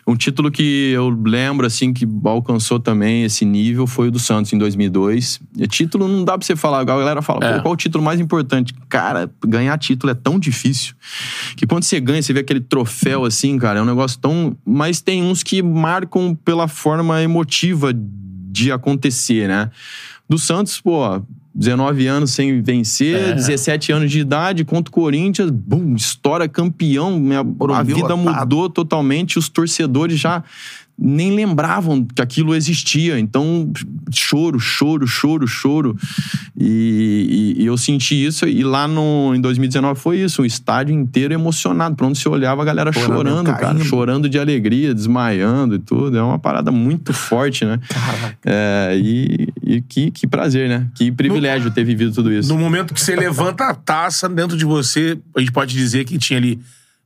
Um 0.07 0.15
título 0.15 0.51
que 0.51 0.91
eu 0.93 1.09
lembro, 1.09 1.65
assim, 1.65 1.91
que 1.91 2.07
alcançou 2.25 2.79
também 2.79 3.23
esse 3.23 3.43
nível 3.43 3.87
foi 3.87 4.09
o 4.09 4.11
do 4.11 4.19
Santos 4.19 4.53
em 4.53 4.57
2002. 4.57 5.39
E 5.57 5.67
título 5.67 6.07
não 6.07 6.23
dá 6.23 6.37
pra 6.37 6.45
você 6.45 6.55
falar. 6.55 6.79
A 6.79 6.83
galera 6.83 7.23
fala, 7.23 7.43
É. 7.43 7.55
pô, 7.55 7.63
qual 7.63 7.73
o 7.73 7.77
título 7.77 8.03
mais 8.03 8.19
importante? 8.19 8.71
Cara, 8.87 9.29
ganhar 9.43 9.75
título 9.79 10.11
é 10.11 10.13
tão 10.13 10.37
difícil. 10.37 10.93
Que 11.57 11.65
quando 11.65 11.83
você 11.83 11.99
ganha, 11.99 12.21
você 12.21 12.31
vê 12.33 12.41
aquele 12.41 12.61
troféu, 12.61 13.25
assim, 13.25 13.57
cara, 13.57 13.79
é 13.79 13.81
um 13.81 13.85
negócio 13.85 14.19
tão. 14.19 14.55
Mas 14.63 15.01
tem 15.01 15.23
uns 15.23 15.41
que 15.41 15.63
marcam 15.63 16.35
pela 16.35 16.67
forma 16.67 17.23
emotiva 17.23 17.91
de 18.63 18.71
acontecer, 18.71 19.47
né? 19.47 19.69
Do 20.29 20.37
Santos, 20.39 20.79
pô. 20.79 21.21
19 21.57 22.05
anos 22.05 22.31
sem 22.31 22.61
vencer, 22.61 23.29
É. 23.29 23.33
17 23.33 23.89
anos 23.93 24.11
de 24.11 24.19
idade 24.19 24.65
contra 24.65 24.89
o 24.89 24.93
Corinthians, 24.93 25.49
bum, 25.49 25.95
história 25.95 26.49
campeão, 26.49 27.17
minha, 27.17 27.39
a 27.39 27.81
vida 27.83 28.13
lotado. 28.13 28.17
mudou 28.17 28.69
totalmente, 28.69 29.39
os 29.39 29.47
torcedores 29.47 30.19
já 30.19 30.43
nem 30.97 31.35
lembravam 31.35 32.05
que 32.05 32.21
aquilo 32.21 32.55
existia. 32.55 33.19
Então, 33.19 33.71
choro, 34.13 34.59
choro, 34.59 35.05
choro, 35.05 35.47
choro. 35.47 35.97
E, 36.57 37.55
e- 37.57 37.63
e 37.63 37.65
eu 37.65 37.77
senti 37.77 38.15
isso. 38.25 38.47
E 38.47 38.63
lá 38.63 38.87
no, 38.87 39.33
em 39.35 39.41
2019 39.41 39.99
foi 39.99 40.19
isso: 40.19 40.41
o 40.41 40.45
estádio 40.45 40.95
inteiro 40.95 41.33
emocionado. 41.33 41.95
Pra 41.95 42.07
onde 42.07 42.17
você 42.17 42.29
olhava, 42.29 42.61
a 42.61 42.65
galera 42.65 42.91
Chorando, 42.93 43.15
chorando, 43.17 43.45
cara. 43.47 43.79
Chorando 43.83 44.29
de 44.29 44.39
alegria, 44.39 44.93
desmaiando 44.93 45.75
e 45.75 45.79
tudo. 45.79 46.17
É 46.17 46.21
uma 46.23 46.39
parada 46.39 46.71
muito 46.71 47.13
forte, 47.13 47.65
né? 47.65 47.79
É, 48.45 48.97
e 49.01 49.47
e 49.67 49.81
que, 49.81 50.11
que 50.11 50.27
prazer, 50.27 50.69
né? 50.69 50.87
Que 50.95 51.11
privilégio 51.11 51.71
ter 51.71 51.83
vivido 51.83 52.13
tudo 52.13 52.31
isso. 52.31 52.47
No 52.53 52.57
momento 52.59 52.93
que 52.93 53.01
você 53.01 53.15
levanta 53.15 53.65
a 53.65 53.73
taça 53.73 54.29
dentro 54.29 54.55
de 54.55 54.63
você, 54.63 55.17
a 55.35 55.39
gente 55.39 55.51
pode 55.51 55.73
dizer 55.73 56.05
que 56.05 56.17
tinha 56.19 56.37
ali 56.37 56.59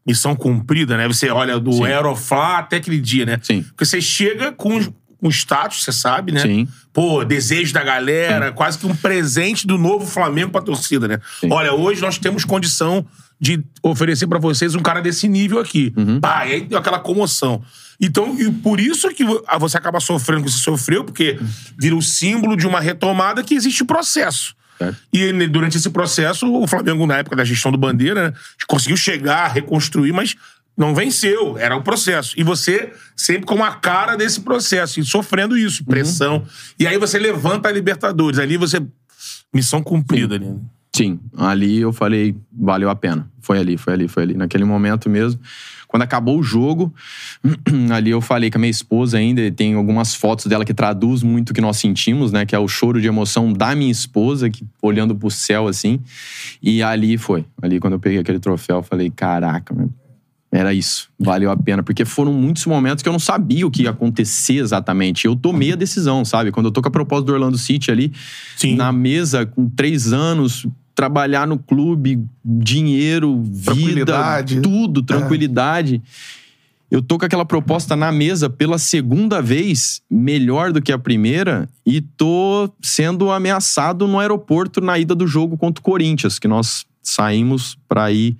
missão 0.06 0.36
cumprida, 0.36 0.98
né? 0.98 1.08
Você 1.08 1.30
olha 1.30 1.60
do 1.60 1.74
Sim. 1.74 1.86
Aeroflá 1.86 2.60
até 2.60 2.78
aquele 2.78 3.00
dia, 3.00 3.26
né? 3.26 3.40
Sim. 3.42 3.64
Porque 3.64 3.86
você 3.86 4.02
chega 4.02 4.52
com 4.52 4.80
com 5.22 5.30
status, 5.30 5.84
você 5.84 5.92
sabe, 5.92 6.32
né? 6.32 6.40
Sim. 6.42 6.68
Pô, 6.94 7.24
desejo 7.26 7.74
da 7.74 7.84
galera, 7.84 8.52
quase 8.52 8.78
que 8.78 8.86
um 8.86 8.96
presente 8.96 9.68
do 9.68 9.78
novo 9.78 10.06
Flamengo 10.06 10.52
pra 10.52 10.62
torcida, 10.62 11.08
né? 11.08 11.20
Sim. 11.42 11.52
Olha, 11.52 11.74
hoje 11.74 12.02
nós 12.02 12.18
temos 12.18 12.46
condição 12.46 13.06
de 13.40 13.64
oferecer 13.84 14.28
pra 14.28 14.40
vocês 14.40 14.76
um 14.76 14.82
cara 14.82 15.02
desse 15.02 15.28
nível 15.28 15.60
aqui. 15.60 15.94
Uhum. 15.96 16.20
Pá, 16.20 16.46
e 16.46 16.54
aí 16.54 16.62
deu 16.62 16.78
aquela 16.78 17.00
comoção. 17.00 17.62
Então, 18.00 18.40
e 18.40 18.50
por 18.50 18.80
isso 18.80 19.10
que 19.10 19.24
ah, 19.48 19.58
você 19.58 19.78
acaba 19.78 20.00
sofrendo 20.00 20.42
o 20.42 20.46
que 20.46 20.52
você 20.52 20.60
sofreu, 20.60 21.04
porque 21.04 21.38
vira 21.78 21.96
o 21.96 22.02
símbolo 22.02 22.56
de 22.56 22.66
uma 22.66 22.80
retomada 22.80 23.44
que 23.44 23.54
existe 23.54 23.84
processo. 23.84 24.56
Certo. 24.80 24.98
E 25.12 25.34
né, 25.34 25.46
durante 25.46 25.78
esse 25.78 25.90
processo, 25.90 26.52
o 26.52 26.66
Flamengo, 26.66 27.06
na 27.06 27.18
época 27.18 27.36
da 27.36 27.44
gestão 27.44 27.72
do 27.72 27.78
Bandeira, 27.78 28.30
né, 28.30 28.34
conseguiu 28.66 28.96
chegar, 28.96 29.50
reconstruir, 29.50 30.14
mas 30.14 30.36
não 30.78 30.96
venceu. 30.96 31.58
Era 31.58 31.76
o 31.76 31.84
processo. 31.84 32.34
E 32.38 32.44
você 32.44 32.94
sempre 33.16 33.46
com 33.46 33.62
a 33.62 33.76
cara 33.76 34.16
desse 34.16 34.40
processo, 34.40 35.00
e 35.00 35.04
sofrendo 35.04 35.58
isso, 35.58 35.84
pressão. 35.84 36.46
E 36.80 36.88
aí 36.88 36.98
você 36.98 37.20
levanta 37.20 37.68
a 37.68 37.72
Libertadores. 37.72 38.40
Ali 38.40 38.56
você. 38.56 38.82
Missão 39.54 39.84
cumprida 39.84 40.36
ali. 40.36 40.56
Sim, 40.96 41.20
ali 41.36 41.82
eu 41.82 41.92
falei, 41.92 42.36
valeu 42.52 42.90
a 42.90 42.96
pena. 42.96 43.30
Foi 43.42 43.58
ali, 43.58 43.78
foi 43.78 43.94
ali, 43.94 44.08
foi 44.08 44.24
ali. 44.24 44.34
Naquele 44.36 44.64
momento 44.64 45.10
mesmo. 45.10 45.40
Quando 45.90 46.04
acabou 46.04 46.38
o 46.38 46.44
jogo, 46.44 46.94
ali 47.92 48.12
eu 48.12 48.22
falei 48.22 48.52
com 48.52 48.60
a 48.60 48.62
minha 48.62 48.70
esposa 48.70 49.18
ainda, 49.18 49.42
e 49.42 49.50
tem 49.50 49.74
algumas 49.74 50.14
fotos 50.14 50.46
dela 50.46 50.64
que 50.64 50.72
traduz 50.74 51.24
muito 51.24 51.50
o 51.50 51.54
que 51.54 51.60
nós 51.60 51.78
sentimos, 51.78 52.32
né? 52.32 52.46
Que 52.46 52.56
é 52.56 52.60
o 52.60 52.68
choro 52.68 53.02
de 53.02 53.08
emoção 53.08 53.52
da 53.52 53.74
minha 53.74 53.92
esposa, 53.92 54.52
que, 54.52 54.64
olhando 54.84 55.16
pro 55.16 55.32
céu 55.32 55.68
assim. 55.68 56.00
E 56.62 56.84
ali 56.84 57.18
foi. 57.18 57.44
Ali 57.60 57.80
quando 57.80 57.94
eu 57.94 58.00
peguei 58.00 58.20
aquele 58.20 58.38
troféu, 58.38 58.78
eu 58.78 58.84
falei, 58.84 59.10
caraca, 59.10 59.74
meu, 59.74 59.90
era 60.52 60.76
isso. 60.76 61.10
Valeu 61.20 61.50
a 61.50 61.58
pena. 61.58 61.82
Porque 61.82 62.06
foram 62.06 62.34
muitos 62.34 62.68
momentos 62.68 63.02
que 63.02 63.10
eu 63.10 63.14
não 63.14 63.20
sabia 63.20 63.66
o 63.66 63.72
que 63.72 63.84
ia 63.84 63.90
acontecer 63.90 64.58
exatamente. 64.58 65.26
Eu 65.26 65.36
tomei 65.36 65.74
a 65.74 65.76
decisão, 65.76 66.24
sabe? 66.24 66.52
Quando 66.52 66.68
eu 66.68 66.72
tô 66.72 66.84
com 66.84 66.88
a 66.88 66.92
proposta 66.92 67.26
do 67.26 67.34
Orlando 67.34 67.58
City 67.58 67.90
ali, 67.90 68.14
Sim. 68.56 68.76
na 68.76 68.92
mesa, 68.92 69.48
com 69.48 69.68
três 69.68 70.14
anos, 70.14 70.68
trabalhar 71.00 71.48
no 71.48 71.58
clube, 71.58 72.22
dinheiro, 72.44 73.42
vida, 73.42 74.44
tudo, 74.62 75.02
tranquilidade. 75.02 76.02
Eu 76.92 77.02
tô 77.02 77.18
com 77.18 77.24
aquela 77.24 77.46
proposta 77.46 77.96
na 77.96 78.12
mesa 78.12 78.50
pela 78.50 78.78
segunda 78.78 79.42
vez, 79.42 80.02
melhor 80.12 80.74
do 80.74 80.82
que 80.82 80.92
a 80.92 81.00
primeira, 81.00 81.70
e 81.86 82.02
tô 82.02 82.70
sendo 82.82 83.32
ameaçado 83.32 84.10
no 84.10 84.20
aeroporto 84.20 84.82
na 84.82 85.00
ida 85.00 85.16
do 85.16 85.26
jogo 85.26 85.58
contra 85.58 85.80
o 85.80 85.84
Corinthians, 85.84 86.38
que 86.38 86.50
nós 86.50 86.86
saímos 87.02 87.78
para 87.88 88.12
ir. 88.12 88.36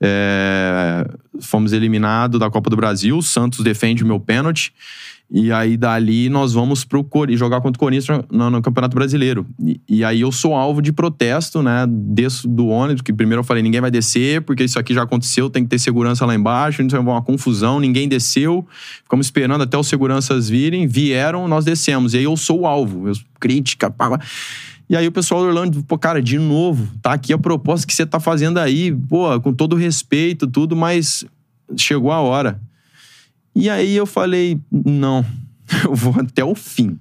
é, 0.00 1.06
fomos 1.40 1.72
eliminados 1.72 2.40
da 2.40 2.50
Copa 2.50 2.68
do 2.68 2.76
Brasil. 2.76 3.18
O 3.18 3.22
Santos 3.22 3.60
defende 3.62 4.02
o 4.02 4.06
meu 4.06 4.18
pênalti. 4.18 4.72
E 5.32 5.52
aí, 5.52 5.76
dali, 5.76 6.28
nós 6.28 6.52
vamos 6.52 6.84
pro 6.84 7.04
Cori- 7.04 7.36
jogar 7.36 7.60
contra 7.60 7.78
o 7.78 7.78
Corinthians 7.78 8.24
no, 8.28 8.50
no 8.50 8.60
Campeonato 8.60 8.96
Brasileiro. 8.96 9.46
E, 9.64 9.80
e 9.88 10.04
aí, 10.04 10.22
eu 10.22 10.32
sou 10.32 10.56
alvo 10.56 10.82
de 10.82 10.92
protesto, 10.92 11.62
né? 11.62 11.86
Desço 11.88 12.48
do 12.48 12.66
ônibus, 12.66 13.00
que 13.00 13.12
primeiro 13.12 13.38
eu 13.40 13.44
falei, 13.44 13.62
ninguém 13.62 13.80
vai 13.80 13.92
descer, 13.92 14.42
porque 14.42 14.64
isso 14.64 14.76
aqui 14.76 14.92
já 14.92 15.04
aconteceu, 15.04 15.48
tem 15.48 15.62
que 15.62 15.70
ter 15.70 15.78
segurança 15.78 16.26
lá 16.26 16.34
embaixo, 16.34 16.82
então 16.82 17.00
uma 17.00 17.22
confusão, 17.22 17.78
ninguém 17.78 18.08
desceu. 18.08 18.66
Ficamos 19.04 19.26
esperando 19.26 19.62
até 19.62 19.78
os 19.78 19.86
seguranças 19.86 20.48
virem, 20.48 20.88
vieram, 20.88 21.46
nós 21.46 21.64
descemos. 21.64 22.12
E 22.12 22.18
aí, 22.18 22.24
eu 22.24 22.36
sou 22.36 22.62
o 22.62 22.66
alvo. 22.66 23.06
Eu, 23.08 23.14
crítica, 23.38 23.88
pá, 23.88 24.10
pá. 24.10 24.20
E 24.88 24.96
aí 24.96 25.06
o 25.06 25.12
pessoal 25.12 25.42
do 25.42 25.46
Orlando, 25.46 25.84
pô, 25.84 25.96
cara, 25.96 26.20
de 26.20 26.36
novo, 26.36 26.88
tá 27.00 27.12
aqui 27.12 27.32
a 27.32 27.38
proposta 27.38 27.86
que 27.86 27.94
você 27.94 28.04
tá 28.04 28.18
fazendo 28.18 28.58
aí, 28.58 28.90
pô, 28.92 29.40
com 29.40 29.52
todo 29.54 29.76
respeito, 29.76 30.48
tudo, 30.48 30.74
mas 30.74 31.24
chegou 31.76 32.10
a 32.10 32.20
hora. 32.20 32.60
E 33.54 33.68
aí 33.68 33.96
eu 33.96 34.06
falei, 34.06 34.58
não, 34.70 35.24
eu 35.84 35.94
vou 35.94 36.14
até 36.18 36.44
o 36.44 36.54
fim. 36.54 36.98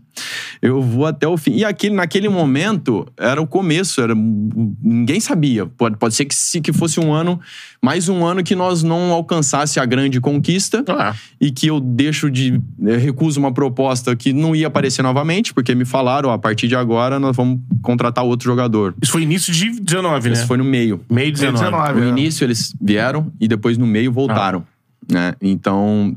Eu 0.61 0.81
vou 0.81 1.05
até 1.05 1.27
o 1.27 1.37
fim. 1.37 1.53
E 1.53 1.63
aquele, 1.63 1.95
naquele 1.95 2.27
momento, 2.27 3.07
era 3.17 3.41
o 3.41 3.47
começo, 3.47 4.01
era, 4.01 4.13
ninguém 4.15 5.19
sabia. 5.19 5.65
Pode, 5.65 5.95
pode 5.97 6.13
ser 6.13 6.25
que, 6.25 6.35
se, 6.35 6.59
que 6.59 6.73
fosse 6.73 6.99
um 6.99 7.13
ano, 7.13 7.39
mais 7.81 8.09
um 8.09 8.25
ano 8.25 8.43
que 8.43 8.55
nós 8.55 8.83
não 8.83 9.11
alcançasse 9.11 9.79
a 9.79 9.85
grande 9.85 10.19
conquista 10.19 10.83
Ah, 10.89 11.15
e 11.39 11.51
que 11.51 11.67
eu 11.67 11.79
deixo 11.79 12.29
de. 12.29 12.59
Eu 12.81 12.99
recuso 12.99 13.39
uma 13.39 13.53
proposta 13.53 14.15
que 14.15 14.33
não 14.33 14.53
ia 14.53 14.67
aparecer 14.67 15.01
novamente, 15.01 15.53
porque 15.53 15.73
me 15.73 15.85
falaram, 15.85 16.31
a 16.31 16.37
partir 16.37 16.67
de 16.67 16.75
agora 16.75 17.19
nós 17.19 17.35
vamos 17.35 17.59
contratar 17.81 18.25
outro 18.25 18.45
jogador. 18.45 18.93
isso 19.01 19.13
foi 19.13 19.21
início 19.21 19.53
de 19.53 19.79
19, 19.79 20.29
né? 20.29 20.33
Isso 20.33 20.47
foi 20.47 20.57
no 20.57 20.65
meio. 20.65 20.99
Meio 21.09 21.31
19. 21.31 21.63
19. 21.63 22.01
No 22.01 22.05
é. 22.07 22.09
início 22.09 22.43
eles 22.43 22.75
vieram 22.81 23.31
e 23.39 23.47
depois 23.47 23.77
no 23.77 23.87
meio 23.87 24.11
voltaram. 24.11 24.65
Né? 25.09 25.33
Então, 25.41 26.15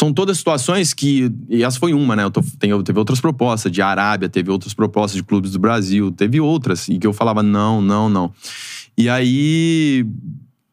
são 0.00 0.12
todas 0.12 0.38
situações 0.38 0.94
que. 0.94 1.30
E 1.48 1.64
essa 1.64 1.78
foi 1.78 1.92
uma, 1.92 2.14
né? 2.14 2.22
Eu 2.22 2.30
tô, 2.30 2.40
tem, 2.58 2.82
teve 2.82 2.98
outras 2.98 3.20
propostas 3.20 3.72
de 3.72 3.82
Arábia, 3.82 4.28
teve 4.28 4.50
outras 4.50 4.72
propostas 4.72 5.16
de 5.16 5.24
clubes 5.24 5.52
do 5.52 5.58
Brasil, 5.58 6.12
teve 6.12 6.40
outras. 6.40 6.88
E 6.88 6.98
que 6.98 7.06
eu 7.06 7.12
falava, 7.12 7.42
não, 7.42 7.82
não, 7.82 8.08
não. 8.08 8.32
E 8.96 9.08
aí. 9.08 10.06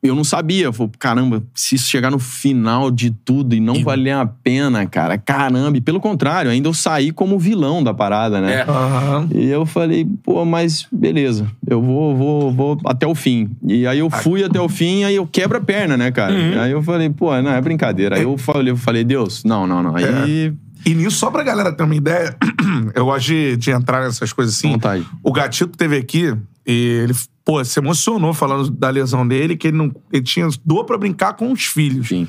Eu 0.07 0.15
não 0.15 0.23
sabia, 0.23 0.65
eu 0.65 0.73
falei, 0.73 0.91
caramba, 0.97 1.43
se 1.53 1.75
isso 1.75 1.87
chegar 1.87 2.11
no 2.11 2.19
final 2.19 2.91
de 2.91 3.11
tudo 3.11 3.55
e 3.55 3.59
não 3.59 3.83
valer 3.83 4.11
a 4.11 4.25
pena, 4.25 4.85
cara, 4.85 5.17
caramba. 5.17 5.77
E 5.77 5.81
pelo 5.81 5.99
contrário, 5.99 6.51
ainda 6.51 6.67
eu 6.67 6.73
saí 6.73 7.11
como 7.11 7.39
vilão 7.39 7.83
da 7.83 7.93
parada, 7.93 8.41
né? 8.41 8.59
É. 8.59 8.61
Aham. 8.69 9.29
E 9.33 9.47
eu 9.47 9.65
falei, 9.65 10.07
pô, 10.23 10.45
mas 10.45 10.87
beleza, 10.91 11.47
eu 11.67 11.81
vou, 11.81 12.15
vou, 12.15 12.51
vou 12.51 12.77
até 12.85 13.05
o 13.07 13.15
fim. 13.15 13.49
E 13.65 13.85
aí 13.87 13.99
eu 13.99 14.09
fui 14.09 14.43
até 14.43 14.59
o 14.59 14.69
fim, 14.69 15.03
aí 15.03 15.15
eu 15.15 15.27
quebro 15.27 15.57
a 15.57 15.61
perna, 15.61 15.97
né, 15.97 16.11
cara? 16.11 16.33
Aí 16.63 16.71
eu 16.71 16.81
falei, 16.81 17.09
pô, 17.09 17.29
não, 17.41 17.51
é 17.51 17.61
brincadeira. 17.61 18.15
Aí 18.15 18.23
eu 18.23 18.37
falei, 18.37 18.71
eu 18.71 18.77
falei 18.77 19.03
Deus, 19.03 19.43
não, 19.43 19.65
não, 19.65 19.81
não. 19.81 19.95
Aí, 19.95 20.53
E 20.86 20.93
nisso, 20.93 21.17
só 21.17 21.31
pra 21.31 21.43
galera 21.43 21.71
ter 21.71 21.83
uma 21.83 21.95
ideia, 21.95 22.38
eu 22.93 23.05
gosto 23.05 23.25
de, 23.27 23.57
de 23.57 23.71
entrar 23.71 24.01
nessas 24.03 24.31
coisas 24.31 24.55
assim. 24.55 24.71
vontade. 24.71 25.05
O 25.23 25.31
Gatito 25.31 25.75
teve 25.77 25.97
aqui 25.97 26.36
e 26.65 26.73
ele, 27.03 27.13
pô, 27.43 27.63
se 27.65 27.79
emocionou 27.79 28.33
falando 28.33 28.69
da 28.69 28.89
lesão 28.89 29.27
dele, 29.27 29.57
que 29.57 29.67
ele 29.69 29.77
não. 29.77 29.91
Ele 30.11 30.23
tinha 30.23 30.47
dor 30.63 30.86
pra 30.86 30.97
brincar 30.97 31.33
com 31.33 31.51
os 31.51 31.65
filhos. 31.65 32.07
Sim. 32.07 32.27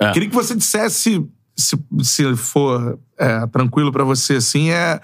É. 0.00 0.12
Queria 0.12 0.28
que 0.28 0.34
você 0.34 0.54
dissesse, 0.56 1.26
se, 1.56 1.78
se 2.02 2.36
for 2.36 2.98
é, 3.18 3.46
tranquilo 3.48 3.92
pra 3.92 4.04
você, 4.04 4.36
assim, 4.36 4.70
é. 4.70 5.00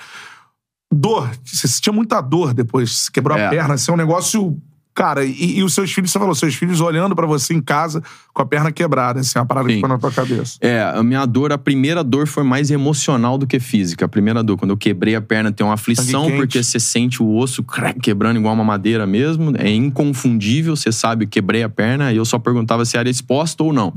Dor. 0.92 1.28
Você 1.44 1.66
sentia 1.66 1.92
muita 1.92 2.20
dor 2.20 2.54
depois, 2.54 2.90
você 2.90 3.10
quebrou 3.10 3.36
É. 3.36 3.46
a 3.46 3.50
perna, 3.50 3.74
assim, 3.74 3.90
é 3.90 3.94
um 3.94 3.98
negócio. 3.98 4.56
Cara, 4.94 5.24
e, 5.24 5.58
e 5.58 5.62
os 5.64 5.74
seus 5.74 5.92
filhos, 5.92 6.12
você 6.12 6.18
falou, 6.20 6.34
seus 6.36 6.54
filhos 6.54 6.80
olhando 6.80 7.16
pra 7.16 7.26
você 7.26 7.52
em 7.52 7.60
casa 7.60 8.00
com 8.32 8.40
a 8.40 8.46
perna 8.46 8.70
quebrada, 8.70 9.18
assim, 9.18 9.36
uma 9.38 9.44
parada 9.44 9.66
que 9.66 9.74
Sim. 9.74 9.78
ficou 9.78 9.88
na 9.88 9.98
tua 9.98 10.12
cabeça. 10.12 10.56
É, 10.60 10.82
a 10.82 11.02
minha 11.02 11.26
dor, 11.26 11.52
a 11.52 11.58
primeira 11.58 12.04
dor 12.04 12.28
foi 12.28 12.44
mais 12.44 12.70
emocional 12.70 13.36
do 13.36 13.44
que 13.44 13.58
física. 13.58 14.04
A 14.04 14.08
primeira 14.08 14.40
dor, 14.40 14.56
quando 14.56 14.70
eu 14.70 14.76
quebrei 14.76 15.16
a 15.16 15.20
perna, 15.20 15.50
tem 15.50 15.66
uma 15.66 15.74
aflição, 15.74 16.30
porque 16.36 16.62
você 16.62 16.78
sente 16.78 17.20
o 17.20 17.36
osso 17.36 17.64
crack, 17.64 17.98
quebrando 17.98 18.38
igual 18.38 18.54
uma 18.54 18.62
madeira 18.62 19.04
mesmo. 19.04 19.52
É 19.56 19.68
inconfundível, 19.68 20.76
você 20.76 20.92
sabe, 20.92 21.26
quebrei 21.26 21.64
a 21.64 21.68
perna 21.68 22.12
e 22.12 22.16
eu 22.16 22.24
só 22.24 22.38
perguntava 22.38 22.84
se 22.84 22.96
era 22.96 23.10
exposta 23.10 23.64
ou 23.64 23.72
não. 23.72 23.88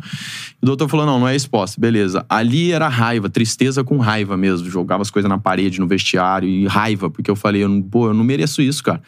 O 0.61 0.65
doutor 0.65 0.89
falou: 0.89 1.05
não, 1.05 1.19
não 1.19 1.27
é 1.27 1.35
exposta. 1.35 1.79
Beleza. 1.79 2.25
Ali 2.27 2.71
era 2.71 2.87
raiva, 2.87 3.29
tristeza 3.29 3.83
com 3.83 3.97
raiva 3.97 4.35
mesmo. 4.35 4.67
Jogava 4.67 5.03
as 5.03 5.11
coisas 5.11 5.29
na 5.29 5.37
parede, 5.37 5.79
no 5.79 5.87
vestiário 5.87 6.49
e 6.49 6.65
raiva, 6.65 7.07
porque 7.07 7.29
eu 7.29 7.35
falei: 7.35 7.63
eu 7.63 7.83
pô, 7.83 8.07
eu 8.07 8.13
não 8.15 8.23
mereço 8.23 8.63
isso, 8.63 8.83
cara. 8.83 9.01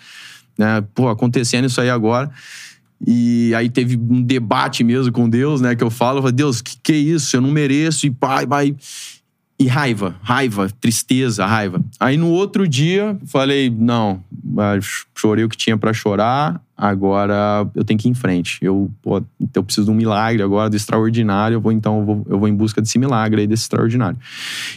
Né? 0.60 0.84
Pô, 0.93 1.07
acontecendo 1.07 1.66
isso 1.66 1.80
aí 1.80 1.89
agora. 1.89 2.30
E 3.07 3.55
aí 3.55 3.70
teve 3.70 3.95
um 3.95 4.22
debate 4.22 4.84
mesmo 4.84 5.10
com 5.14 5.30
Deus, 5.30 5.62
né? 5.62 5.74
Que 5.74 5.84
eu 5.84 5.89
falo, 5.89 6.18
eu 6.18 6.24
falei, 6.24 6.36
Deus, 6.36 6.62
que 6.62 6.76
que 6.84 6.91
é 6.91 6.97
isso? 6.97 7.38
Eu 7.38 7.39
não 7.39 7.49
mereço. 7.49 8.05
E 8.05 8.12
pai, 8.12 8.45
pai. 8.45 8.76
E 9.57 9.68
raiva, 9.68 10.16
raiva, 10.22 10.70
tristeza, 10.82 11.45
raiva. 11.45 11.82
Aí 11.97 12.18
no 12.18 12.28
outro 12.28 12.68
dia, 12.68 13.18
falei, 13.26 13.70
não, 13.70 14.24
chorei 15.16 15.43
o 15.43 15.49
que 15.49 15.57
tinha 15.57 15.78
pra 15.78 15.91
chorar, 15.91 16.62
agora 16.80 17.70
eu 17.76 17.84
tenho 17.84 18.00
que 18.00 18.08
ir 18.08 18.12
em 18.12 18.14
frente. 18.14 18.58
Eu, 18.62 18.90
pô, 19.02 19.22
eu 19.54 19.64
preciso 19.64 19.86
de 19.86 19.92
um 19.92 19.96
milagre 19.96 20.42
agora, 20.42 20.70
do 20.70 20.78
extraordinário, 20.78 21.56
eu 21.56 21.62
vou 21.62 21.74
então, 21.74 22.00
eu 22.00 22.06
vou, 22.06 22.26
eu 22.30 22.40
vou 22.40 22.48
em 22.48 22.56
busca 22.56 22.82
desse 22.82 22.98
milagre 22.98 23.42
aí, 23.42 23.48
desse 23.48 23.64
extraordinário. 23.64 24.18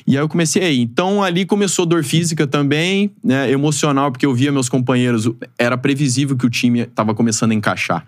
E 0.04 0.16
aí 0.16 0.22
eu 0.22 0.28
comecei 0.28 0.64
aí. 0.64 0.80
Então 0.80 1.22
ali 1.22 1.46
começou 1.46 1.86
dor 1.86 2.02
física 2.02 2.44
também, 2.46 3.12
né, 3.22 3.48
emocional, 3.50 4.10
porque 4.10 4.26
eu 4.26 4.34
via 4.34 4.50
meus 4.50 4.68
companheiros, 4.68 5.30
era 5.56 5.78
previsível 5.78 6.36
que 6.36 6.44
o 6.44 6.50
time 6.50 6.86
tava 6.86 7.14
começando 7.14 7.52
a 7.52 7.54
encaixar. 7.54 8.04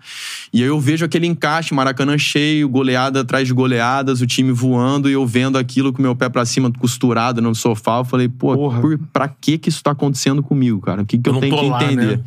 E 0.51 0.61
aí 0.61 0.67
eu 0.67 0.79
vejo 0.79 1.05
aquele 1.05 1.25
encaixe, 1.27 1.73
Maracanã 1.73 2.17
cheio, 2.17 2.67
goleada 2.67 3.21
atrás 3.21 3.47
de 3.47 3.53
goleadas, 3.53 4.19
o 4.19 4.27
time 4.27 4.51
voando, 4.51 5.09
e 5.09 5.13
eu 5.13 5.25
vendo 5.25 5.57
aquilo 5.57 5.93
com 5.93 5.99
o 5.99 6.01
meu 6.01 6.15
pé 6.15 6.27
pra 6.27 6.45
cima, 6.45 6.69
costurado 6.73 7.41
no 7.41 7.55
sofá, 7.55 7.99
eu 7.99 8.03
falei, 8.05 8.27
pô, 8.27 8.55
Porra. 8.55 8.81
por, 8.81 8.97
pra 9.13 9.27
que 9.29 9.57
que 9.57 9.69
isso 9.69 9.81
tá 9.81 9.91
acontecendo 9.91 10.43
comigo, 10.43 10.81
cara? 10.81 11.01
O 11.01 11.05
que 11.05 11.17
que 11.17 11.29
Eu 11.29 11.35
eu, 11.35 11.39
tenho 11.39 11.57
que 11.57 11.69
lá, 11.69 11.83
entender? 11.83 12.17
né? 12.17 12.23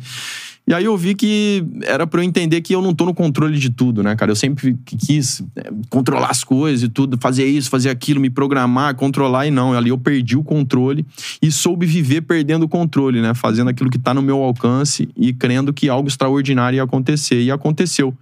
E 0.69 0.73
aí 0.75 0.85
eu 0.85 0.95
vi 0.95 1.15
que 1.15 1.65
era 1.81 2.05
pra 2.05 2.21
eu 2.21 2.23
entender 2.23 2.61
que 2.61 2.75
eu 2.75 2.79
não 2.79 2.93
tô 2.93 3.03
no 3.03 3.13
controle 3.15 3.57
de 3.57 3.71
tudo, 3.71 4.03
né, 4.03 4.15
cara? 4.15 4.29
Eu 4.29 4.35
sempre 4.35 4.77
quis 4.85 5.41
é, 5.55 5.71
controlar 5.89 6.27
as 6.29 6.43
coisas 6.43 6.83
e 6.83 6.87
tudo, 6.87 7.17
fazer 7.19 7.45
isso, 7.45 7.71
fazer 7.71 7.89
aquilo, 7.89 8.21
me 8.21 8.29
programar, 8.29 8.93
controlar 8.93 9.47
e 9.47 9.51
não. 9.51 9.73
Ali 9.73 9.89
eu 9.89 9.97
perdi 9.97 10.37
o 10.37 10.43
controle 10.43 11.03
e 11.41 11.51
soube 11.51 11.87
viver 11.87 12.21
perdendo 12.21 12.65
o 12.65 12.69
controle, 12.69 13.19
né? 13.19 13.33
Fazendo 13.33 13.71
aquilo 13.71 13.89
que 13.89 13.97
tá 13.97 14.13
no 14.13 14.21
meu 14.21 14.43
alcance 14.43 15.09
e 15.17 15.33
crendo 15.33 15.73
que 15.73 15.89
algo 15.89 16.07
extraordinário 16.07 16.77
ia 16.77 16.83
acontecer. 16.83 17.41
E 17.41 17.49
aconteceu. 17.49 18.13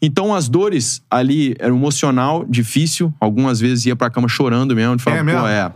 Então 0.00 0.34
as 0.34 0.48
dores 0.48 1.02
ali 1.10 1.54
eram 1.58 1.76
emocional, 1.76 2.42
difícil. 2.48 3.12
Algumas 3.20 3.60
vezes 3.60 3.84
ia 3.84 3.94
pra 3.94 4.08
cama 4.08 4.28
chorando 4.28 4.74
mesmo. 4.74 4.96
De 4.96 5.02
falar, 5.02 5.18
É 5.18 5.22
mesmo? 5.22 5.42
pô, 5.42 5.46
é. 5.46 5.70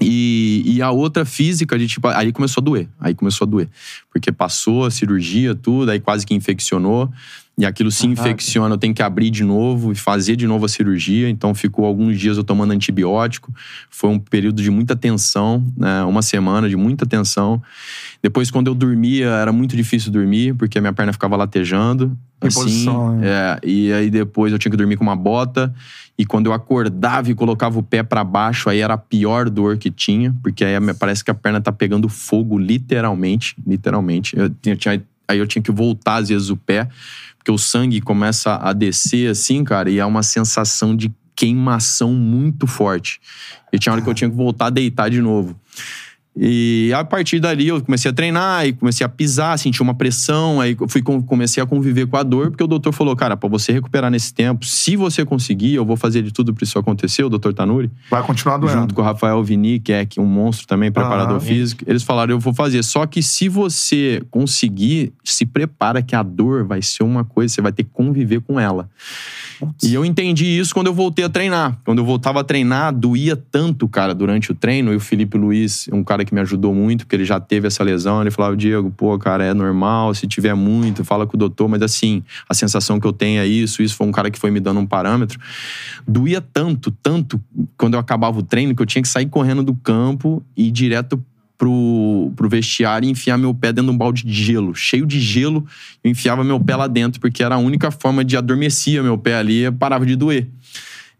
E, 0.00 0.62
e 0.64 0.82
a 0.82 0.90
outra 0.90 1.24
física, 1.24 1.78
de 1.78 1.88
tipo, 1.88 2.06
aí 2.08 2.32
começou 2.32 2.60
a 2.60 2.64
doer. 2.64 2.88
Aí 3.00 3.14
começou 3.14 3.46
a 3.46 3.50
doer. 3.50 3.68
Porque 4.12 4.30
passou 4.30 4.84
a 4.84 4.90
cirurgia, 4.90 5.54
tudo, 5.54 5.90
aí 5.90 5.98
quase 5.98 6.24
que 6.24 6.34
infeccionou. 6.34 7.10
E 7.58 7.66
aquilo 7.66 7.90
se 7.90 8.06
infecciona, 8.12 8.74
eu 8.74 8.78
tenho 8.78 8.94
que 8.94 9.02
abrir 9.02 9.30
de 9.30 9.42
novo 9.42 9.90
e 9.90 9.96
fazer 9.96 10.36
de 10.36 10.46
novo 10.46 10.64
a 10.64 10.68
cirurgia. 10.68 11.28
Então 11.28 11.52
ficou 11.56 11.84
alguns 11.84 12.16
dias 12.18 12.36
eu 12.36 12.44
tomando 12.44 12.70
antibiótico. 12.72 13.52
Foi 13.90 14.08
um 14.08 14.18
período 14.18 14.62
de 14.62 14.70
muita 14.70 14.94
tensão, 14.94 15.66
né? 15.76 16.04
Uma 16.04 16.22
semana 16.22 16.68
de 16.68 16.76
muita 16.76 17.04
tensão. 17.04 17.60
Depois, 18.22 18.48
quando 18.48 18.68
eu 18.68 18.74
dormia, 18.76 19.26
era 19.26 19.50
muito 19.52 19.74
difícil 19.76 20.12
dormir, 20.12 20.54
porque 20.54 20.78
a 20.78 20.80
minha 20.80 20.92
perna 20.92 21.12
ficava 21.12 21.34
latejando. 21.36 22.16
Assim, 22.40 22.60
posição, 22.60 23.16
né? 23.16 23.26
é, 23.28 23.60
e 23.68 23.92
aí 23.92 24.08
depois 24.10 24.52
eu 24.52 24.58
tinha 24.60 24.70
que 24.70 24.76
dormir 24.76 24.96
com 24.96 25.02
uma 25.02 25.16
bota. 25.16 25.74
E 26.16 26.24
quando 26.24 26.46
eu 26.46 26.52
acordava 26.52 27.28
e 27.30 27.34
colocava 27.34 27.76
o 27.78 27.82
pé 27.82 28.04
pra 28.04 28.22
baixo, 28.22 28.68
aí 28.70 28.78
era 28.78 28.94
a 28.94 28.98
pior 28.98 29.50
dor 29.50 29.76
que 29.78 29.90
tinha, 29.90 30.32
porque 30.42 30.64
aí 30.64 30.74
parece 30.94 31.24
que 31.24 31.30
a 31.32 31.34
perna 31.34 31.60
tá 31.60 31.72
pegando 31.72 32.08
fogo, 32.08 32.56
literalmente. 32.56 33.56
Literalmente. 33.66 34.36
Eu 34.36 34.48
tinha- 34.50 34.76
tinha- 34.76 35.02
aí 35.28 35.38
eu 35.38 35.46
tinha 35.46 35.62
que 35.62 35.70
voltar, 35.70 36.16
às 36.16 36.28
vezes, 36.28 36.48
o 36.48 36.56
pé, 36.56 36.88
porque 37.36 37.52
o 37.52 37.58
sangue 37.58 38.00
começa 38.00 38.56
a 38.56 38.72
descer 38.72 39.30
assim, 39.30 39.62
cara, 39.62 39.90
e 39.90 39.98
é 39.98 40.04
uma 40.04 40.22
sensação 40.22 40.96
de 40.96 41.12
queimação 41.36 42.12
muito 42.12 42.66
forte. 42.66 43.20
E 43.72 43.78
tinha 43.78 43.92
hora 43.92 44.02
que 44.02 44.08
eu 44.08 44.14
tinha 44.14 44.28
que 44.28 44.34
voltar 44.34 44.66
a 44.66 44.70
deitar 44.70 45.08
de 45.08 45.20
novo. 45.20 45.54
E 46.40 46.92
a 46.94 47.02
partir 47.04 47.40
dali 47.40 47.66
eu 47.66 47.80
comecei 47.82 48.10
a 48.10 48.14
treinar 48.14 48.64
e 48.66 48.72
comecei 48.72 49.04
a 49.04 49.08
pisar, 49.08 49.58
senti 49.58 49.82
uma 49.82 49.92
pressão, 49.94 50.60
aí 50.60 50.76
eu 50.80 50.88
fui, 50.88 51.02
com- 51.02 51.20
comecei 51.20 51.60
a 51.60 51.66
conviver 51.66 52.06
com 52.06 52.16
a 52.16 52.22
dor, 52.22 52.50
porque 52.50 52.62
o 52.62 52.66
doutor 52.68 52.92
falou, 52.92 53.16
cara, 53.16 53.36
pra 53.36 53.48
você 53.48 53.72
recuperar 53.72 54.08
nesse 54.10 54.32
tempo, 54.32 54.64
se 54.64 54.94
você 54.94 55.24
conseguir, 55.24 55.74
eu 55.74 55.84
vou 55.84 55.96
fazer 55.96 56.22
de 56.22 56.30
tudo 56.32 56.54
pra 56.54 56.62
isso 56.64 56.78
acontecer, 56.78 57.24
o 57.24 57.28
doutor 57.28 57.52
Tanuri, 57.52 57.90
Vai 58.08 58.22
continuar 58.22 58.56
doendo. 58.58 58.80
junto 58.82 58.94
com 58.94 59.00
o 59.02 59.04
Rafael 59.04 59.42
Vini, 59.42 59.80
que 59.80 59.92
é 59.92 60.06
que 60.06 60.20
um 60.20 60.26
monstro 60.26 60.66
também, 60.66 60.92
preparador 60.92 61.36
Aham. 61.38 61.40
físico, 61.40 61.82
eles 61.86 62.02
falaram, 62.04 62.32
eu 62.34 62.38
vou 62.38 62.54
fazer. 62.54 62.84
Só 62.84 63.04
que 63.06 63.20
se 63.22 63.48
você 63.48 64.22
conseguir, 64.30 65.12
se 65.24 65.44
prepara 65.44 66.00
que 66.02 66.14
a 66.14 66.22
dor 66.22 66.64
vai 66.64 66.82
ser 66.82 67.02
uma 67.02 67.24
coisa, 67.24 67.52
você 67.52 67.60
vai 67.60 67.72
ter 67.72 67.82
que 67.82 67.90
conviver 67.92 68.40
com 68.42 68.60
ela. 68.60 68.88
E 69.82 69.92
eu 69.92 70.04
entendi 70.04 70.44
isso 70.46 70.72
quando 70.72 70.86
eu 70.86 70.94
voltei 70.94 71.24
a 71.24 71.28
treinar. 71.28 71.78
Quando 71.84 71.98
eu 71.98 72.04
voltava 72.04 72.40
a 72.40 72.44
treinar, 72.44 72.94
doía 72.94 73.34
tanto, 73.34 73.88
cara, 73.88 74.14
durante 74.14 74.52
o 74.52 74.54
treino. 74.54 74.92
E 74.92 74.96
o 74.96 75.00
Felipe 75.00 75.36
Luiz, 75.36 75.88
um 75.92 76.04
cara 76.04 76.24
que 76.24 76.27
me 76.34 76.40
ajudou 76.40 76.74
muito, 76.74 77.04
porque 77.04 77.16
ele 77.16 77.24
já 77.24 77.40
teve 77.40 77.66
essa 77.66 77.82
lesão. 77.82 78.20
Ele 78.20 78.30
falava, 78.30 78.56
Diego, 78.56 78.90
pô, 78.90 79.18
cara, 79.18 79.44
é 79.44 79.54
normal. 79.54 80.14
Se 80.14 80.26
tiver 80.26 80.54
muito, 80.54 81.04
fala 81.04 81.26
com 81.26 81.36
o 81.36 81.38
doutor. 81.38 81.68
Mas 81.68 81.82
assim, 81.82 82.22
a 82.48 82.54
sensação 82.54 82.98
que 82.98 83.06
eu 83.06 83.12
tenho 83.12 83.40
é 83.40 83.46
isso. 83.46 83.82
Isso 83.82 83.94
foi 83.94 84.06
um 84.06 84.12
cara 84.12 84.30
que 84.30 84.38
foi 84.38 84.50
me 84.50 84.60
dando 84.60 84.80
um 84.80 84.86
parâmetro. 84.86 85.38
Doía 86.06 86.40
tanto, 86.40 86.90
tanto, 86.90 87.40
quando 87.76 87.94
eu 87.94 88.00
acabava 88.00 88.38
o 88.38 88.42
treino, 88.42 88.74
que 88.74 88.82
eu 88.82 88.86
tinha 88.86 89.02
que 89.02 89.08
sair 89.08 89.26
correndo 89.26 89.62
do 89.62 89.74
campo 89.74 90.42
e 90.56 90.68
ir 90.68 90.70
direto 90.70 91.22
pro, 91.58 92.32
pro 92.36 92.48
vestiário 92.48 93.06
e 93.06 93.10
enfiar 93.10 93.36
meu 93.36 93.52
pé 93.52 93.72
dentro 93.72 93.90
de 93.90 93.94
um 93.94 93.98
balde 93.98 94.24
de 94.24 94.32
gelo. 94.32 94.74
Cheio 94.74 95.04
de 95.04 95.20
gelo, 95.20 95.66
eu 96.04 96.10
enfiava 96.10 96.44
meu 96.44 96.60
pé 96.60 96.76
lá 96.76 96.86
dentro, 96.86 97.20
porque 97.20 97.42
era 97.42 97.56
a 97.56 97.58
única 97.58 97.90
forma 97.90 98.24
de 98.24 98.36
adormecia 98.36 99.02
meu 99.02 99.18
pé 99.18 99.34
ali 99.34 99.70
parava 99.72 100.06
de 100.06 100.14
doer. 100.14 100.46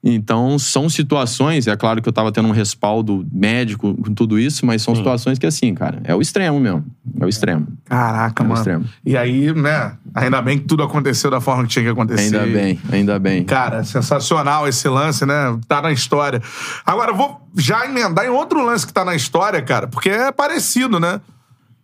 Então, 0.02 0.58
são 0.60 0.88
situações, 0.88 1.66
é 1.66 1.76
claro 1.76 2.00
que 2.00 2.08
eu 2.08 2.12
tava 2.12 2.30
tendo 2.30 2.46
um 2.46 2.52
respaldo 2.52 3.26
médico 3.32 3.94
com 3.94 4.14
tudo 4.14 4.38
isso, 4.38 4.64
mas 4.64 4.80
são 4.80 4.94
situações 4.94 5.40
que, 5.40 5.46
assim, 5.46 5.74
cara, 5.74 6.00
é 6.04 6.14
o 6.14 6.20
extremo 6.20 6.60
mesmo. 6.60 6.84
É 7.20 7.24
o 7.24 7.28
extremo. 7.28 7.66
Caraca, 7.84 8.42
É 8.42 8.46
o 8.46 8.48
mano. 8.48 8.60
extremo. 8.60 8.84
E 9.04 9.16
aí, 9.16 9.52
né? 9.52 9.92
Ainda 10.14 10.40
bem 10.40 10.58
que 10.58 10.64
tudo 10.66 10.84
aconteceu 10.84 11.30
da 11.32 11.40
forma 11.40 11.64
que 11.64 11.70
tinha 11.70 11.84
que 11.84 11.90
acontecer. 11.90 12.36
Ainda 12.38 12.46
bem, 12.46 12.80
ainda 12.92 13.18
bem. 13.18 13.42
Cara, 13.44 13.82
sensacional 13.82 14.68
esse 14.68 14.88
lance, 14.88 15.26
né? 15.26 15.58
Tá 15.66 15.82
na 15.82 15.90
história. 15.90 16.40
Agora, 16.86 17.10
eu 17.10 17.16
vou 17.16 17.40
já 17.56 17.84
emendar 17.84 18.24
em 18.24 18.28
outro 18.30 18.64
lance 18.64 18.86
que 18.86 18.92
tá 18.92 19.04
na 19.04 19.16
história, 19.16 19.60
cara, 19.62 19.88
porque 19.88 20.08
é 20.10 20.30
parecido, 20.30 21.00
né? 21.00 21.20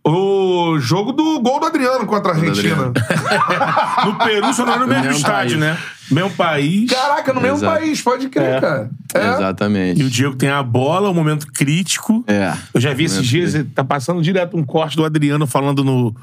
O 0.07 0.77
jogo 0.79 1.11
do 1.11 1.39
gol 1.39 1.59
do 1.59 1.65
Adriano 1.65 2.05
contra 2.05 2.31
a 2.31 2.35
do 2.35 2.41
Argentina. 2.47 2.91
No 4.05 4.15
Peru, 4.19 4.53
só 4.53 4.63
não 4.65 4.73
é 4.73 4.79
no 4.79 4.87
mesmo 4.87 5.03
Mesmo 5.05 5.17
estádio, 5.17 5.57
país. 5.59 5.73
né? 5.75 5.77
Mesmo 6.11 6.29
país. 6.31 6.91
Caraca, 6.91 7.33
no 7.33 7.41
mesmo 7.41 7.57
Exato. 7.57 7.79
país, 7.79 8.01
pode 8.01 8.29
crer, 8.29 8.55
É. 8.57 8.61
cara. 8.61 8.89
É. 9.15 9.29
Exatamente. 9.33 10.01
E 10.01 10.03
o 10.03 10.09
Diego 10.09 10.35
tem 10.35 10.49
a 10.49 10.61
bola, 10.61 11.09
um 11.09 11.13
momento 11.13 11.47
crítico. 11.51 12.23
É. 12.27 12.53
Eu 12.73 12.79
já 12.79 12.93
vi 12.93 13.05
esses 13.05 13.25
dias, 13.25 13.55
tá 13.73 13.83
passando 13.83 14.21
direto 14.21 14.55
um 14.55 14.63
corte 14.63 14.95
do 14.95 15.03
Adriano 15.03 15.47
falando 15.47 15.83
no 15.83 16.15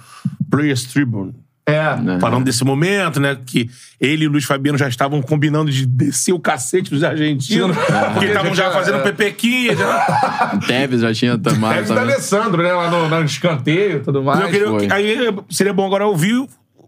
Players 0.49 0.85
Tribune. 0.85 1.35
É. 1.65 1.97
Né? 1.97 2.19
Falando 2.21 2.45
desse 2.45 2.65
momento, 2.65 3.21
né? 3.21 3.37
Que 3.47 3.71
ele 4.01 4.25
e 4.25 4.27
o 4.27 4.31
Luiz 4.33 4.45
Fabiano 4.45 4.77
já 4.77 4.89
estavam 4.89 5.23
combinando 5.23 5.71
de 5.71 5.87
descer 5.87 6.33
o 6.33 6.41
cacete 6.41 6.91
dos 6.91 7.05
argentinos. 7.05 7.77
Porque 8.13 8.27
estavam 8.27 8.55
já 8.55 8.71
fazendo 8.71 8.99
É. 8.99 9.03
pepequinha. 9.03 9.77
Já. 9.77 10.59
Tevez 10.67 11.01
já 11.03 11.15
tinha 11.15 11.39
tomado 11.39 11.75
Deve 11.75 11.87
do 11.87 11.95
também. 11.95 12.03
Alessandro, 12.15 12.63
né? 12.63 12.73
Lá 12.73 12.91
no, 12.91 13.09
no 13.09 13.25
escanteio 13.25 13.99
e 13.99 14.01
tudo 14.01 14.23
mais. 14.25 14.41
eu 14.41 14.49
queria, 14.79 14.95
aí 14.95 15.17
seria 15.51 15.73
bom 15.73 15.87
agora 15.87 16.05
ouvir 16.07 16.45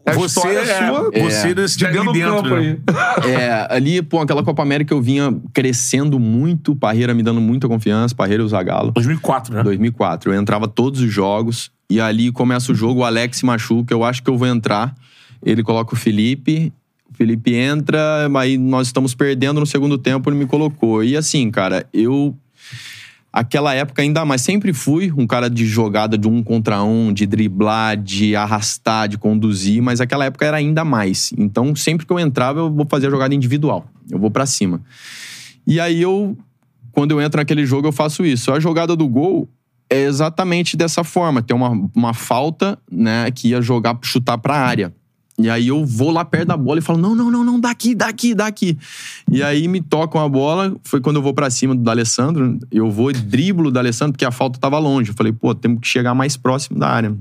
A 0.07 0.13
você, 0.13 0.41
é, 0.49 0.65
sua. 0.89 1.11
você 1.13 1.49
É. 1.51 1.55
desse 1.55 1.79
De 1.79 1.87
dentro 1.87 2.13
dentro. 2.13 2.61
né? 2.61 2.77
aí. 3.25 3.31
É, 3.31 3.67
ali, 3.71 4.03
pô, 4.03 4.21
aquela 4.21 4.43
Copa 4.43 4.61
América 4.63 4.93
eu 4.93 5.01
vinha 5.01 5.35
crescendo 5.53 6.19
muito, 6.19 6.75
Parreira 6.77 7.15
me 7.15 7.23
dando 7.23 7.41
muita 7.41 7.69
confiança, 7.69 8.15
Parreira 8.15 8.43
e 8.43 8.47
o 8.47 8.49
Zagallo. 8.49 8.91
2004, 8.93 9.55
né? 9.55 9.63
2004. 9.63 10.33
Eu 10.33 10.41
entrava 10.41 10.67
todos 10.69 11.01
os 11.01 11.11
jogos 11.13 11.71
e 11.89 12.01
ali 12.01 12.33
começa 12.33 12.73
o 12.73 12.75
jogo, 12.75 13.01
o 13.01 13.05
Alex 13.05 13.39
se 13.39 13.47
machuca, 13.47 13.93
eu 13.93 14.05
acho 14.05 14.23
que 14.23 14.31
eu 14.31 14.39
vou 14.39 14.49
entrar. 14.49 14.95
Ele 15.43 15.63
coloca 15.63 15.95
o 15.95 15.97
Felipe, 15.97 16.73
o 17.13 17.17
Felipe 17.17 17.55
entra, 17.55 18.29
aí 18.37 18.57
nós 18.57 18.89
estamos 18.89 19.15
perdendo 19.15 19.61
no 19.61 19.67
segundo 19.67 19.99
tempo, 19.99 20.29
ele 20.29 20.37
me 20.37 20.47
colocou. 20.47 21.05
E 21.05 21.17
assim, 21.17 21.51
cara, 21.51 21.87
eu 21.93 22.37
aquela 23.35 23.75
época 23.75 24.01
ainda 24.01 24.25
mais. 24.25 24.43
Sempre 24.43 24.73
fui 24.73 25.13
um 25.17 25.27
cara 25.27 25.51
de 25.51 25.67
jogada 25.67 26.17
de 26.17 26.29
um 26.29 26.43
contra 26.43 26.83
um, 26.85 27.13
de 27.13 27.27
driblar, 27.27 27.97
de 27.97 28.37
arrastar, 28.37 29.09
de 29.09 29.19
conduzir, 29.19 29.83
mas 29.83 30.01
aquela 30.01 30.25
época 30.25 30.47
era 30.47 30.57
ainda 30.57 30.85
mais. 30.85 31.33
Então, 31.37 31.75
sempre 31.75 32.07
que 32.07 32.13
eu 32.13 32.21
entrava, 32.21 32.61
eu 32.61 32.73
vou 32.73 32.87
fazer 32.89 33.09
a 33.09 33.11
jogada 33.11 33.35
individual. 33.35 33.87
Eu 34.09 34.21
vou 34.21 34.31
pra 34.31 34.47
cima. 34.47 34.81
E 35.67 35.81
aí 35.81 36.01
eu, 36.01 36.37
quando 36.93 37.11
eu 37.11 37.21
entro 37.21 37.39
naquele 37.39 37.67
jogo, 37.67 37.89
eu 37.89 37.93
faço 37.93 38.25
isso. 38.25 38.53
A 38.53 38.61
jogada 38.61 38.95
do 38.95 39.09
gol 39.09 39.49
é 39.95 40.03
exatamente 40.03 40.77
dessa 40.77 41.05
forma. 41.05 41.41
Tem 41.41 41.57
uma, 41.57 41.89
uma 41.95 42.13
falta, 42.13 42.77
né, 42.91 43.31
que 43.31 43.49
ia 43.49 43.63
jogar, 43.63 43.97
chutar 44.03 44.37
pra 44.39 44.57
área. 44.57 44.93
E 45.39 45.51
aí 45.51 45.69
eu 45.69 45.85
vou 45.85 46.11
lá 46.11 46.25
perto 46.25 46.49
da 46.49 46.57
bola 46.57 46.79
e 46.79 46.83
falo: 46.83 46.99
não, 46.99 47.15
não, 47.15 47.31
não, 47.31 47.45
não, 47.45 47.61
daqui, 47.61 47.95
daqui, 47.95 48.35
daqui. 48.35 48.79
E 49.31 49.43
aí 49.43 49.67
me 49.67 49.81
tocam 49.81 50.21
a 50.21 50.29
bola. 50.29 50.77
Foi 50.85 51.01
quando 51.01 51.17
eu 51.17 51.23
vou 51.23 51.35
pra 51.35 51.51
cima 51.51 51.75
do 51.75 51.83
D'Alessandro. 51.83 52.59
Eu 52.71 52.91
vou 52.91 53.11
e 53.11 53.15
driblo 53.15 53.69
o 53.69 53.71
D'Alessandro, 53.71 54.13
porque 54.13 54.25
a 54.25 54.31
falta 54.31 54.59
tava 54.61 54.79
longe. 54.79 55.11
Eu 55.11 55.17
falei, 55.17 55.33
pô, 55.33 55.55
temos 55.55 55.81
que 55.81 55.89
chegar 55.89 56.15
mais 56.15 56.37
próximo 56.37 56.79
da 56.79 56.89
área. 56.89 57.17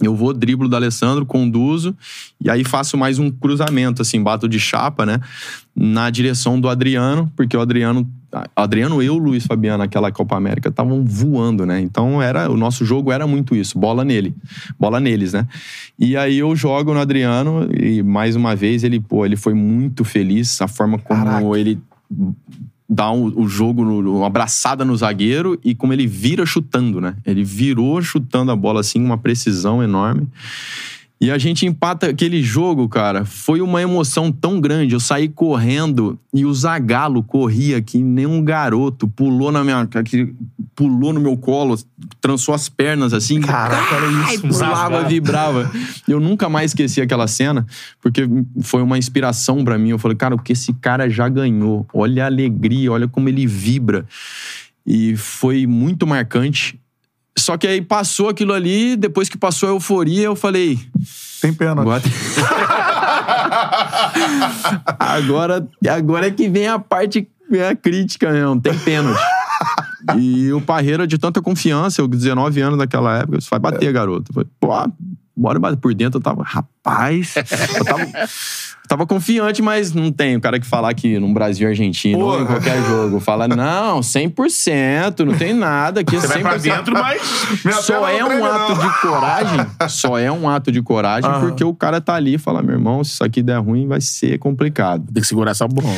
Eu 0.00 0.14
vou, 0.14 0.32
driblo 0.32 0.68
do 0.68 0.76
Alessandro, 0.76 1.24
conduzo, 1.24 1.96
e 2.38 2.50
aí 2.50 2.64
faço 2.64 2.98
mais 2.98 3.18
um 3.18 3.30
cruzamento, 3.30 4.02
assim, 4.02 4.22
bato 4.22 4.46
de 4.46 4.60
chapa, 4.60 5.06
né? 5.06 5.20
Na 5.74 6.10
direção 6.10 6.60
do 6.60 6.68
Adriano, 6.68 7.32
porque 7.34 7.56
o 7.56 7.60
Adriano. 7.60 8.06
Adriano 8.54 9.02
e 9.02 9.08
o 9.08 9.16
Luiz 9.16 9.46
Fabiano, 9.46 9.78
naquela 9.78 10.12
Copa 10.12 10.36
América, 10.36 10.68
estavam 10.68 11.02
voando, 11.02 11.64
né? 11.64 11.80
Então 11.80 12.20
era, 12.20 12.50
o 12.50 12.56
nosso 12.56 12.84
jogo 12.84 13.10
era 13.10 13.26
muito 13.26 13.56
isso, 13.56 13.78
bola 13.78 14.04
nele, 14.04 14.34
bola 14.78 15.00
neles, 15.00 15.32
né? 15.32 15.46
E 15.98 16.14
aí 16.18 16.36
eu 16.36 16.54
jogo 16.54 16.92
no 16.92 17.00
Adriano, 17.00 17.66
e 17.72 18.02
mais 18.02 18.36
uma 18.36 18.54
vez 18.54 18.84
ele, 18.84 19.00
pô, 19.00 19.24
ele 19.24 19.36
foi 19.36 19.54
muito 19.54 20.04
feliz, 20.04 20.60
a 20.60 20.68
forma 20.68 20.98
como 20.98 21.24
Caraca. 21.24 21.58
ele 21.58 21.80
dá 22.88 23.10
um- 23.10 23.32
o 23.36 23.48
jogo, 23.48 23.84
no- 23.84 24.16
uma 24.18 24.26
abraçada 24.26 24.84
no 24.84 24.96
zagueiro 24.96 25.58
e 25.64 25.74
como 25.74 25.92
ele 25.92 26.06
vira 26.06 26.46
chutando, 26.46 27.00
né? 27.00 27.16
Ele 27.26 27.42
virou 27.42 28.00
chutando 28.00 28.50
a 28.52 28.56
bola 28.56 28.80
assim, 28.80 29.02
uma 29.02 29.18
precisão 29.18 29.82
enorme. 29.82 30.28
E 31.18 31.30
a 31.30 31.38
gente 31.38 31.64
empata 31.64 32.08
aquele 32.08 32.42
jogo, 32.42 32.86
cara. 32.90 33.24
Foi 33.24 33.62
uma 33.62 33.80
emoção 33.80 34.30
tão 34.30 34.60
grande. 34.60 34.92
Eu 34.92 35.00
saí 35.00 35.28
correndo 35.28 36.18
e 36.32 36.44
o 36.44 36.52
Zagalo 36.52 37.22
corria 37.22 37.80
que 37.80 37.96
nem 38.02 38.26
um 38.26 38.44
garoto. 38.44 39.08
Pulou 39.08 39.50
na 39.50 39.64
minha. 39.64 39.86
que- 40.04 40.34
Pulou 40.74 41.14
no 41.14 41.20
meu 41.20 41.34
colo, 41.38 41.74
trançou 42.20 42.54
as 42.54 42.68
pernas 42.68 43.14
assim. 43.14 43.40
Caraca, 43.40 43.96
Ai, 44.26 44.34
isso, 44.34 44.46
pulava, 44.46 45.04
vibrava. 45.08 45.70
Eu 46.06 46.20
nunca 46.20 46.50
mais 46.50 46.72
esqueci 46.72 47.00
aquela 47.00 47.26
cena, 47.26 47.66
porque 48.02 48.28
foi 48.60 48.82
uma 48.82 48.98
inspiração 48.98 49.64
pra 49.64 49.78
mim. 49.78 49.88
Eu 49.88 49.98
falei, 49.98 50.18
cara, 50.18 50.34
o 50.34 50.38
que 50.38 50.52
esse 50.52 50.74
cara 50.74 51.08
já 51.08 51.30
ganhou? 51.30 51.86
Olha 51.94 52.24
a 52.24 52.26
alegria, 52.26 52.92
olha 52.92 53.08
como 53.08 53.30
ele 53.30 53.46
vibra. 53.46 54.04
E 54.86 55.16
foi 55.16 55.66
muito 55.66 56.06
marcante. 56.06 56.78
Só 57.38 57.56
que 57.56 57.66
aí 57.66 57.80
passou 57.80 58.28
aquilo 58.28 58.52
ali, 58.52 58.96
depois 58.96 59.28
que 59.28 59.36
passou 59.36 59.68
a 59.68 59.72
euforia, 59.72 60.24
eu 60.24 60.36
falei. 60.36 60.78
Tem 61.40 61.52
pena. 61.52 61.82
Agora, 61.82 62.02
agora, 64.98 65.68
agora 65.88 66.26
é 66.26 66.30
que 66.30 66.48
vem 66.48 66.66
a 66.66 66.78
parte 66.78 67.28
é 67.52 67.68
a 67.68 67.76
crítica 67.76 68.32
mesmo, 68.32 68.60
tem 68.60 68.76
pênalti. 68.78 69.20
E 70.18 70.52
o 70.52 70.60
Parreira, 70.60 71.06
de 71.06 71.18
tanta 71.18 71.42
confiança, 71.42 72.00
eu 72.00 72.08
com 72.08 72.16
19 72.16 72.60
anos 72.60 72.78
naquela 72.78 73.18
época, 73.18 73.38
disse, 73.38 73.50
vai 73.50 73.58
bater, 73.58 73.92
garoto. 73.92 74.30
Eu 74.30 74.34
falei, 74.34 74.48
pô, 74.60 74.92
bora 75.36 75.58
bater. 75.58 75.76
Por 75.76 75.94
dentro 75.94 76.18
eu 76.18 76.22
tava, 76.22 76.42
rapaz, 76.42 77.34
eu 77.76 77.84
tava, 77.84 78.06
tava 78.88 79.06
confiante, 79.06 79.62
mas 79.62 79.92
não 79.92 80.10
tem 80.12 80.36
o 80.36 80.40
cara 80.40 80.58
que 80.58 80.66
falar 80.66 80.92
que 80.94 81.18
no 81.18 81.32
Brasil 81.32 81.66
e 81.66 81.70
Argentina 81.70 82.18
ou 82.18 82.40
em 82.40 82.46
qualquer 82.46 82.82
jogo, 82.84 83.20
fala, 83.20 83.46
não, 83.48 84.00
100%, 84.00 85.20
não 85.24 85.34
tem 85.34 85.54
nada 85.54 86.00
aqui, 86.00 86.16
é 86.16 86.20
Você 86.20 86.26
vai 86.28 86.42
pra 86.42 86.56
100%. 86.58 86.62
dentro, 86.62 86.92
mas. 86.94 87.22
Só 87.82 88.08
é 88.08 88.24
um 88.24 88.44
ato 88.44 88.74
não. 88.74 88.88
de 88.88 89.00
coragem. 89.00 89.66
Só 89.88 90.18
é 90.18 90.30
um 90.30 90.48
ato 90.48 90.72
de 90.72 90.82
coragem 90.82 91.30
Aham. 91.30 91.40
porque 91.40 91.64
o 91.64 91.74
cara 91.74 92.00
tá 92.00 92.14
ali 92.14 92.34
e 92.34 92.38
fala: 92.38 92.62
meu 92.62 92.74
irmão, 92.74 93.02
se 93.02 93.12
isso 93.12 93.24
aqui 93.24 93.42
der 93.42 93.58
ruim, 93.58 93.86
vai 93.86 94.00
ser 94.00 94.38
complicado. 94.38 95.12
Tem 95.12 95.20
que 95.20 95.28
segurar 95.28 95.50
essa 95.52 95.66
bola. 95.66 95.94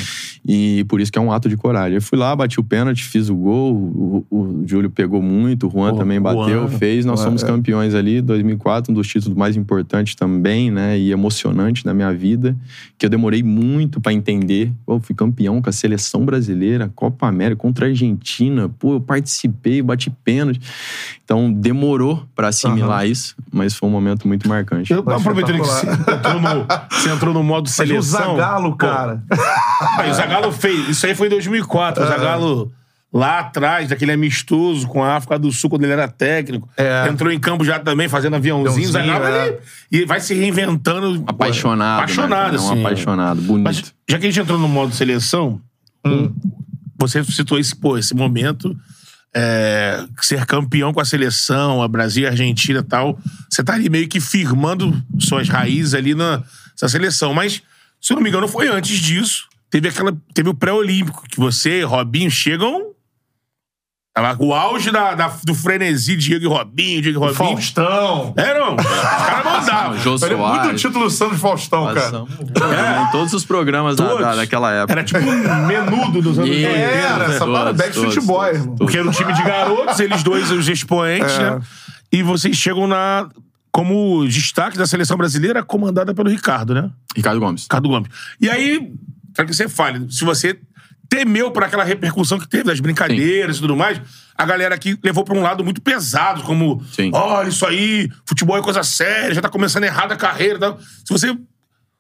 E 0.47 0.85
por 0.89 1.01
isso 1.01 1.11
que 1.13 1.19
é 1.19 1.23
um 1.23 1.33
ato 1.33 1.49
de 1.49 1.57
coragem. 1.57 1.97
Eu 1.97 2.03
fui 2.03 2.19
lá, 2.19 2.35
bati 2.35 2.59
o 2.59 2.65
pênalti, 2.65 3.05
fiz 3.05 3.29
o 3.29 3.35
gol. 3.35 3.75
O, 3.75 4.27
o 4.31 4.65
Júlio 4.67 4.91
pegou 4.91 5.21
muito, 5.23 5.67
o 5.67 5.71
Juan 5.71 5.95
também 5.95 6.21
bateu, 6.21 6.67
Juan. 6.67 6.69
fez. 6.69 7.05
Nós 7.05 7.21
Juan, 7.21 7.27
somos 7.29 7.43
é. 7.43 7.47
campeões 7.47 7.95
ali, 7.95 8.21
2004, 8.21 8.93
um 8.93 8.95
dos 8.95 9.07
títulos 9.07 9.37
mais 9.37 9.57
importantes 9.57 10.15
também, 10.15 10.71
né? 10.71 10.99
E 10.99 11.13
emocionante 11.13 11.85
da 11.85 11.93
minha 11.93 12.13
vida, 12.13 12.57
que 12.97 13.07
eu 13.07 13.11
demorei 13.11 13.43
muito 13.43 14.01
pra 14.01 14.13
entender. 14.13 14.73
Pô, 14.85 15.01
fui 15.01 15.15
campeão 15.15 15.63
com 15.63 15.69
a 15.71 15.73
seleção 15.73 16.25
brasileira, 16.25 16.91
Copa 16.95 17.27
América, 17.27 17.61
contra 17.61 17.87
a 17.87 17.89
Argentina. 17.89 18.69
Pô, 18.69 18.95
eu 18.95 19.01
participei, 19.01 19.81
bati 19.83 20.11
pênalti. 20.11 20.61
Então 21.25 21.53
demorou 21.53 22.27
pra 22.35 22.49
assimilar 22.49 23.07
isso, 23.07 23.37
mas 23.53 23.75
foi 23.75 23.89
um 23.89 23.93
momento 23.93 24.27
muito 24.27 24.49
marcante. 24.49 24.93
Eu, 24.93 25.01
aproveitando 25.11 25.61
que 25.61 25.67
você 25.67 25.87
entrou, 25.87 26.41
no, 26.41 26.67
você 26.91 27.11
entrou 27.11 27.35
no 27.35 27.43
modo 27.43 27.65
Mas 27.65 27.73
o 27.73 27.77
seleção. 27.77 28.37
Zagalo, 28.37 28.71
Pô, 28.71 28.77
cara. 28.77 29.23
Aí, 29.99 30.11
o 30.11 30.15
Zagallo 30.15 30.53
fez. 30.53 30.89
Isso 30.89 31.07
aí 31.07 31.15
foi 31.15 31.27
em 31.27 31.31
2004. 31.31 32.03
O 32.03 32.07
É. 32.07 32.78
Lá 33.13 33.39
atrás, 33.39 33.89
daquele 33.89 34.13
amistoso 34.13 34.87
com 34.87 35.03
a 35.03 35.17
África 35.17 35.39
do 35.39 35.51
Sul, 35.51 35.71
quando 35.71 35.85
ele 35.85 35.93
era 35.95 36.07
técnico. 36.09 36.69
É. 36.77 37.09
Entrou 37.09 37.33
em 37.33 37.39
campo 37.41 37.65
já 37.65 37.79
também, 37.79 38.07
fazendo 38.07 38.37
aviãozinhos. 38.37 38.95
Aviãozinho, 38.95 39.27
é. 39.27 39.47
ele- 39.49 39.59
E 39.91 40.05
vai 40.05 40.21
se 40.21 40.35
reinventando. 40.35 41.25
Apaixonado. 41.27 41.99
Apaixonado, 42.01 42.51
né, 42.53 42.57
assim. 42.59 42.75
Um 42.77 42.81
apaixonado, 42.81 43.41
bonito. 43.41 43.65
Mas 43.65 43.77
já 44.09 44.19
que 44.19 44.27
a 44.27 44.31
gente 44.31 44.41
entrou 44.41 44.59
no 44.59 44.69
modo 44.69 44.95
seleção, 44.95 45.59
Hum. 46.07 46.35
você 46.99 47.25
citou 47.25 47.59
esse, 47.59 47.75
pô, 47.75 47.97
esse 47.97 48.15
momento. 48.15 48.77
é, 49.37 50.05
ser 50.23 50.47
campeão 50.47 50.93
com 50.93 51.01
a 51.01 51.05
seleção, 51.05 51.83
a 51.83 51.87
Brasil, 51.87 52.27
a 52.27 52.31
Argentina 52.31 52.81
e 52.81 52.83
tal. 52.83 53.19
Você 53.49 53.63
tá 53.63 53.75
ali 53.75 53.89
meio 53.91 54.09
que 54.09 54.21
firmando 54.21 55.01
suas 55.19 55.49
raízes 55.51 55.93
ali 55.95 56.15
na, 56.15 56.39
nessa 56.73 56.89
seleção. 56.89 57.35
Mas, 57.35 57.63
se 58.01 58.13
eu 58.13 58.17
não 58.17 58.23
me 58.23 58.31
engano, 58.31 58.49
foi 58.49 58.69
antes 58.69 58.99
disso. 58.99 59.47
Teve, 59.71 59.89
aquela, 59.89 60.17
teve 60.33 60.49
o 60.49 60.55
pré-olímpico, 60.55 61.25
que 61.29 61.39
você, 61.39 61.83
Robinho, 61.83 62.31
chegam. 62.31 62.87
Tava 64.23 64.43
o 64.43 64.53
auge 64.55 64.91
da, 64.91 65.15
da- 65.15 65.33
do 65.45 65.55
frenesi, 65.55 66.17
Diego 66.17 66.45
e 66.45 66.49
Robinho, 66.49 67.01
Diego 67.03 67.19
e 67.19 67.21
Robinho. 67.21 67.35
Faustão. 67.35 68.35
É, 68.37 68.59
não. 68.59 68.75
Os 68.77 68.85
caras 68.85 69.45
mandavam. 69.45 69.99
Jô 69.99 70.11
muito 70.11 70.27
Soares. 70.27 70.81
título 70.81 71.11
Santos 71.11 71.41
Faustão, 71.41 71.85
cara. 71.87 72.01
Passamos 72.01 72.31
Em 72.41 73.11
todos 73.13 73.33
os 73.33 73.45
programas 73.45 73.97
da- 73.97 74.07
Todos. 74.07 74.21
da- 74.23 74.35
daquela 74.37 74.73
época. 74.73 74.93
Era 74.93 75.05
tipo 75.05 75.19
um 75.21 75.67
menudo 75.67 76.21
dos 76.21 76.39
anos 76.39 76.51
E- 76.51 76.67
80. 76.67 76.79
Era, 76.79 77.25
essa 77.25 77.39
Todos, 77.39 77.55
parada 77.55 77.73
Backstreet 77.75 78.15
todos, 78.15 78.27
Boy, 78.27 78.47
todos, 78.47 78.61
irmão. 78.61 78.77
Porque 78.77 78.99
era 78.99 79.09
um 79.09 79.13
time 79.13 79.33
de 79.33 79.43
garotos, 79.43 80.01
eles 80.01 80.23
dois 80.23 80.51
os 80.51 80.69
expoentes, 80.69 81.35
É. 81.39 81.51
né? 81.51 81.61
E 82.11 82.23
vocês 82.23 82.57
chegam 82.57 82.87
na 82.87 83.29
como 83.71 84.27
destaque 84.27 84.77
da 84.77 84.87
seleção 84.87 85.17
brasileira 85.17 85.63
comandada 85.63 86.13
pelo 86.15 86.29
Ricardo, 86.31 86.75
né? 86.75 86.91
Ricardo 87.15 87.39
Gomes. 87.39 87.63
Ricardo 87.65 87.89
Gomes. 87.89 88.09
E 88.41 88.49
aí, 88.51 88.91
quero 89.35 89.47
que 89.47 89.55
você 89.55 89.69
fale, 89.69 90.11
se 90.11 90.25
você 90.25 90.59
temeu 91.09 91.51
por 91.51 91.63
aquela 91.65 91.85
repercussão 91.85 92.39
que 92.39 92.49
teve 92.49 92.65
das 92.65 92.81
brincadeiras 92.81 93.57
e 93.57 93.61
tudo 93.61 93.77
mais, 93.77 94.01
a 94.37 94.45
galera 94.45 94.75
aqui 94.75 94.99
levou 95.03 95.25
pra 95.25 95.35
um 95.37 95.43
lado 95.43 95.65
muito 95.65 95.81
pesado, 95.81 96.43
como, 96.43 96.83
Sim. 96.93 97.11
olha 97.15 97.49
isso 97.49 97.65
aí, 97.67 98.09
futebol 98.27 98.57
é 98.59 98.63
coisa 98.63 98.83
séria, 98.83 99.35
já 99.35 99.41
tá 99.41 99.49
começando 99.49 99.85
errado 99.85 100.13
a 100.13 100.17
carreira 100.17 100.59
tal. 100.59 100.79
Se 100.79 101.11
você 101.11 101.37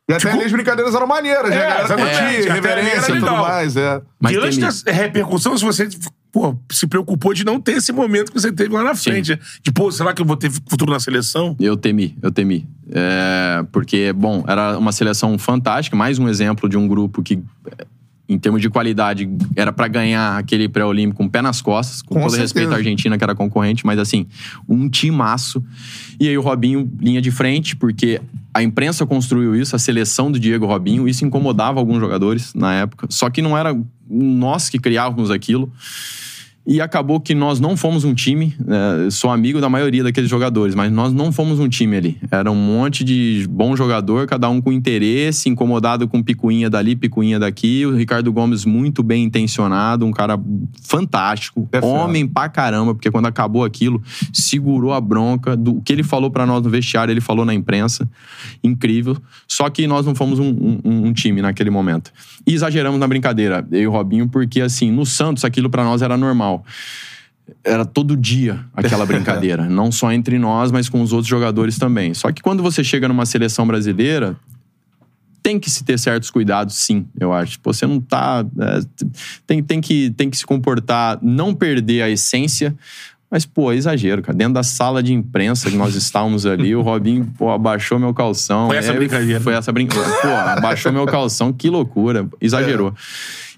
E 0.09 0.13
até 0.13 0.31
ali 0.31 0.45
as 0.45 0.53
brincadeiras 0.53 0.95
eram 0.95 1.07
maneiras, 1.07 1.51
né? 1.51 1.57
É, 1.57 1.59
A 1.59 1.69
galera 1.69 1.85
exatamente. 1.85 2.11
curtia, 2.19 2.29
Até 2.29 2.51
ali 2.51 2.61
reverência 2.61 2.99
era 3.13 3.17
e 3.17 3.21
tudo 3.21 3.33
mais, 3.33 3.77
é. 3.77 4.03
Mas 4.21 4.33
Diante 4.33 4.51
temi. 4.51 4.67
dessa 4.67 4.91
repercussão, 4.93 5.57
se 5.59 5.65
você 5.65 5.89
pô, 6.31 6.55
se 6.71 6.87
preocupou 6.87 7.33
de 7.33 7.43
não 7.45 7.59
ter 7.61 7.73
esse 7.79 7.91
momento 7.93 8.31
que 8.31 8.39
você 8.41 8.53
teve 8.53 8.73
lá 8.75 8.85
na 8.85 8.95
frente. 8.95 9.31
né? 9.33 9.39
De, 9.63 9.73
pô, 9.73 9.91
será 9.91 10.13
que 10.13 10.21
eu 10.23 10.27
vou 10.27 10.37
ter 10.37 10.51
futuro 10.51 10.93
na 10.93 11.01
seleção? 11.01 11.57
Eu 11.59 11.77
temi, 11.77 12.17
eu 12.23 12.31
temi. 12.31 12.69
É, 12.91 13.65
porque, 13.73 14.13
bom, 14.13 14.45
era 14.47 14.79
uma 14.79 14.93
seleção 14.93 15.39
fantástica, 15.39 15.97
mais 15.97 16.19
um 16.19 16.29
exemplo 16.29 16.69
de 16.69 16.77
um 16.77 16.87
grupo 16.87 17.23
que, 17.23 17.43
em 18.29 18.39
termos 18.39 18.61
de 18.61 18.69
qualidade, 18.69 19.29
era 19.57 19.73
pra 19.73 19.89
ganhar 19.89 20.37
aquele 20.37 20.69
pré-olímpico 20.69 21.17
com 21.17 21.25
o 21.25 21.31
pé 21.31 21.41
nas 21.41 21.63
costas, 21.63 22.03
com, 22.03 22.15
Com 22.15 22.21
todo 22.21 22.31
certeza. 22.31 22.43
respeito 22.43 22.73
à 22.73 22.77
Argentina, 22.77 23.17
que 23.17 23.25
era 23.25 23.35
concorrente, 23.35 23.87
mas 23.87 23.99
assim, 23.99 24.27
um 24.69 24.89
timaço. 24.89 25.65
E 26.21 26.29
aí 26.29 26.37
o 26.37 26.43
Robinho, 26.43 26.91
linha 27.01 27.23
de 27.23 27.31
frente, 27.31 27.75
porque 27.75 28.21
a 28.53 28.63
imprensa 28.63 29.07
construiu 29.07 29.57
isso, 29.57 29.75
a 29.75 29.79
seleção 29.79 30.31
do 30.31 30.39
Diego 30.39 30.67
Robinho, 30.67 31.09
isso 31.09 31.25
incomodava 31.25 31.79
alguns 31.79 32.01
jogadores 32.01 32.53
na 32.55 32.75
época, 32.75 33.07
só 33.09 33.31
que 33.31 33.41
não 33.41 33.57
era 33.57 33.75
nós 34.09 34.69
que 34.69 34.79
criávamos 34.79 35.31
aquilo. 35.31 35.73
E 36.71 36.83
acabou 36.83 37.19
que 37.19 37.35
nós 37.35 37.59
não 37.59 37.79
fomos 37.79 38.05
um 38.05 38.13
time. 38.13 38.55
né? 38.63 39.09
Sou 39.11 39.31
amigo 39.31 39.59
da 39.59 39.71
maioria 39.71 40.03
daqueles 40.05 40.29
jogadores, 40.29 40.75
mas 40.75 40.93
nós 40.93 41.15
não 41.15 41.33
fomos 41.33 41.59
um 41.59 41.67
time 41.67 41.97
ali. 41.97 42.19
Era 42.31 42.51
um 42.53 42.55
monte 42.55 43.03
de 43.03 43.47
bom 43.49 43.75
jogador, 43.75 44.27
cada 44.27 44.51
um 44.51 44.61
com 44.61 44.71
interesse, 44.71 45.49
incomodado 45.49 46.07
com 46.07 46.23
picuinha 46.23 46.69
dali, 46.69 46.95
picuinha 46.95 47.39
daqui. 47.39 47.87
O 47.87 47.97
Ricardo 47.97 48.31
Gomes 48.31 48.67
muito 48.67 49.03
bem 49.03 49.25
intencionado, 49.25 50.05
um 50.05 50.11
cara 50.13 50.39
fantástico, 50.83 51.67
É 51.73 51.81
fera. 51.81 51.87
homem 51.87 52.27
pra 52.27 52.51
caramba, 52.51 52.95
porque 52.95 53.11
quando 53.11 53.25
acabou 53.27 53.65
aquilo, 53.65 54.03
segurou 54.31 54.93
a 54.93 55.01
bronca. 55.01 55.57
Do 55.57 55.79
o 55.79 55.81
que 55.81 55.91
ele 55.93 56.03
falou 56.03 56.31
pra 56.31 56.45
nós 56.45 56.63
no 56.63 56.69
vestiário, 56.69 57.11
ele 57.13 57.21
falou 57.23 57.47
na 57.47 57.55
imprensa. 57.55 58.07
Incrível. 58.63 59.17
Só 59.47 59.71
que 59.71 59.87
nós 59.87 60.05
não 60.05 60.15
fomos 60.15 60.39
um, 60.39 60.51
um- 60.85 61.07
um 61.07 61.13
time 61.15 61.41
naquele 61.41 61.71
momento. 61.71 62.13
E 62.47 62.53
exageramos 62.53 62.99
na 63.01 63.07
brincadeira, 63.07 63.67
eu 63.73 63.81
e 63.81 63.87
o 63.87 63.91
Robinho, 63.91 64.29
porque 64.29 64.61
assim, 64.61 64.91
no 64.91 65.07
Santos 65.07 65.45
aquilo 65.45 65.71
pra 65.71 65.83
nós 65.85 66.03
era 66.03 66.17
normal 66.17 66.58
era 67.65 67.85
todo 67.85 68.17
dia 68.17 68.65
aquela 68.75 69.05
brincadeira. 69.07 69.69
não 69.69 69.91
só 69.91 70.13
entre 70.13 70.39
nós, 70.39 70.71
mas 70.71 70.89
com 70.89 71.01
os 71.03 71.13
outros 71.13 71.29
jogadores 71.29 71.79
também. 71.79 72.15
Só 72.15 72.31
que 72.33 72.43
quando 72.43 72.63
você 72.63 72.85
chega 72.85 73.09
numa 73.09 73.27
seleção 73.27 73.67
brasileira, 73.67 74.37
tem 75.43 75.59
que 75.59 75.71
se 75.71 75.83
ter 75.85 75.99
certos 75.99 76.31
cuidados, 76.31 76.75
sim, 76.75 77.07
eu 77.19 77.33
acho. 77.33 77.53
Tipo, 77.53 77.73
Você 77.73 77.87
não 77.87 78.01
tá. 78.01 78.45
é, 78.61 78.81
tem, 79.47 79.63
tem, 79.63 79.81
que, 79.81 80.11
tem 80.11 80.29
que 80.29 80.37
se 80.37 80.45
comportar, 80.45 81.19
não 81.23 81.55
perder 81.55 82.03
a 82.03 82.11
essência. 82.11 82.77
Mas, 83.31 83.45
pô, 83.45 83.71
é 83.71 83.77
exagero, 83.77 84.23
cara. 84.23 84.37
Dentro 84.37 84.55
da 84.55 84.63
sala 84.63 85.03
de 85.03 85.13
imprensa 85.13 85.71
que 85.71 85.77
nós 85.77 85.95
estávamos 85.95 86.47
ali, 86.47 86.75
o 86.75 86.81
Robinho, 86.81 87.31
pô, 87.37 87.51
abaixou 87.51 87.99
meu 87.99 88.15
calção. 88.15 88.69
Foi 88.69 88.77
essa 88.79 88.93
É, 88.93 88.97
brincadeira. 88.97 89.41
Foi 89.41 89.53
essa 89.53 89.71
brincadeira. 89.71 90.11
Pô, 90.23 90.29
abaixou 90.29 90.91
meu 90.91 91.05
calção, 91.05 91.53
que 91.53 91.69
loucura. 91.69 92.27
Exagerou. 92.41 92.95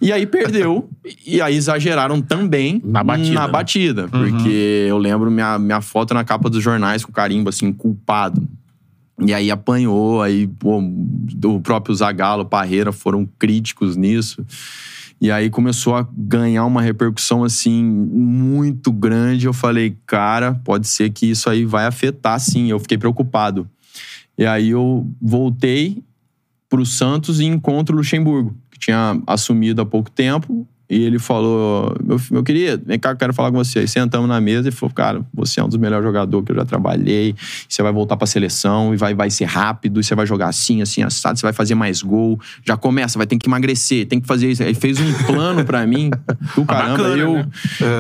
E 0.03 0.12
aí 0.12 0.27
perdeu, 0.27 0.89
e 1.27 1.41
aí 1.43 1.55
exageraram 1.55 2.23
também 2.23 2.81
Na 2.83 3.05
batida, 3.05 3.35
Na 3.35 3.47
né? 3.47 3.53
batida, 3.53 4.09
porque 4.09 4.87
eu 4.89 4.97
lembro 4.99 5.31
minha, 5.31 5.59
minha 5.59 5.81
foto 5.83 6.14
na 6.14 6.25
capa 6.25 6.49
dos 6.49 6.62
jornais 6.62 7.05
com 7.05 7.12
carimbo, 7.12 7.51
assim, 7.51 7.71
culpado. 7.73 8.43
E 9.23 9.35
aí 9.35 9.51
apanhou, 9.51 10.23
aí 10.23 10.47
pô, 10.47 10.83
o 11.45 11.61
próprio 11.61 11.95
Zagallo, 11.95 12.47
Parreira 12.47 12.91
foram 12.91 13.29
críticos 13.39 13.95
nisso. 13.95 14.43
E 15.21 15.31
aí 15.31 15.51
começou 15.51 15.95
a 15.95 16.09
ganhar 16.16 16.64
uma 16.64 16.81
repercussão 16.81 17.45
assim 17.45 17.85
muito 17.85 18.91
grande. 18.91 19.47
Eu 19.47 19.53
falei, 19.53 19.97
cara, 20.07 20.55
pode 20.64 20.89
ser 20.89 21.11
que 21.11 21.27
isso 21.27 21.51
aí 21.51 21.66
vai 21.66 21.85
afetar 21.85 22.41
sim. 22.41 22.71
Eu 22.71 22.81
fiquei 22.81 22.97
preocupado. 22.97 23.68
E 24.39 24.47
aí 24.47 24.71
eu 24.71 25.07
voltei 25.21 26.03
pro 26.71 26.87
Santos 26.87 27.41
e 27.41 27.45
encontro 27.45 27.95
o 27.95 27.99
Luxemburgo, 27.99 28.57
que 28.71 28.79
tinha 28.79 29.21
assumido 29.27 29.83
há 29.83 29.87
pouco 29.87 30.11
tempo. 30.11 30.66
E 30.91 31.05
ele 31.05 31.20
falou: 31.20 31.95
Meu, 32.03 32.20
meu 32.32 32.43
querido, 32.43 32.82
vem 32.84 32.99
cá, 32.99 33.11
eu 33.11 33.16
quero 33.16 33.32
falar 33.32 33.53
com 33.53 33.59
você. 33.59 33.78
Aí 33.78 33.88
sentamos 33.88 34.28
na 34.28 34.41
mesa 34.41 34.68
e 34.68 34.72
falou: 34.72 34.93
Cara, 34.93 35.24
você 35.32 35.61
é 35.61 35.64
um 35.64 35.68
dos 35.68 35.78
melhores 35.78 36.05
jogadores 36.05 36.45
que 36.45 36.51
eu 36.51 36.57
já 36.57 36.64
trabalhei. 36.64 37.32
Você 37.68 37.80
vai 37.80 37.93
voltar 37.93 38.16
pra 38.16 38.26
seleção 38.26 38.93
e 38.93 38.97
vai, 38.97 39.14
vai 39.14 39.30
ser 39.30 39.45
rápido. 39.45 40.01
E 40.01 40.05
você 40.05 40.16
vai 40.16 40.26
jogar 40.26 40.49
assim, 40.49 40.82
assim, 40.82 41.05
assado. 41.05 41.38
Você 41.38 41.47
vai 41.47 41.53
fazer 41.53 41.76
mais 41.76 42.03
gol. 42.03 42.41
Já 42.66 42.76
começa, 42.76 43.16
vai 43.16 43.26
ter 43.26 43.38
que 43.38 43.49
emagrecer, 43.49 44.07
tem 44.07 44.20
que 44.20 44.26
fazer 44.26 44.51
isso. 44.51 44.64
Aí 44.64 44.74
fez 44.74 44.99
um 44.99 45.12
plano 45.26 45.64
pra 45.64 45.86
mim 45.86 46.11
do 46.57 46.64
caramba. 46.64 46.99
bacana, 46.99 47.16
eu, 47.16 47.34
né? 47.34 47.47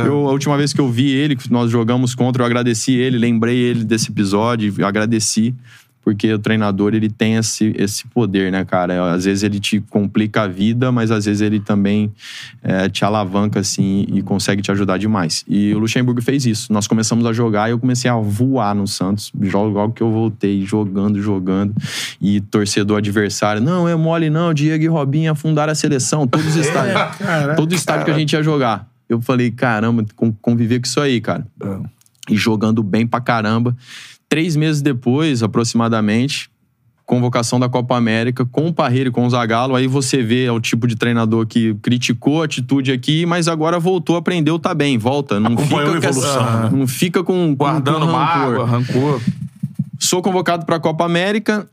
eu, 0.06 0.28
a 0.28 0.32
última 0.32 0.56
vez 0.56 0.72
que 0.72 0.80
eu 0.80 0.90
vi 0.90 1.10
ele, 1.10 1.36
que 1.36 1.50
nós 1.52 1.70
jogamos 1.70 2.16
contra, 2.16 2.42
eu 2.42 2.46
agradeci 2.46 2.94
ele, 2.94 3.18
lembrei 3.18 3.56
ele 3.56 3.84
desse 3.84 4.10
episódio, 4.10 4.74
agradeci. 4.84 5.54
Porque 6.02 6.32
o 6.32 6.38
treinador, 6.38 6.94
ele 6.94 7.10
tem 7.10 7.36
esse, 7.36 7.74
esse 7.76 8.06
poder, 8.08 8.50
né, 8.50 8.64
cara? 8.64 9.12
Às 9.12 9.26
vezes 9.26 9.42
ele 9.42 9.60
te 9.60 9.80
complica 9.80 10.42
a 10.42 10.48
vida, 10.48 10.90
mas 10.90 11.10
às 11.10 11.26
vezes 11.26 11.42
ele 11.42 11.60
também 11.60 12.10
é, 12.62 12.88
te 12.88 13.04
alavanca, 13.04 13.60
assim, 13.60 14.06
e 14.08 14.22
consegue 14.22 14.62
te 14.62 14.70
ajudar 14.72 14.96
demais. 14.98 15.44
E 15.46 15.74
o 15.74 15.78
Luxemburgo 15.78 16.22
fez 16.22 16.46
isso. 16.46 16.72
Nós 16.72 16.86
começamos 16.86 17.26
a 17.26 17.32
jogar 17.34 17.68
e 17.68 17.72
eu 17.72 17.78
comecei 17.78 18.10
a 18.10 18.16
voar 18.16 18.74
no 18.74 18.88
Santos. 18.88 19.30
Jogo 19.42 19.68
logo 19.68 19.92
que 19.92 20.02
eu 20.02 20.10
voltei, 20.10 20.64
jogando, 20.64 21.20
jogando. 21.20 21.74
E 22.20 22.40
torcedor 22.40 22.96
adversário, 22.98 23.60
não, 23.60 23.86
é 23.86 23.94
mole 23.94 24.30
não, 24.30 24.54
Diego 24.54 24.82
e 24.82 24.88
Robinho 24.88 25.30
afundaram 25.30 25.72
a 25.72 25.74
seleção, 25.74 26.26
todos 26.26 26.46
os 26.46 26.56
estádios. 26.64 27.56
todo 27.56 27.74
estádio 27.74 28.06
que 28.06 28.10
a 28.10 28.18
gente 28.18 28.32
ia 28.32 28.42
jogar. 28.42 28.88
Eu 29.06 29.20
falei, 29.20 29.50
caramba, 29.50 30.04
con- 30.16 30.32
conviver 30.40 30.80
com 30.80 30.86
isso 30.86 31.00
aí, 31.00 31.20
cara. 31.20 31.46
E 32.28 32.36
jogando 32.36 32.82
bem 32.82 33.06
pra 33.06 33.20
caramba. 33.20 33.76
Três 34.30 34.54
meses 34.56 34.80
depois, 34.80 35.42
aproximadamente, 35.42 36.48
convocação 37.04 37.58
da 37.58 37.68
Copa 37.68 37.96
América 37.96 38.46
com 38.46 38.68
o 38.68 38.72
Parreira 38.72 39.08
e 39.08 39.12
com 39.12 39.26
o 39.26 39.30
Zagallo. 39.30 39.74
Aí 39.74 39.88
você 39.88 40.22
vê 40.22 40.44
é 40.44 40.52
o 40.52 40.60
tipo 40.60 40.86
de 40.86 40.94
treinador 40.94 41.44
que 41.46 41.74
criticou 41.82 42.40
a 42.40 42.44
atitude 42.44 42.92
aqui, 42.92 43.26
mas 43.26 43.48
agora 43.48 43.80
voltou, 43.80 44.14
aprendeu, 44.16 44.56
tá 44.56 44.72
bem, 44.72 44.96
volta. 44.96 45.40
Não 45.40 45.54
Acompanhou 45.54 45.94
fica 45.94 45.98
a 45.98 46.00
com 46.00 46.18
essa- 46.18 46.28
evolução, 46.28 46.62
né? 46.70 46.78
não 46.78 46.86
fica 46.86 47.24
com 47.24 47.54
Guardando 47.56 48.06
com 48.06 48.12
rancor. 48.12 48.18
mágoa, 48.54 48.66
rancor. 48.66 49.20
Sou 49.98 50.22
convocado 50.22 50.64
pra 50.64 50.78
Copa 50.78 51.04
América 51.04 51.68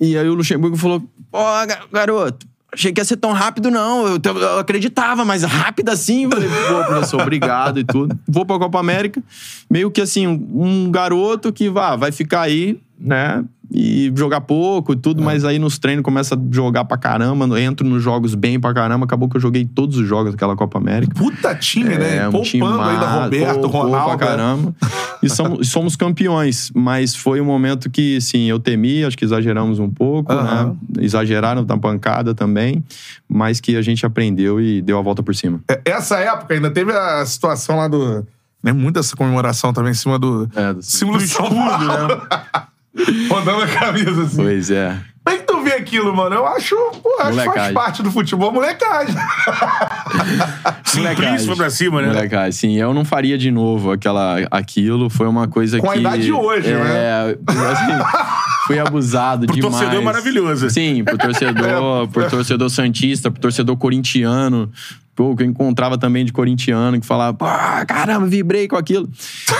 e 0.00 0.18
aí 0.18 0.28
o 0.28 0.34
Luxemburgo 0.34 0.76
falou: 0.76 1.00
Pô, 1.30 1.38
ga- 1.64 1.86
garoto, 1.92 2.44
achei 2.72 2.92
que 2.92 3.00
ia 3.00 3.04
ser 3.04 3.16
tão 3.16 3.32
rápido, 3.32 3.70
não. 3.70 4.06
Eu, 4.06 4.20
eu 4.22 4.58
acreditava, 4.58 5.24
mas 5.24 5.42
rápido 5.42 5.88
assim. 5.90 6.28
Falei, 6.28 6.48
pô, 6.48 6.84
professor, 6.84 7.20
obrigado 7.20 7.80
e 7.80 7.84
tudo. 7.84 8.18
Vou 8.26 8.44
pra 8.44 8.58
Copa 8.58 8.78
América. 8.78 9.22
Meio 9.70 9.90
que 9.90 10.00
assim, 10.00 10.26
um 10.26 10.90
garoto 10.90 11.52
que 11.52 11.68
vá, 11.68 11.96
vai 11.96 12.12
ficar 12.12 12.42
aí, 12.42 12.80
né? 12.98 13.44
E 13.70 14.10
jogar 14.16 14.40
pouco 14.40 14.94
e 14.94 14.96
tudo, 14.96 15.22
mas 15.22 15.44
aí 15.44 15.58
nos 15.58 15.78
treinos 15.78 16.02
começa 16.02 16.34
a 16.34 16.38
jogar 16.50 16.84
pra 16.86 16.96
caramba, 16.96 17.60
entro 17.60 17.86
nos 17.86 18.02
jogos 18.02 18.34
bem 18.34 18.58
pra 18.58 18.72
caramba. 18.72 19.04
Acabou 19.04 19.28
que 19.28 19.36
eu 19.36 19.40
joguei 19.40 19.64
todos 19.66 19.98
os 19.98 20.06
jogos 20.08 20.32
daquela 20.32 20.56
Copa 20.56 20.78
América. 20.78 21.14
Puta 21.14 21.54
time, 21.54 21.96
né? 21.96 22.16
É, 22.18 22.28
um 22.28 22.32
Poupando 22.32 22.48
time 22.48 22.66
ainda 22.66 23.06
Roberto, 23.06 23.60
poupou 23.60 23.82
Ronaldo. 23.82 24.16
pra 24.18 24.26
caramba. 24.26 24.74
E 25.22 25.28
somos, 25.28 25.68
somos 25.68 25.96
campeões, 25.96 26.70
mas 26.74 27.14
foi 27.14 27.40
um 27.40 27.44
momento 27.44 27.90
que, 27.90 28.20
sim, 28.20 28.44
eu 28.48 28.58
temi, 28.58 29.04
acho 29.04 29.18
que 29.18 29.24
exageramos 29.24 29.78
um 29.78 29.90
pouco, 29.90 30.32
né? 30.32 30.72
Exageraram 31.00 31.62
na 31.64 31.76
pancada 31.76 32.34
também, 32.34 32.82
mas 33.28 33.60
que 33.60 33.76
a 33.76 33.82
gente 33.82 34.06
aprendeu 34.06 34.60
e 34.60 34.80
deu 34.80 34.98
a 34.98 35.02
volta 35.02 35.22
por 35.22 35.34
cima. 35.34 35.60
É, 35.68 35.80
Essa 35.84 36.18
época 36.20 36.54
ainda 36.54 36.70
teve 36.70 36.92
a 36.92 37.24
situação 37.26 37.76
lá 37.76 37.88
do. 37.88 38.26
Né, 38.62 38.72
muita 38.72 38.98
essa 39.00 39.14
comemoração 39.14 39.72
também 39.72 39.90
em 39.92 39.94
cima 39.94 40.18
do. 40.18 40.48
É, 40.54 40.72
do- 40.72 40.82
símbolo 40.82 41.18
do 41.18 41.24
escudo, 41.24 41.54
né? 41.54 42.62
Rodando 43.30 43.62
a 43.62 43.66
camisa 43.66 44.22
assim. 44.22 44.36
Pois 44.36 44.70
é. 44.70 44.96
Como 45.24 45.36
é 45.36 45.40
que 45.40 45.46
tu 45.46 45.60
vê 45.62 45.72
aquilo, 45.74 46.16
mano? 46.16 46.36
Eu 46.36 46.46
acho, 46.46 46.74
pô, 46.74 47.10
acho 47.20 47.28
que 47.30 47.34
faz 47.34 47.36
Molecagem. 47.36 47.74
parte 47.74 48.02
do 48.02 48.10
futebol, 48.10 48.50
molecagem. 48.50 49.14
Simplício 50.84 51.46
foi 51.48 51.56
pra 51.56 51.70
cima, 51.70 52.00
né? 52.00 52.08
Molecagem, 52.08 52.52
sim, 52.52 52.76
eu 52.76 52.94
não 52.94 53.04
faria 53.04 53.36
de 53.36 53.50
novo 53.50 53.92
aquela, 53.92 54.38
aquilo. 54.50 55.10
Foi 55.10 55.26
uma 55.26 55.46
coisa 55.46 55.78
Com 55.78 55.90
a 55.90 55.94
que. 55.94 56.00
idade 56.00 56.22
de 56.22 56.32
hoje, 56.32 56.70
é, 56.70 56.74
né? 56.78 57.36
assim, 57.46 58.18
fui 58.66 58.78
abusado 58.78 59.46
Pro 59.46 59.54
demais. 59.54 59.74
torcedor 59.74 60.00
é 60.00 60.04
maravilhoso. 60.04 60.70
Sim, 60.70 61.04
pro 61.04 61.18
torcedor, 61.18 62.08
pro 62.12 62.30
torcedor 62.30 62.70
santista, 62.70 63.30
pro 63.30 63.40
torcedor 63.40 63.76
corintiano. 63.76 64.70
Pô, 65.18 65.34
que 65.34 65.42
eu 65.42 65.46
encontrava 65.48 65.98
também 65.98 66.24
de 66.24 66.32
corintiano 66.32 67.00
que 67.00 67.04
falava, 67.04 67.36
pô, 67.36 67.44
caramba, 67.88 68.24
vibrei 68.28 68.68
com 68.68 68.76
aquilo. 68.76 69.10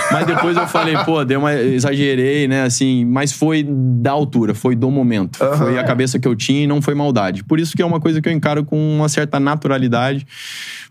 Mas 0.09 0.25
depois 0.25 0.55
eu 0.55 0.65
falei, 0.65 0.95
pô, 1.03 1.25
deu 1.25 1.37
uma, 1.41 1.53
exagerei, 1.53 2.47
né, 2.47 2.63
assim, 2.63 3.03
mas 3.03 3.33
foi 3.33 3.65
da 3.69 4.11
altura, 4.11 4.55
foi 4.55 4.73
do 4.73 4.89
momento. 4.89 5.37
Foi 5.57 5.77
a 5.77 5.83
cabeça 5.83 6.17
que 6.17 6.25
eu 6.25 6.33
tinha 6.33 6.63
e 6.63 6.67
não 6.67 6.81
foi 6.81 6.95
maldade. 6.95 7.43
Por 7.43 7.59
isso 7.59 7.75
que 7.75 7.81
é 7.81 7.85
uma 7.85 7.99
coisa 7.99 8.21
que 8.21 8.29
eu 8.29 8.31
encaro 8.31 8.63
com 8.63 8.77
uma 8.95 9.09
certa 9.09 9.37
naturalidade, 9.37 10.25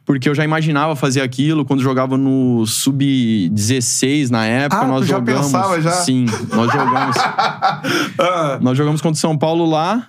porque 0.04 0.28
eu 0.28 0.34
já 0.34 0.44
imaginava 0.44 0.94
fazer 0.94 1.22
aquilo 1.22 1.64
quando 1.64 1.80
jogava 1.80 2.18
no 2.18 2.66
sub-16 2.66 4.28
na 4.28 4.44
época, 4.44 4.82
Ah, 4.82 4.86
nós 4.86 5.00
tu 5.00 5.08
já 5.08 5.16
jogamos. 5.16 5.46
pensava 5.46 5.80
já? 5.80 5.92
Sim, 5.92 6.26
nós 6.54 6.70
jogamos. 6.70 7.16
Ah, 8.20 8.58
Nós 8.60 8.76
jogamos 8.76 9.00
contra 9.00 9.16
o 9.16 9.20
São 9.20 9.36
Paulo 9.38 9.64
lá, 9.64 10.06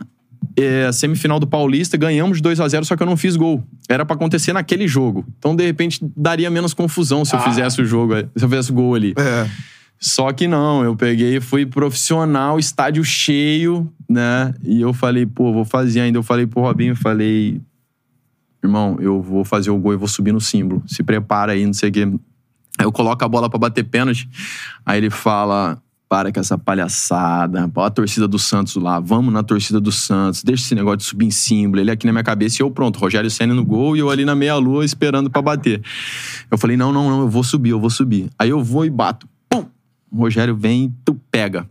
é, 0.56 0.92
semifinal 0.92 1.40
do 1.40 1.48
Paulista, 1.48 1.98
ganhamos 1.98 2.38
de 2.38 2.44
2 2.44 2.60
a 2.60 2.68
0 2.68 2.86
só 2.86 2.96
que 2.96 3.04
eu 3.04 3.08
não 3.08 3.18
fiz 3.18 3.36
gol. 3.36 3.64
Era 3.88 4.06
pra 4.06 4.16
acontecer 4.16 4.54
naquele 4.54 4.88
jogo. 4.88 5.26
Então, 5.38 5.56
de 5.56 5.66
repente, 5.66 6.00
daria 6.16 6.50
menos 6.50 6.74
confusão 6.74 7.24
se 7.24 7.36
eu 7.36 7.40
fizesse 7.40 7.82
o 7.82 7.86
jogo, 7.86 8.14
é, 8.14 8.24
se 8.36 8.44
eu 8.44 8.50
fizesse 8.50 8.72
o 8.72 8.74
gol 8.74 8.96
ali. 8.96 9.14
é. 9.18 9.50
Só 10.02 10.32
que 10.32 10.48
não, 10.48 10.82
eu 10.82 10.96
peguei, 10.96 11.42
fui 11.42 11.66
profissional, 11.66 12.58
estádio 12.58 13.04
cheio, 13.04 13.92
né? 14.10 14.54
E 14.64 14.80
eu 14.80 14.94
falei, 14.94 15.26
pô, 15.26 15.52
vou 15.52 15.66
fazer 15.66 16.00
ainda. 16.00 16.18
Eu 16.18 16.24
falei 16.24 16.48
pro 16.48 16.62
Robinho, 16.62 16.96
falei, 16.96 17.60
irmão, 18.64 18.98
eu 19.02 19.22
vou 19.22 19.44
fazer 19.44 19.70
o 19.72 19.78
gol 19.78 19.94
e 19.94 19.98
vou 19.98 20.08
subir 20.08 20.32
no 20.32 20.40
símbolo. 20.40 20.82
Se 20.88 21.04
prepara 21.04 21.52
aí, 21.52 21.66
não 21.66 21.74
sei 21.74 21.90
o 21.90 21.92
quê. 21.92 22.08
Aí 22.78 22.86
eu 22.86 22.94
coloco 22.94 23.26
a 23.26 23.28
bola 23.28 23.50
pra 23.50 23.60
bater 23.60 23.84
pênalti. 23.84 24.30
Aí 24.86 25.00
ele 25.00 25.10
fala: 25.10 25.78
para 26.10 26.34
com 26.34 26.40
essa 26.40 26.58
palhaçada. 26.58 27.72
Ó, 27.74 27.86
a 27.86 27.90
torcida 27.92 28.28
do 28.28 28.40
Santos 28.40 28.76
lá, 28.76 29.00
vamos 29.00 29.32
na 29.32 29.44
torcida 29.44 29.80
do 29.80 29.92
Santos, 29.92 30.44
deixa 30.44 30.64
esse 30.64 30.74
negócio 30.74 30.98
de 30.98 31.04
subir 31.04 31.28
em 31.28 31.32
símbolo. 31.32 31.80
Ele 31.82 31.92
aqui 31.92 32.08
na 32.08 32.12
minha 32.12 32.24
cabeça 32.24 32.62
e 32.62 32.64
eu 32.64 32.72
pronto, 32.72 32.98
Rogério 32.98 33.30
Senna 33.30 33.54
no 33.54 33.64
gol 33.64 33.96
e 33.96 34.00
eu 34.00 34.10
ali 34.10 34.26
na 34.26 34.34
meia-lua 34.34 34.84
esperando 34.84 35.30
pra 35.30 35.42
bater. 35.42 35.82
Eu 36.50 36.58
falei: 36.58 36.76
não, 36.76 36.92
não, 36.92 37.10
não, 37.10 37.22
eu 37.22 37.30
vou 37.30 37.44
subir, 37.44 37.70
eu 37.70 37.80
vou 37.80 37.92
subir. 37.92 38.30
Aí 38.40 38.50
eu 38.50 38.64
vou 38.64 38.84
e 38.84 38.90
bato. 38.90 39.30
Pum! 39.48 39.66
O 40.12 40.18
Rogério 40.18 40.56
vem 40.56 40.86
e 40.86 40.94
tu 41.06 41.14
pega. 41.32 41.70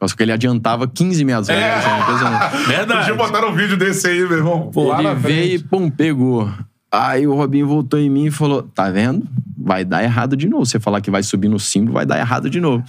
Só 0.00 0.16
que 0.16 0.22
ele 0.22 0.32
adiantava 0.32 0.86
15 0.86 1.24
metros. 1.24 1.48
É. 1.48 1.54
Rogério 1.54 1.82
Senna, 1.82 1.98
impressionante. 2.00 2.56
Verdade. 2.66 2.98
Deixa 2.98 3.10
eu 3.10 3.16
botar 3.16 3.46
um 3.46 3.54
vídeo 3.54 3.76
desse 3.76 4.06
aí, 4.06 4.20
meu 4.20 4.38
irmão. 4.38 4.70
Lá 4.74 5.00
Ele 5.00 5.14
veio 5.14 5.54
e 5.56 5.58
pum, 5.58 5.90
pegou. 5.90 6.48
Aí 6.92 7.26
o 7.26 7.34
Robinho 7.34 7.66
voltou 7.66 7.98
em 7.98 8.10
mim 8.10 8.26
e 8.26 8.30
falou: 8.30 8.62
Tá 8.62 8.90
vendo? 8.90 9.26
Vai 9.64 9.84
dar 9.84 10.02
errado 10.02 10.36
de 10.36 10.48
novo. 10.48 10.66
Você 10.66 10.78
falar 10.78 11.00
que 11.00 11.10
vai 11.10 11.22
subir 11.22 11.48
no 11.48 11.58
símbolo, 11.58 11.94
vai 11.94 12.04
dar 12.04 12.18
errado 12.18 12.50
de 12.50 12.60
novo. 12.60 12.84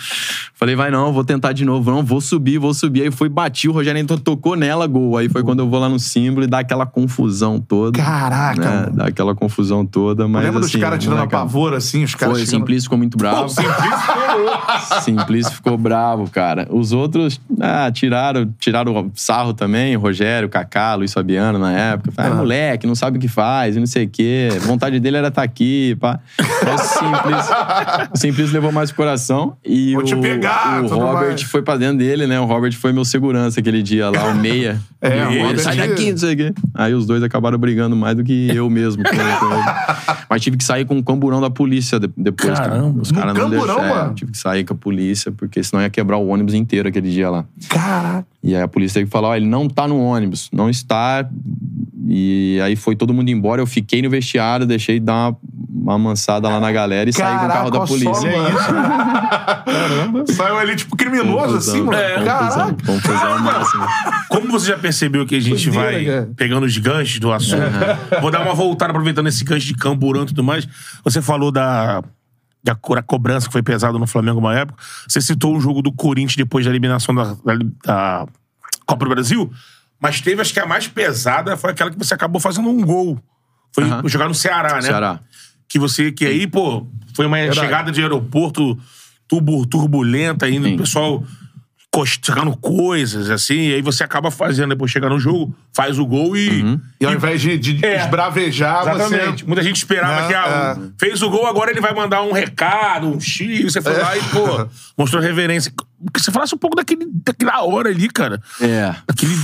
Falei, 0.56 0.76
vai 0.76 0.89
não, 0.89 1.14
vou 1.14 1.24
tentar 1.24 1.54
de 1.54 1.64
novo. 1.64 1.91
Não, 1.91 2.04
vou 2.04 2.20
subir, 2.20 2.58
vou 2.58 2.74
subir. 2.74 3.04
Aí 3.04 3.12
fui, 3.12 3.30
bati, 3.30 3.70
o 3.70 3.72
Rogério 3.72 3.99
então 3.99 4.18
tocou 4.18 4.56
nela, 4.56 4.88
gol. 4.88 5.18
Aí 5.18 5.30
foi 5.30 5.43
quando 5.43 5.60
eu 5.60 5.70
vou 5.70 5.80
lá 5.80 5.88
no 5.88 5.99
símbolo 5.99 6.45
e 6.45 6.47
dá 6.47 6.60
aquela 6.60 6.86
confusão 6.86 7.60
toda. 7.60 8.01
Caraca, 8.01 8.60
né? 8.60 8.91
Dá 8.91 9.06
aquela 9.06 9.36
confusão 9.36 9.86
toda. 9.86 10.28
Mas, 10.28 10.45
Lembra 10.45 10.62
dos 10.62 10.70
assim, 10.70 10.80
caras 10.80 10.99
tirando 10.99 11.18
a 11.18 11.22
molecada, 11.22 11.43
pavor, 11.43 11.74
assim, 11.74 12.04
os 12.04 12.16
caras 12.16 12.38
Foi, 12.38 12.45
tirando... 12.45 12.62
Simplício 12.62 12.84
ficou 12.84 12.97
muito 12.97 13.18
bravo. 13.18 13.43
Pô, 13.43 13.49
Simplício 13.49 13.99
ficou 13.99 14.39
louco. 14.39 15.01
Simplício 15.01 15.51
ficou 15.54 15.78
bravo, 15.78 16.30
cara. 16.30 16.68
Os 16.72 16.91
outros, 16.91 17.39
ah, 17.60 17.91
tiraram, 17.91 18.51
tiraram 18.58 18.93
o 18.93 19.12
sarro 19.14 19.54
também, 19.54 19.95
o 19.95 19.99
Rogério, 19.99 20.47
o 20.47 20.51
Kaká, 20.51 20.95
Luiz 20.95 21.14
Fabiano 21.14 21.60
na 21.60 21.72
época. 21.72 22.12
Falaram, 22.12 22.36
ah, 22.36 22.38
moleque, 22.39 22.88
não 22.88 22.95
sabe 22.95 23.18
o 23.18 23.22
que 23.22 23.28
faz, 23.28 23.76
e 23.76 23.80
não 23.80 23.86
sei 23.94 24.06
o 24.06 24.10
quê. 24.10 24.50
Vontade 24.62 25.00
dele 25.00 25.18
era 25.18 25.28
estar 25.30 25.44
aqui, 25.44 25.96
pá. 26.00 26.20
Mas 26.66 26.96
o 28.14 28.18
Simplício 28.18 28.54
levou 28.54 28.72
mais 28.72 28.89
pro 28.91 28.98
coração. 28.98 29.56
E 29.64 29.94
Vou 29.94 30.02
o, 30.02 30.06
te 30.06 30.16
pegar, 30.16 30.84
o 30.84 30.88
Robert 30.88 31.28
mais. 31.30 31.41
foi 31.44 31.62
pra 31.62 31.78
dentro 31.78 31.98
dele, 31.98 32.28
né? 32.28 32.39
O 32.39 32.46
Robert 32.46 32.74
foi 32.78 32.91
meu 32.94 33.06
segurança 33.06 33.60
aquele 33.60 33.82
dia 33.82 34.10
lá, 34.10 34.26
o 34.28 34.36
meia. 34.36 34.80
É, 35.02 35.34
E 35.34 35.41
Robert- 35.41 35.60
sai 35.60 35.76
daqui, 35.78 36.12
não 36.12 36.18
sei 36.18 36.34
o 36.34 36.38
quê. 36.38 36.54
Aí 36.74 36.94
os 36.94 37.06
dois 37.06 37.22
acabaram 37.24 37.58
brigando 37.58 37.96
mais 37.96 38.16
do 38.16 38.24
que 38.24 38.50
eu 38.56 38.70
mesmo 38.70 39.04
com, 39.04 39.10
com 39.10 39.16
ele. 39.54 39.64
Mas 40.30 40.41
tive 40.41 40.58
que 40.58 40.64
sair 40.64 40.86
com 40.86 40.98
o 40.98 41.04
camburão 41.04 41.41
da 41.41 41.50
polícia 41.50 42.00
de- 42.00 42.10
depois, 42.16 42.58
cara. 42.58 42.70
Caramba. 42.72 43.02
Os 43.02 43.12
caras 43.12 43.34
não 43.34 43.41
camburão, 43.50 43.76
deixaram. 43.76 43.96
é, 43.96 44.04
mano? 44.04 44.14
Tive 44.16 44.32
que 44.32 44.38
sair 44.38 44.64
com 44.64 44.74
a 44.74 44.78
polícia, 44.78 45.32
porque 45.32 45.62
senão 45.64 45.82
ia 45.84 45.89
quebrar 45.89 46.18
o 46.18 46.28
ônibus 46.28 46.54
inteiro 46.54 46.88
aquele 46.88 47.10
dia 47.12 47.30
lá. 47.30 47.46
Caraca. 47.70 48.26
E 48.41 48.56
aí 48.56 48.62
a 48.62 48.68
polícia 48.68 48.96
teve 48.96 49.06
que 49.06 49.12
falar: 49.12 49.30
ó, 49.30 49.36
ele 49.36 49.46
não 49.46 49.68
tá 49.70 49.88
no 49.88 50.00
ônibus, 50.00 50.50
não 50.52 50.70
está. 50.70 51.26
E 52.06 52.60
aí 52.62 52.76
foi 52.76 52.95
todo 52.95 53.14
mundo 53.14 53.30
embora, 53.30 53.62
eu 53.62 53.66
fiquei 53.66 54.01
no 54.01 54.10
vestiário, 54.10 54.66
deixei 54.66 54.99
dar 54.99 55.14
uma, 55.30 55.38
uma 55.70 55.93
amansada 55.95 56.49
lá 56.49 56.60
na 56.60 56.70
galera 56.72 57.10
e 57.10 57.14
saí 57.14 57.39
com 57.39 57.45
o 57.45 57.47
carro 57.47 57.72
da 57.72 57.80
Caraca, 57.80 57.88
polícia. 57.88 58.14
só, 58.14 58.28
mano. 58.28 59.64
Caramba. 59.66 60.26
Saiu 60.28 60.58
ali, 60.58 60.76
tipo, 60.76 60.95
criminoso, 60.97 61.56
assim, 61.58 61.82
mano. 61.82 61.97
confusão, 61.97 62.26
Caraca. 62.26 62.86
confusão 62.86 63.39
máxima. 63.39 63.88
Como 64.30 64.51
você 64.51 64.68
já 64.68 64.78
percebeu 64.78 65.26
que 65.26 65.36
a 65.36 65.39
gente 65.39 65.70
Doideira, 65.70 65.91
vai 65.91 66.06
cara. 66.06 66.30
pegando 66.36 66.66
os 66.66 66.78
ganchos 66.78 67.20
do 67.20 67.32
assunto, 67.32 67.64
vou 68.22 68.32
dar 68.32 68.41
uma 68.41 68.54
voltada 68.54 68.91
aproveitando 68.91 69.28
esse 69.28 69.43
gancho 69.43 69.66
de 69.66 69.74
camburão 69.74 70.24
e 70.24 70.28
tudo 70.28 70.43
mais. 70.43 70.68
Você 71.06 71.22
falou 71.22 71.51
da, 71.51 72.04
da 72.64 72.76
cobrança 72.76 73.47
que 73.47 73.54
foi 73.54 73.64
pesada 73.64 73.97
no 73.97 74.08
Flamengo 74.08 74.39
uma 74.39 74.54
época. 74.58 74.82
Você 75.08 75.22
citou 75.22 75.56
o 75.56 75.60
jogo 75.62 75.82
do 75.82 75.91
Corinthians 75.91 76.36
depois 76.36 76.66
da 76.66 76.72
eliminação 76.72 77.16
da, 77.16 77.36
da, 77.45 77.56
da 77.86 78.26
Copa 78.86 79.06
do 79.06 79.12
Brasil. 79.12 79.49
Mas 80.04 80.20
teve, 80.20 80.41
acho 80.41 80.54
que 80.54 80.60
a 80.60 80.66
mais 80.66 80.86
pesada 80.86 81.56
foi 81.56 81.72
aquela 81.72 81.89
que 81.89 81.97
você 81.97 82.14
acabou 82.14 82.41
fazendo 82.41 82.68
um 82.68 82.82
gol. 82.82 83.18
Foi 83.72 83.86
Aham. 83.86 84.01
jogar 84.06 84.28
no 84.28 84.36
Ceará, 84.36 84.76
né? 84.76 84.82
Ceará. 84.82 85.22
Que 85.66 85.80
você, 85.80 86.12
que 86.12 86.26
aí, 86.26 86.45
pô, 86.45 86.86
foi 87.16 87.26
uma 87.26 87.38
chegada 87.54 87.89
de 87.89 88.01
aeroporto 88.01 88.78
turbulenta 89.70 90.45
ainda, 90.45 90.68
Sim. 90.68 90.76
o 90.76 90.78
pessoal 90.78 91.24
chegando 92.06 92.56
coisas, 92.58 93.30
assim, 93.30 93.54
e 93.70 93.76
aí 93.76 93.82
você 93.84 94.04
acaba 94.04 94.32
fazendo, 94.32 94.70
depois 94.70 94.89
chega 94.89 95.08
no 95.08 95.20
jogo, 95.20 95.56
faz 95.72 96.00
o 96.00 96.06
gol 96.06 96.36
e. 96.36 96.80
E 97.00 97.06
ao 97.06 97.14
invés 97.14 97.39
de, 97.39 97.56
de 97.58 97.86
É. 97.86 97.98
esbravejar, 98.04 98.82
Exatamente. 98.82 99.41
você... 99.41 99.46
Muita 99.46 99.62
gente 99.62 99.76
esperava 99.78 100.24
É, 100.24 100.28
que 100.28 100.34
ah, 100.34 100.78
é. 100.80 100.89
fez 100.98 101.22
o 101.22 101.30
gol, 101.30 101.46
agora 101.46 101.70
ele 101.70 101.80
vai 101.80 101.94
mandar 101.94 102.24
um 102.24 102.32
recado, 102.32 103.08
um 103.08 103.20
X, 103.20 103.72
você 103.72 103.82
foi 103.82 103.96
lá 103.96 104.18
e, 104.18 104.22
pô, 104.24 104.68
mostrou 104.98 105.22
reverência. 105.22 105.72
Que 106.14 106.20
você 106.22 106.32
falasse 106.32 106.54
um 106.56 106.58
pouco 106.58 106.76
daquele, 106.76 107.06
daquela 107.24 107.64
hora 107.64 107.89
ali, 107.89 108.10
cara. 108.10 108.41
É, 108.60 108.94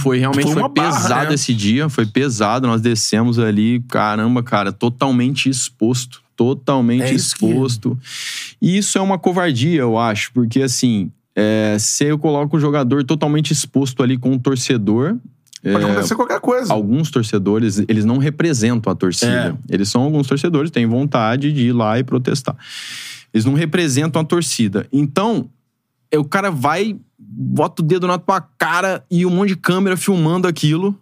foi 0.02 0.18
realmente 0.20 0.43
foi 0.43 0.54
foi, 0.54 0.62
uma 0.62 0.68
barra, 0.70 0.91
pesado 1.02 1.30
né? 1.30 1.36
esse 1.36 1.54
dia, 1.54 1.88
foi 1.88 2.06
pesado. 2.06 2.66
Nós 2.68 2.82
descemos 2.82 3.38
ali, 3.39 3.80
caramba, 3.88 4.41
cara, 4.43 4.72
totalmente 4.72 5.50
exposto, 5.50 6.22
totalmente 6.36 7.04
É 7.04 7.14
isso 7.14 7.36
que- 7.36 7.45
exposto. 7.45 7.97
E 8.62 8.78
isso 8.78 8.97
é 8.97 9.02
uma 9.02 9.18
covardia, 9.20 9.80
eu 9.82 9.97
acho, 9.97 10.32
porque 10.34 10.62
assim, 10.62 11.12
é, 11.40 11.78
se 11.80 12.06
eu 12.06 12.20
coloco 12.20 12.58
o 12.58 12.60
jogador 12.60 13.04
totalmente 13.04 13.52
exposto 13.52 14.04
ali 14.04 14.18
com 14.18 14.34
o 14.34 14.40
torcedor, 14.40 15.18
Pode 15.62 15.84
é, 15.84 15.92
acontecer 15.92 16.16
qualquer 16.16 16.40
coisa. 16.40 16.74
alguns 16.74 17.12
torcedores, 17.12 17.80
eles 17.88 18.06
não 18.06 18.18
representam 18.18 18.92
a 18.92 18.96
torcida. 18.96 19.58
É. 19.70 19.74
Eles 19.74 19.90
são 19.90 20.02
alguns 20.02 20.26
torcedores, 20.28 20.72
têm 20.72 20.86
vontade 20.86 21.52
de 21.52 21.68
ir 21.68 21.74
lá 21.74 22.00
e 22.00 22.04
protestar. 22.04 22.56
Eles 23.34 23.46
não 23.46 23.54
representam 23.54 24.22
a 24.22 24.26
torcida. 24.26 24.88
Então, 24.92 25.50
é, 26.10 26.18
o 26.18 26.24
cara 26.24 26.50
vai, 26.50 26.98
bota 27.18 27.82
o 27.82 27.86
dedo 27.86 28.08
na 28.08 28.18
tua 28.18 28.40
cara 28.40 29.04
e 29.12 29.26
um 29.26 29.30
monte 29.30 29.50
de 29.50 29.58
câmera 29.58 29.98
filmando 29.98 30.48
aquilo. 30.48 30.98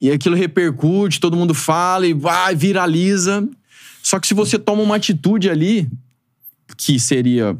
E 0.00 0.10
aquilo 0.10 0.34
repercute, 0.34 1.20
todo 1.20 1.36
mundo 1.36 1.52
fala 1.52 2.06
e 2.06 2.14
vai, 2.14 2.54
viraliza. 2.54 3.46
Só 4.02 4.18
que 4.18 4.26
se 4.26 4.32
você 4.32 4.58
toma 4.58 4.82
uma 4.82 4.96
atitude 4.96 5.50
ali, 5.50 5.90
que 6.74 6.98
seria 6.98 7.56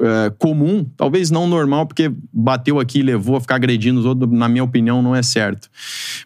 é, 0.00 0.32
comum, 0.38 0.84
talvez 0.96 1.30
não 1.30 1.46
normal, 1.46 1.86
porque 1.86 2.10
bateu 2.32 2.80
aqui 2.80 3.00
e 3.00 3.02
levou 3.02 3.36
a 3.36 3.40
ficar 3.40 3.56
agredindo 3.56 4.00
os 4.00 4.06
outros, 4.06 4.30
na 4.30 4.48
minha 4.48 4.64
opinião, 4.64 5.02
não 5.02 5.14
é 5.14 5.22
certo. 5.22 5.68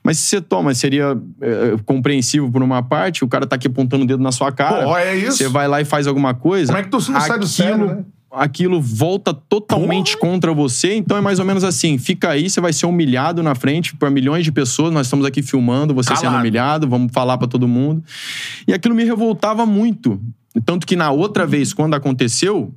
Mas 0.03 0.19
se 0.19 0.27
você 0.27 0.41
toma, 0.41 0.75
seria 0.75 1.17
é, 1.41 1.77
compreensível 1.85 2.51
por 2.51 2.63
uma 2.63 2.83
parte, 2.83 3.25
o 3.25 3.29
cara 3.29 3.47
tá 3.47 3.57
aqui 3.57 3.67
apontando 3.67 4.05
o 4.05 4.07
dedo 4.07 4.23
na 4.23 4.33
sua 4.33 4.53
cara. 4.53 4.85
Pô, 4.85 4.97
é 4.97 5.17
isso. 5.17 5.39
Você 5.39 5.49
vai 5.49 5.67
lá 5.69 5.81
e 5.81 5.85
faz 5.85 6.07
alguma 6.07 6.35
coisa. 6.35 6.73
Como 6.73 6.79
é 6.79 6.83
que 6.83 6.91
tu 6.91 7.11
não 7.11 7.21
sai 7.21 7.39
do 7.39 7.47
sério, 7.47 7.87
né? 7.87 8.05
aquilo 8.37 8.81
volta 8.81 9.33
totalmente 9.33 10.17
contra 10.19 10.53
você. 10.53 10.95
Então 10.95 11.17
é 11.17 11.21
mais 11.21 11.39
ou 11.39 11.45
menos 11.45 11.65
assim: 11.65 11.99
fica 11.99 12.31
aí, 12.31 12.51
você 12.51 12.61
vai 12.61 12.73
ser 12.73 12.87
humilhado 12.87 13.43
na 13.43 13.55
frente 13.55 13.95
por 13.95 14.11
milhões 14.11 14.45
de 14.45 14.53
pessoas. 14.53 14.93
Nós 14.93 15.07
estamos 15.07 15.25
aqui 15.25 15.43
filmando, 15.43 15.95
você 15.95 16.09
Calado. 16.09 16.27
sendo 16.27 16.39
humilhado, 16.39 16.89
vamos 16.89 17.13
falar 17.13 17.39
pra 17.39 17.47
todo 17.47 17.69
mundo. 17.69 18.03
E 18.67 18.73
aquilo 18.73 18.95
me 18.95 19.05
revoltava 19.05 19.65
muito. 19.65 20.21
Tanto 20.65 20.87
que 20.87 20.97
na 20.97 21.11
outra 21.11 21.47
vez, 21.47 21.73
quando 21.73 21.95
aconteceu 21.95 22.73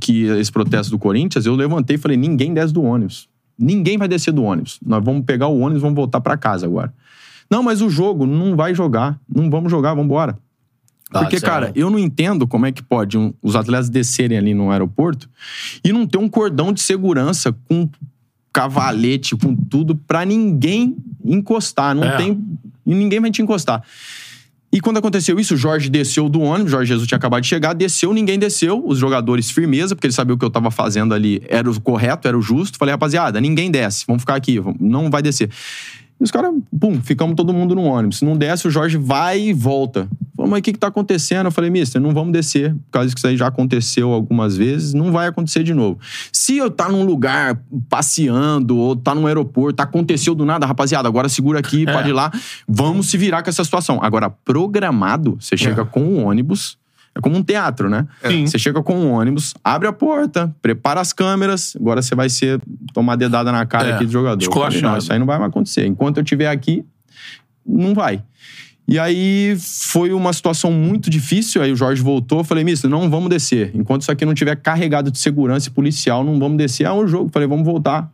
que 0.00 0.24
esse 0.24 0.50
protesto 0.50 0.90
do 0.90 0.98
Corinthians, 0.98 1.46
eu 1.46 1.54
levantei 1.54 1.96
e 1.96 1.98
falei: 1.98 2.16
ninguém 2.16 2.52
desce 2.54 2.72
do 2.72 2.82
ônibus. 2.82 3.28
Ninguém 3.58 3.98
vai 3.98 4.08
descer 4.08 4.32
do 4.32 4.42
ônibus. 4.42 4.78
Nós 4.84 5.04
vamos 5.04 5.24
pegar 5.24 5.46
o 5.48 5.58
ônibus 5.58 5.78
e 5.78 5.82
vamos 5.82 5.96
voltar 5.96 6.20
pra 6.20 6.36
casa 6.36 6.66
agora. 6.66 6.92
Não, 7.50 7.62
mas 7.62 7.82
o 7.82 7.90
jogo 7.90 8.26
não 8.26 8.56
vai 8.56 8.74
jogar. 8.74 9.20
Não 9.32 9.50
vamos 9.50 9.70
jogar, 9.70 9.90
vamos 9.90 10.06
embora. 10.06 10.38
Ah, 11.12 11.20
Porque, 11.20 11.36
é 11.36 11.40
cara, 11.40 11.70
eu 11.74 11.90
não 11.90 11.98
entendo 11.98 12.46
como 12.46 12.64
é 12.64 12.72
que 12.72 12.82
pode 12.82 13.18
um- 13.18 13.34
os 13.42 13.54
atletas 13.54 13.90
descerem 13.90 14.38
ali 14.38 14.54
no 14.54 14.70
aeroporto 14.70 15.28
e 15.84 15.92
não 15.92 16.06
ter 16.06 16.16
um 16.16 16.26
cordão 16.28 16.72
de 16.72 16.80
segurança 16.80 17.54
com 17.68 17.86
cavalete, 18.52 19.36
com 19.36 19.54
tudo, 19.54 19.94
pra 19.94 20.24
ninguém 20.24 20.96
encostar. 21.24 21.94
Não 21.94 22.04
É. 22.04 22.16
tem. 22.16 22.42
E 22.86 22.94
ninguém 22.94 23.20
vai 23.20 23.30
te 23.30 23.42
encostar. 23.42 23.82
E 24.72 24.80
quando 24.80 24.96
aconteceu 24.96 25.38
isso, 25.38 25.52
o 25.52 25.56
Jorge 25.56 25.90
desceu 25.90 26.30
do 26.30 26.40
ônibus, 26.40 26.72
Jorge 26.72 26.88
Jesus 26.88 27.06
tinha 27.06 27.18
acabado 27.18 27.42
de 27.42 27.48
chegar, 27.48 27.74
desceu, 27.74 28.14
ninguém 28.14 28.38
desceu, 28.38 28.82
os 28.86 28.98
jogadores 28.98 29.50
firmeza, 29.50 29.94
porque 29.94 30.06
eles 30.06 30.14
sabiam 30.16 30.34
o 30.34 30.38
que 30.38 30.44
eu 30.44 30.50
tava 30.50 30.70
fazendo 30.70 31.12
ali 31.12 31.42
era 31.46 31.70
o 31.70 31.78
correto, 31.78 32.26
era 32.26 32.38
o 32.38 32.40
justo. 32.40 32.78
Falei, 32.78 32.92
rapaziada, 32.92 33.38
ninguém 33.38 33.70
desce, 33.70 34.04
vamos 34.06 34.22
ficar 34.22 34.34
aqui, 34.34 34.58
não 34.80 35.10
vai 35.10 35.20
descer. 35.20 35.50
E 36.18 36.24
os 36.24 36.30
caras, 36.30 36.52
pum, 36.80 37.02
ficamos 37.02 37.34
todo 37.34 37.52
mundo 37.52 37.74
no 37.74 37.82
ônibus. 37.82 38.20
Se 38.20 38.24
não 38.24 38.36
desce, 38.36 38.66
o 38.66 38.70
Jorge 38.70 38.96
vai 38.96 39.40
e 39.40 39.52
volta. 39.52 40.08
Falei, 40.42 40.50
mas 40.50 40.58
o 40.58 40.62
que 40.62 40.72
que 40.72 40.78
tá 40.78 40.88
acontecendo? 40.88 41.46
Eu 41.46 41.52
falei, 41.52 41.70
mister, 41.70 42.00
não 42.00 42.12
vamos 42.12 42.32
descer, 42.32 42.74
por 42.74 42.90
causa 42.90 43.12
que 43.14 43.18
isso 43.18 43.26
aí 43.26 43.36
já 43.36 43.46
aconteceu 43.46 44.12
algumas 44.12 44.56
vezes, 44.56 44.92
não 44.92 45.12
vai 45.12 45.28
acontecer 45.28 45.62
de 45.62 45.72
novo. 45.72 46.00
Se 46.32 46.56
eu 46.56 46.70
tá 46.70 46.88
num 46.88 47.04
lugar 47.04 47.62
passeando, 47.88 48.76
ou 48.76 48.96
tá 48.96 49.14
num 49.14 49.26
aeroporto, 49.26 49.80
aconteceu 49.80 50.34
do 50.34 50.44
nada, 50.44 50.66
rapaziada, 50.66 51.08
agora 51.08 51.28
segura 51.28 51.60
aqui, 51.60 51.86
pode 51.86 52.08
ir 52.08 52.12
lá, 52.12 52.32
vamos 52.66 53.08
se 53.08 53.16
virar 53.16 53.42
com 53.42 53.50
essa 53.50 53.62
situação. 53.62 54.00
Agora, 54.02 54.30
programado, 54.30 55.36
você 55.38 55.56
chega 55.56 55.84
com 55.84 56.02
o 56.02 56.24
ônibus, 56.24 56.76
é 57.14 57.20
como 57.20 57.36
um 57.36 57.42
teatro, 57.42 57.88
né? 57.90 58.06
Sim. 58.26 58.46
Você 58.46 58.58
chega 58.58 58.82
com 58.82 58.94
o 58.94 59.10
ônibus, 59.10 59.54
abre 59.62 59.86
a 59.86 59.92
porta, 59.92 60.52
prepara 60.60 61.00
as 61.00 61.12
câmeras, 61.12 61.76
agora 61.76 62.02
você 62.02 62.14
vai 62.14 62.28
ser 62.28 62.60
tomar 62.92 63.16
dedada 63.16 63.52
na 63.52 63.64
cara 63.66 63.90
É, 63.90 63.92
aqui 63.92 64.06
do 64.06 64.10
jogador. 64.10 64.42
Falei. 64.80 64.92
Não, 64.92 64.98
isso 64.98 65.12
aí 65.12 65.18
não 65.18 65.26
vai 65.26 65.38
mais 65.38 65.50
acontecer. 65.50 65.86
Enquanto 65.86 66.16
eu 66.16 66.22
estiver 66.22 66.48
aqui, 66.48 66.84
não 67.64 67.94
vai. 67.94 68.22
E 68.86 68.98
aí 68.98 69.56
foi 69.58 70.12
uma 70.12 70.32
situação 70.32 70.72
muito 70.72 71.08
difícil. 71.08 71.62
Aí 71.62 71.72
o 71.72 71.76
Jorge 71.76 72.02
voltou, 72.02 72.40
eu 72.40 72.44
falei, 72.44 72.64
mister, 72.64 72.90
não 72.90 73.08
vamos 73.08 73.30
descer. 73.30 73.70
Enquanto 73.74 74.02
isso 74.02 74.10
aqui 74.10 74.24
não 74.24 74.34
tiver 74.34 74.56
carregado 74.56 75.10
de 75.10 75.18
segurança 75.18 75.68
e 75.68 75.70
policial, 75.70 76.24
não 76.24 76.38
vamos 76.38 76.58
descer. 76.58 76.86
Ah, 76.86 76.94
o 76.94 77.06
jogo. 77.06 77.30
Falei, 77.32 77.48
vamos 77.48 77.64
voltar. 77.64 78.10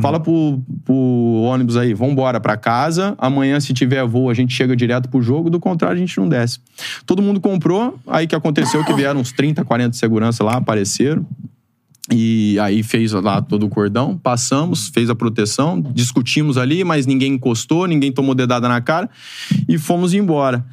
Fala 0.00 0.18
pro, 0.18 0.62
pro 0.84 0.94
ônibus 0.94 1.76
aí, 1.76 1.92
vambora 1.92 2.40
pra 2.40 2.56
casa. 2.56 3.14
Amanhã, 3.18 3.60
se 3.60 3.74
tiver 3.74 4.04
voo, 4.06 4.30
a 4.30 4.34
gente 4.34 4.54
chega 4.54 4.74
direto 4.74 5.08
pro 5.08 5.20
jogo. 5.20 5.50
Do 5.50 5.60
contrário, 5.60 5.96
a 5.96 5.98
gente 5.98 6.18
não 6.18 6.28
desce. 6.28 6.60
Todo 7.04 7.20
mundo 7.20 7.40
comprou. 7.40 7.98
Aí 8.06 8.26
que 8.26 8.34
aconteceu 8.34 8.82
que 8.84 8.92
vieram 8.94 9.20
uns 9.20 9.32
30, 9.32 9.64
40 9.64 9.90
de 9.90 9.96
segurança 9.96 10.42
lá, 10.42 10.56
apareceram. 10.56 11.26
E 12.10 12.58
aí 12.58 12.82
fez 12.82 13.12
lá 13.12 13.40
todo 13.40 13.64
o 13.64 13.68
cordão, 13.68 14.18
passamos, 14.18 14.88
fez 14.88 15.08
a 15.08 15.14
proteção, 15.14 15.80
discutimos 15.80 16.58
ali, 16.58 16.82
mas 16.82 17.06
ninguém 17.06 17.34
encostou, 17.34 17.86
ninguém 17.86 18.10
tomou 18.10 18.34
dedada 18.34 18.68
na 18.68 18.80
cara 18.80 19.08
e 19.68 19.78
fomos 19.78 20.12
embora. 20.12 20.64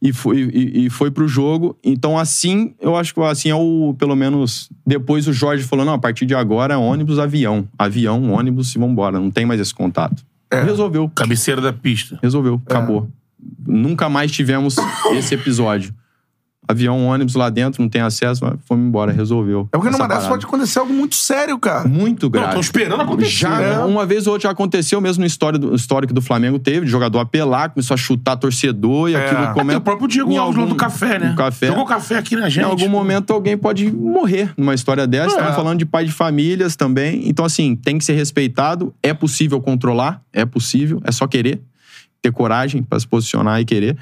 E 0.00 0.12
foi, 0.12 0.48
e, 0.52 0.86
e 0.86 0.90
foi 0.90 1.10
pro 1.10 1.26
jogo. 1.26 1.76
Então, 1.82 2.16
assim, 2.16 2.72
eu 2.80 2.96
acho 2.96 3.12
que 3.12 3.20
assim 3.20 3.50
é 3.50 3.54
o. 3.54 3.94
Pelo 3.98 4.14
menos. 4.14 4.70
Depois 4.86 5.26
o 5.26 5.32
Jorge 5.32 5.64
falou: 5.64 5.84
não, 5.84 5.94
a 5.94 5.98
partir 5.98 6.24
de 6.24 6.34
agora 6.34 6.74
é 6.74 6.76
ônibus, 6.76 7.18
avião. 7.18 7.68
Avião, 7.76 8.30
ônibus 8.30 8.74
e 8.74 8.78
vambora. 8.78 9.18
Não 9.18 9.30
tem 9.30 9.44
mais 9.44 9.60
esse 9.60 9.74
contato. 9.74 10.24
Resolveu. 10.50 11.10
Cabeceira 11.14 11.60
da 11.60 11.72
pista. 11.72 12.18
Resolveu. 12.22 12.62
Acabou. 12.64 13.10
Nunca 13.66 14.08
mais 14.08 14.30
tivemos 14.30 14.76
esse 15.12 15.34
episódio. 15.34 15.92
Avião, 16.68 17.06
ônibus 17.06 17.34
lá 17.34 17.48
dentro, 17.48 17.80
não 17.82 17.88
tem 17.88 18.02
acesso, 18.02 18.44
mas 18.44 18.54
fomos 18.66 18.86
embora, 18.86 19.10
resolveu. 19.10 19.68
É 19.72 19.76
porque 19.78 19.90
numa 19.90 20.06
dessas 20.06 20.28
pode 20.28 20.44
acontecer 20.44 20.78
algo 20.78 20.92
muito 20.92 21.14
sério, 21.16 21.58
cara. 21.58 21.88
Muito 21.88 22.24
Não, 22.24 22.30
grave. 22.30 22.54
tô 22.54 22.60
esperando 22.60 23.00
acontecer. 23.00 23.30
Já, 23.30 23.60
É. 23.62 23.78
uma 23.78 24.04
vez 24.04 24.26
ou 24.26 24.34
outra 24.34 24.48
já 24.48 24.52
aconteceu, 24.52 25.00
mesmo 25.00 25.22
no 25.22 25.26
histórico 25.26 25.66
do, 25.66 25.74
histórico 25.74 26.12
do 26.12 26.20
Flamengo 26.20 26.58
teve, 26.58 26.84
de 26.84 26.90
jogador 26.92 27.20
apelar, 27.20 27.70
começou 27.70 27.94
a 27.94 27.96
chutar 27.96 28.36
torcedor 28.36 29.08
e 29.10 29.16
aquilo 29.16 29.40
Até 29.44 29.52
começa. 29.54 29.78
O 29.78 29.82
próprio 29.82 30.06
Diego 30.08 30.36
Alves 30.36 30.58
algum- 30.58 30.68
do 30.68 30.74
café, 30.76 31.18
né? 31.18 31.30
do 31.30 31.36
café. 31.36 31.68
Jogou 31.68 31.86
café 31.86 32.18
aqui 32.18 32.36
na 32.36 32.48
gente. 32.48 32.64
Em 32.64 32.68
algum 32.68 32.88
momento 32.88 33.32
alguém 33.32 33.56
pode 33.56 33.90
morrer 33.90 34.52
numa 34.56 34.74
história 34.74 35.06
dessa. 35.06 35.36
É. 35.36 35.38
Estamos 35.38 35.56
falando 35.56 35.78
de 35.78 35.86
pai 35.86 36.04
de 36.04 36.12
famílias 36.12 36.76
também. 36.76 37.28
Então, 37.28 37.44
assim, 37.44 37.74
tem 37.76 37.96
que 37.98 38.04
ser 38.04 38.12
respeitado. 38.12 38.94
É 39.02 39.14
possível 39.14 39.60
controlar, 39.60 40.20
é 40.32 40.44
possível, 40.44 41.00
é 41.04 41.10
só 41.12 41.26
querer. 41.26 41.62
Ter 42.20 42.32
coragem 42.32 42.82
para 42.82 42.98
se 42.98 43.06
posicionar 43.06 43.60
e 43.60 43.64
querer. 43.64 43.96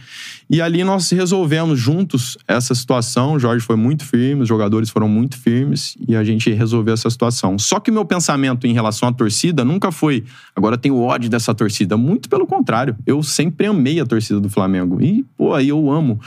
E 0.48 0.62
ali 0.62 0.82
nós 0.82 1.10
resolvemos 1.10 1.78
juntos 1.78 2.38
essa 2.48 2.74
situação. 2.74 3.34
O 3.34 3.38
Jorge 3.38 3.62
foi 3.62 3.76
muito 3.76 4.06
firme, 4.06 4.40
os 4.40 4.48
jogadores 4.48 4.88
foram 4.88 5.06
muito 5.06 5.36
firmes 5.36 5.94
e 6.08 6.16
a 6.16 6.24
gente 6.24 6.50
resolveu 6.50 6.94
essa 6.94 7.10
situação. 7.10 7.58
Só 7.58 7.78
que 7.78 7.90
o 7.90 7.94
meu 7.94 8.06
pensamento 8.06 8.66
em 8.66 8.72
relação 8.72 9.06
à 9.06 9.12
torcida 9.12 9.66
nunca 9.66 9.92
foi, 9.92 10.24
agora 10.56 10.78
tenho 10.78 10.98
ódio 10.98 11.28
dessa 11.28 11.54
torcida. 11.54 11.94
Muito 11.98 12.26
pelo 12.30 12.46
contrário. 12.46 12.96
Eu 13.06 13.22
sempre 13.22 13.66
amei 13.66 14.00
a 14.00 14.06
torcida 14.06 14.40
do 14.40 14.48
Flamengo. 14.48 14.98
E, 15.02 15.22
pô, 15.36 15.52
aí 15.52 15.68
eu 15.68 15.90
amo. 15.90 16.18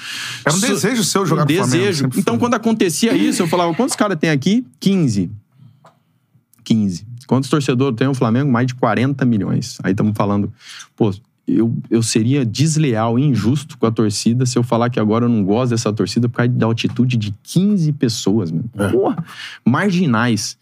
Era 0.46 0.56
um 0.56 0.60
So- 0.60 0.68
desejo 0.68 1.04
seu 1.04 1.26
jogar 1.26 1.42
um 1.42 1.46
pro 1.48 1.56
Flamengo, 1.56 1.78
desejo. 1.80 2.04
sempre 2.04 2.20
Então, 2.20 2.36
foi. 2.36 2.40
quando 2.40 2.54
acontecia 2.54 3.16
isso, 3.16 3.42
eu 3.42 3.48
falava, 3.48 3.74
quantos 3.74 3.96
caras 3.96 4.16
tem 4.20 4.30
aqui? 4.30 4.64
15. 4.80 5.32
15. 6.64 7.08
Quantos 7.26 7.50
torcedores 7.50 7.96
tem 7.98 8.08
o 8.08 8.14
Flamengo? 8.14 8.52
Mais 8.52 8.68
de 8.68 8.76
40 8.76 9.26
milhões. 9.26 9.78
Aí 9.84 9.92
estamos 9.92 10.14
falando, 10.16 10.52
pô, 10.96 11.12
eu, 11.56 11.76
eu 11.90 12.04
seria 12.04 12.46
desleal 12.46 13.18
e 13.18 13.24
injusto 13.24 13.78
com 13.78 13.86
a 13.86 13.92
torcida 13.92 14.46
se 14.46 14.58
eu 14.58 14.64
falar 14.64 14.90
que 14.90 15.00
agora 15.00 15.26
eu 15.26 15.30
não 15.30 15.44
gosto 15.44 15.72
dessa 15.72 15.92
torcida 15.92 16.30
por 16.30 16.38
causa 16.38 16.52
da 16.52 16.66
altitude 16.66 17.18
de 17.18 17.34
15 17.44 17.92
pessoas, 17.94 18.52
meu. 18.52 18.64
Porra, 18.92 19.24
marginais. 19.66 20.58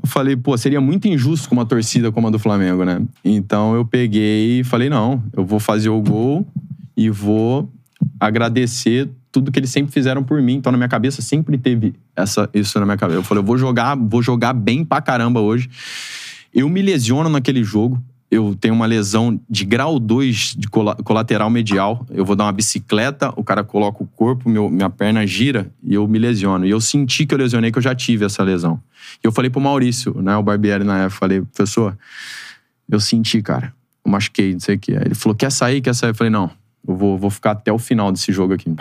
Eu 0.00 0.08
falei, 0.08 0.36
pô, 0.36 0.56
seria 0.56 0.80
muito 0.80 1.06
injusto 1.06 1.48
com 1.48 1.54
uma 1.54 1.66
torcida 1.66 2.10
como 2.10 2.28
a 2.28 2.30
do 2.30 2.38
Flamengo, 2.38 2.84
né? 2.84 3.02
Então 3.24 3.74
eu 3.74 3.84
peguei 3.84 4.60
e 4.60 4.64
falei, 4.64 4.88
não, 4.88 5.22
eu 5.36 5.44
vou 5.44 5.60
fazer 5.60 5.90
o 5.90 6.00
gol 6.00 6.46
e 6.96 7.10
vou 7.10 7.70
agradecer 8.18 9.08
tudo 9.30 9.50
que 9.50 9.58
eles 9.58 9.70
sempre 9.70 9.92
fizeram 9.92 10.22
por 10.22 10.40
mim. 10.40 10.54
Então 10.54 10.70
na 10.70 10.78
minha 10.78 10.88
cabeça 10.88 11.22
sempre 11.22 11.58
teve 11.58 11.94
essa, 12.14 12.48
isso 12.54 12.78
na 12.78 12.84
minha 12.84 12.96
cabeça. 12.96 13.18
Eu 13.18 13.22
falei, 13.22 13.42
eu 13.42 13.46
vou 13.46 13.58
jogar, 13.58 13.96
vou 13.96 14.22
jogar 14.22 14.52
bem 14.52 14.84
pra 14.84 15.00
caramba 15.00 15.40
hoje. 15.40 15.68
Eu 16.54 16.68
me 16.68 16.82
lesiono 16.82 17.28
naquele 17.28 17.64
jogo. 17.64 18.02
Eu 18.34 18.56
tenho 18.58 18.72
uma 18.72 18.86
lesão 18.86 19.38
de 19.46 19.62
grau 19.62 19.98
2 19.98 20.54
de 20.56 20.66
cola- 20.66 20.96
colateral 20.96 21.50
medial. 21.50 22.06
Eu 22.08 22.24
vou 22.24 22.34
dar 22.34 22.44
uma 22.44 22.52
bicicleta, 22.52 23.30
o 23.36 23.44
cara 23.44 23.62
coloca 23.62 24.02
o 24.02 24.06
corpo, 24.06 24.48
meu, 24.48 24.70
minha 24.70 24.88
perna 24.88 25.26
gira 25.26 25.70
e 25.82 25.92
eu 25.92 26.08
me 26.08 26.18
lesiono. 26.18 26.64
E 26.64 26.70
eu 26.70 26.80
senti 26.80 27.26
que 27.26 27.34
eu 27.34 27.38
lesionei, 27.38 27.70
que 27.70 27.76
eu 27.76 27.82
já 27.82 27.94
tive 27.94 28.24
essa 28.24 28.42
lesão. 28.42 28.80
E 29.22 29.26
eu 29.26 29.32
falei 29.32 29.50
pro 29.50 29.60
Maurício, 29.60 30.18
né, 30.22 30.34
o 30.34 30.42
Barbieri 30.42 30.82
na 30.82 31.00
época, 31.00 31.18
falei, 31.18 31.42
professor, 31.42 31.94
eu 32.90 32.98
senti, 32.98 33.42
cara, 33.42 33.74
eu 34.02 34.10
machuquei, 34.10 34.54
não 34.54 34.60
sei 34.60 34.76
o 34.76 34.78
que. 34.78 34.92
Ele 34.92 35.14
falou, 35.14 35.36
quer 35.36 35.52
sair, 35.52 35.82
quer 35.82 35.94
sair? 35.94 36.12
Eu 36.12 36.14
falei, 36.14 36.30
não, 36.30 36.50
eu 36.88 36.96
vou, 36.96 37.18
vou 37.18 37.28
ficar 37.28 37.50
até 37.50 37.70
o 37.70 37.78
final 37.78 38.10
desse 38.10 38.32
jogo 38.32 38.54
aqui. 38.54 38.74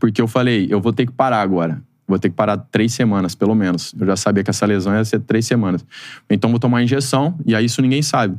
Porque 0.00 0.22
eu 0.22 0.26
falei, 0.26 0.68
eu 0.70 0.80
vou 0.80 0.94
ter 0.94 1.04
que 1.04 1.12
parar 1.12 1.42
agora. 1.42 1.82
Vou 2.08 2.18
ter 2.18 2.30
que 2.30 2.34
parar 2.34 2.56
três 2.56 2.94
semanas, 2.94 3.34
pelo 3.34 3.54
menos. 3.54 3.94
Eu 4.00 4.06
já 4.06 4.16
sabia 4.16 4.42
que 4.42 4.48
essa 4.48 4.64
lesão 4.64 4.94
ia 4.94 5.04
ser 5.04 5.20
três 5.20 5.44
semanas. 5.44 5.84
Então 6.30 6.48
vou 6.48 6.58
tomar 6.58 6.82
injeção, 6.82 7.38
e 7.44 7.54
aí 7.54 7.66
isso 7.66 7.82
ninguém 7.82 8.00
sabe. 8.00 8.38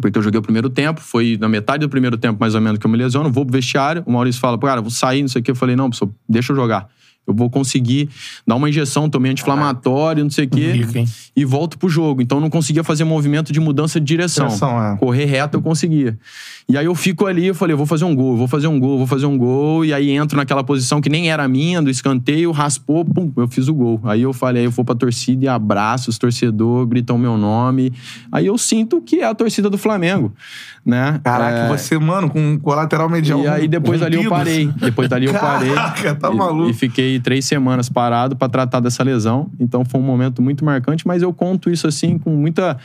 Porque 0.00 0.18
eu 0.18 0.22
joguei 0.22 0.38
o 0.38 0.42
primeiro 0.42 0.68
tempo, 0.68 1.00
foi 1.00 1.38
na 1.40 1.48
metade 1.48 1.80
do 1.80 1.88
primeiro 1.88 2.16
tempo, 2.16 2.38
mais 2.40 2.54
ou 2.54 2.60
menos, 2.60 2.78
que 2.78 2.86
eu 2.86 2.90
me 2.90 2.96
lesiono, 2.98 3.30
vou 3.30 3.44
pro 3.44 3.52
vestiário, 3.52 4.02
o 4.06 4.12
Maurício 4.12 4.40
fala, 4.40 4.58
cara, 4.58 4.80
vou 4.80 4.90
sair, 4.90 5.22
não 5.22 5.28
sei 5.28 5.40
o 5.40 5.44
quê. 5.44 5.52
Eu 5.52 5.56
falei, 5.56 5.76
não, 5.76 5.88
professor, 5.88 6.10
deixa 6.28 6.52
eu 6.52 6.56
jogar. 6.56 6.88
Eu 7.26 7.34
vou 7.34 7.48
conseguir 7.48 8.08
dar 8.46 8.56
uma 8.56 8.68
injeção, 8.68 9.08
tomei 9.08 9.32
anti-inflamatório, 9.32 10.22
não 10.22 10.30
sei 10.30 10.44
o 10.44 10.48
quê, 10.48 10.72
Rico, 10.72 11.10
e 11.34 11.44
volto 11.44 11.78
pro 11.78 11.88
jogo. 11.88 12.20
Então 12.20 12.38
eu 12.38 12.42
não 12.42 12.50
conseguia 12.50 12.84
fazer 12.84 13.04
movimento 13.04 13.52
de 13.52 13.60
mudança 13.60 13.98
de 13.98 14.06
direção. 14.06 14.46
Direção, 14.48 14.82
é. 14.82 14.96
Correr 14.96 15.24
reto 15.24 15.56
eu 15.56 15.62
conseguia. 15.62 16.18
E 16.68 16.76
aí 16.76 16.86
eu 16.86 16.94
fico 16.94 17.26
ali, 17.26 17.46
eu 17.46 17.54
falei, 17.54 17.74
eu 17.74 17.78
vou 17.78 17.86
fazer 17.86 18.04
um 18.04 18.14
gol, 18.14 18.36
vou 18.36 18.48
fazer 18.48 18.66
um 18.66 18.78
gol, 18.78 18.98
vou 18.98 19.06
fazer 19.06 19.26
um 19.26 19.36
gol. 19.36 19.84
E 19.84 19.92
aí 19.92 20.10
entro 20.10 20.36
naquela 20.36 20.64
posição 20.64 21.00
que 21.00 21.08
nem 21.08 21.30
era 21.30 21.46
minha, 21.48 21.82
do 21.82 21.90
escanteio, 21.90 22.50
raspou, 22.52 23.04
pum, 23.04 23.32
eu 23.36 23.48
fiz 23.48 23.68
o 23.68 23.74
gol. 23.74 24.00
Aí 24.04 24.22
eu 24.22 24.32
falei, 24.32 24.62
aí 24.62 24.66
eu 24.66 24.70
vou 24.70 24.84
pra 24.84 24.94
torcida 24.94 25.44
e 25.44 25.48
abraço 25.48 26.10
os 26.10 26.18
torcedores, 26.18 26.88
gritam 26.88 27.18
meu 27.18 27.36
nome. 27.36 27.92
Aí 28.30 28.46
eu 28.46 28.56
sinto 28.58 29.00
que 29.00 29.20
é 29.20 29.24
a 29.24 29.34
torcida 29.34 29.68
do 29.68 29.78
Flamengo, 29.78 30.32
né? 30.84 31.20
Caraca, 31.24 31.56
É, 31.58 31.68
você, 31.68 31.98
mano, 31.98 32.28
com 32.28 32.38
um 32.40 32.58
colateral 32.58 33.08
medial. 33.08 33.40
e 33.40 33.46
aí 33.48 33.66
depois 33.68 34.02
ali 34.02 34.22
eu 34.22 34.28
parei. 34.30 34.64
assim. 34.68 34.74
Depois 34.78 35.08
dali 35.08 35.26
eu 35.26 35.32
parei. 35.32 35.72
Caraca, 35.74 36.14
tá 36.14 36.30
E- 36.30 36.34
maluco. 36.36 36.70
E 36.70 36.74
fiquei 36.74 37.18
três 37.20 37.44
semanas 37.46 37.88
parado 37.88 38.36
pra 38.36 38.48
tratar 38.48 38.80
dessa 38.80 39.02
lesão. 39.02 39.50
Então 39.58 39.84
foi 39.84 40.00
um 40.00 40.04
momento 40.04 40.42
muito 40.42 40.64
marcante, 40.64 41.06
mas 41.06 41.22
eu 41.22 41.32
conto 41.32 41.70
isso 41.70 41.86
assim 41.86 42.18
com 42.18 42.30
muita. 42.30 42.76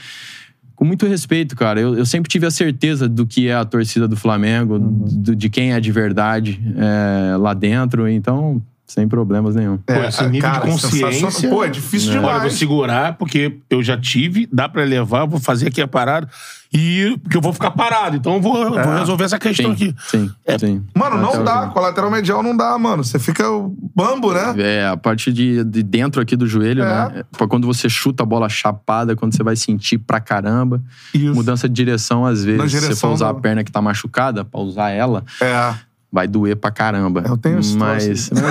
Com 0.76 0.86
muito 0.86 1.06
respeito, 1.06 1.58
cara. 1.58 1.82
Eu, 1.82 1.97
eu 1.97 2.06
sempre 2.06 2.30
tive 2.30 2.45
a 2.45 2.52
certeza 2.52 3.10
do 3.10 3.28
que 3.28 3.50
é 3.50 3.54
a 3.54 3.66
torcida 3.66 4.08
do 4.08 4.16
Flamengo, 4.16 4.76
Uhum. 4.76 5.04
do- 5.12 5.36
de 5.36 5.50
quem 5.50 5.74
é 5.74 5.80
de 5.82 5.91
verdade 5.91 6.58
é, 6.78 7.36
lá 7.36 7.54
dentro. 7.54 8.08
Então, 8.08 8.62
sem 8.90 9.08
problemas 9.08 9.54
nenhum. 9.56 9.78
Pô, 9.78 9.94
esse 9.94 10.28
nível 10.28 10.50
de 10.52 10.60
consciência. 10.62 11.12
sensacional. 11.14 11.58
Pô, 11.58 11.64
é 11.64 11.70
difícil 11.70 12.10
Agora 12.12 12.24
eu 12.26 12.32
vou 12.32 12.40
demais. 12.40 12.54
segurar, 12.60 13.14
porque 13.18 13.60
eu 13.70 13.84
já 13.84 13.95
tive, 13.98 14.49
dá 14.52 14.68
pra 14.68 14.84
levar, 14.84 15.26
vou 15.26 15.40
fazer 15.40 15.68
aqui 15.68 15.80
a 15.82 15.88
parada. 15.88 16.28
E 16.72 17.18
porque 17.24 17.36
eu 17.38 17.41
vou 17.41 17.52
ficar 17.52 17.72
parado. 17.72 18.16
Então 18.18 18.36
eu 18.36 18.41
vou, 18.41 18.56
eu 18.61 18.72
vou 18.84 18.95
resolver 18.99 19.24
essa 19.24 19.40
questão 19.40 19.76
Sim, 19.76 19.90
aqui. 19.90 19.95
sim, 20.07 20.32
É, 20.45 20.57
sim. 20.57 20.84
Mano, 20.95 21.18
não 21.18 21.30
Até 21.34 21.44
dá. 21.44 21.68
Colateral 21.68 22.11
medial 22.11 22.44
não 22.44 22.56
dá, 22.56 22.78
mano. 22.78 23.03
Você 23.03 23.18
fica 23.18 23.49
o 23.49 23.76
bambo, 23.95 24.32
né? 24.34 24.53
É, 24.57 24.86
a 24.88 24.95
parte 24.95 25.34
de, 25.34 25.64
de 25.64 25.82
dentro 25.82 26.22
aqui 26.22 26.36
do 26.36 26.45
joelho, 26.45 26.84
É. 26.84 26.86
né? 27.16 27.24
Pra 27.36 27.48
quando 27.48 27.66
você 27.66 27.90
chuta 27.90 28.22
a 28.22 28.26
bola 28.26 28.48
chapada, 28.49 29.16
quando 29.16 29.36
você 29.36 29.41
vai 29.44 29.56
sentir 29.56 29.98
pra 29.98 30.20
caramba. 30.20 30.80
Isso. 31.11 31.34
Mudança 31.34 31.68
de 31.68 31.74
direção, 31.74 32.24
às 32.24 32.44
vezes. 32.44 32.60
Na 32.61 32.68
Se 32.68 32.76
você 32.76 32.82
direção 32.82 33.10
for 33.10 33.16
usar 33.16 33.32
do- 33.32 33.38
a 33.40 33.41
perna 33.41 33.64
que 33.64 33.72
tá 33.72 33.82
machucada, 33.82 34.45
pra 34.45 34.60
usar 34.60 34.90
ela, 34.91 35.24
É. 35.41 35.74
vai 36.11 36.27
doer 36.27 36.56
pra 36.56 36.72
caramba. 36.72 37.23
Eu 37.27 37.38
tenho 37.38 37.56
mas, 37.76 37.76
mas 37.76 38.07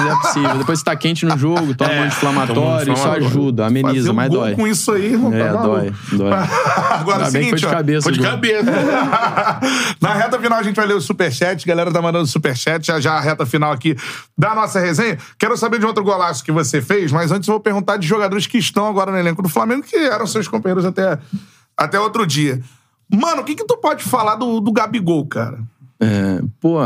é 0.07 0.17
possível. 0.21 0.59
Depois 0.59 0.79
você 0.79 0.85
tá 0.85 0.95
quente 0.95 1.27
no 1.27 1.37
jogo, 1.37 1.75
toma 1.75 1.93
É, 1.93 2.01
um 2.01 2.05
anti-inflamatório, 2.05 2.93
isso 2.93 3.09
ajuda, 3.09 3.65
Fazer 3.65 3.81
ameniza, 3.81 4.11
um 4.13 4.15
mas 4.15 4.29
gol 4.29 4.39
dói. 4.41 4.55
com 4.55 4.67
isso 4.67 4.93
aí, 4.93 5.13
irmão. 5.13 5.33
É, 5.33 5.53
tá 5.53 5.63
dói, 5.63 5.93
dói. 6.13 6.33
Agora 6.91 7.19
é 7.19 7.23
o 7.23 7.27
que 7.27 7.31
foi 7.33 7.43
seguinte, 7.43 7.57
de 7.59 7.67
ó. 7.67 7.71
cabeça. 7.71 8.03
Foi 8.05 8.13
de 8.13 8.19
gol. 8.21 8.29
cabeça. 8.31 8.71
Na 10.01 10.15
reta 10.15 10.39
final 10.39 10.59
a 10.59 10.63
gente 10.63 10.77
vai 10.77 10.87
ler 10.87 10.95
o 10.95 11.01
superchat. 11.01 11.67
Galera 11.67 11.91
tá 11.91 12.01
mandando 12.01 12.27
superchat. 12.27 12.87
Já 12.87 13.01
já 13.01 13.15
a 13.15 13.21
reta 13.21 13.45
final 13.45 13.73
aqui 13.73 13.97
da 14.37 14.55
nossa 14.55 14.79
resenha. 14.79 15.19
Quero 15.39 15.57
saber 15.57 15.81
de 15.81 15.87
outro 15.87 16.05
golaço 16.05 16.45
que 16.45 16.53
você 16.53 16.81
fez, 16.81 17.11
mas 17.11 17.33
antes 17.33 17.49
eu 17.49 17.55
vou 17.55 17.61
perguntar 17.61 17.97
de 17.97 18.07
jogadores 18.07 18.47
que 18.47 18.59
estão 18.59 18.87
agora 18.87 19.11
no 19.11 19.19
elenco 19.19 19.43
do 19.43 19.49
Flamengo, 19.49 19.83
que 19.83 19.97
eram 19.97 20.27
seus 20.27 20.47
companheiros 20.47 20.85
até, 20.85 21.19
até 21.77 21.99
outro 21.99 22.25
dia. 22.25 22.61
Mano, 23.13 23.43
o 23.43 23.45
que 23.45 23.55
que 23.57 23.65
tu 23.65 23.77
pode 23.79 24.05
falar 24.05 24.37
do, 24.37 24.61
do 24.61 24.71
Gabigol, 24.71 25.27
cara? 25.27 25.59
É, 26.01 26.41
pô, 26.61 26.79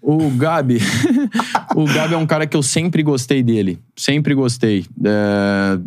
o 0.00 0.30
Gabi. 0.30 0.78
o 1.74 1.84
Gabi 1.84 2.14
é 2.14 2.16
um 2.16 2.26
cara 2.26 2.46
que 2.46 2.56
eu 2.56 2.62
sempre 2.62 3.02
gostei 3.02 3.42
dele. 3.42 3.78
Sempre 3.96 4.34
gostei. 4.34 4.84
É, 5.04 5.78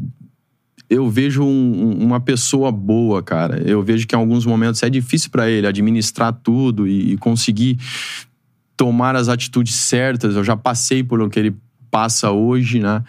eu 0.89 1.09
vejo 1.09 1.43
um- 1.43 1.97
uma 2.03 2.19
pessoa 2.19 2.71
boa, 2.71 3.21
cara. 3.21 3.61
Eu 3.65 3.81
vejo 3.83 4.07
que 4.07 4.15
em 4.15 4.19
alguns 4.19 4.45
momentos 4.45 4.81
é 4.83 4.89
difícil 4.89 5.29
pra 5.29 5.49
ele 5.49 5.67
administrar 5.67 6.33
tudo 6.33 6.87
e, 6.87 7.13
e 7.13 7.17
conseguir 7.17 7.77
tomar 8.75 9.15
as 9.15 9.29
atitudes 9.29 9.75
certas. 9.75 10.35
Eu 10.35 10.43
já 10.43 10.57
passei 10.57 11.03
por 11.03 11.21
o 11.21 11.29
que 11.29 11.39
ele 11.39 11.55
passa 11.91 12.31
hoje, 12.31 12.79
né? 12.79 13.03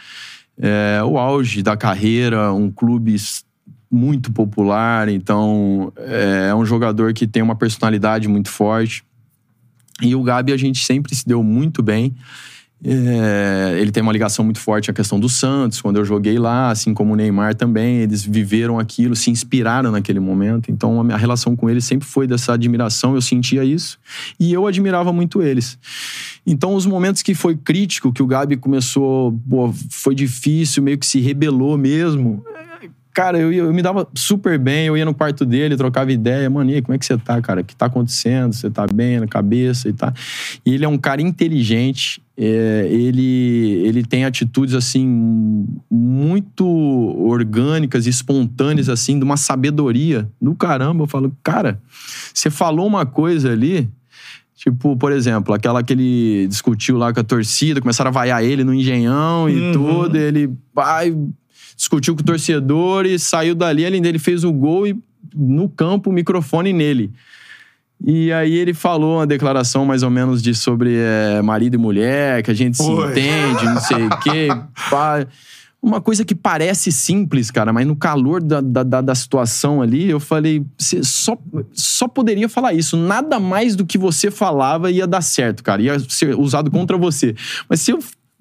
É, 0.61 1.01
o 1.05 1.19
auge 1.19 1.63
da 1.63 1.77
carreira, 1.77 2.53
um 2.53 2.71
clube 2.71 3.17
muito 3.91 4.31
popular, 4.31 5.09
então 5.09 5.93
é, 5.97 6.49
é 6.51 6.55
um 6.55 6.65
jogador 6.65 7.13
que 7.13 7.27
tem 7.27 7.43
uma 7.43 7.57
personalidade 7.57 8.29
muito 8.29 8.49
forte. 8.51 9.03
E 10.01 10.15
o 10.15 10.23
Gabi 10.23 10.53
a 10.53 10.57
gente 10.57 10.85
sempre 10.85 11.15
se 11.15 11.27
deu 11.27 11.43
muito 11.43 11.83
bem. 11.83 12.15
É, 12.83 13.77
ele 13.79 13.91
tem 13.91 14.03
uma 14.03 14.13
ligação 14.13 14.43
muito 14.43 14.59
forte 14.59 14.91
à 14.91 14.95
questão 14.95 15.21
do 15.21 15.29
Santos, 15.29 15.83
quando 15.83 15.99
eu 15.99 16.05
joguei 16.05 16.39
lá, 16.39 16.71
assim 16.71 16.95
como 16.95 17.13
o 17.13 17.17
Neymar 17.17 17.55
também, 17.55 17.99
eles 17.99 18.25
viveram 18.25 18.79
aquilo, 18.79 19.15
se 19.15 19.31
inspiraram 19.31 19.91
naquele 19.91 20.19
momento. 20.19 20.71
Então 20.71 21.01
a 21.11 21.17
relação 21.17 21.55
com 21.55 21.69
ele 21.69 21.83
sempre 21.83 22.09
foi 22.09 22.27
dessa 22.27 22.55
admiração, 22.55 23.15
eu 23.15 23.21
sentia 23.21 23.65
isso 23.65 23.99
e 24.39 24.53
eu 24.53 24.67
admirava 24.67 25.13
muito 25.13 25.43
eles. 25.43 25.79
Então 26.47 26.75
os 26.75 26.87
momentos 26.87 27.21
que 27.21 27.35
foi 27.35 27.55
crítico, 27.55 28.13
que 28.13 28.23
o 28.23 28.27
Gabi 28.27 28.57
começou, 28.57 29.39
pô, 29.49 29.73
foi 29.91 30.15
difícil, 30.15 30.83
meio 30.83 30.97
que 30.97 31.07
se 31.07 31.21
rebelou 31.21 31.77
mesmo. 31.77 32.43
Cara, 33.13 33.39
eu, 33.39 33.53
eu 33.53 33.73
me 33.73 33.83
dava 33.83 34.07
super 34.15 34.57
bem, 34.59 34.87
eu 34.87 34.97
ia 34.97 35.05
no 35.05 35.13
quarto 35.13 35.45
dele, 35.45 35.77
trocava 35.77 36.13
ideia, 36.13 36.49
mano, 36.49 36.71
e 36.71 36.75
aí, 36.75 36.83
como 36.83 36.95
é 36.95 36.99
que 36.99 37.05
você 37.05 37.19
tá, 37.19 37.41
cara? 37.43 37.61
O 37.61 37.65
que 37.65 37.75
tá 37.75 37.87
acontecendo? 37.87 38.53
Você 38.53 38.71
tá 38.71 38.87
bem 38.87 39.19
na 39.19 39.27
cabeça 39.27 39.89
e 39.89 39.93
tá? 39.93 40.13
E 40.65 40.75
ele 40.75 40.85
é 40.85 40.89
um 40.89 40.97
cara 40.97 41.21
inteligente, 41.21 42.23
é, 42.37 42.87
ele, 42.89 43.83
ele 43.85 44.05
tem 44.05 44.25
atitudes, 44.25 44.75
assim, 44.75 45.67
muito 45.91 46.65
orgânicas 46.65 48.07
e 48.07 48.11
espontâneas, 48.11 48.89
assim, 48.89 49.19
de 49.19 49.25
uma 49.25 49.37
sabedoria 49.37 50.29
do 50.41 50.55
caramba. 50.55 51.03
Eu 51.03 51.09
falo, 51.09 51.37
cara, 51.43 51.81
você 52.33 52.49
falou 52.49 52.87
uma 52.87 53.05
coisa 53.05 53.51
ali, 53.51 53.91
Tipo, 54.61 54.95
por 54.95 55.11
exemplo, 55.11 55.55
aquela 55.55 55.83
que 55.83 55.95
ele 55.95 56.47
discutiu 56.47 56.99
lá 56.99 57.15
com 57.15 57.21
a 57.21 57.25
torcida, 57.25 57.81
começaram 57.81 58.11
a 58.11 58.13
vaiar 58.13 58.45
ele 58.45 58.63
no 58.63 58.75
engenhão 58.75 59.49
e 59.49 59.73
tudo, 59.73 60.15
ele 60.15 60.53
vai, 60.75 61.17
discutiu 61.81 62.15
com 62.15 62.21
o 62.21 62.25
torcedor 62.25 63.07
e 63.07 63.19
saiu 63.19 63.55
dali, 63.55 63.85
ele, 63.85 63.97
ele 64.07 64.19
fez 64.19 64.45
o 64.45 64.53
gol 64.53 64.87
e 64.87 64.95
no 65.35 65.67
campo 65.67 66.11
o 66.11 66.13
microfone 66.13 66.75
nele. 66.75 67.11
E 68.07 68.31
aí 68.33 68.55
ele 68.55 68.75
falou 68.75 69.17
uma 69.17 69.27
declaração 69.27 69.87
mais 69.87 70.03
ou 70.03 70.11
menos 70.11 70.43
de 70.43 70.55
sobre 70.55 70.95
é, 70.99 71.41
marido 71.41 71.75
e 71.77 71.79
mulher, 71.79 72.43
que 72.43 72.51
a 72.51 72.55
gente 72.55 72.77
se 72.77 72.83
entende, 72.83 73.65
não 73.65 73.81
sei 73.81 74.07
o 74.07 74.11
quê. 74.21 74.49
pá. 74.91 75.27
Uma 75.83 76.03
coisa 76.03 76.23
que 76.27 76.35
parece 76.35 76.93
simples, 76.93 77.51
cara, 77.51 77.73
mas 77.73 77.87
no 77.87 77.97
calor 77.97 78.43
da, 78.43 78.61
da, 78.61 78.83
da- 78.83 79.01
da 79.01 79.15
situação 79.15 79.81
ali, 79.81 80.11
eu 80.11 80.21
falei, 80.21 80.63
você 80.77 81.03
só, 81.03 81.39
só 81.73 82.07
poderia 82.07 82.51
falar 82.51 82.75
isso. 82.75 82.99
Nada 82.99 83.41
mais 83.41 83.75
do 83.75 83.87
que 83.87 83.97
você 83.97 84.31
falava 84.31 84.91
ia 84.91 85.07
dar 85.07 85.23
certo, 85.23 85.63
cara. 85.65 85.81
Ia 85.81 85.99
ser 85.99 86.39
usado 86.39 86.71
contra 86.71 86.99
você. 86.99 87.35
Mas 87.67 87.81
se 87.81 87.93
eu 87.93 87.99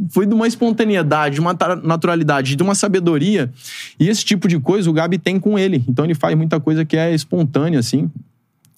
foi 0.10 0.26
de 0.26 0.34
uma 0.34 0.48
espontaneidade, 0.48 1.36
de 1.36 1.42
uma 1.42 1.56
naturalidade, 1.84 2.56
de 2.56 2.64
uma 2.64 2.74
sabedoria. 2.74 3.52
E 4.00 4.08
esse 4.08 4.24
tipo 4.24 4.48
de 4.48 4.60
coisa 4.60 4.90
o 4.90 4.94
Gabi 4.94 5.18
tem 5.18 5.40
com 5.40 5.60
ele. 5.60 5.84
Então 5.88 6.06
ele 6.06 6.16
faz 6.16 6.38
muita 6.38 6.60
coisa 6.60 6.86
que 6.86 6.96
é 6.96 7.14
espontânea, 7.14 7.80
assim. 7.80 8.10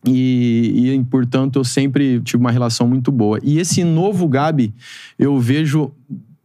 E, 0.05 0.93
e, 0.95 1.03
portanto, 1.05 1.59
eu 1.59 1.63
sempre 1.63 2.19
tive 2.21 2.41
uma 2.41 2.51
relação 2.51 2.87
muito 2.87 3.11
boa. 3.11 3.39
E 3.43 3.59
esse 3.59 3.83
novo 3.83 4.27
Gabi, 4.27 4.73
eu 5.19 5.37
vejo 5.39 5.91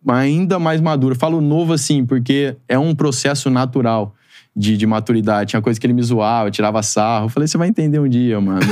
ainda 0.07 0.59
mais 0.59 0.81
maduro. 0.81 1.15
Eu 1.15 1.19
falo 1.19 1.41
novo 1.41 1.73
assim, 1.73 2.05
porque 2.05 2.55
é 2.69 2.79
um 2.79 2.95
processo 2.95 3.49
natural 3.49 4.15
de, 4.57 4.75
de 4.75 4.87
maturidade. 4.87 5.51
Tinha 5.51 5.61
coisa 5.61 5.79
que 5.79 5.87
ele 5.87 5.93
me 5.93 6.03
zoava, 6.03 6.51
tirava 6.51 6.83
sarro. 6.83 7.27
Eu 7.27 7.29
falei, 7.29 7.47
você 7.47 7.59
vai 7.59 7.69
entender 7.69 7.99
um 7.99 8.09
dia, 8.09 8.41
mano. 8.41 8.61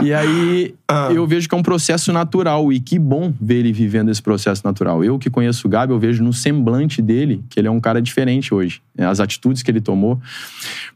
E 0.00 0.14
aí, 0.14 0.76
eu 1.12 1.26
vejo 1.26 1.48
que 1.48 1.54
é 1.56 1.58
um 1.58 1.62
processo 1.62 2.12
natural. 2.12 2.72
E 2.72 2.78
que 2.78 3.00
bom 3.00 3.34
ver 3.40 3.56
ele 3.56 3.72
vivendo 3.72 4.10
esse 4.10 4.22
processo 4.22 4.62
natural. 4.64 5.02
Eu 5.02 5.18
que 5.18 5.28
conheço 5.28 5.66
o 5.66 5.70
Gabi, 5.70 5.92
eu 5.92 5.98
vejo 5.98 6.22
no 6.22 6.32
semblante 6.32 7.02
dele 7.02 7.42
que 7.50 7.58
ele 7.58 7.66
é 7.66 7.70
um 7.70 7.80
cara 7.80 8.00
diferente 8.00 8.54
hoje. 8.54 8.80
É, 8.96 9.04
As 9.04 9.18
atitudes 9.18 9.60
que 9.60 9.70
ele 9.70 9.80
tomou. 9.80 10.20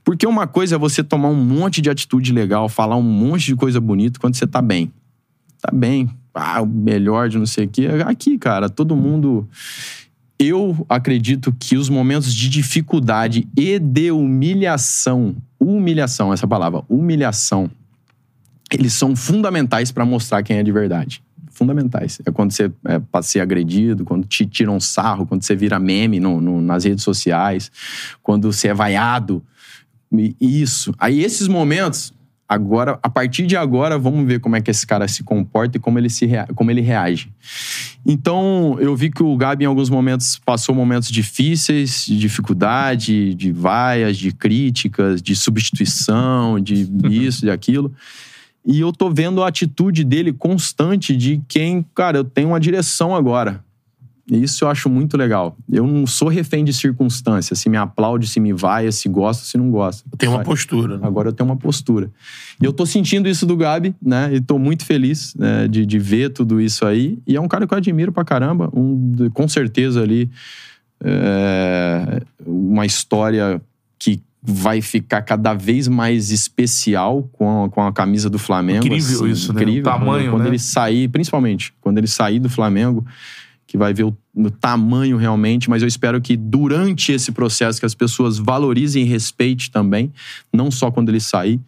Porque 0.05 0.25
uma 0.25 0.47
coisa 0.47 0.77
é 0.77 0.79
você 0.79 1.03
tomar 1.03 1.31
um 1.31 1.35
monte 1.35 1.81
de 1.83 1.91
atitude 1.91 2.33
legal, 2.33 2.69
falar 2.69 2.95
um 2.95 3.03
monte 3.03 3.47
de 3.47 3.57
coisa 3.57 3.81
bonita 3.81 4.21
quando 4.21 4.37
você 4.37 4.47
tá 4.47 4.63
bem. 4.63 4.93
Tá 5.61 5.71
bem. 5.73 6.09
Ah, 6.33 6.63
o 6.63 6.67
melhor 6.67 7.29
de 7.29 7.39
não 7.39 7.47
sei 7.47 7.65
o 7.65 7.69
quê. 7.69 7.89
Aqui, 8.07 8.39
cara, 8.39 8.69
todo 8.69 8.95
mundo. 8.95 9.49
Eu 10.45 10.85
acredito 10.89 11.55
que 11.57 11.77
os 11.77 11.89
momentos 11.89 12.35
de 12.35 12.49
dificuldade 12.49 13.47
e 13.57 13.79
de 13.79 14.11
humilhação, 14.11 15.37
humilhação, 15.59 16.33
essa 16.33 16.49
palavra, 16.49 16.83
humilhação, 16.89 17.71
eles 18.73 18.93
são 18.93 19.15
fundamentais 19.15 19.93
para 19.93 20.05
mostrar 20.05 20.43
quem 20.43 20.57
é 20.57 20.63
de 20.65 20.73
verdade. 20.73 21.23
Fundamentais. 21.49 22.19
É 22.27 22.33
quando 22.33 22.51
você 22.51 22.73
é, 22.87 22.99
pode 22.99 23.27
ser 23.27 23.39
agredido, 23.39 24.05
quando 24.05 24.27
te 24.27 24.45
tiram 24.45 24.81
sarro, 24.81 25.27
quando 25.27 25.45
você 25.45 25.55
vira 25.55 25.79
meme 25.79 26.19
no- 26.19 26.41
no- 26.41 26.61
nas 26.61 26.83
redes 26.85 27.05
sociais, 27.05 27.71
quando 28.21 28.51
você 28.53 28.69
é 28.69 28.75
vaiado. 28.75 29.45
Isso. 30.41 30.93
Aí 30.99 31.23
esses 31.23 31.47
momentos, 31.47 32.13
agora, 32.49 32.99
a 33.03 33.09
partir 33.09 33.47
de 33.47 33.57
agora, 33.57 33.99
vamos 33.99 34.27
ver 34.27 34.41
como 34.41 34.57
é 34.57 34.61
que 34.61 34.71
esse 34.71 34.87
cara 34.87 35.09
se 35.09 35.23
comporta 35.23 35.77
e 35.77 35.81
como 35.81 35.99
ele, 35.99 36.11
se 36.11 36.27
rea- 36.27 36.47
como 36.55 36.71
ele 36.71 36.81
reage. 36.81 37.33
Então, 38.05 38.77
eu 38.81 38.95
vi 38.97 39.11
que 39.11 39.23
o 39.23 39.37
Gabi, 39.37 39.65
em 39.65 39.67
alguns 39.67 39.89
momentos, 39.89 40.39
passou 40.45 40.75
momentos 40.75 41.09
difíceis, 41.11 42.05
de 42.05 42.19
dificuldade, 42.19 43.35
de 43.35 43.53
vaias, 43.53 44.17
de 44.19 44.33
críticas, 44.33 45.23
de 45.23 45.35
substituição, 45.37 46.59
de 46.61 46.87
isso, 47.11 47.43
de 47.43 47.51
aquilo. 47.51 47.93
E 48.65 48.79
eu 48.81 48.93
tô 48.93 49.11
vendo 49.11 49.43
a 49.43 49.49
atitude 49.49 50.05
dele 50.05 50.33
constante 50.33 51.17
de 51.17 51.41
quem, 51.49 51.85
cara, 51.95 52.19
eu 52.19 52.25
tenho 52.25 52.49
uma 52.49 52.61
direção 52.61 53.15
agora. 53.15 53.65
Isso 54.31 54.65
eu 54.65 54.69
acho 54.69 54.89
muito 54.89 55.17
legal. 55.17 55.57
Eu 55.71 55.87
não 55.87 56.07
sou 56.07 56.29
refém 56.29 56.65
de 56.65 56.73
circunstâncias. 56.73 57.59
Se 57.59 57.69
me 57.69 57.77
aplaude, 57.77 58.29
se 58.29 58.39
me 58.39 58.53
vai, 58.53 58.91
se 58.93 59.09
gosta, 59.09 59.45
se 59.45 59.59
não 59.59 59.71
gosta. 59.71 60.09
Tem 60.17 60.29
uma 60.29 60.45
postura. 60.45 60.97
né? 60.97 61.07
Agora 61.07 61.29
eu 61.29 61.33
tenho 61.33 61.49
uma 61.49 61.57
postura. 61.57 62.11
E 62.61 62.65
eu 62.65 62.73
tô 62.73 62.87
sentindo 62.87 63.29
isso 63.29 63.45
do 63.45 63.57
Gabi, 63.57 63.95
né? 64.01 64.33
E 64.33 64.41
tô 64.41 64.59
muito 64.59 64.85
feliz 64.85 65.35
né, 65.35 65.67
de, 65.67 65.85
de 65.85 65.99
ver 65.99 66.31
tudo 66.31 66.61
isso 66.61 66.87
aí. 66.87 67.19
E 67.27 67.37
é 67.37 67.41
um 67.41 67.49
cara 67.49 67.67
que 67.67 67.75
eu 67.75 67.79
admiro 67.79 68.13
pra 68.13 68.25
caramba. 68.25 68.71
Um, 68.73 69.31
com 69.33 69.49
certeza 69.49 70.01
ali, 70.01 70.31
é, 71.03 72.23
uma 72.47 72.87
história 72.87 73.61
que 73.99 74.21
vai 74.41 74.81
ficar 74.81 75.23
cada 75.23 75.55
vez 75.55 75.89
mais 75.89 76.31
especial 76.31 77.29
com 77.33 77.65
a, 77.65 77.69
com 77.69 77.83
a 77.83 77.93
camisa 77.93 78.31
do 78.31 78.39
Flamengo. 78.39 78.87
Incrível 78.87 79.17
assim, 79.17 79.31
isso, 79.31 79.53
né? 79.53 79.63
Incrível. 79.63 79.83
O 79.83 79.85
tamanho, 79.85 80.25
quando, 80.25 80.31
quando 80.31 80.43
né? 80.43 80.49
ele 80.51 80.59
sair, 80.59 81.09
principalmente, 81.09 81.75
quando 81.81 81.99
ele 81.99 82.09
sair 82.09 82.39
do 82.39 82.49
Flamengo, 82.49 83.05
que 83.73 83.79
vai 83.79 83.95
ver 83.95 84.05
o, 84.05 84.15
o 84.37 84.51
tamanho 84.51 85.17
realmente, 85.17 85.71
mas 85.71 85.81
eu 85.81 85.89
espero 85.89 86.21
que 86.21 86.37
durante 86.37 87.11
esse 87.11 87.33
processo 87.33 87.81
que 87.81 87.87
as 87.87 87.95
pessoas 87.95 88.37
valorizem 88.37 89.03
e 89.03 89.07
respeitem 89.07 89.71
também, 89.71 90.13
não 90.53 90.71
só 90.71 90.91
quando 90.91 91.09
ele 91.09 91.21
sair, 91.21 91.59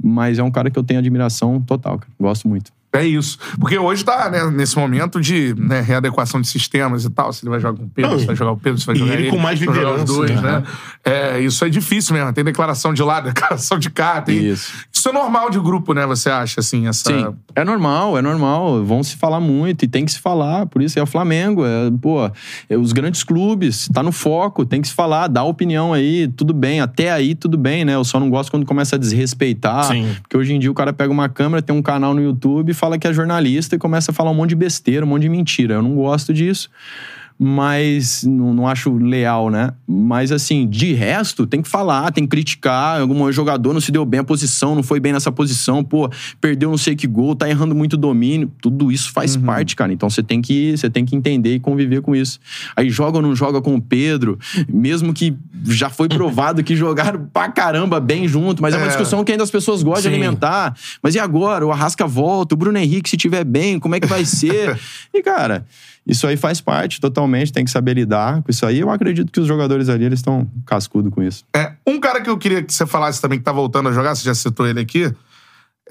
mas 0.00 0.38
é 0.38 0.42
um 0.44 0.52
cara 0.52 0.70
que 0.70 0.78
eu 0.78 0.84
tenho 0.84 1.00
admiração 1.00 1.60
total, 1.60 1.98
cara. 1.98 2.12
gosto 2.20 2.46
muito. 2.46 2.70
É 2.92 3.06
isso. 3.06 3.38
Porque 3.58 3.78
hoje 3.78 4.04
tá 4.04 4.28
né, 4.28 4.44
nesse 4.50 4.76
momento 4.76 5.18
de 5.18 5.54
né, 5.56 5.80
readequação 5.80 6.42
de 6.42 6.46
sistemas 6.46 7.06
e 7.06 7.10
tal. 7.10 7.32
Se 7.32 7.42
ele 7.42 7.50
vai 7.50 7.58
jogar 7.58 7.78
com 7.78 7.84
o 7.84 7.88
Pedro, 7.88 8.18
se 8.20 8.26
vai 8.26 8.36
jogar 8.36 8.52
o 8.52 8.56
Pedro, 8.58 8.78
se 8.78 8.86
vai 8.86 8.94
e 8.94 8.98
jogar 8.98 9.14
ele 9.14 9.30
com 9.30 9.38
mais 9.38 9.58
jogar 9.58 9.72
liderança, 9.72 10.04
dois, 10.04 10.30
né? 10.30 10.40
né? 10.42 10.62
É, 11.02 11.40
isso 11.40 11.64
é 11.64 11.70
difícil 11.70 12.14
mesmo. 12.14 12.30
Tem 12.34 12.44
declaração 12.44 12.92
de 12.92 13.02
lá, 13.02 13.20
declaração 13.22 13.78
de 13.78 13.88
cá. 13.88 14.20
Tem... 14.20 14.46
Isso. 14.46 14.72
Isso 14.92 15.08
é 15.08 15.12
normal 15.12 15.48
de 15.48 15.58
grupo, 15.58 15.94
né? 15.94 16.06
Você 16.06 16.28
acha, 16.28 16.60
assim, 16.60 16.86
essa... 16.86 17.10
Sim, 17.10 17.34
é 17.54 17.64
normal, 17.64 18.18
é 18.18 18.22
normal. 18.22 18.84
Vão 18.84 19.02
se 19.02 19.16
falar 19.16 19.40
muito 19.40 19.86
e 19.86 19.88
tem 19.88 20.04
que 20.04 20.12
se 20.12 20.20
falar. 20.20 20.66
Por 20.66 20.82
isso 20.82 20.98
é 20.98 21.02
o 21.02 21.06
Flamengo, 21.06 21.64
é, 21.64 21.90
pô, 22.00 22.30
é 22.68 22.76
os 22.76 22.92
grandes 22.92 23.24
clubes, 23.24 23.88
tá 23.88 24.02
no 24.02 24.12
foco, 24.12 24.66
tem 24.66 24.82
que 24.82 24.88
se 24.88 24.94
falar, 24.94 25.28
dá 25.28 25.42
opinião 25.42 25.94
aí, 25.94 26.28
tudo 26.28 26.52
bem. 26.52 26.82
Até 26.82 27.10
aí, 27.10 27.34
tudo 27.34 27.56
bem, 27.56 27.86
né? 27.86 27.94
Eu 27.94 28.04
só 28.04 28.20
não 28.20 28.28
gosto 28.28 28.50
quando 28.50 28.66
começa 28.66 28.96
a 28.96 28.98
desrespeitar. 28.98 29.84
Sim. 29.84 30.14
Porque 30.20 30.36
hoje 30.36 30.52
em 30.52 30.58
dia 30.58 30.70
o 30.70 30.74
cara 30.74 30.92
pega 30.92 31.10
uma 31.10 31.28
câmera, 31.28 31.62
tem 31.62 31.74
um 31.74 31.82
canal 31.82 32.12
no 32.12 32.22
YouTube, 32.22 32.74
fala 32.82 32.98
que 32.98 33.06
é 33.06 33.12
jornalista 33.12 33.76
e 33.76 33.78
começa 33.78 34.10
a 34.10 34.14
falar 34.14 34.32
um 34.32 34.34
monte 34.34 34.48
de 34.50 34.56
besteira, 34.56 35.06
um 35.06 35.08
monte 35.08 35.22
de 35.22 35.28
mentira. 35.28 35.74
Eu 35.74 35.82
não 35.82 35.94
gosto 35.94 36.34
disso. 36.34 36.68
Mas 37.44 38.22
não, 38.22 38.54
não 38.54 38.68
acho 38.68 38.94
leal, 38.96 39.50
né? 39.50 39.72
Mas 39.84 40.30
assim, 40.30 40.68
de 40.68 40.92
resto, 40.92 41.44
tem 41.44 41.60
que 41.60 41.68
falar, 41.68 42.12
tem 42.12 42.22
que 42.22 42.30
criticar. 42.30 43.00
Algum 43.00 43.32
jogador 43.32 43.72
não 43.72 43.80
se 43.80 43.90
deu 43.90 44.04
bem 44.04 44.20
a 44.20 44.24
posição, 44.24 44.76
não 44.76 44.82
foi 44.84 45.00
bem 45.00 45.12
nessa 45.12 45.32
posição, 45.32 45.82
pô, 45.82 46.08
perdeu 46.40 46.70
não 46.70 46.78
sei 46.78 46.94
que 46.94 47.04
gol, 47.04 47.34
tá 47.34 47.50
errando 47.50 47.74
muito 47.74 47.96
domínio. 47.96 48.48
Tudo 48.60 48.92
isso 48.92 49.10
faz 49.10 49.36
parte, 49.36 49.74
cara. 49.74 49.92
Então 49.92 50.08
você 50.08 50.22
tem 50.22 50.40
que 50.40 50.76
você 50.76 50.88
tem 50.88 51.04
que 51.04 51.16
entender 51.16 51.56
e 51.56 51.58
conviver 51.58 52.00
com 52.00 52.14
isso. 52.14 52.38
Aí 52.76 52.88
joga 52.90 53.16
ou 53.18 53.22
não 53.22 53.34
joga 53.34 53.60
com 53.60 53.74
o 53.74 53.82
Pedro, 53.82 54.38
mesmo 54.68 55.12
que 55.12 55.34
já 55.64 55.90
foi 55.90 56.08
provado 56.08 56.62
que 56.62 56.76
jogaram 56.76 57.28
pra 57.32 57.48
caramba 57.48 57.98
bem 57.98 58.28
junto, 58.28 58.62
mas 58.62 58.72
é, 58.72 58.76
uma 58.76 58.84
É. 58.84 58.88
discussão 58.88 59.24
que 59.24 59.32
ainda 59.32 59.42
as 59.42 59.50
pessoas 59.50 59.82
gostam 59.82 60.02
de 60.12 60.16
Sim. 60.16 60.22
alimentar. 60.22 60.76
Mas 61.02 61.16
e 61.16 61.18
agora? 61.18 61.66
O 61.66 61.72
Arrasca 61.72 62.06
volta, 62.06 62.54
o 62.54 62.58
Bruno 62.58 62.78
Henrique, 62.78 63.10
se 63.10 63.16
tiver 63.16 63.42
bem, 63.42 63.80
como 63.80 63.96
é 63.96 64.00
que 64.00 64.06
vai 64.06 64.24
ser? 64.24 64.78
e, 65.12 65.20
cara, 65.22 65.66
isso 66.06 66.26
aí 66.26 66.36
faz 66.36 66.60
parte 66.60 67.00
totalmente, 67.00 67.52
tem 67.52 67.64
que 67.64 67.70
saber 67.70 67.94
lidar 67.94 68.42
com 68.42 68.50
isso 68.50 68.66
aí. 68.66 68.80
Eu 68.80 68.90
acredito 68.90 69.30
que 69.30 69.40
os 69.40 69.46
jogadores 69.46 69.88
ali, 69.88 70.04
eles 70.04 70.18
estão 70.18 70.48
cascudo 70.66 71.10
com 71.10 71.22
isso. 71.22 71.44
É, 71.54 71.72
um 71.86 72.00
cara 72.00 72.20
que 72.20 72.28
eu 72.28 72.36
queria 72.36 72.62
que 72.62 72.72
você 72.72 72.86
falasse 72.86 73.20
também, 73.20 73.38
que 73.38 73.44
tá 73.44 73.52
voltando 73.52 73.88
a 73.88 73.92
jogar, 73.92 74.14
você 74.14 74.24
já 74.24 74.34
citou 74.34 74.66
ele 74.66 74.80
aqui, 74.80 75.12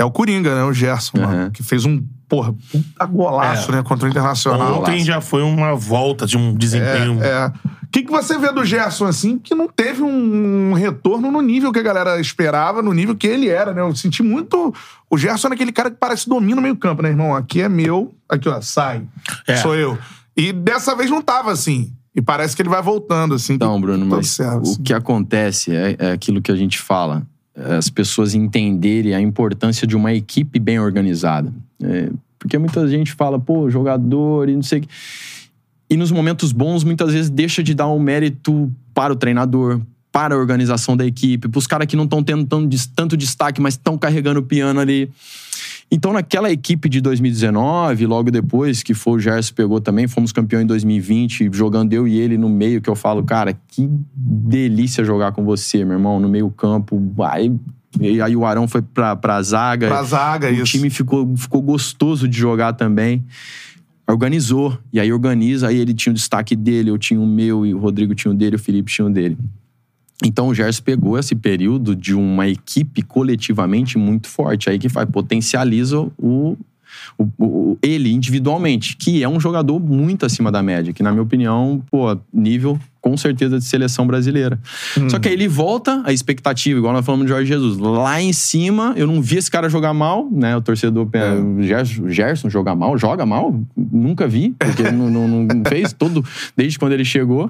é 0.02 0.06
o 0.06 0.11
Coringa, 0.11 0.56
né? 0.56 0.64
O 0.64 0.73
Gerson, 0.73 1.18
Uhum. 1.18 1.23
mano, 1.26 1.52
que 1.52 1.61
fez 1.64 1.86
um, 1.86 2.02
porra, 2.28 2.53
puta 2.72 3.06
golaço, 3.06 3.72
É. 3.72 3.76
né? 3.76 3.84
Contra 3.84 4.07
o 4.07 4.10
Internacional. 4.10 4.80
Ontem 4.82 5.03
já 5.03 5.22
foi 5.22 5.41
uma 5.44 5.76
volta 5.76 6.26
de 6.26 6.38
um 6.38 6.53
desempenho. 6.53 7.22
É. 7.23 7.48
O 7.84 7.88
que, 7.91 8.03
que 8.03 8.11
você 8.11 8.38
vê 8.38 8.52
do 8.53 8.64
Gerson, 8.64 9.06
assim, 9.06 9.38
que 9.38 9.53
não 9.53 9.68
teve 9.68 10.02
um 10.02 10.72
retorno 10.73 11.30
no 11.30 11.41
nível 11.41 11.73
que 11.73 11.80
a 11.80 11.84
galera 11.84 12.19
esperava, 12.22 12.82
no 12.82 12.94
nível 12.94 13.15
que 13.15 13.28
ele 13.28 13.49
era, 13.49 13.73
né? 13.73 13.82
Eu 13.82 13.94
senti 13.95 14.23
muito. 14.23 14.73
O 15.10 15.18
Gerson 15.18 15.49
é 15.49 15.53
aquele 15.53 15.73
cara 15.73 15.91
que 15.91 15.98
parece 15.99 16.30
domina 16.30 16.60
o 16.60 16.64
meio-campo, 16.64 17.02
né, 17.02 17.10
irmão? 17.10 17.36
Aqui 17.36 17.61
é 17.61 17.68
meu, 17.68 18.14
aqui, 18.30 18.48
ó, 18.48 18.61
sai. 18.61 19.03
É. 19.45 19.57
Sou 19.57 19.76
eu. 19.76 19.98
E 20.38 20.53
dessa 20.53 20.95
vez 20.95 21.10
não 21.10 21.22
tava 21.22 21.52
assim. 21.52 21.91
E 22.15 22.22
parece 22.22 22.56
que 22.56 22.61
ele 22.61 22.69
vai 22.69 22.82
voltando, 22.82 23.36
assim. 23.36 23.53
Então, 23.53 23.76
que 23.76 23.82
Bruno, 23.82 24.03
tudo 24.06 24.15
mas 24.15 24.30
certo, 24.30 24.60
o 24.60 24.61
assim. 24.61 24.84
que 24.84 24.94
acontece 24.94 25.76
é, 25.76 25.95
é 25.99 26.11
aquilo 26.14 26.41
que 26.41 26.52
a 26.52 26.56
gente 26.56 26.80
fala. 26.80 27.23
As 27.56 27.90
pessoas 27.90 28.34
entenderem 28.34 29.14
a 29.14 29.22
importância 29.22 29.86
de 29.86 29.95
uma 29.95 30.14
equipe 30.14 30.60
bem 30.60 30.80
organizada. 30.80 31.52
É, 31.84 32.10
porque 32.40 32.57
muita 32.57 32.88
gente 32.88 33.14
fala, 33.14 33.40
pô, 33.40 33.69
jogador 33.69 34.49
e 34.49 34.56
não 34.56 34.64
sei 34.64 34.80
o 34.80 34.82
que. 34.82 34.88
E 35.90 35.98
nos 35.98 36.10
momentos 36.10 36.53
bons, 36.53 36.84
muitas 36.84 37.11
vezes 37.11 37.30
deixa 37.30 37.61
de 37.61 37.73
dar 37.73 37.90
um 37.90 37.99
mérito 37.99 38.72
para 38.94 39.11
o 39.11 39.15
treinador, 39.15 39.82
para 40.11 40.34
a 40.34 40.38
organização 40.38 40.95
da 40.95 41.06
equipe, 41.06 41.49
para 41.49 41.60
os 41.60 41.68
caras 41.68 41.86
que 41.86 41.95
não 41.95 42.06
estão 42.06 42.23
tendo 42.23 42.45
tão 42.45 42.68
tanto 42.95 43.18
destaque, 43.18 43.61
mas 43.61 43.73
estão 43.73 43.98
carregando 43.98 44.40
o 44.40 44.44
piano 44.44 44.80
ali. 44.80 45.10
Então, 45.94 46.14
naquela 46.14 46.50
equipe 46.50 46.88
de 46.88 47.02
2019, 47.02 48.06
logo 48.06 48.32
depois 48.32 48.82
que 48.82 48.94
foi 48.94 49.18
o 49.18 49.20
Gerson 49.20 49.54
pegou 49.54 49.82
também, 49.82 50.08
fomos 50.08 50.32
campeão 50.32 50.62
em 50.62 50.66
2020, 50.66 51.50
jogando 51.52 51.92
eu 51.92 52.08
e 52.08 52.18
ele 52.18 52.38
no 52.38 52.48
meio, 52.48 52.82
que 52.82 52.90
eu 52.90 52.96
falo, 52.96 53.22
cara, 53.26 53.54
que 53.68 53.90
delícia 54.16 55.04
jogar 55.04 55.34
com 55.34 55.44
você, 55.44 55.84
meu 55.84 55.98
irmão, 55.98 56.18
no 56.18 56.30
meio 56.30 56.50
campo. 56.50 56.98
Vai. 57.14 57.52
E 58.00 58.22
aí 58.22 58.36
o 58.38 58.46
Arão 58.46 58.70
foi 58.70 58.82
pra, 58.82 59.18
pra 59.18 59.42
zaga. 59.42 59.90
Pra 59.90 60.04
zaga, 60.04 60.48
o 60.48 60.54
isso. 60.54 60.64
time 60.64 60.90
ficou, 60.90 61.36
ficou 61.36 61.62
gostoso 61.62 62.26
de 62.26 62.38
jogar 62.38 62.72
também. 62.72 63.26
Organizou. 64.08 64.78
E 64.94 65.00
aí 65.00 65.12
organiza, 65.12 65.68
aí 65.68 65.78
ele 65.78 65.94
tinha 65.94 66.12
o 66.12 66.16
destaque 66.16 66.56
dele, 66.56 66.90
eu 66.90 66.98
tinha 66.98 67.20
o 67.20 67.28
meu, 67.28 67.66
e 67.66 67.74
o 67.74 67.80
Rodrigo 67.80 68.16
tinha 68.16 68.32
o 68.32 68.34
dele, 68.34 68.56
o 68.56 68.60
Felipe 68.60 68.90
tinha 68.90 69.06
o 69.06 69.10
dele. 69.10 69.38
Então 70.23 70.48
o 70.49 70.53
Gerson 70.53 70.84
pegou 70.84 71.18
esse 71.18 71.34
período 71.35 71.95
de 71.95 72.14
uma 72.14 72.48
equipe 72.48 73.02
coletivamente 73.02 73.98
muito 73.98 74.27
forte, 74.27 74.69
aí 74.69 74.77
que 74.77 74.88
faz, 74.89 75.10
potencializa 75.10 75.99
o, 75.99 76.56
o- 77.18 77.27
o- 77.39 77.77
ele 77.81 78.11
individualmente, 78.11 78.95
que 78.98 79.23
é 79.23 79.27
um 79.30 79.39
jogador 79.39 79.80
muito 79.80 80.26
acima 80.26 80.52
da 80.52 80.61
média, 80.61 80.93
que 80.93 81.02
na 81.02 81.11
minha 81.11 81.23
opinião, 81.23 81.81
pô, 81.89 82.15
nível 82.34 82.77
com 82.99 83.18
certeza 83.18 83.57
de 83.57 83.65
seleção 83.65 84.06
brasileira. 84.06 84.60
Só 85.10 85.18
que 85.18 85.27
aí 85.27 85.34
ele 85.34 85.48
volta 85.48 86.03
a 86.06 86.14
expectativa, 86.14 86.77
igual 86.77 86.93
nós 86.93 87.03
falamos 87.03 87.26
de 87.26 87.31
Jorge 87.31 87.48
Jesus. 87.48 87.80
Lá 87.80 88.22
em 88.22 88.31
cima, 88.31 88.93
eu 88.95 89.07
não 89.07 89.19
vi 89.23 89.38
esse 89.38 89.49
cara 89.49 89.68
jogar 89.69 89.91
mal, 89.91 90.30
né? 90.31 90.56
O 90.56 90.61
torcedor, 90.61 91.10
É. 91.14 91.34
o 91.34 91.64
Gerson, 91.64 92.10
Gerson 92.10 92.48
jogar 92.49 92.76
mal, 92.76 92.95
joga 92.99 93.26
mal, 93.26 93.60
nunca 93.76 94.27
vi, 94.27 94.53
porque 94.60 94.84
ele 94.84 94.91
não, 94.95 95.10
não- 95.10 95.27
não 95.45 95.64
fez 95.68 95.91
todo, 95.93 96.23
desde 96.56 96.77
quando 96.77 96.91
ele 96.91 97.03
chegou. 97.06 97.49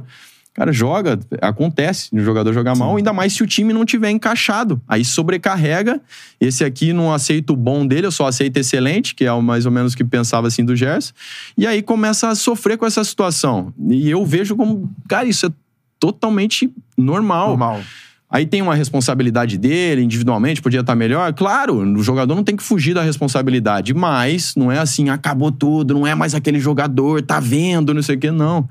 Cara, 0.54 0.74
joga, 0.74 1.18
acontece 1.42 2.10
de 2.12 2.20
o 2.20 2.24
jogador 2.26 2.52
jogar 2.52 2.76
mal, 2.76 2.98
ainda 2.98 3.14
mais 3.14 3.32
se 3.32 3.42
o 3.42 3.48
time 3.48 3.72
não 3.72 3.86
tiver 3.86 4.10
encaixado. 4.10 4.82
Aí 4.86 5.06
sobrecarrega. 5.06 6.02
Esse 6.42 6.66
aqui 6.66 6.92
não 6.92 7.14
aceita 7.14 7.54
o 7.54 7.56
bom 7.56 7.88
dele, 7.88 8.08
eu 8.08 8.12
só 8.12 8.28
aceito 8.28 8.58
excelente, 8.58 9.16
que 9.16 9.24
é 9.24 9.32
o 9.32 9.42
mais 9.42 9.66
ou 9.66 9.72
menos 9.72 9.96
que 9.96 10.04
pensava 10.04 10.48
assim 10.48 10.66
do 10.66 10.76
Gerson. 10.76 11.14
E 11.58 11.66
aí 11.66 11.82
começa 11.82 12.28
a 12.28 12.36
sofrer 12.36 12.78
com 12.78 12.86
essa 12.86 13.02
situação. 13.04 13.74
E 13.90 14.10
eu 14.10 14.26
vejo 14.26 14.58
como, 14.58 14.94
cara, 15.08 15.26
isso 15.26 15.46
é 15.46 15.52
totalmente 15.98 16.70
normal. 16.98 17.50
Normal. 17.50 17.82
Aí 18.32 18.46
tem 18.46 18.62
uma 18.62 18.74
responsabilidade 18.74 19.58
dele, 19.58 20.02
individualmente, 20.02 20.62
podia 20.62 20.80
estar 20.80 20.96
melhor. 20.96 21.34
Claro, 21.34 21.80
o 21.80 22.02
jogador 22.02 22.34
não 22.34 22.46
tem 22.46 22.56
que 22.56 22.64
fugir 22.64 22.94
da 22.94 23.02
responsabilidade, 23.04 23.94
mas 23.94 24.56
não 24.56 24.72
é 24.72 24.80
assim, 24.80 25.10
acabou 25.10 25.52
tudo, 25.52 25.94
não 25.94 26.08
é 26.08 26.16
mais 26.16 26.34
aquele 26.34 26.58
jogador, 26.58 27.22
tá 27.22 27.42
vendo, 27.42 27.94
não 27.94 28.02
sei 28.02 28.16
o 28.16 28.20
quê, 28.20 28.32
não. 28.32 28.70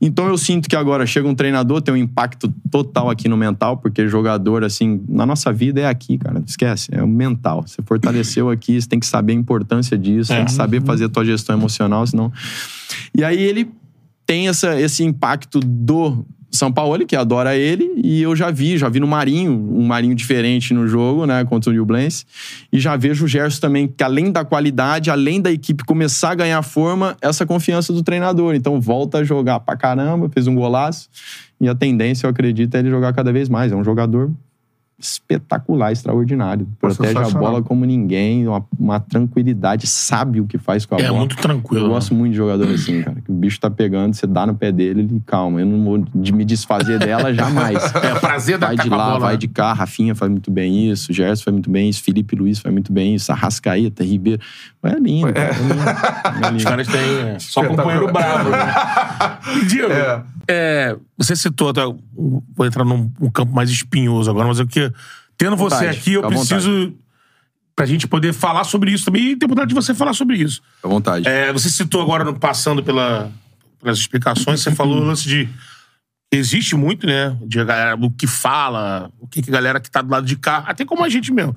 Então 0.00 0.28
eu 0.28 0.38
sinto 0.38 0.68
que 0.68 0.76
agora 0.76 1.04
chega 1.06 1.26
um 1.26 1.34
treinador, 1.34 1.82
tem 1.82 1.92
um 1.92 1.96
impacto 1.96 2.52
total 2.70 3.10
aqui 3.10 3.28
no 3.28 3.36
mental, 3.36 3.76
porque 3.78 4.06
jogador, 4.08 4.62
assim, 4.62 5.02
na 5.08 5.26
nossa 5.26 5.52
vida 5.52 5.80
é 5.80 5.86
aqui, 5.86 6.16
cara, 6.16 6.40
esquece, 6.46 6.88
é 6.92 7.02
o 7.02 7.08
mental. 7.08 7.64
Você 7.66 7.82
fortaleceu 7.82 8.48
aqui, 8.48 8.80
você 8.80 8.88
tem 8.88 9.00
que 9.00 9.06
saber 9.06 9.32
a 9.32 9.36
importância 9.36 9.98
disso, 9.98 10.32
É. 10.32 10.36
tem 10.36 10.44
que 10.44 10.52
saber 10.52 10.82
fazer 10.82 11.06
a 11.06 11.08
tua 11.08 11.24
gestão 11.24 11.56
emocional, 11.56 12.06
senão. 12.06 12.32
E 13.12 13.24
aí 13.24 13.42
ele 13.42 13.70
tem 14.24 14.48
essa, 14.48 14.80
esse 14.80 15.02
impacto 15.02 15.58
do 15.60 16.24
São 16.56 16.72
Paulo, 16.72 17.04
que 17.06 17.16
adora 17.16 17.56
ele, 17.56 17.90
e 18.02 18.22
eu 18.22 18.36
já 18.36 18.50
vi, 18.50 18.78
já 18.78 18.88
vi 18.88 19.00
no 19.00 19.06
Marinho, 19.06 19.52
um 19.52 19.84
Marinho 19.86 20.14
diferente 20.14 20.72
no 20.72 20.86
jogo, 20.86 21.26
né, 21.26 21.44
contra 21.44 21.70
o 21.70 21.72
Newblense, 21.72 22.24
e 22.72 22.78
já 22.78 22.96
vejo 22.96 23.24
o 23.24 23.28
Gerson 23.28 23.60
também, 23.60 23.88
que 23.88 24.04
além 24.04 24.30
da 24.30 24.44
qualidade, 24.44 25.10
além 25.10 25.40
da 25.40 25.50
equipe 25.50 25.84
começar 25.84 26.30
a 26.30 26.34
ganhar 26.34 26.62
forma, 26.62 27.16
essa 27.20 27.44
confiança 27.44 27.92
do 27.92 28.02
treinador. 28.02 28.54
Então 28.54 28.80
volta 28.80 29.18
a 29.18 29.24
jogar 29.24 29.60
pra 29.60 29.76
caramba, 29.76 30.28
fez 30.28 30.46
um 30.46 30.54
golaço, 30.54 31.08
e 31.60 31.68
a 31.68 31.74
tendência, 31.74 32.26
eu 32.26 32.30
acredito, 32.30 32.74
é 32.74 32.78
ele 32.78 32.90
jogar 32.90 33.12
cada 33.12 33.32
vez 33.32 33.48
mais. 33.48 33.72
É 33.72 33.76
um 33.76 33.84
jogador 33.84 34.30
espetacular, 35.04 35.92
extraordinário. 35.92 36.66
Protege 36.80 37.16
a 37.18 37.28
bola 37.30 37.62
como 37.62 37.84
ninguém, 37.84 38.46
uma, 38.48 38.64
uma 38.78 39.00
tranquilidade, 39.00 39.86
sabe 39.86 40.40
o 40.40 40.46
que 40.46 40.58
faz 40.58 40.86
com 40.86 40.94
a 40.94 40.98
É 40.98 41.06
bola. 41.06 41.18
muito 41.18 41.36
tranquilo. 41.36 41.86
Eu 41.86 41.90
gosto 41.90 42.14
muito 42.14 42.32
de 42.32 42.36
jogador 42.38 42.68
assim, 42.68 43.02
cara. 43.02 43.20
Que 43.20 43.30
o 43.30 43.34
bicho 43.34 43.60
tá 43.60 43.70
pegando, 43.70 44.14
você 44.14 44.26
dá 44.26 44.46
no 44.46 44.54
pé 44.54 44.72
dele, 44.72 45.00
ele 45.02 45.22
calma. 45.26 45.60
Eu 45.60 45.66
não 45.66 45.84
vou 45.84 45.98
de 46.14 46.32
me 46.32 46.44
desfazer 46.44 46.98
dela 46.98 47.32
jamais. 47.32 47.78
É, 48.04 48.18
prazer 48.18 48.58
da 48.58 48.66
Vai 48.68 48.76
de 48.76 48.88
lá, 48.88 48.96
bola, 49.08 49.18
vai 49.20 49.32
né? 49.32 49.38
de 49.38 49.48
cá. 49.48 49.72
Rafinha 49.72 50.14
faz 50.14 50.30
muito 50.30 50.50
bem 50.50 50.90
isso, 50.90 51.12
Gerson 51.12 51.44
faz 51.44 51.52
muito 51.52 51.70
bem 51.70 51.88
isso, 51.88 52.02
Felipe 52.02 52.34
Luiz 52.36 52.58
faz 52.58 52.72
muito 52.72 52.92
bem 52.92 53.14
isso, 53.14 53.30
Arrascaeta, 53.32 54.02
Ribeiro. 54.04 54.40
É 54.84 54.98
lindo, 54.98 55.32
cara. 55.32 55.48
É 55.48 55.58
lindo. 55.58 55.74
É 55.74 56.46
Os 56.46 56.52
lindo. 56.52 56.64
caras 56.64 56.86
têm 56.86 57.28
é, 57.28 57.38
só 57.38 57.64
companheiro 57.64 58.12
bravo. 58.12 58.50
Né? 58.50 58.58
E, 59.62 59.66
Diego, 59.66 59.92
é, 60.48 60.96
você 61.16 61.36
citou, 61.36 61.68
até, 61.68 61.82
vou 61.84 62.66
entrar 62.66 62.84
num 62.84 63.12
um 63.20 63.30
campo 63.30 63.52
mais 63.52 63.70
espinhoso 63.70 64.30
agora, 64.30 64.48
mas 64.48 64.58
eu 64.58 64.66
que 64.66 64.90
tendo 65.36 65.56
você 65.56 65.76
Vontade, 65.76 65.98
aqui, 65.98 66.12
eu 66.14 66.22
preciso 66.22 66.94
pra 67.76 67.86
gente 67.86 68.06
poder 68.06 68.32
falar 68.32 68.64
sobre 68.64 68.92
isso 68.92 69.04
também 69.04 69.30
e 69.30 69.36
ter 69.36 69.46
oportunidade 69.46 69.68
de 69.68 69.74
você 69.74 69.94
falar 69.94 70.12
sobre 70.12 70.36
isso. 70.36 70.62
À 70.82 70.88
vontade. 70.88 71.28
É, 71.28 71.52
você 71.52 71.68
citou 71.68 72.00
agora, 72.00 72.32
passando 72.32 72.82
pela, 72.82 73.30
pelas 73.80 73.98
explicações, 73.98 74.60
você 74.60 74.70
falou 74.70 74.98
o 74.98 75.04
lance 75.04 75.28
de. 75.28 75.48
Existe 76.32 76.74
muito, 76.74 77.06
né? 77.06 77.36
De 77.46 77.60
a 77.60 77.64
galera, 77.64 77.96
o 77.96 78.10
que 78.10 78.26
fala, 78.26 79.10
o 79.20 79.26
que, 79.26 79.42
que 79.42 79.50
a 79.50 79.52
galera 79.52 79.78
que 79.78 79.90
tá 79.90 80.02
do 80.02 80.10
lado 80.10 80.26
de 80.26 80.36
cá, 80.36 80.64
até 80.66 80.84
como 80.84 81.04
a 81.04 81.08
gente 81.08 81.32
mesmo. 81.32 81.54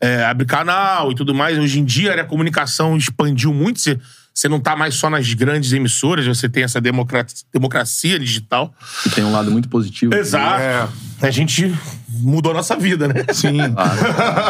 É, 0.00 0.24
abre 0.24 0.46
canal 0.46 1.10
e 1.10 1.14
tudo 1.14 1.34
mais. 1.34 1.58
Hoje 1.58 1.80
em 1.80 1.84
dia 1.84 2.14
né, 2.16 2.22
a 2.22 2.24
comunicação 2.24 2.96
expandiu 2.96 3.52
muito. 3.52 3.80
Você, 3.80 3.98
você 4.32 4.48
não 4.48 4.60
tá 4.60 4.76
mais 4.76 4.94
só 4.94 5.10
nas 5.10 5.32
grandes 5.34 5.72
emissoras, 5.72 6.24
você 6.24 6.48
tem 6.48 6.62
essa 6.62 6.80
democracia, 6.80 7.44
democracia 7.52 8.18
digital. 8.18 8.72
Que 9.02 9.10
tem 9.10 9.24
um 9.24 9.32
lado 9.32 9.50
muito 9.50 9.68
positivo. 9.68 10.14
Exato. 10.14 10.60
É. 10.62 10.88
A 11.20 11.30
gente 11.30 11.74
mudou 12.08 12.52
a 12.52 12.54
nossa 12.54 12.76
vida, 12.76 13.08
né? 13.08 13.14
Sim. 13.32 13.58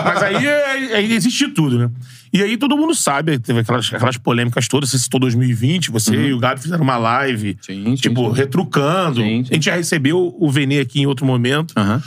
Mas 0.04 0.22
aí, 0.22 0.46
é- 0.46 0.96
aí 0.96 1.12
existe 1.14 1.48
tudo, 1.48 1.78
né? 1.78 1.90
E 2.30 2.42
aí 2.42 2.58
todo 2.58 2.76
mundo 2.76 2.94
sabe, 2.94 3.38
teve 3.38 3.60
aquelas, 3.60 3.90
aquelas 3.94 4.18
polêmicas 4.18 4.68
todas, 4.68 4.90
você 4.90 4.98
citou 4.98 5.18
2020, 5.18 5.90
você 5.90 6.14
e 6.14 6.34
o 6.34 6.38
Gabi 6.38 6.60
fizeram 6.60 6.84
uma 6.84 6.98
live, 6.98 7.52
Uhum. 7.52 7.56
Sim, 7.62 7.84
sim, 7.84 7.94
tipo, 7.94 8.28
sim. 8.28 8.36
retrucando. 8.36 9.20
Sim, 9.22 9.44
sim. 9.44 9.48
A 9.50 9.54
gente 9.54 9.64
já 9.64 9.74
recebeu 9.76 10.36
o 10.38 10.50
Vene 10.50 10.78
aqui 10.78 11.00
em 11.00 11.06
outro 11.06 11.24
momento. 11.24 11.72
Aham. 11.74 12.02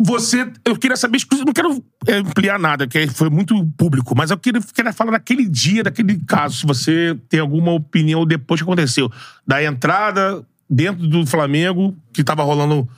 Você, 0.00 0.48
eu 0.64 0.76
queria 0.76 0.96
saber, 0.96 1.18
não 1.44 1.52
quero 1.52 1.84
é, 2.06 2.18
ampliar 2.18 2.56
nada, 2.58 2.86
porque 2.86 3.08
foi 3.08 3.28
muito 3.28 3.66
público, 3.76 4.14
mas 4.16 4.30
eu 4.30 4.38
queria, 4.38 4.60
queria 4.60 4.92
falar 4.92 5.10
daquele 5.10 5.48
dia, 5.48 5.82
daquele 5.82 6.20
caso, 6.24 6.58
se 6.58 6.66
você 6.66 7.18
tem 7.28 7.40
alguma 7.40 7.72
opinião 7.72 8.24
depois 8.24 8.60
que 8.60 8.64
aconteceu. 8.64 9.10
Da 9.44 9.62
entrada 9.62 10.46
dentro 10.70 11.04
do 11.08 11.26
Flamengo, 11.26 11.96
que 12.12 12.22
tava 12.22 12.44
rolando 12.44 12.88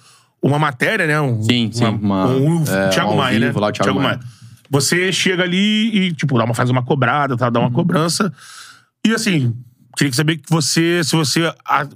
uma 0.42 0.58
matéria, 0.58 1.06
né? 1.06 1.18
Um, 1.20 1.42
Sim, 1.42 1.70
sim, 1.72 1.84
uma- 1.86 2.26
um, 2.26 2.64
é, 2.64 2.88
Thiago 2.90 3.16
Maia, 3.16 3.38
né? 3.38 3.52
lá, 3.54 3.68
o 3.68 3.72
Thiago 3.72 4.00
Maia. 4.00 4.20
Você 4.68 5.10
chega 5.10 5.42
ali 5.42 5.96
e, 5.96 6.12
tipo, 6.12 6.36
dá 6.36 6.44
uma, 6.44 6.54
faz 6.54 6.68
uma 6.68 6.82
cobrada, 6.84 7.34
tá? 7.36 7.48
dá 7.48 7.60
uma 7.60 7.70
cobrança. 7.70 8.30
E 9.06 9.12
assim, 9.14 9.54
queria 9.96 10.12
saber 10.12 10.36
que 10.36 10.50
você, 10.50 11.02
se 11.02 11.16
você 11.16 11.52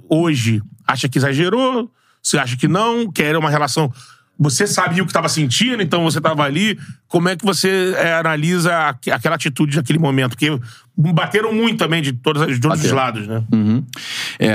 hoje 0.09 0.61
acha 0.87 1.07
que 1.07 1.17
exagerou, 1.19 1.91
se 2.23 2.37
acha 2.39 2.57
que 2.57 2.67
não, 2.67 3.11
que 3.11 3.21
era 3.21 3.37
uma 3.37 3.49
relação. 3.51 3.93
Você 4.37 4.67
sabia 4.67 5.01
o 5.01 5.05
que 5.05 5.11
estava 5.11 5.29
sentindo, 5.29 5.81
então 5.81 6.03
você 6.03 6.17
estava 6.17 6.43
ali. 6.43 6.77
Como 7.07 7.29
é 7.29 7.35
que 7.35 7.45
você 7.45 7.93
é, 7.97 8.13
analisa 8.15 8.89
aque- 8.89 9.09
aquela 9.09 9.35
atitude 9.35 9.77
naquele 9.77 9.97
momento? 9.97 10.31
Porque 10.31 10.59
bateram 10.97 11.53
muito 11.53 11.77
também 11.77 12.01
de, 12.01 12.11
todas, 12.11 12.47
de 12.53 12.59
todos 12.59 12.83
os 12.83 12.91
lados, 12.91 13.27
né? 13.27 13.43
Uhum. 13.53 13.83
É, 14.37 14.49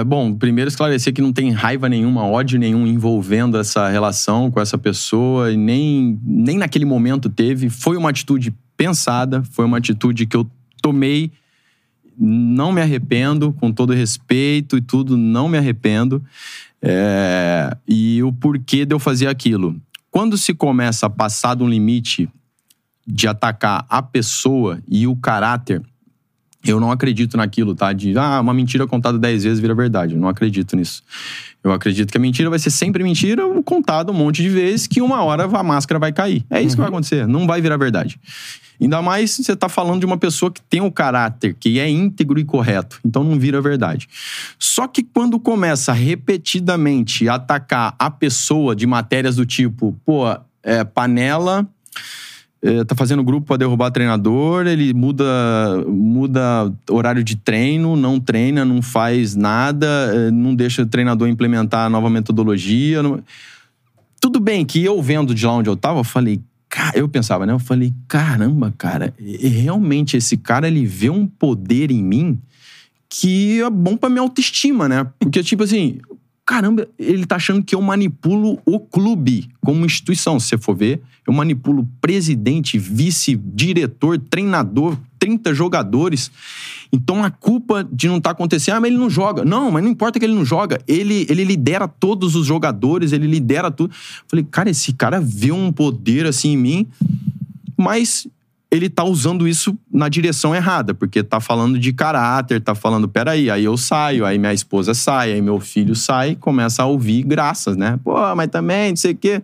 é, 0.00 0.04
bom, 0.04 0.34
primeiro 0.34 0.68
esclarecer 0.68 1.14
que 1.14 1.22
não 1.22 1.32
tem 1.32 1.50
raiva 1.50 1.88
nenhuma, 1.88 2.26
ódio 2.26 2.58
nenhum 2.58 2.86
envolvendo 2.86 3.56
essa 3.56 3.88
relação 3.88 4.50
com 4.50 4.60
essa 4.60 4.76
pessoa, 4.76 5.50
e 5.50 5.56
nem, 5.56 6.20
nem 6.22 6.58
naquele 6.58 6.84
momento 6.84 7.30
teve. 7.30 7.70
Foi 7.70 7.96
uma 7.96 8.10
atitude 8.10 8.54
pensada, 8.76 9.42
foi 9.52 9.64
uma 9.64 9.78
atitude 9.78 10.26
que 10.26 10.36
eu 10.36 10.46
tomei, 10.82 11.32
não 12.18 12.72
me 12.72 12.80
arrependo, 12.80 13.52
com 13.52 13.72
todo 13.72 13.92
respeito 13.92 14.76
e 14.76 14.80
tudo, 14.80 15.16
não 15.16 15.48
me 15.48 15.58
arrependo. 15.58 16.22
É, 16.80 17.76
e 17.86 18.22
o 18.22 18.32
porquê 18.32 18.84
de 18.84 18.94
eu 18.94 18.98
fazer 18.98 19.26
aquilo. 19.26 19.76
Quando 20.10 20.38
se 20.38 20.54
começa 20.54 21.06
a 21.06 21.10
passar 21.10 21.56
de 21.56 21.62
um 21.62 21.68
limite 21.68 22.28
de 23.06 23.28
atacar 23.28 23.84
a 23.88 24.02
pessoa 24.02 24.80
e 24.88 25.06
o 25.06 25.14
caráter, 25.14 25.82
eu 26.64 26.80
não 26.80 26.90
acredito 26.90 27.36
naquilo, 27.36 27.74
tá? 27.74 27.92
De, 27.92 28.16
ah, 28.18 28.40
uma 28.40 28.52
mentira 28.52 28.86
contada 28.86 29.18
dez 29.18 29.44
vezes 29.44 29.60
vira 29.60 29.74
verdade. 29.74 30.14
Eu 30.14 30.20
não 30.20 30.28
acredito 30.28 30.74
nisso. 30.74 31.02
Eu 31.62 31.72
acredito 31.72 32.10
que 32.10 32.16
a 32.16 32.20
mentira 32.20 32.50
vai 32.50 32.58
ser 32.58 32.70
sempre 32.70 33.02
mentira, 33.02 33.42
contada 33.64 34.10
um 34.10 34.14
monte 34.14 34.42
de 34.42 34.48
vezes, 34.48 34.86
que 34.86 35.00
uma 35.00 35.22
hora 35.22 35.44
a 35.44 35.62
máscara 35.62 35.98
vai 35.98 36.12
cair. 36.12 36.44
É 36.50 36.60
isso 36.60 36.76
que 36.76 36.80
vai 36.80 36.88
acontecer. 36.88 37.26
Não 37.26 37.46
vai 37.46 37.60
virar 37.60 37.76
verdade. 37.76 38.18
Ainda 38.80 39.00
mais 39.02 39.30
se 39.32 39.42
você 39.44 39.56
tá 39.56 39.68
falando 39.68 40.00
de 40.00 40.06
uma 40.06 40.16
pessoa 40.18 40.50
que 40.50 40.60
tem 40.62 40.80
o 40.80 40.90
caráter, 40.90 41.54
que 41.58 41.78
é 41.78 41.88
íntegro 41.88 42.38
e 42.38 42.44
correto. 42.44 42.98
Então 43.04 43.24
não 43.24 43.38
vira 43.38 43.60
verdade. 43.60 44.08
Só 44.58 44.86
que 44.86 45.02
quando 45.02 45.38
começa 45.40 45.92
repetidamente 45.92 47.28
a 47.28 47.34
atacar 47.34 47.94
a 47.98 48.10
pessoa 48.10 48.74
de 48.76 48.86
matérias 48.86 49.36
do 49.36 49.46
tipo, 49.46 49.96
pô, 50.04 50.24
é, 50.62 50.84
panela 50.84 51.66
é, 52.62 52.82
tá 52.84 52.94
fazendo 52.94 53.22
grupo 53.22 53.46
para 53.46 53.58
derrubar 53.58 53.90
treinador, 53.90 54.66
ele 54.66 54.92
muda, 54.92 55.24
muda 55.86 56.72
horário 56.90 57.22
de 57.22 57.36
treino, 57.36 57.94
não 57.96 58.18
treina, 58.18 58.64
não 58.64 58.82
faz 58.82 59.36
nada, 59.36 59.86
é, 60.14 60.30
não 60.30 60.54
deixa 60.54 60.82
o 60.82 60.86
treinador 60.86 61.28
implementar 61.28 61.86
a 61.86 61.90
nova 61.90 62.10
metodologia. 62.10 63.02
não- 63.02 63.22
Tudo 64.20 64.40
bem 64.40 64.64
que 64.64 64.82
eu 64.82 65.00
vendo 65.02 65.34
de 65.34 65.46
lá 65.46 65.52
onde 65.52 65.68
eu 65.68 65.76
tava, 65.76 66.00
eu 66.00 66.04
falei, 66.04 66.40
eu 66.94 67.08
pensava, 67.08 67.46
né? 67.46 67.52
Eu 67.52 67.58
falei, 67.58 67.92
caramba, 68.08 68.74
cara, 68.76 69.14
realmente 69.18 70.16
esse 70.16 70.36
cara 70.36 70.68
ele 70.68 70.84
vê 70.86 71.10
um 71.10 71.26
poder 71.26 71.90
em 71.90 72.02
mim 72.02 72.38
que 73.08 73.60
é 73.60 73.70
bom 73.70 73.96
pra 73.96 74.10
minha 74.10 74.22
autoestima, 74.22 74.88
né? 74.88 75.06
Porque, 75.18 75.42
tipo 75.42 75.62
assim, 75.62 76.00
caramba, 76.46 76.86
ele 76.96 77.26
tá 77.26 77.36
achando 77.36 77.62
que 77.62 77.74
eu 77.74 77.82
manipulo 77.82 78.60
o 78.64 78.78
clube 78.78 79.50
como 79.60 79.84
instituição. 79.84 80.38
Se 80.38 80.50
você 80.50 80.58
for 80.58 80.76
ver, 80.76 81.02
eu 81.26 81.32
manipulo 81.32 81.86
presidente, 82.00 82.78
vice, 82.78 83.34
diretor, 83.34 84.16
treinador, 84.16 84.96
30 85.18 85.52
jogadores. 85.52 86.30
Então 86.92 87.24
a 87.24 87.30
culpa 87.30 87.82
de 87.92 88.06
não 88.06 88.18
estar 88.18 88.30
acontecendo, 88.30 88.76
ah, 88.76 88.80
mas 88.80 88.90
ele 88.90 88.98
não 88.98 89.10
joga. 89.10 89.44
Não, 89.44 89.72
mas 89.72 89.82
não 89.82 89.90
importa 89.90 90.20
que 90.20 90.24
ele 90.24 90.36
não 90.36 90.44
joga. 90.44 90.80
Ele, 90.86 91.26
ele 91.28 91.42
lidera 91.42 91.88
todos 91.88 92.36
os 92.36 92.46
jogadores, 92.46 93.10
ele 93.10 93.26
lidera 93.26 93.68
tudo. 93.68 93.92
Falei, 94.28 94.46
cara, 94.48 94.70
esse 94.70 94.92
cara 94.92 95.20
vê 95.20 95.50
um 95.50 95.72
poder 95.72 96.26
assim 96.26 96.50
em 96.50 96.56
mim, 96.56 96.86
mas 97.76 98.28
ele 98.76 98.88
tá 98.88 99.04
usando 99.04 99.48
isso 99.48 99.76
na 99.92 100.08
direção 100.08 100.54
errada, 100.54 100.94
porque 100.94 101.22
tá 101.22 101.40
falando 101.40 101.78
de 101.78 101.92
caráter, 101.92 102.60
tá 102.60 102.74
falando, 102.74 103.08
peraí, 103.08 103.50
aí 103.50 103.64
eu 103.64 103.76
saio, 103.76 104.24
aí 104.24 104.38
minha 104.38 104.52
esposa 104.52 104.94
sai, 104.94 105.32
aí 105.32 105.42
meu 105.42 105.58
filho 105.58 105.94
sai, 105.94 106.34
começa 106.34 106.82
a 106.82 106.86
ouvir 106.86 107.22
graças, 107.22 107.76
né? 107.76 107.98
Pô, 108.04 108.14
mas 108.34 108.48
também, 108.48 108.90
não 108.90 108.96
sei 108.96 109.12
o 109.12 109.16
quê. 109.16 109.42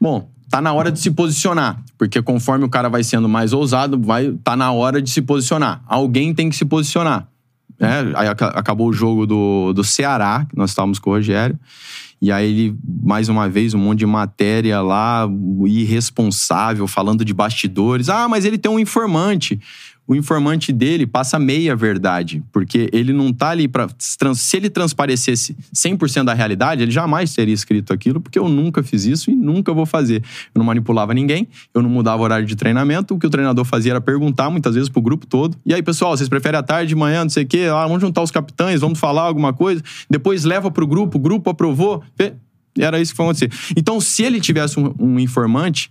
Bom, 0.00 0.28
tá 0.50 0.60
na 0.60 0.72
hora 0.72 0.90
de 0.90 0.98
se 1.00 1.10
posicionar, 1.10 1.82
porque 1.96 2.20
conforme 2.20 2.64
o 2.64 2.68
cara 2.68 2.88
vai 2.88 3.02
sendo 3.02 3.28
mais 3.28 3.52
ousado, 3.52 4.00
vai 4.00 4.32
tá 4.42 4.56
na 4.56 4.72
hora 4.72 5.00
de 5.00 5.10
se 5.10 5.22
posicionar. 5.22 5.82
Alguém 5.86 6.34
tem 6.34 6.48
que 6.48 6.56
se 6.56 6.64
posicionar. 6.64 7.28
Né? 7.78 8.12
Aí 8.14 8.28
aca- 8.28 8.48
acabou 8.48 8.88
o 8.88 8.92
jogo 8.92 9.26
do, 9.26 9.72
do 9.72 9.82
Ceará, 9.82 10.46
que 10.48 10.56
nós 10.56 10.70
estávamos 10.70 10.98
com 10.98 11.10
o 11.10 11.14
Rogério. 11.14 11.58
E 12.24 12.32
aí 12.32 12.50
ele, 12.50 12.78
mais 13.02 13.28
uma 13.28 13.50
vez, 13.50 13.74
um 13.74 13.78
monte 13.78 13.98
de 13.98 14.06
matéria 14.06 14.80
lá, 14.80 15.28
irresponsável, 15.66 16.86
falando 16.86 17.22
de 17.22 17.34
bastidores. 17.34 18.08
Ah, 18.08 18.26
mas 18.26 18.46
ele 18.46 18.56
tem 18.56 18.72
um 18.72 18.78
informante. 18.78 19.60
O 20.06 20.14
informante 20.14 20.70
dele 20.70 21.06
passa 21.06 21.38
meia 21.38 21.74
verdade, 21.74 22.42
porque 22.52 22.90
ele 22.92 23.10
não 23.12 23.32
tá 23.32 23.50
ali 23.50 23.66
para 23.66 23.88
se 23.98 24.56
ele 24.56 24.68
transparecesse 24.68 25.56
100% 25.74 26.24
da 26.24 26.34
realidade, 26.34 26.82
ele 26.82 26.90
jamais 26.90 27.32
teria 27.32 27.54
escrito 27.54 27.90
aquilo, 27.90 28.20
porque 28.20 28.38
eu 28.38 28.46
nunca 28.46 28.82
fiz 28.82 29.06
isso 29.06 29.30
e 29.30 29.34
nunca 29.34 29.72
vou 29.72 29.86
fazer. 29.86 30.22
Eu 30.54 30.58
não 30.58 30.64
manipulava 30.66 31.14
ninguém, 31.14 31.48
eu 31.72 31.80
não 31.80 31.88
mudava 31.88 32.20
o 32.20 32.24
horário 32.24 32.44
de 32.44 32.54
treinamento, 32.54 33.14
o 33.14 33.18
que 33.18 33.26
o 33.26 33.30
treinador 33.30 33.64
fazia 33.64 33.92
era 33.92 34.00
perguntar 34.00 34.50
muitas 34.50 34.74
vezes 34.74 34.90
pro 34.90 35.00
grupo 35.00 35.26
todo. 35.26 35.56
E 35.64 35.72
aí, 35.72 35.82
pessoal, 35.82 36.14
vocês 36.14 36.28
preferem 36.28 36.58
à 36.58 36.62
tarde, 36.62 36.88
de 36.88 36.94
manhã, 36.94 37.22
não 37.22 37.30
sei 37.30 37.44
o 37.44 37.46
quê? 37.46 37.66
Ah, 37.70 37.86
vamos 37.86 38.02
juntar 38.02 38.22
os 38.22 38.30
capitães, 38.30 38.82
vamos 38.82 38.98
falar 38.98 39.22
alguma 39.22 39.54
coisa. 39.54 39.82
Depois 40.10 40.44
leva 40.44 40.70
pro 40.70 40.86
grupo, 40.86 41.16
o 41.16 41.20
grupo 41.20 41.48
aprovou. 41.48 42.04
Era 42.78 43.00
isso 43.00 43.12
que 43.12 43.16
foi 43.16 43.24
acontecer. 43.24 43.50
Então, 43.76 44.00
se 44.00 44.22
ele 44.22 44.40
tivesse 44.40 44.78
um, 44.78 44.94
um 44.98 45.18
informante 45.18 45.90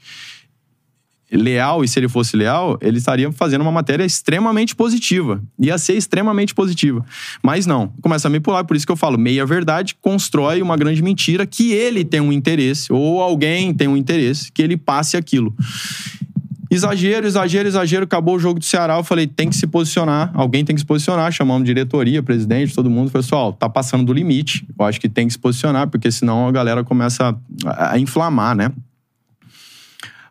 leal, 1.33 1.83
e 1.83 1.87
se 1.87 1.99
ele 1.99 2.07
fosse 2.07 2.35
leal, 2.37 2.77
ele 2.81 2.97
estaria 2.97 3.31
fazendo 3.31 3.61
uma 3.61 3.71
matéria 3.71 4.05
extremamente 4.05 4.75
positiva. 4.75 5.41
Ia 5.59 5.77
ser 5.77 5.93
extremamente 5.93 6.53
positiva. 6.53 7.03
Mas 7.41 7.65
não, 7.65 7.89
começa 8.01 8.27
a 8.27 8.29
manipular, 8.29 8.65
por 8.65 8.75
isso 8.75 8.85
que 8.85 8.91
eu 8.91 8.97
falo, 8.97 9.17
meia 9.17 9.45
verdade 9.45 9.95
constrói 10.01 10.61
uma 10.61 10.77
grande 10.77 11.01
mentira 11.01 11.45
que 11.45 11.71
ele 11.71 12.03
tem 12.03 12.21
um 12.21 12.31
interesse, 12.31 12.91
ou 12.91 13.21
alguém 13.21 13.73
tem 13.73 13.87
um 13.87 13.97
interesse, 13.97 14.51
que 14.51 14.61
ele 14.61 14.77
passe 14.77 15.17
aquilo. 15.17 15.55
Exagero, 16.73 17.27
exagero, 17.27 17.67
exagero. 17.67 18.03
Acabou 18.03 18.35
o 18.35 18.39
jogo 18.39 18.59
do 18.59 18.65
Ceará. 18.65 18.95
Eu 18.95 19.03
falei, 19.03 19.27
tem 19.27 19.47
que 19.47 19.55
se 19.55 19.67
posicionar. 19.67 20.31
Alguém 20.33 20.65
tem 20.65 20.75
que 20.75 20.81
se 20.81 20.85
posicionar. 20.85 21.31
Chamamos 21.31 21.65
diretoria, 21.65 22.23
presidente, 22.23 22.73
todo 22.73 22.89
mundo. 22.89 23.11
Pessoal, 23.11 23.53
tá 23.53 23.69
passando 23.69 24.03
do 24.05 24.11
limite. 24.11 24.65
Eu 24.77 24.85
acho 24.85 24.99
que 24.99 25.07
tem 25.07 25.27
que 25.27 25.33
se 25.33 25.39
posicionar, 25.39 25.87
porque 25.87 26.11
senão 26.11 26.47
a 26.47 26.51
galera 26.51 26.83
começa 26.83 27.37
a 27.63 27.99
inflamar, 27.99 28.55
né? 28.55 28.71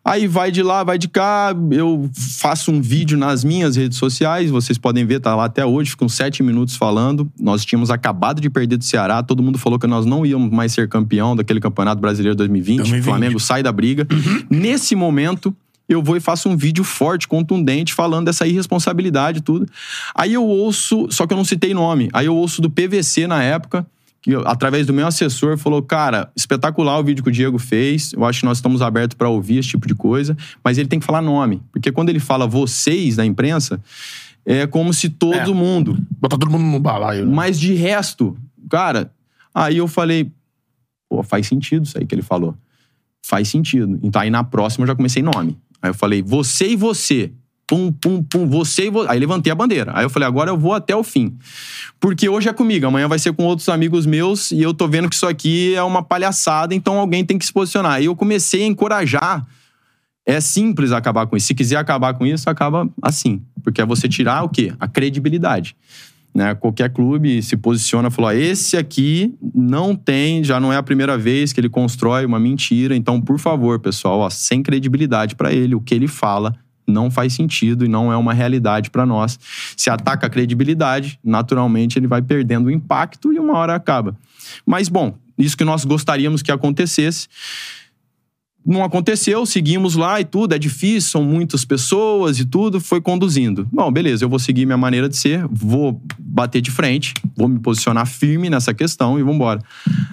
Aí 0.04 0.26
vai 0.26 0.50
de 0.50 0.64
lá, 0.64 0.82
vai 0.82 0.98
de 0.98 1.06
cá, 1.06 1.54
eu 1.70 2.10
faço 2.38 2.72
um 2.72 2.80
vídeo 2.80 3.16
nas 3.16 3.44
minhas 3.44 3.76
redes 3.76 3.98
sociais, 3.98 4.50
vocês 4.50 4.76
podem 4.76 5.06
ver, 5.06 5.20
tá 5.20 5.34
lá 5.36 5.44
até 5.44 5.64
hoje, 5.64 5.90
ficam 5.90 6.08
sete 6.08 6.42
minutos 6.42 6.74
falando. 6.74 7.30
Nós 7.38 7.64
tínhamos 7.64 7.88
acabado 7.88 8.40
de 8.40 8.50
perder 8.50 8.78
do 8.78 8.84
Ceará, 8.84 9.22
todo 9.22 9.42
mundo 9.44 9.58
falou 9.58 9.78
que 9.78 9.86
nós 9.86 10.04
não 10.04 10.26
íamos 10.26 10.50
mais 10.50 10.72
ser 10.72 10.88
campeão 10.88 11.36
daquele 11.36 11.60
Campeonato 11.60 12.00
Brasileiro 12.00 12.36
2020. 12.36 12.78
2020. 12.78 13.00
O 13.00 13.04
Flamengo 13.04 13.38
sai 13.38 13.62
da 13.62 13.70
briga. 13.70 14.06
Nesse 14.50 14.96
momento, 14.96 15.54
eu 15.88 16.02
vou 16.02 16.16
e 16.16 16.20
faço 16.20 16.48
um 16.48 16.56
vídeo 16.56 16.82
forte, 16.82 17.28
contundente, 17.28 17.94
falando 17.94 18.26
dessa 18.26 18.44
irresponsabilidade 18.44 19.38
e 19.38 19.42
tudo. 19.42 19.68
Aí 20.14 20.32
eu 20.32 20.44
ouço, 20.44 21.06
só 21.10 21.28
que 21.28 21.32
eu 21.32 21.36
não 21.36 21.44
citei 21.44 21.72
nome, 21.72 22.08
aí 22.12 22.26
eu 22.26 22.34
ouço 22.34 22.60
do 22.60 22.68
PVC 22.68 23.28
na 23.28 23.42
época, 23.42 23.86
que 24.22 24.34
através 24.46 24.86
do 24.86 24.92
meu 24.94 25.06
assessor 25.06 25.58
falou, 25.58 25.82
cara, 25.82 26.30
espetacular 26.36 26.98
o 26.98 27.02
vídeo 27.04 27.22
que 27.24 27.28
o 27.28 27.32
Diego 27.32 27.58
fez, 27.58 28.12
eu 28.12 28.24
acho 28.24 28.40
que 28.40 28.46
nós 28.46 28.58
estamos 28.58 28.80
abertos 28.80 29.16
para 29.16 29.28
ouvir 29.28 29.58
esse 29.58 29.70
tipo 29.70 29.86
de 29.88 29.94
coisa, 29.96 30.36
mas 30.62 30.78
ele 30.78 30.88
tem 30.88 31.00
que 31.00 31.04
falar 31.04 31.20
nome, 31.20 31.60
porque 31.72 31.90
quando 31.90 32.08
ele 32.08 32.20
fala 32.20 32.46
vocês 32.46 33.16
da 33.16 33.26
imprensa, 33.26 33.82
é 34.46 34.66
como 34.66 34.94
se 34.94 35.08
todo 35.08 35.34
É. 35.34 35.46
mundo, 35.54 35.98
Botar 36.20 36.38
todo 36.38 36.50
mundo 36.50 36.64
no 36.64 36.78
balaio. 36.78 37.26
né? 37.26 37.34
mas 37.34 37.58
de 37.58 37.74
resto, 37.74 38.36
cara, 38.70 39.10
aí 39.52 39.76
eu 39.78 39.88
falei, 39.88 40.30
pô, 41.08 41.22
faz 41.24 41.46
sentido 41.48 41.84
isso 41.84 41.98
aí 41.98 42.06
que 42.06 42.14
ele 42.14 42.22
falou. 42.22 42.56
Faz 43.24 43.48
sentido. 43.48 43.98
Então 44.02 44.20
aí 44.22 44.30
na 44.30 44.42
próxima 44.44 44.84
eu 44.84 44.86
já 44.88 44.94
comecei 44.96 45.22
nome. 45.22 45.58
Aí 45.80 45.90
eu 45.90 45.94
falei, 45.94 46.22
você 46.22 46.68
e 46.70 46.76
você. 46.76 47.32
Pum, 47.66 47.92
pum, 47.92 48.22
pum, 48.22 48.46
você 48.46 48.86
e 48.86 48.90
você. 48.90 49.08
Aí 49.10 49.18
levantei 49.18 49.52
a 49.52 49.54
bandeira. 49.54 49.92
Aí 49.94 50.04
eu 50.04 50.10
falei, 50.10 50.26
agora 50.26 50.50
eu 50.50 50.58
vou 50.58 50.74
até 50.74 50.94
o 50.94 51.02
fim. 51.02 51.36
Porque 52.00 52.28
hoje 52.28 52.48
é 52.48 52.52
comigo, 52.52 52.86
amanhã 52.86 53.08
vai 53.08 53.18
ser 53.18 53.32
com 53.32 53.44
outros 53.44 53.68
amigos 53.68 54.04
meus 54.04 54.50
e 54.50 54.60
eu 54.60 54.74
tô 54.74 54.88
vendo 54.88 55.08
que 55.08 55.14
isso 55.14 55.26
aqui 55.26 55.74
é 55.74 55.82
uma 55.82 56.02
palhaçada, 56.02 56.74
então 56.74 56.98
alguém 56.98 57.24
tem 57.24 57.38
que 57.38 57.46
se 57.46 57.52
posicionar. 57.52 58.02
E 58.02 58.06
eu 58.06 58.16
comecei 58.16 58.62
a 58.64 58.66
encorajar. 58.66 59.46
É 60.24 60.40
simples 60.40 60.92
acabar 60.92 61.26
com 61.26 61.36
isso. 61.36 61.48
Se 61.48 61.54
quiser 61.54 61.76
acabar 61.76 62.14
com 62.14 62.24
isso, 62.24 62.48
acaba 62.48 62.88
assim. 63.00 63.42
Porque 63.62 63.80
é 63.80 63.86
você 63.86 64.08
tirar 64.08 64.44
o 64.44 64.48
quê? 64.48 64.72
A 64.78 64.86
credibilidade. 64.86 65.74
Né? 66.34 66.54
Qualquer 66.54 66.90
clube 66.90 67.42
se 67.42 67.56
posiciona 67.56 68.08
e 68.08 68.10
falou: 68.10 68.32
esse 68.32 68.76
aqui 68.76 69.34
não 69.54 69.94
tem, 69.94 70.42
já 70.42 70.58
não 70.58 70.72
é 70.72 70.76
a 70.76 70.82
primeira 70.82 71.18
vez 71.18 71.52
que 71.52 71.60
ele 71.60 71.68
constrói 71.68 72.24
uma 72.24 72.38
mentira. 72.38 72.96
Então, 72.96 73.20
por 73.20 73.38
favor, 73.38 73.78
pessoal, 73.80 74.20
ó, 74.20 74.30
sem 74.30 74.62
credibilidade 74.62 75.34
para 75.34 75.52
ele, 75.52 75.74
o 75.74 75.80
que 75.80 75.94
ele 75.94 76.08
fala 76.08 76.54
não 76.92 77.10
faz 77.10 77.32
sentido 77.32 77.84
e 77.84 77.88
não 77.88 78.12
é 78.12 78.16
uma 78.16 78.32
realidade 78.32 78.90
para 78.90 79.04
nós. 79.04 79.38
Se 79.76 79.90
ataca 79.90 80.26
a 80.26 80.30
credibilidade, 80.30 81.18
naturalmente 81.24 81.98
ele 81.98 82.06
vai 82.06 82.22
perdendo 82.22 82.66
o 82.66 82.70
impacto 82.70 83.32
e 83.32 83.38
uma 83.38 83.54
hora 83.54 83.74
acaba. 83.74 84.16
Mas, 84.64 84.88
bom, 84.88 85.16
isso 85.36 85.56
que 85.56 85.64
nós 85.64 85.84
gostaríamos 85.84 86.42
que 86.42 86.52
acontecesse 86.52 87.28
não 88.64 88.84
aconteceu, 88.84 89.44
seguimos 89.44 89.96
lá 89.96 90.20
e 90.20 90.24
tudo, 90.24 90.54
é 90.54 90.58
difícil, 90.58 91.10
são 91.10 91.24
muitas 91.24 91.64
pessoas 91.64 92.38
e 92.38 92.44
tudo, 92.44 92.80
foi 92.80 93.00
conduzindo. 93.00 93.66
Bom, 93.72 93.90
beleza, 93.90 94.24
eu 94.24 94.28
vou 94.28 94.38
seguir 94.38 94.64
minha 94.64 94.78
maneira 94.78 95.08
de 95.08 95.16
ser, 95.16 95.44
vou 95.50 96.00
bater 96.18 96.60
de 96.60 96.70
frente, 96.70 97.12
vou 97.36 97.48
me 97.48 97.58
posicionar 97.58 98.06
firme 98.06 98.48
nessa 98.48 98.72
questão 98.72 99.18
e 99.18 99.22
vamos 99.22 99.34
embora. 99.34 99.60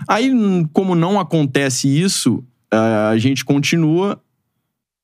Aí, 0.08 0.32
como 0.74 0.96
não 0.96 1.20
acontece 1.20 1.88
isso, 1.88 2.44
a 2.72 3.16
gente 3.18 3.46
continua 3.46 4.20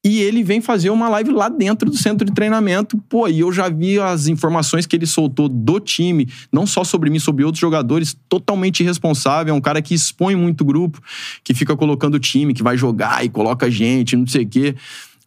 e 0.06 0.22
ele 0.22 0.44
vem 0.44 0.61
fazer 0.61 0.91
uma 0.91 1.10
live 1.10 1.32
lá 1.32 1.49
dentro 1.49 1.90
do 1.90 1.98
centro 1.98 2.23
de 2.23 2.32
treinamento. 2.32 2.95
Pô, 3.10 3.27
e 3.27 3.40
eu 3.40 3.52
já 3.52 3.68
vi 3.68 3.99
as 3.99 4.27
informações 4.27 4.86
que 4.86 4.95
ele 4.95 5.07
soltou 5.07 5.49
do 5.49 5.80
time, 5.80 6.30
não 6.52 6.68
só 6.68 6.84
sobre 6.84 7.10
mim, 7.10 7.18
sobre 7.18 7.44
outros 7.44 7.60
jogadores, 7.60 8.15
totalmente 8.30 8.82
irresponsável. 8.82 9.52
É 9.52 9.57
um 9.57 9.60
cara 9.60 9.82
que 9.82 9.95
expõe 9.95 10.36
muito 10.36 10.61
o 10.61 10.65
grupo, 10.65 11.02
que 11.44 11.56
fica 11.56 11.76
colocando 11.76 12.14
o 12.14 12.19
time, 12.19 12.53
que 12.53 12.61
vai 12.61 12.77
jogar 12.77 13.26
e 13.26 13.30
coloca 13.30 13.69
gente, 13.72 14.15
não 14.15 14.27
sei 14.27 14.44
o 14.44 14.48
quê. 14.48 14.76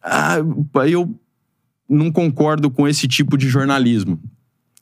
Ah, 0.00 0.36
eu 0.88 1.12
não 1.88 2.12
concordo 2.12 2.70
com 2.70 2.86
esse 2.86 3.08
tipo 3.08 3.36
de 3.36 3.48
jornalismo. 3.48 4.20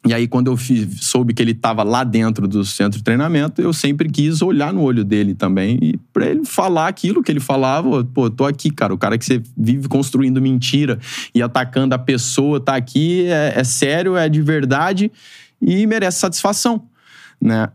E 0.05 0.15
aí, 0.15 0.29
quando 0.29 0.49
eu 0.49 0.57
fiz, 0.57 1.01
soube 1.01 1.35
que 1.35 1.43
ele 1.43 1.51
estava 1.51 1.83
lá 1.83 2.05
dentro 2.05 2.47
do 2.47 2.65
centro 2.65 2.99
de 2.99 3.05
treinamento, 3.05 3.61
eu 3.61 3.73
sempre 3.73 4.09
quis 4.09 4.41
olhar 4.41 4.73
no 4.73 4.83
olho 4.83 5.05
dele 5.05 5.35
também 5.35 5.79
e 5.83 5.97
para 6.13 6.27
ele 6.27 6.45
falar 6.45 6.87
aquilo 6.87 7.23
que 7.23 7.33
ele 7.33 7.41
falava. 7.41 8.05
Pô, 8.05 8.31
tô 8.31 8.45
aqui, 8.45 8.71
cara. 8.71 8.95
O 8.95 8.99
cara 8.99 9.19
que 9.19 9.25
você 9.25 9.43
vive 9.57 9.89
construindo 9.89 10.41
mentira 10.41 10.99
e 11.35 11.43
atacando 11.43 11.95
a 11.95 11.99
pessoa 11.99 12.61
tá 12.61 12.77
aqui, 12.77 13.27
é, 13.27 13.55
é 13.57 13.65
sério, 13.65 14.17
é 14.17 14.29
de 14.29 14.43
verdade 14.43 15.11
e 15.61 15.87
merece 15.87 16.19
satisfação, 16.19 16.85
né? 17.41 17.69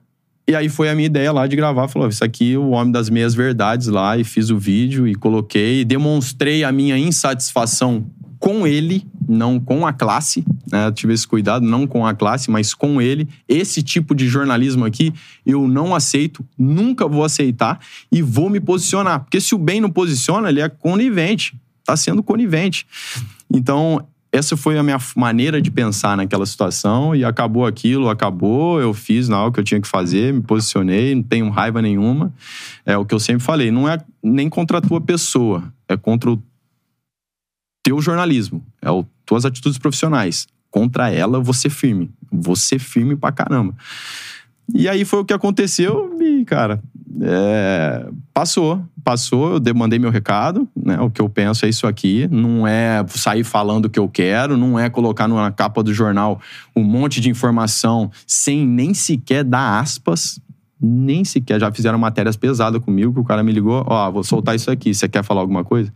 E 0.47 0.55
aí 0.55 0.69
foi 0.69 0.89
a 0.89 0.95
minha 0.95 1.05
ideia 1.05 1.31
lá 1.31 1.47
de 1.47 1.55
gravar. 1.55 1.87
Falou: 1.87 2.07
Isso 2.09 2.23
aqui 2.23 2.53
é 2.53 2.57
o 2.57 2.71
homem 2.71 2.91
das 2.91 3.09
meias 3.09 3.33
verdades 3.33 3.87
lá. 3.87 4.17
E 4.17 4.23
fiz 4.23 4.49
o 4.49 4.57
vídeo 4.57 5.07
e 5.07 5.15
coloquei. 5.15 5.81
E 5.81 5.85
demonstrei 5.85 6.63
a 6.63 6.71
minha 6.71 6.97
insatisfação 6.97 8.05
com 8.41 8.65
ele, 8.65 9.05
não 9.29 9.59
com 9.59 9.85
a 9.85 9.93
classe. 9.93 10.43
Né? 10.69 10.91
Tive 10.91 11.13
esse 11.13 11.27
cuidado, 11.27 11.63
não 11.63 11.85
com 11.85 12.05
a 12.05 12.13
classe, 12.13 12.49
mas 12.49 12.73
com 12.73 12.99
ele. 12.99 13.29
Esse 13.47 13.83
tipo 13.83 14.15
de 14.15 14.27
jornalismo 14.27 14.83
aqui 14.83 15.13
eu 15.45 15.67
não 15.67 15.93
aceito, 15.93 16.43
nunca 16.57 17.07
vou 17.07 17.23
aceitar 17.23 17.79
e 18.11 18.19
vou 18.21 18.49
me 18.49 18.59
posicionar. 18.59 19.19
Porque 19.21 19.39
se 19.39 19.53
o 19.53 19.59
bem 19.59 19.79
não 19.79 19.91
posiciona, 19.91 20.49
ele 20.49 20.59
é 20.59 20.67
conivente, 20.67 21.53
está 21.81 21.95
sendo 21.95 22.23
conivente. 22.23 22.87
Então, 23.53 24.03
essa 24.31 24.57
foi 24.57 24.75
a 24.75 24.81
minha 24.81 24.97
maneira 25.15 25.61
de 25.61 25.69
pensar 25.69 26.17
naquela 26.17 26.45
situação 26.45 27.15
e 27.15 27.23
acabou 27.23 27.65
aquilo, 27.65 28.09
acabou, 28.09 28.81
eu 28.81 28.91
fiz 28.91 29.29
na 29.29 29.39
hora 29.39 29.51
que 29.51 29.59
eu 29.59 29.63
tinha 29.63 29.79
que 29.79 29.87
fazer, 29.87 30.33
me 30.33 30.41
posicionei, 30.41 31.13
não 31.13 31.21
tenho 31.21 31.49
raiva 31.49 31.79
nenhuma. 31.79 32.33
É 32.83 32.97
o 32.97 33.05
que 33.05 33.13
eu 33.13 33.19
sempre 33.19 33.43
falei, 33.43 33.69
não 33.69 33.87
é 33.87 33.99
nem 34.23 34.49
contra 34.49 34.79
a 34.79 34.81
tua 34.81 34.99
pessoa, 34.99 35.71
é 35.87 35.95
contra 35.95 36.31
o 36.31 36.41
teu 37.83 38.01
jornalismo, 38.01 38.63
é 38.81 38.89
o, 38.89 39.05
tuas 39.25 39.45
atitudes 39.45 39.77
profissionais. 39.77 40.47
Contra 40.69 41.11
ela, 41.11 41.39
você 41.39 41.69
firme. 41.69 42.09
Você 42.31 42.79
firme 42.79 43.15
pra 43.15 43.31
caramba. 43.31 43.75
E 44.73 44.87
aí 44.87 45.03
foi 45.03 45.19
o 45.19 45.25
que 45.25 45.33
aconteceu 45.33 46.17
e, 46.21 46.45
cara, 46.45 46.81
é, 47.21 48.07
passou. 48.33 48.83
Passou, 49.03 49.53
eu 49.53 49.59
demandei 49.59 49.97
meu 49.97 50.11
recado, 50.11 50.67
né? 50.75 50.99
O 50.99 51.09
que 51.09 51.19
eu 51.19 51.27
penso 51.27 51.65
é 51.65 51.69
isso 51.69 51.87
aqui. 51.87 52.27
Não 52.31 52.65
é 52.67 53.03
sair 53.09 53.43
falando 53.43 53.85
o 53.85 53.89
que 53.89 53.99
eu 53.99 54.07
quero, 54.07 54.55
não 54.55 54.79
é 54.79 54.89
colocar 54.89 55.27
na 55.27 55.51
capa 55.51 55.81
do 55.81 55.93
jornal 55.93 56.39
um 56.75 56.83
monte 56.83 57.19
de 57.19 57.29
informação 57.29 58.11
sem 58.27 58.65
nem 58.65 58.93
sequer 58.93 59.43
dar 59.43 59.79
aspas. 59.79 60.39
Nem 60.79 61.25
sequer. 61.25 61.59
Já 61.59 61.71
fizeram 61.71 61.97
matérias 61.97 62.37
pesadas 62.37 62.81
comigo, 62.81 63.13
que 63.13 63.19
o 63.19 63.23
cara 63.25 63.43
me 63.43 63.51
ligou, 63.51 63.83
ó, 63.87 64.07
oh, 64.07 64.11
vou 64.11 64.23
soltar 64.23 64.55
isso 64.55 64.71
aqui, 64.71 64.93
você 64.93 65.07
quer 65.07 65.23
falar 65.23 65.41
alguma 65.41 65.63
coisa? 65.63 65.91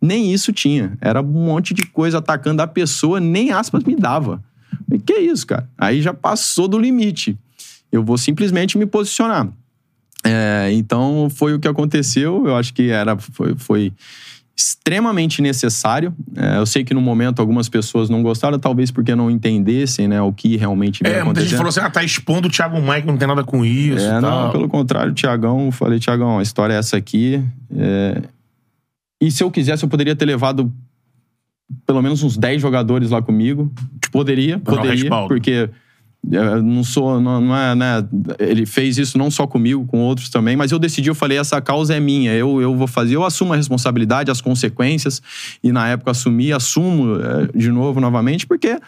Nem 0.00 0.32
isso 0.32 0.52
tinha. 0.52 0.96
Era 1.00 1.20
um 1.20 1.44
monte 1.44 1.74
de 1.74 1.86
coisa 1.86 2.18
atacando 2.18 2.62
a 2.62 2.66
pessoa, 2.66 3.20
nem 3.20 3.50
aspas 3.50 3.84
me 3.84 3.94
dava. 3.94 4.42
E 4.90 4.98
que 4.98 5.14
isso, 5.14 5.46
cara? 5.46 5.68
Aí 5.76 6.00
já 6.00 6.14
passou 6.14 6.66
do 6.66 6.78
limite. 6.78 7.38
Eu 7.92 8.02
vou 8.02 8.16
simplesmente 8.16 8.78
me 8.78 8.86
posicionar. 8.86 9.48
É, 10.24 10.70
então 10.72 11.28
foi 11.30 11.54
o 11.54 11.60
que 11.60 11.68
aconteceu. 11.68 12.46
Eu 12.46 12.56
acho 12.56 12.72
que 12.74 12.90
era 12.90 13.16
foi, 13.18 13.54
foi 13.56 13.92
extremamente 14.60 15.40
necessário. 15.40 16.14
É, 16.36 16.58
eu 16.58 16.66
sei 16.66 16.84
que 16.84 16.92
no 16.92 17.00
momento 17.00 17.40
algumas 17.40 17.68
pessoas 17.68 18.10
não 18.10 18.22
gostaram, 18.22 18.58
talvez 18.58 18.90
porque 18.90 19.14
não 19.14 19.30
entendessem 19.30 20.06
né, 20.06 20.20
o 20.20 20.32
que 20.32 20.56
realmente 20.56 21.02
veio 21.02 21.16
é, 21.16 21.24
muita 21.24 21.40
gente 21.40 21.56
falou 21.56 21.70
assim, 21.70 21.80
ah, 21.80 21.88
tá 21.88 22.04
expondo 22.04 22.48
o 22.48 22.50
Thiago 22.50 22.80
Maia, 22.80 23.02
não 23.04 23.16
tem 23.16 23.26
nada 23.26 23.42
com 23.42 23.64
isso. 23.64 24.04
É, 24.04 24.20
não, 24.20 24.50
pelo 24.50 24.68
contrário, 24.68 25.14
Tiagão, 25.14 25.72
falei, 25.72 25.98
Tiagão, 25.98 26.38
a 26.38 26.42
história 26.42 26.74
é 26.74 26.76
essa 26.76 26.96
aqui. 26.96 27.42
É, 27.74 28.22
e 29.20 29.30
se 29.30 29.42
eu 29.42 29.50
quisesse, 29.50 29.84
eu 29.84 29.88
poderia 29.88 30.16
ter 30.16 30.24
levado 30.24 30.72
pelo 31.86 32.02
menos 32.02 32.22
uns 32.22 32.36
10 32.36 32.60
jogadores 32.60 33.10
lá 33.10 33.22
comigo. 33.22 33.72
Poderia, 34.10 34.58
poderia, 34.58 35.10
porque 35.28 35.70
eu 36.30 36.62
não 36.62 36.84
sou, 36.84 37.20
não, 37.20 37.40
não, 37.40 37.56
é, 37.56 37.74
né? 37.74 38.08
Ele 38.38 38.66
fez 38.66 38.98
isso 38.98 39.16
não 39.16 39.30
só 39.30 39.46
comigo, 39.46 39.86
com 39.86 40.00
outros 40.00 40.28
também, 40.28 40.56
mas 40.56 40.72
eu 40.72 40.78
decidi, 40.78 41.08
eu 41.08 41.14
falei, 41.14 41.38
essa 41.38 41.60
causa 41.60 41.94
é 41.94 42.00
minha, 42.00 42.32
eu, 42.32 42.60
eu 42.60 42.76
vou 42.76 42.86
fazer, 42.86 43.16
eu 43.16 43.24
assumo 43.24 43.52
a 43.52 43.56
responsabilidade, 43.56 44.30
as 44.30 44.40
consequências, 44.40 45.22
e 45.62 45.72
na 45.72 45.88
época 45.88 46.10
assumi, 46.10 46.52
assumo 46.52 47.16
é, 47.20 47.56
de 47.56 47.70
novo, 47.70 48.00
novamente, 48.00 48.46
porque 48.46 48.78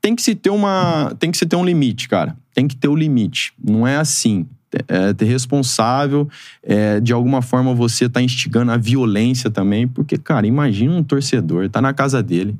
tem 0.00 0.14
que 0.14 0.22
se 0.22 0.34
ter 0.34 0.50
uma, 0.50 1.14
tem 1.18 1.30
que 1.30 1.36
se 1.36 1.44
ter 1.44 1.56
um 1.56 1.64
limite, 1.64 2.08
cara. 2.08 2.36
Tem 2.54 2.66
que 2.66 2.76
ter 2.76 2.88
o 2.88 2.92
um 2.92 2.96
limite. 2.96 3.52
Não 3.62 3.86
é 3.86 3.96
assim 3.96 4.46
é, 4.88 5.12
ter 5.12 5.24
responsável, 5.24 6.28
é, 6.62 7.00
de 7.00 7.12
alguma 7.12 7.42
forma 7.42 7.74
você 7.74 8.08
tá 8.08 8.22
instigando 8.22 8.70
a 8.70 8.76
violência 8.76 9.50
também, 9.50 9.86
porque, 9.88 10.16
cara, 10.16 10.46
imagina 10.46 10.94
um 10.94 11.02
torcedor, 11.02 11.68
tá 11.68 11.80
na 11.80 11.92
casa 11.92 12.22
dele, 12.22 12.56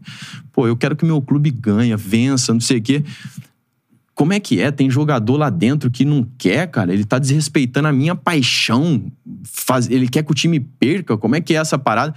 pô, 0.52 0.66
eu 0.66 0.76
quero 0.76 0.96
que 0.96 1.04
meu 1.04 1.20
clube 1.22 1.50
ganhe, 1.50 1.94
vença, 1.96 2.52
não 2.52 2.60
sei 2.60 2.78
o 2.78 2.82
quê. 2.82 3.04
Como 4.14 4.34
é 4.34 4.40
que 4.40 4.60
é? 4.60 4.70
Tem 4.70 4.90
jogador 4.90 5.38
lá 5.38 5.48
dentro 5.48 5.90
que 5.90 6.04
não 6.04 6.26
quer, 6.36 6.66
cara. 6.66 6.92
Ele 6.92 7.06
tá 7.06 7.18
desrespeitando 7.18 7.88
a 7.88 7.92
minha 7.92 8.14
paixão. 8.14 9.10
Faz... 9.44 9.88
Ele 9.88 10.06
quer 10.06 10.22
que 10.22 10.30
o 10.30 10.34
time 10.34 10.60
perca. 10.60 11.16
Como 11.16 11.36
é 11.36 11.40
que 11.40 11.54
é 11.54 11.56
essa 11.56 11.78
parada? 11.78 12.14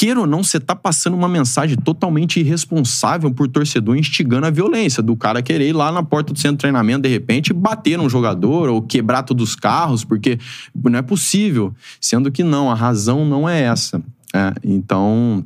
Queira 0.00 0.18
ou 0.18 0.26
não, 0.26 0.42
você 0.42 0.58
tá 0.58 0.74
passando 0.74 1.12
uma 1.12 1.28
mensagem 1.28 1.76
totalmente 1.76 2.40
irresponsável 2.40 3.30
por 3.30 3.46
torcedor, 3.46 3.98
instigando 3.98 4.46
a 4.46 4.50
violência, 4.50 5.02
do 5.02 5.14
cara 5.14 5.42
querer 5.42 5.68
ir 5.68 5.72
lá 5.74 5.92
na 5.92 6.02
porta 6.02 6.32
do 6.32 6.38
centro 6.38 6.56
de 6.56 6.60
treinamento, 6.60 7.02
de 7.02 7.10
repente, 7.10 7.52
bater 7.52 7.98
num 7.98 8.08
jogador 8.08 8.70
ou 8.70 8.80
quebrar 8.80 9.24
todos 9.24 9.50
os 9.50 9.54
carros, 9.54 10.02
porque 10.02 10.38
não 10.74 10.98
é 10.98 11.02
possível. 11.02 11.74
Sendo 12.00 12.32
que 12.32 12.42
não, 12.42 12.70
a 12.70 12.74
razão 12.74 13.26
não 13.26 13.46
é 13.46 13.60
essa. 13.60 14.02
É, 14.32 14.54
então, 14.64 15.44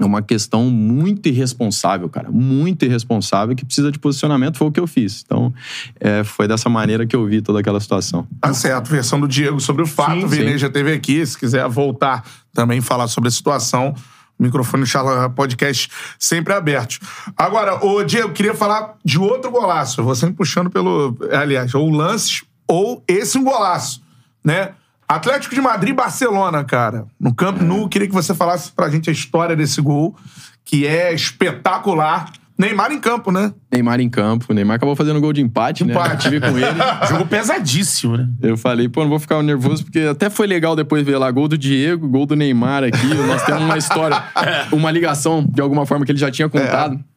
é 0.00 0.04
uma 0.04 0.22
questão 0.22 0.64
muito 0.64 1.28
irresponsável, 1.28 2.08
cara. 2.08 2.32
Muito 2.32 2.84
irresponsável, 2.84 3.54
que 3.54 3.64
precisa 3.64 3.92
de 3.92 3.98
posicionamento. 4.00 4.58
Foi 4.58 4.66
o 4.66 4.72
que 4.72 4.80
eu 4.80 4.88
fiz. 4.88 5.22
Então, 5.24 5.54
é, 6.00 6.24
foi 6.24 6.48
dessa 6.48 6.68
maneira 6.68 7.06
que 7.06 7.14
eu 7.14 7.24
vi 7.26 7.40
toda 7.40 7.60
aquela 7.60 7.78
situação. 7.78 8.26
Tá 8.40 8.52
certo. 8.52 8.90
Versão 8.90 9.20
do 9.20 9.28
Diego 9.28 9.60
sobre 9.60 9.84
o 9.84 9.86
fato. 9.86 10.18
Sim, 10.18 10.24
o 10.24 10.28
Vini 10.28 10.58
já 10.58 10.66
esteve 10.66 10.92
aqui. 10.92 11.24
Se 11.24 11.38
quiser 11.38 11.68
voltar 11.68 12.24
também 12.54 12.80
falar 12.80 13.08
sobre 13.08 13.28
a 13.28 13.32
situação, 13.32 13.94
o 14.38 14.42
microfone 14.42 14.84
do 14.84 15.30
Podcast 15.30 15.90
sempre 16.18 16.52
aberto. 16.54 16.98
Agora, 17.36 17.84
o 17.84 18.02
Diego, 18.02 18.32
queria 18.32 18.54
falar 18.54 18.94
de 19.04 19.18
outro 19.18 19.50
golaço. 19.50 20.00
Eu 20.00 20.04
vou 20.04 20.14
sempre 20.14 20.36
puxando 20.36 20.70
pelo. 20.70 21.16
Aliás, 21.32 21.74
ou 21.74 21.90
lances, 21.90 22.42
ou 22.66 23.02
esse 23.06 23.36
um 23.36 23.44
golaço, 23.44 24.02
né? 24.42 24.72
Atlético 25.06 25.54
de 25.54 25.60
Madrid 25.60 25.90
e 25.90 25.96
Barcelona, 25.96 26.64
cara. 26.64 27.06
No 27.20 27.34
Camp 27.34 27.60
Nou, 27.60 27.88
queria 27.88 28.08
que 28.08 28.14
você 28.14 28.34
falasse 28.34 28.72
pra 28.72 28.88
gente 28.88 29.10
a 29.10 29.12
história 29.12 29.54
desse 29.54 29.80
gol, 29.80 30.16
que 30.64 30.86
é 30.86 31.12
espetacular. 31.12 32.32
Neymar 32.56 32.92
em 32.92 33.00
campo, 33.00 33.32
né? 33.32 33.52
Neymar 33.72 34.00
em 34.00 34.08
campo. 34.08 34.46
O 34.48 34.54
Neymar 34.54 34.76
acabou 34.76 34.94
fazendo 34.94 35.20
gol 35.20 35.32
de 35.32 35.40
empate, 35.40 35.84
né? 35.84 35.92
Empate. 35.92 36.28
Tive 36.28 36.40
com 36.40 36.56
ele. 36.56 36.78
Jogo 37.10 37.26
pesadíssimo, 37.26 38.16
né? 38.16 38.28
Eu 38.40 38.56
falei, 38.56 38.88
pô, 38.88 39.02
não 39.02 39.10
vou 39.10 39.18
ficar 39.18 39.42
nervoso, 39.42 39.84
porque 39.84 40.00
até 40.00 40.30
foi 40.30 40.46
legal 40.46 40.76
depois 40.76 41.04
ver 41.04 41.18
lá 41.18 41.30
gol 41.30 41.48
do 41.48 41.58
Diego, 41.58 42.08
gol 42.08 42.26
do 42.26 42.36
Neymar 42.36 42.84
aqui. 42.84 43.06
Nós 43.26 43.42
temos 43.42 43.62
uma 43.62 43.76
história, 43.76 44.22
uma 44.72 44.90
ligação, 44.90 45.44
de 45.48 45.60
alguma 45.60 45.84
forma, 45.84 46.04
que 46.04 46.12
ele 46.12 46.18
já 46.18 46.30
tinha 46.30 46.48
contado. 46.48 46.94
É. 46.94 47.13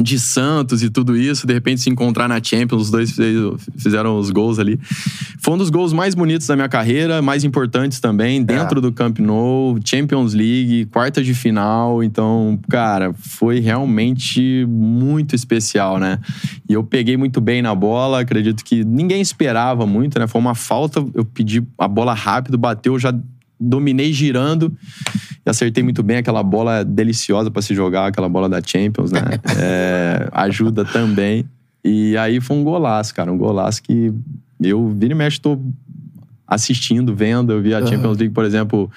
de 0.00 0.18
Santos 0.18 0.82
e 0.82 0.88
tudo 0.88 1.14
isso, 1.14 1.46
de 1.46 1.52
repente 1.52 1.82
se 1.82 1.90
encontrar 1.90 2.26
na 2.26 2.42
Champions, 2.42 2.82
os 2.82 2.90
dois 2.90 3.10
fiz- 3.12 3.68
fizeram 3.76 4.18
os 4.18 4.30
gols 4.30 4.58
ali. 4.58 4.80
Foi 5.38 5.52
um 5.52 5.58
dos 5.58 5.68
gols 5.68 5.92
mais 5.92 6.14
bonitos 6.14 6.46
da 6.46 6.56
minha 6.56 6.68
carreira, 6.68 7.20
mais 7.20 7.44
importantes 7.44 8.00
também, 8.00 8.42
dentro 8.42 8.80
do 8.80 8.90
Camp 8.90 9.18
Nou, 9.18 9.78
Champions 9.84 10.32
League, 10.32 10.86
quarta 10.86 11.22
de 11.22 11.34
final, 11.34 12.02
então, 12.02 12.58
cara, 12.70 13.12
foi 13.12 13.60
realmente 13.60 14.64
muito 14.66 15.34
especial, 15.34 15.98
né? 15.98 16.18
E 16.66 16.72
eu 16.72 16.82
peguei 16.82 17.18
muito 17.18 17.38
bem 17.40 17.60
na 17.60 17.74
bola, 17.74 18.20
acredito 18.20 18.64
que 18.64 18.82
ninguém 18.84 19.20
esperava 19.20 19.84
muito, 19.86 20.18
né? 20.18 20.26
Foi 20.26 20.40
uma 20.40 20.54
falta, 20.54 21.04
eu 21.14 21.24
pedi 21.24 21.62
a 21.76 21.86
bola 21.86 22.14
rápido, 22.14 22.56
bateu, 22.56 22.98
já 22.98 23.12
dominei 23.60 24.12
girando 24.12 24.74
e 25.44 25.50
acertei 25.50 25.82
muito 25.82 26.02
bem 26.02 26.18
aquela 26.18 26.42
bola 26.42 26.84
deliciosa 26.84 27.50
para 27.50 27.62
se 27.62 27.74
jogar, 27.74 28.06
aquela 28.06 28.28
bola 28.28 28.48
da 28.48 28.60
Champions, 28.64 29.10
né? 29.10 29.20
É, 29.58 30.28
ajuda 30.32 30.84
também. 30.84 31.44
E 31.84 32.16
aí 32.16 32.40
foi 32.40 32.56
um 32.56 32.64
golaço, 32.64 33.14
cara, 33.14 33.32
um 33.32 33.36
golaço 33.36 33.82
que 33.82 34.12
eu 34.60 34.88
vira 34.90 35.12
e 35.12 35.16
mexe 35.16 35.40
tô 35.40 35.58
assistindo, 36.46 37.14
vendo. 37.14 37.52
Eu 37.52 37.60
vi 37.60 37.74
a 37.74 37.84
Champions 37.84 38.18
League, 38.18 38.32
por 38.32 38.44
exemplo, 38.44 38.90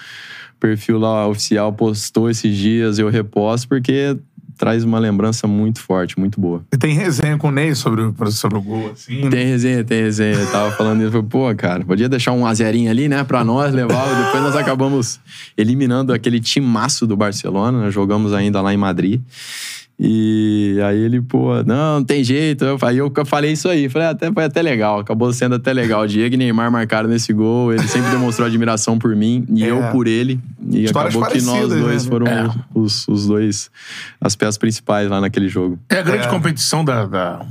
perfil 0.60 1.00
lá 1.00 1.28
oficial 1.28 1.74
postou 1.74 2.30
esses 2.30 2.56
dias, 2.56 3.00
eu 3.00 3.10
reposto 3.10 3.68
porque 3.68 4.18
traz 4.58 4.84
uma 4.84 5.00
lembrança 5.00 5.48
muito 5.48 5.80
forte, 5.82 6.20
muito 6.20 6.40
boa. 6.40 6.64
E 6.74 6.78
tem 6.78 6.94
resenha 6.94 7.38
com 7.38 7.48
o 7.50 7.52
Ney 7.52 7.76
sobre, 7.76 8.02
o- 8.02 8.32
sobre 8.32 8.58
o 8.58 8.62
gol, 8.62 8.92
assim. 8.92 9.30
Tem 9.30 9.46
resenha, 9.48 9.84
tem 9.84 10.02
resenha. 10.04 10.36
Eu 10.36 10.52
tava 10.52 10.72
falando 10.72 11.04
isso, 11.08 11.24
pô, 11.24 11.54
cara, 11.56 11.84
podia 11.86 12.08
deixar 12.10 12.32
um 12.32 12.46
azerinho 12.46 12.90
ali, 12.90 13.08
né, 13.10 13.24
pra 13.24 13.44
nós 13.44 13.74
levar. 13.74 14.06
Depois 14.26 14.44
nós 14.44 14.56
acabamos 14.56 15.20
eliminando 15.58 16.14
aquele 16.14 16.40
timaço 16.40 17.06
do 17.06 17.16
Barcelona, 17.16 17.80
nós 17.82 17.94
jogamos 17.94 18.34
ainda 18.34 18.62
lá 18.62 18.74
em 18.74 18.78
Madrid. 18.78 19.22
E 19.98 20.78
aí 20.84 21.00
ele, 21.00 21.22
pô, 21.22 21.64
não, 21.64 22.00
não 22.00 22.04
tem 22.04 22.22
jeito. 22.24 22.66
Eu- 22.66 22.78
Aí 22.82 22.98
eu 22.98 23.12
falei 23.26 23.54
isso 23.54 23.70
aí, 23.70 23.88
falei, 23.88 24.10
"Ah, 24.10 24.12
até, 24.12 24.30
foi 24.32 24.44
até 24.44 24.62
legal, 24.62 25.00
acabou 25.00 25.32
sendo 25.32 25.56
até 25.56 25.72
legal. 25.72 26.06
Diego 26.06 26.36
e 26.36 26.38
Neymar 26.38 26.70
marcaram 26.70 27.08
nesse 27.08 27.32
gol, 27.32 27.72
ele 27.74 27.88
sempre 27.88 28.12
demonstrou 28.12 28.46
admiração 28.46 29.00
por 29.00 29.16
mim 29.16 29.46
e 29.54 29.64
É. 29.64 29.72
eu 29.72 29.82
por 29.92 30.06
ele. 30.06 30.40
E 30.70 30.84
Histórias 30.84 31.16
acabou 31.16 31.32
que 31.34 31.42
nós 31.42 31.70
dois 31.70 32.04
né? 32.06 32.10
foram 32.12 32.28
É. 32.28 32.50
os, 32.74 33.08
os 33.08 33.26
dois, 33.26 33.72
as 34.20 34.36
peças 34.36 34.58
principais 34.58 35.10
lá 35.10 35.22
naquele 35.22 35.48
jogo. 35.48 35.80
É 35.90 36.00
a 36.00 36.02
grande 36.02 36.28
competição 36.28 36.84
da. 36.84 37.06
da 37.06 37.46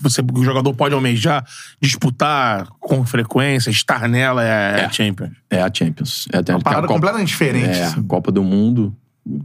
você, 0.00 0.20
o 0.20 0.44
jogador 0.44 0.74
pode 0.74 0.94
almejar, 0.94 1.46
disputar 1.80 2.66
com 2.80 3.06
frequência, 3.06 3.70
estar 3.70 4.06
nela 4.08 4.44
é, 4.44 4.80
é. 4.80 4.84
a 4.84 4.90
Champions. 4.90 5.30
É 5.48 5.62
a 5.62 5.70
Champions. 5.72 6.26
É 6.32 6.38
a, 6.38 6.40
Uma 6.54 6.60
parada 6.60 6.80
a 6.80 6.88
Copa- 6.88 6.94
completamente 6.94 7.28
diferente. 7.28 7.78
É, 7.78 7.84
assim. 7.84 8.00
a 8.00 8.02
Copa 8.02 8.30
do 8.32 8.42
Mundo, 8.42 8.94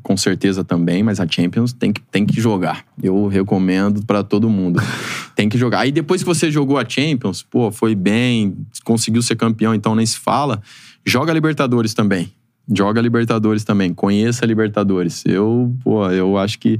com 0.03 0.17
certeza 0.17 0.63
também, 0.63 1.01
mas 1.01 1.19
a 1.19 1.27
Champions 1.27 1.71
tem 1.71 1.93
que, 1.93 2.01
tem 2.01 2.25
que 2.25 2.39
jogar. 2.39 2.85
Eu 3.01 3.27
recomendo 3.27 4.05
pra 4.05 4.23
todo 4.23 4.49
mundo. 4.49 4.81
tem 5.35 5.47
que 5.47 5.57
jogar. 5.57 5.79
Aí 5.79 5.91
depois 5.91 6.21
que 6.21 6.27
você 6.27 6.51
jogou 6.51 6.77
a 6.77 6.87
Champions, 6.87 7.41
pô, 7.41 7.71
foi 7.71 7.95
bem, 7.95 8.57
conseguiu 8.83 9.21
ser 9.21 9.35
campeão, 9.35 9.73
então 9.73 9.95
nem 9.95 10.05
se 10.05 10.17
fala. 10.17 10.61
Joga 11.05 11.31
a 11.31 11.33
Libertadores 11.33 11.93
também. 11.93 12.31
Joga 12.71 12.99
a 12.99 13.03
Libertadores 13.03 13.63
também, 13.63 13.93
conheça 13.93 14.45
a 14.45 14.47
Libertadores. 14.47 15.23
Eu, 15.25 15.75
pô, 15.83 16.07
eu 16.11 16.37
acho 16.37 16.59
que 16.59 16.79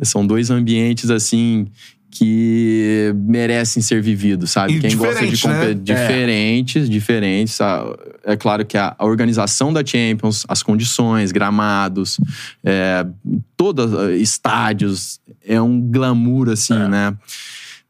são 0.00 0.26
dois 0.26 0.50
ambientes 0.50 1.10
assim 1.10 1.66
que 2.10 3.12
merecem 3.16 3.82
ser 3.82 4.00
vividos, 4.02 4.50
sabe? 4.50 4.74
E 4.76 4.80
Quem 4.80 4.96
gosta 4.96 5.24
de 5.26 5.30
diferentes, 5.32 5.44
né? 5.68 5.74
diferentes, 5.74 6.90
diferentes. 6.90 7.60
A- 7.60 7.84
É 8.24 8.36
claro 8.36 8.64
que 8.66 8.76
a 8.76 8.94
organização 9.00 9.72
da 9.72 9.82
Champions, 9.84 10.44
as 10.48 10.62
condições, 10.62 11.32
gramados, 11.32 12.18
é, 12.62 13.06
todos 13.56 13.90
eh, 14.10 14.16
estádios, 14.16 15.18
é 15.46 15.60
um 15.62 15.80
glamour, 15.80 16.50
assim, 16.50 16.74
né? 16.88 17.14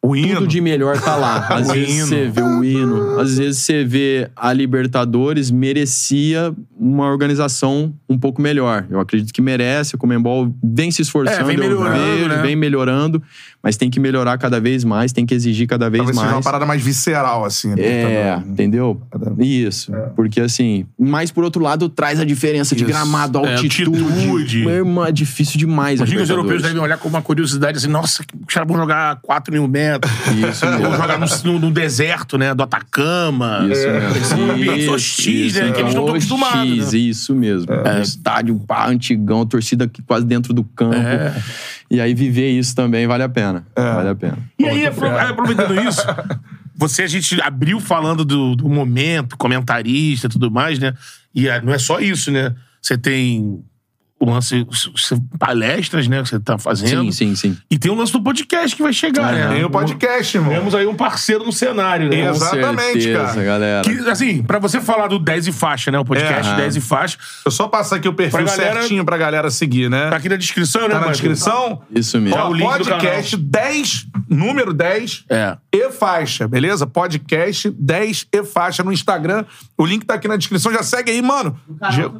O 0.00 0.14
hino. 0.14 0.36
Tudo 0.36 0.46
de 0.46 0.60
melhor 0.60 1.00
tá 1.00 1.16
lá. 1.16 1.46
Às 1.50 1.70
vezes 1.70 1.96
hino. 1.96 2.06
você 2.06 2.28
vê 2.28 2.40
o 2.42 2.64
hino, 2.64 3.18
às 3.20 3.36
vezes 3.36 3.58
você 3.58 3.84
vê 3.84 4.30
a 4.36 4.52
Libertadores 4.52 5.50
merecia 5.50 6.54
uma 6.78 7.06
organização 7.10 7.92
um 8.08 8.16
pouco 8.16 8.40
melhor. 8.40 8.86
Eu 8.88 9.00
acredito 9.00 9.32
que 9.34 9.42
merece, 9.42 9.96
o 9.96 9.98
Comembol 9.98 10.54
vem 10.62 10.90
se 10.92 11.02
esforçando, 11.02 11.40
É, 11.40 11.44
vem 11.44 11.56
melhorando, 11.56 11.98
vejo, 11.98 12.28
né? 12.28 12.36
vem 12.42 12.54
melhorando, 12.54 13.20
mas 13.60 13.76
tem 13.76 13.90
que 13.90 13.98
melhorar 13.98 14.38
cada 14.38 14.60
vez 14.60 14.84
mais, 14.84 15.12
tem 15.12 15.26
que 15.26 15.34
exigir 15.34 15.66
cada 15.66 15.90
vez 15.90 15.98
Talvez 15.98 16.16
seja 16.16 16.28
uma 16.28 16.34
mais. 16.34 16.44
parada 16.44 16.64
mais 16.64 16.80
visceral, 16.80 17.44
assim. 17.44 17.74
né? 17.74 17.82
É, 17.82 18.42
entendeu? 18.46 19.02
Isso. 19.40 19.90
Porque 20.14 20.40
assim, 20.40 20.86
mas 20.96 21.32
por 21.32 21.42
outro 21.42 21.60
lado 21.60 21.88
traz 21.88 22.20
a 22.20 22.24
diferença 22.24 22.76
de 22.76 22.84
Isso. 22.84 22.92
gramado, 22.92 23.40
É, 23.44 23.56
altitude. 23.56 24.00
altitude. 24.00 24.58
Meu 24.64 24.74
irmão, 24.76 25.04
é 25.04 25.10
difícil 25.10 25.58
demais. 25.58 25.98
Imagina 25.98 26.22
os 26.22 26.30
europeus 26.30 26.62
devem 26.62 26.80
olhar 26.80 26.98
com 26.98 27.08
uma 27.08 27.20
curiosidade 27.20 27.78
assim, 27.78 27.88
nossa, 27.88 28.22
os 28.46 28.54
caras 28.54 28.68
vão 28.68 28.76
jogar 28.76 29.16
4 29.22 29.52
mil 29.52 29.66
metros. 29.66 29.87
Isso 30.50 30.66
mesmo. 30.66 30.82
Vão 30.82 30.96
jogar 30.96 31.18
no, 31.18 31.58
no- 31.58 31.70
deserto, 31.70 32.36
né? 32.36 32.54
Do 32.54 32.62
Atacama. 32.62 33.66
Isso 33.70 33.88
mesmo. 33.88 34.24
São 34.24 34.50
ambientes 34.50 34.88
hostis, 34.88 35.54
né? 35.54 35.72
Que 35.72 35.80
eles 35.80 35.94
não 35.94 36.02
estão 36.02 36.08
acostumados. 36.08 36.92
Né? 36.92 36.98
Isso 36.98 37.34
mesmo. 37.34 37.68
Um 37.72 38.02
estádio 38.02 38.58
pá, 38.60 38.88
antigão, 38.88 39.46
torcida 39.46 39.84
aqui 39.84 40.02
quase 40.02 40.26
dentro 40.26 40.52
do 40.52 40.64
campo. 40.64 40.96
É. 40.96 41.34
E 41.90 42.00
aí 42.00 42.14
viver 42.14 42.50
isso 42.50 42.74
também 42.74 43.06
vale 43.06 43.22
a 43.22 43.28
pena. 43.28 43.66
Vale 43.74 44.08
a 44.10 44.14
pena. 44.14 44.38
E 44.58 44.66
aí, 44.66 44.86
aproveitando 44.86 45.80
isso, 45.88 46.02
você, 46.76 47.02
a 47.02 47.06
gente 47.06 47.40
abriu 47.40 47.80
falando 47.80 48.24
do, 48.24 48.54
do 48.54 48.68
momento, 48.68 49.36
comentarista 49.36 50.26
e 50.26 50.30
tudo 50.30 50.50
mais, 50.50 50.78
né? 50.78 50.92
E 51.34 51.48
ah, 51.48 51.60
não 51.62 51.72
é 51.72 51.78
só 51.78 52.00
isso, 52.00 52.30
né? 52.30 52.54
Você 52.80 52.96
tem 52.96 53.62
o 54.20 54.30
lance, 54.30 54.66
palestras, 55.38 56.08
né? 56.08 56.22
Que 56.22 56.28
você 56.28 56.40
tá 56.40 56.58
fazendo. 56.58 57.04
Sim, 57.04 57.12
sim, 57.12 57.34
sim. 57.36 57.56
E 57.70 57.78
tem 57.78 57.90
o 57.90 57.94
lance 57.94 58.12
do 58.12 58.22
podcast 58.22 58.74
que 58.76 58.82
vai 58.82 58.92
chegar, 58.92 59.32
né? 59.32 59.48
Tem 59.54 59.64
o 59.64 59.70
podcast, 59.70 60.36
irmão. 60.36 60.52
Temos 60.52 60.74
aí 60.74 60.86
um 60.86 60.94
parceiro 60.94 61.44
no 61.44 61.52
cenário, 61.52 62.08
né? 62.08 62.28
Exatamente, 62.28 63.02
certeza, 63.02 63.26
cara. 63.34 63.44
galera. 63.44 63.82
Que, 63.82 64.10
assim, 64.10 64.42
pra 64.42 64.58
você 64.58 64.80
falar 64.80 65.06
do 65.08 65.18
10 65.18 65.46
e 65.46 65.52
faixa, 65.52 65.90
né? 65.90 65.98
O 65.98 66.04
podcast 66.04 66.52
É. 66.52 66.56
10 66.56 66.76
e 66.76 66.80
faixa, 66.80 67.16
Eu 67.44 67.50
só 67.50 67.68
passar 67.68 67.96
aqui 67.96 68.08
o 68.08 68.12
perfil 68.12 68.44
Pra 68.44 68.56
galera- 68.56 68.80
certinho 68.80 69.04
pra 69.04 69.16
galera 69.16 69.50
seguir, 69.50 69.88
né? 69.88 70.10
tá 70.10 70.16
aqui 70.16 70.28
na 70.28 70.36
descrição, 70.36 70.82
né? 70.88 70.94
Tá 70.94 71.00
na 71.00 71.12
descrição? 71.12 71.82
Isso 71.94 72.18
mesmo. 72.20 72.38
Ó, 72.38 72.50
o 72.50 72.54
link 72.54 72.66
do 72.78 72.84
podcast 72.84 73.36
10, 73.36 74.06
número 74.28 74.72
10 74.72 75.24
É. 75.28 75.56
e 75.72 75.90
faixa, 75.90 76.48
beleza? 76.48 76.86
Podcast 76.86 77.70
10 77.78 78.26
e 78.32 78.42
faixa 78.44 78.82
no 78.82 78.92
Instagram. 78.92 79.44
O 79.76 79.86
link 79.86 80.04
tá 80.04 80.14
aqui 80.14 80.26
na 80.28 80.36
descrição. 80.36 80.72
Já 80.72 80.82
segue 80.82 81.10
aí, 81.12 81.22
mano. 81.22 81.56
Ge- 81.92 82.10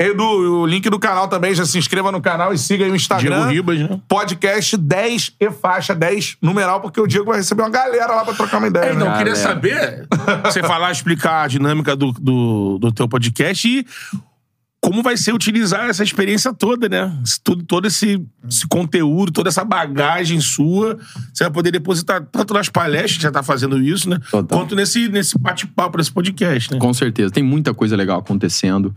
Edu, 0.00 0.60
o 0.60 0.66
link 0.66 0.88
do 0.88 0.98
canal 0.98 1.26
também. 1.26 1.52
Já 1.54 1.66
se 1.66 1.76
inscreva 1.76 2.12
no 2.12 2.20
canal 2.20 2.52
e 2.52 2.58
siga 2.58 2.84
aí 2.84 2.90
o 2.90 2.94
Instagram. 2.94 3.48
Diego 3.48 3.72
Ribas, 3.72 3.90
né? 3.90 4.00
Podcast 4.06 4.76
10 4.76 5.32
e 5.40 5.50
faixa 5.50 5.94
10 5.94 6.36
numeral, 6.40 6.80
porque 6.80 7.00
o 7.00 7.06
Diego 7.06 7.26
vai 7.26 7.38
receber 7.38 7.62
uma 7.62 7.70
galera 7.70 8.14
lá 8.14 8.24
pra 8.24 8.34
trocar 8.34 8.58
uma 8.58 8.68
ideia. 8.68 8.90
É, 8.90 8.94
não, 8.94 9.06
né? 9.06 9.14
eu 9.14 9.18
queria 9.18 9.34
saber, 9.34 10.06
você 10.44 10.62
falar, 10.62 10.92
explicar 10.92 11.42
a 11.42 11.48
dinâmica 11.48 11.96
do, 11.96 12.12
do, 12.12 12.78
do 12.78 12.92
teu 12.92 13.08
podcast 13.08 13.66
e 13.66 13.84
como 14.80 15.02
vai 15.02 15.16
ser 15.16 15.34
utilizar 15.34 15.88
essa 15.88 16.04
experiência 16.04 16.52
toda, 16.54 16.88
né? 16.88 17.12
Tudo, 17.42 17.64
todo 17.64 17.86
esse, 17.86 18.24
esse 18.48 18.66
conteúdo, 18.66 19.32
toda 19.32 19.48
essa 19.48 19.64
bagagem 19.64 20.40
sua, 20.40 20.96
você 21.32 21.44
vai 21.44 21.52
poder 21.52 21.72
depositar 21.72 22.24
tanto 22.30 22.54
nas 22.54 22.68
palestras, 22.68 23.16
que 23.16 23.22
você 23.22 23.30
tá 23.30 23.42
fazendo 23.42 23.80
isso, 23.80 24.08
né? 24.08 24.20
Total. 24.30 24.58
Quanto 24.58 24.76
nesse, 24.76 25.08
nesse 25.08 25.36
bate-papo, 25.36 25.98
nesse 25.98 26.12
podcast, 26.12 26.72
né? 26.72 26.78
Com 26.78 26.94
certeza. 26.94 27.32
Tem 27.32 27.42
muita 27.42 27.74
coisa 27.74 27.96
legal 27.96 28.20
acontecendo. 28.20 28.94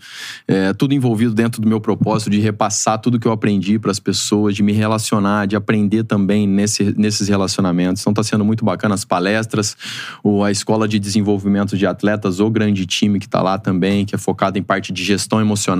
É, 0.47 0.71
tudo 0.73 0.93
envolvido 0.93 1.33
dentro 1.33 1.59
do 1.59 1.67
meu 1.67 1.81
propósito 1.81 2.29
de 2.29 2.39
repassar 2.39 2.99
tudo 2.99 3.19
que 3.19 3.27
eu 3.27 3.31
aprendi 3.31 3.79
para 3.79 3.91
as 3.91 3.99
pessoas, 3.99 4.55
de 4.55 4.61
me 4.61 4.73
relacionar, 4.73 5.47
de 5.47 5.55
aprender 5.55 6.03
também 6.03 6.47
nesse, 6.47 6.93
nesses 6.95 7.27
relacionamentos. 7.27 8.01
Então 8.01 8.13
tá 8.13 8.23
sendo 8.23 8.45
muito 8.45 8.63
bacana 8.63 8.93
as 8.93 9.03
palestras, 9.03 9.75
o, 10.23 10.43
a 10.43 10.51
escola 10.51 10.87
de 10.87 10.99
desenvolvimento 10.99 11.75
de 11.75 11.87
atletas, 11.87 12.39
o 12.39 12.49
grande 12.51 12.85
time 12.85 13.19
que 13.19 13.27
tá 13.27 13.41
lá 13.41 13.57
também, 13.57 14.05
que 14.05 14.13
é 14.13 14.17
focado 14.17 14.59
em 14.59 14.63
parte 14.63 14.93
de 14.93 15.03
gestão 15.03 15.41
emocional, 15.41 15.70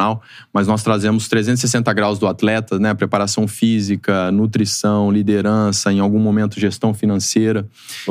mas 0.54 0.68
nós 0.68 0.84
trazemos 0.84 1.28
360 1.28 1.92
graus 1.94 2.20
do 2.20 2.28
atleta, 2.28 2.80
né? 2.80 2.94
Preparação 2.94 3.48
física, 3.48 4.32
nutrição, 4.32 5.12
liderança, 5.12 5.92
em 5.92 6.00
algum 6.00 6.20
momento 6.20 6.60
gestão 6.60 6.94
financeira. 6.94 7.68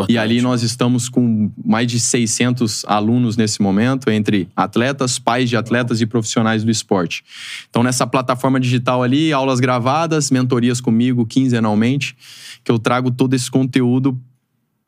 E 0.08 0.18
ali 0.18 0.40
nós 0.40 0.62
estamos 0.62 1.08
com 1.08 1.50
mais 1.64 1.86
de 1.86 2.00
600 2.00 2.84
alunos 2.86 3.36
nesse 3.36 3.62
momento, 3.62 4.10
entre 4.10 4.48
atletas, 4.56 5.18
pais 5.18 5.48
de 5.48 5.56
atletas 5.56 6.00
e 6.00 6.06
profissionais 6.06 6.64
do 6.64 6.70
esporte. 6.70 7.24
Então, 7.68 7.82
nessa 7.82 8.06
plataforma 8.06 8.58
digital 8.58 9.02
ali, 9.02 9.32
aulas 9.32 9.60
gravadas, 9.60 10.30
mentorias 10.30 10.80
comigo 10.80 11.26
quinzenalmente, 11.26 12.16
que 12.64 12.70
eu 12.70 12.78
trago 12.78 13.10
todo 13.10 13.34
esse 13.34 13.50
conteúdo 13.50 14.18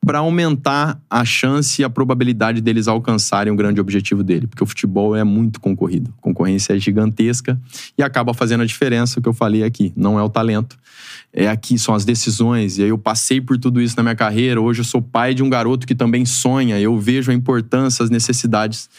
para 0.05 0.19
aumentar 0.19 0.99
a 1.09 1.23
chance 1.23 1.81
e 1.81 1.85
a 1.85 1.89
probabilidade 1.89 2.61
deles 2.61 2.87
alcançarem 2.87 3.51
o 3.51 3.55
grande 3.55 3.79
objetivo 3.79 4.23
dele, 4.23 4.47
porque 4.47 4.63
o 4.63 4.67
futebol 4.67 5.15
é 5.15 5.23
muito 5.23 5.59
concorrido, 5.59 6.13
a 6.17 6.21
concorrência 6.21 6.73
é 6.73 6.79
gigantesca 6.79 7.59
e 7.97 8.03
acaba 8.03 8.33
fazendo 8.33 8.61
a 8.61 8.65
diferença, 8.65 9.19
o 9.19 9.21
que 9.21 9.29
eu 9.29 9.33
falei 9.33 9.63
aqui, 9.63 9.93
não 9.95 10.19
é 10.19 10.23
o 10.23 10.29
talento, 10.29 10.77
é 11.33 11.47
aqui 11.47 11.79
são 11.79 11.95
as 11.95 12.05
decisões. 12.05 12.77
E 12.77 12.83
aí 12.83 12.89
eu 12.89 12.97
passei 12.97 13.41
por 13.41 13.57
tudo 13.57 13.81
isso 13.81 13.97
na 13.97 14.03
minha 14.03 14.15
carreira. 14.15 14.61
Hoje 14.61 14.81
eu 14.81 14.85
sou 14.85 15.01
pai 15.01 15.33
de 15.33 15.41
um 15.41 15.49
garoto 15.49 15.87
que 15.87 15.95
também 15.95 16.25
sonha. 16.25 16.79
Eu 16.79 16.99
vejo 16.99 17.31
a 17.31 17.33
importância, 17.33 18.03
as 18.03 18.09
necessidades 18.09 18.89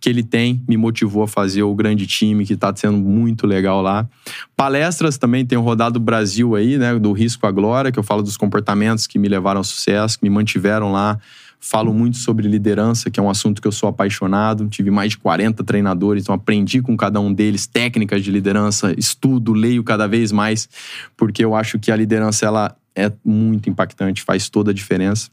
que 0.00 0.08
ele 0.08 0.22
tem. 0.22 0.62
Me 0.66 0.76
motivou 0.76 1.22
a 1.22 1.28
fazer 1.28 1.62
o 1.62 1.74
grande 1.74 2.06
time 2.06 2.46
que 2.46 2.54
está 2.54 2.74
sendo 2.74 2.96
muito 2.96 3.46
legal 3.46 3.82
lá. 3.82 4.08
Palestras 4.56 5.18
também 5.18 5.44
tenho 5.44 5.60
rodado 5.60 5.98
o 5.98 6.02
Brasil 6.02 6.54
aí, 6.54 6.78
né, 6.78 6.98
do 6.98 7.12
risco 7.12 7.46
à 7.46 7.50
glória, 7.50 7.92
que 7.92 7.98
eu 7.98 8.02
falo 8.02 8.22
dos 8.22 8.36
comportamentos 8.36 9.06
que 9.06 9.18
me 9.18 9.28
levaram 9.28 9.58
ao 9.58 9.64
sucesso, 9.64 10.18
que 10.18 10.24
me 10.24 10.30
mantiveram 10.30 10.92
lá 10.92 11.18
Falo 11.64 11.94
muito 11.94 12.16
sobre 12.16 12.48
liderança, 12.48 13.08
que 13.08 13.20
é 13.20 13.22
um 13.22 13.30
assunto 13.30 13.62
que 13.62 13.68
eu 13.68 13.72
sou 13.72 13.88
apaixonado. 13.88 14.68
Tive 14.68 14.90
mais 14.90 15.12
de 15.12 15.18
40 15.18 15.62
treinadores, 15.62 16.24
então 16.24 16.34
aprendi 16.34 16.82
com 16.82 16.96
cada 16.96 17.20
um 17.20 17.32
deles 17.32 17.68
técnicas 17.68 18.24
de 18.24 18.32
liderança, 18.32 18.92
estudo, 18.98 19.52
leio 19.52 19.84
cada 19.84 20.08
vez 20.08 20.32
mais, 20.32 20.68
porque 21.16 21.44
eu 21.44 21.54
acho 21.54 21.78
que 21.78 21.92
a 21.92 21.96
liderança 21.96 22.44
ela 22.44 22.76
é 22.96 23.12
muito 23.24 23.70
impactante, 23.70 24.22
faz 24.22 24.48
toda 24.50 24.72
a 24.72 24.74
diferença. 24.74 25.30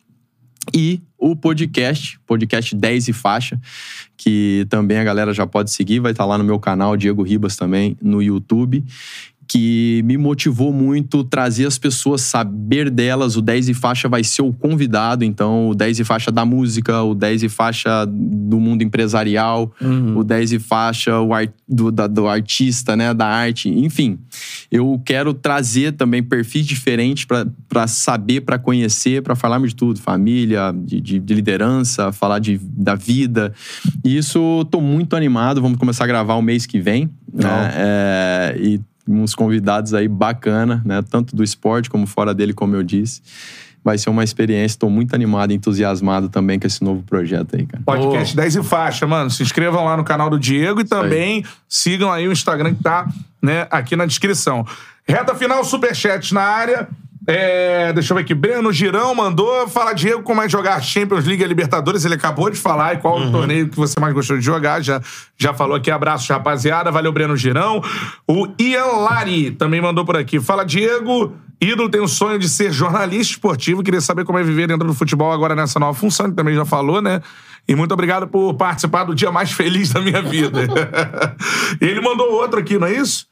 E 0.71 1.01
o 1.17 1.35
podcast, 1.35 2.19
podcast 2.27 2.75
10 2.75 3.07
e 3.07 3.13
faixa, 3.13 3.59
que 4.15 4.67
também 4.69 4.99
a 4.99 5.03
galera 5.03 5.33
já 5.33 5.47
pode 5.47 5.71
seguir, 5.71 5.99
vai 5.99 6.11
estar 6.11 6.25
lá 6.25 6.37
no 6.37 6.43
meu 6.43 6.59
canal, 6.59 6.95
Diego 6.95 7.23
Ribas 7.23 7.55
também, 7.55 7.97
no 7.99 8.21
YouTube 8.21 8.85
que 9.49 10.03
me 10.05 10.15
motivou 10.15 10.71
muito 10.71 11.23
trazer 11.23 11.65
as 11.65 11.79
pessoas, 11.79 12.21
saber 12.21 12.87
delas. 12.91 13.35
O 13.35 13.41
10 13.41 13.69
e 13.69 13.73
faixa 13.73 14.07
vai 14.07 14.23
ser 14.23 14.43
o 14.43 14.53
convidado, 14.53 15.25
então 15.25 15.69
o 15.69 15.75
10 15.75 16.01
e 16.01 16.03
faixa 16.03 16.31
da 16.31 16.45
música, 16.45 17.01
o 17.01 17.15
10 17.15 17.43
e 17.43 17.49
faixa 17.49 18.05
do 18.05 18.59
mundo 18.59 18.83
empresarial, 18.83 19.73
uhum. 19.81 20.19
o 20.19 20.23
10 20.23 20.53
e 20.53 20.59
faixa 20.59 21.19
o 21.19 21.33
art, 21.33 21.49
do, 21.67 21.91
da, 21.91 22.05
do 22.05 22.27
artista, 22.27 22.95
né, 22.95 23.11
da 23.11 23.25
arte, 23.25 23.69
enfim. 23.69 24.19
Eu 24.71 25.01
quero 25.03 25.33
trazer 25.33 25.93
também 25.93 26.21
perfis 26.21 26.67
diferentes 26.67 27.25
para 27.67 27.87
saber, 27.87 28.41
para 28.41 28.59
conhecer, 28.59 29.23
para 29.23 29.35
falar 29.35 29.59
de 29.65 29.75
tudo, 29.75 29.99
família, 29.99 30.71
de, 30.71 31.01
de, 31.01 31.17
de, 31.17 31.33
liderança, 31.33 32.11
falar 32.11 32.37
de, 32.37 32.59
da 32.61 32.93
vida. 32.93 33.51
E 34.05 34.15
isso 34.15 34.61
estou 34.61 34.79
muito 34.79 35.15
animado. 35.15 35.59
Vamos 35.59 35.79
começar 35.79 36.03
a 36.03 36.07
gravar 36.07 36.35
o 36.35 36.41
mês 36.41 36.67
que 36.67 36.79
vem. 36.79 37.09
Né? 37.33 37.71
É, 37.75 38.57
e 38.59 38.79
uns 39.09 39.33
convidados 39.33 39.93
aí 39.93 40.07
bacana, 40.07 40.81
né? 40.85 41.01
Tanto 41.01 41.35
do 41.35 41.43
esporte 41.43 41.89
como 41.89 42.05
fora 42.05 42.33
dele, 42.33 42.53
como 42.53 42.75
eu 42.75 42.83
disse. 42.83 43.21
Vai 43.83 43.97
ser 43.97 44.09
uma 44.09 44.23
experiência, 44.23 44.75
estou 44.75 44.89
muito 44.89 45.15
animado 45.15 45.51
e 45.51 45.55
entusiasmado 45.55 46.27
também 46.29 46.59
com 46.59 46.67
esse 46.67 46.83
novo 46.83 47.01
projeto 47.03 47.55
aí, 47.55 47.65
cara. 47.65 47.81
Podcast 47.83 48.33
oh. 48.33 48.41
10 48.41 48.55
e 48.57 48.63
faixa, 48.63 49.07
mano. 49.07 49.29
Se 49.29 49.41
inscrevam 49.41 49.85
lá 49.85 49.95
no 49.95 50.03
canal 50.03 50.29
do 50.29 50.37
Diego 50.37 50.81
e 50.81 50.83
Isso 50.83 50.89
também 50.89 51.37
aí. 51.37 51.45
sigam 51.67 52.11
aí 52.11 52.27
o 52.27 52.31
Instagram 52.31 52.75
que 52.75 52.83
tá 52.83 53.07
né, 53.41 53.67
aqui 53.71 53.95
na 53.95 54.05
descrição. 54.05 54.65
Reta 55.07 55.33
final, 55.33 55.63
superchat 55.63 56.33
na 56.33 56.41
área. 56.41 56.87
É, 57.31 57.93
deixa 57.93 58.11
eu 58.11 58.15
ver 58.15 58.23
aqui. 58.23 58.33
Breno 58.33 58.73
Girão 58.73 59.13
mandou. 59.13 59.67
Fala, 59.67 59.93
Diego, 59.93 60.23
como 60.23 60.41
é 60.41 60.49
jogar 60.49 60.81
Champions 60.81 61.25
League 61.25 61.43
e 61.43 61.47
Libertadores. 61.47 62.03
Ele 62.03 62.15
acabou 62.15 62.49
de 62.49 62.57
falar. 62.57 62.95
E 62.95 62.97
qual 62.97 63.19
uhum. 63.19 63.27
o 63.27 63.31
torneio 63.31 63.69
que 63.69 63.77
você 63.77 63.99
mais 63.99 64.15
gostou 64.15 64.35
de 64.35 64.43
jogar. 64.43 64.81
Já, 64.81 64.99
já 65.37 65.53
falou 65.53 65.75
aqui. 65.75 65.91
Abraço, 65.91 66.33
rapaziada. 66.33 66.91
Valeu, 66.91 67.11
Breno 67.11 67.37
Girão. 67.37 67.83
O 68.27 68.47
Ian 68.59 69.03
Lari 69.03 69.51
também 69.51 69.79
mandou 69.79 70.03
por 70.03 70.17
aqui. 70.17 70.39
Fala, 70.39 70.65
Diego. 70.65 71.31
Ídolo 71.61 71.89
tem 71.89 72.01
o 72.01 72.07
sonho 72.07 72.39
de 72.39 72.49
ser 72.49 72.71
jornalista 72.71 73.33
esportivo. 73.33 73.83
Queria 73.83 74.01
saber 74.01 74.25
como 74.25 74.39
é 74.39 74.43
viver 74.43 74.67
dentro 74.67 74.87
do 74.87 74.93
futebol 74.95 75.31
agora 75.31 75.53
nessa 75.53 75.79
nova 75.79 75.93
função. 75.93 76.25
Ele 76.25 76.35
também 76.35 76.55
já 76.55 76.65
falou, 76.65 76.99
né? 76.99 77.21
E 77.67 77.75
muito 77.75 77.91
obrigado 77.91 78.27
por 78.27 78.55
participar 78.55 79.03
do 79.03 79.13
dia 79.13 79.31
mais 79.31 79.51
feliz 79.51 79.91
da 79.93 80.01
minha 80.01 80.21
vida. 80.23 80.61
ele 81.79 82.01
mandou 82.01 82.31
outro 82.33 82.59
aqui, 82.59 82.79
não 82.79 82.87
é 82.87 82.93
isso? 82.93 83.28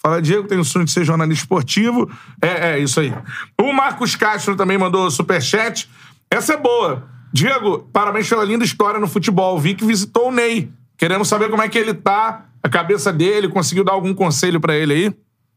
Fala, 0.00 0.22
Diego, 0.22 0.46
tem 0.46 0.58
o 0.58 0.64
sonho 0.64 0.84
de 0.84 0.92
ser 0.92 1.04
jornalista 1.04 1.42
esportivo. 1.42 2.08
É, 2.40 2.70
é, 2.70 2.78
isso 2.78 3.00
aí. 3.00 3.12
O 3.60 3.72
Marcos 3.72 4.14
Castro 4.14 4.54
também 4.54 4.78
mandou 4.78 5.10
superchat. 5.10 5.90
Essa 6.30 6.54
é 6.54 6.56
boa. 6.56 7.08
Diego, 7.32 7.80
parabéns 7.92 8.28
pela 8.28 8.44
linda 8.44 8.64
história 8.64 9.00
no 9.00 9.08
futebol. 9.08 9.58
Vi 9.58 9.74
que 9.74 9.84
visitou 9.84 10.28
o 10.28 10.32
Ney. 10.32 10.70
Queremos 10.96 11.28
saber 11.28 11.50
como 11.50 11.62
é 11.62 11.68
que 11.68 11.76
ele 11.76 11.94
tá, 11.94 12.46
a 12.62 12.68
cabeça 12.68 13.12
dele, 13.12 13.48
conseguiu 13.48 13.84
dar 13.84 13.92
algum 13.92 14.14
conselho 14.14 14.60
para 14.60 14.76
ele 14.76 14.92
aí? 14.92 15.14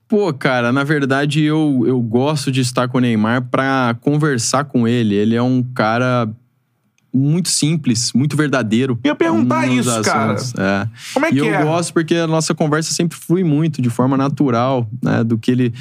Pô, 0.08 0.34
cara, 0.34 0.72
na 0.72 0.84
verdade 0.84 1.42
eu, 1.44 1.84
eu 1.88 2.02
gosto 2.02 2.52
de 2.52 2.62
estar 2.62 2.88
com 2.88 2.98
o 2.98 3.02
Neymar 3.02 3.44
para 3.44 3.96
conversar 4.02 4.66
com 4.66 4.88
ele. 4.88 5.16
Ele 5.16 5.36
é 5.36 5.42
um 5.42 5.64
cara 5.64 6.30
muito 7.14 7.50
simples, 7.50 8.12
muito 8.14 8.38
verdadeiro. 8.38 9.00
Eu 9.04 9.10
ia 9.10 9.16
perguntar 9.16 9.68
isso, 9.68 10.02
cara. 10.02 10.36
É. 10.58 10.88
Como 11.14 11.26
é 11.26 11.30
que 11.30 11.40
e 11.40 11.48
é? 11.48 11.62
eu 11.62 11.66
gosto 11.66 11.94
porque 11.94 12.16
a 12.16 12.28
nossa 12.28 12.54
conversa 12.54 12.94
sempre 12.94 13.18
flui 13.18 13.44
muito, 13.44 13.82
de 13.82 13.90
forma 13.90 14.16
natural, 14.16 14.88
né? 15.02 15.24
Do 15.24 15.38
que 15.38 15.52
ele 15.52 15.74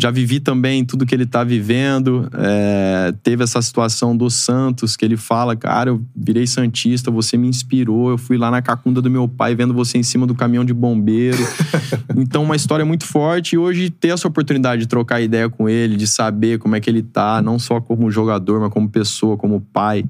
já 0.00 0.10
vivi 0.10 0.40
também 0.40 0.84
tudo 0.84 1.04
que 1.04 1.14
ele 1.14 1.24
está 1.24 1.44
vivendo. 1.44 2.28
É, 2.32 3.12
teve 3.22 3.44
essa 3.44 3.60
situação 3.60 4.16
do 4.16 4.30
Santos, 4.30 4.96
que 4.96 5.04
ele 5.04 5.16
fala: 5.16 5.54
Cara, 5.54 5.90
eu 5.90 6.02
virei 6.16 6.46
Santista, 6.46 7.10
você 7.10 7.36
me 7.36 7.46
inspirou. 7.46 8.10
Eu 8.10 8.18
fui 8.18 8.38
lá 8.38 8.50
na 8.50 8.62
cacunda 8.62 9.02
do 9.02 9.10
meu 9.10 9.28
pai 9.28 9.54
vendo 9.54 9.74
você 9.74 9.98
em 9.98 10.02
cima 10.02 10.26
do 10.26 10.34
caminhão 10.34 10.64
de 10.64 10.72
bombeiro. 10.72 11.38
então, 12.16 12.42
uma 12.42 12.56
história 12.56 12.84
muito 12.84 13.04
forte. 13.04 13.54
E 13.54 13.58
hoje, 13.58 13.90
ter 13.90 14.08
essa 14.08 14.26
oportunidade 14.26 14.82
de 14.82 14.88
trocar 14.88 15.20
ideia 15.20 15.48
com 15.48 15.68
ele, 15.68 15.96
de 15.96 16.06
saber 16.06 16.58
como 16.58 16.74
é 16.74 16.80
que 16.80 16.88
ele 16.88 17.02
tá, 17.02 17.42
não 17.42 17.58
só 17.58 17.80
como 17.80 18.10
jogador, 18.10 18.60
mas 18.60 18.72
como 18.72 18.88
pessoa, 18.88 19.36
como 19.36 19.60
pai 19.60 20.04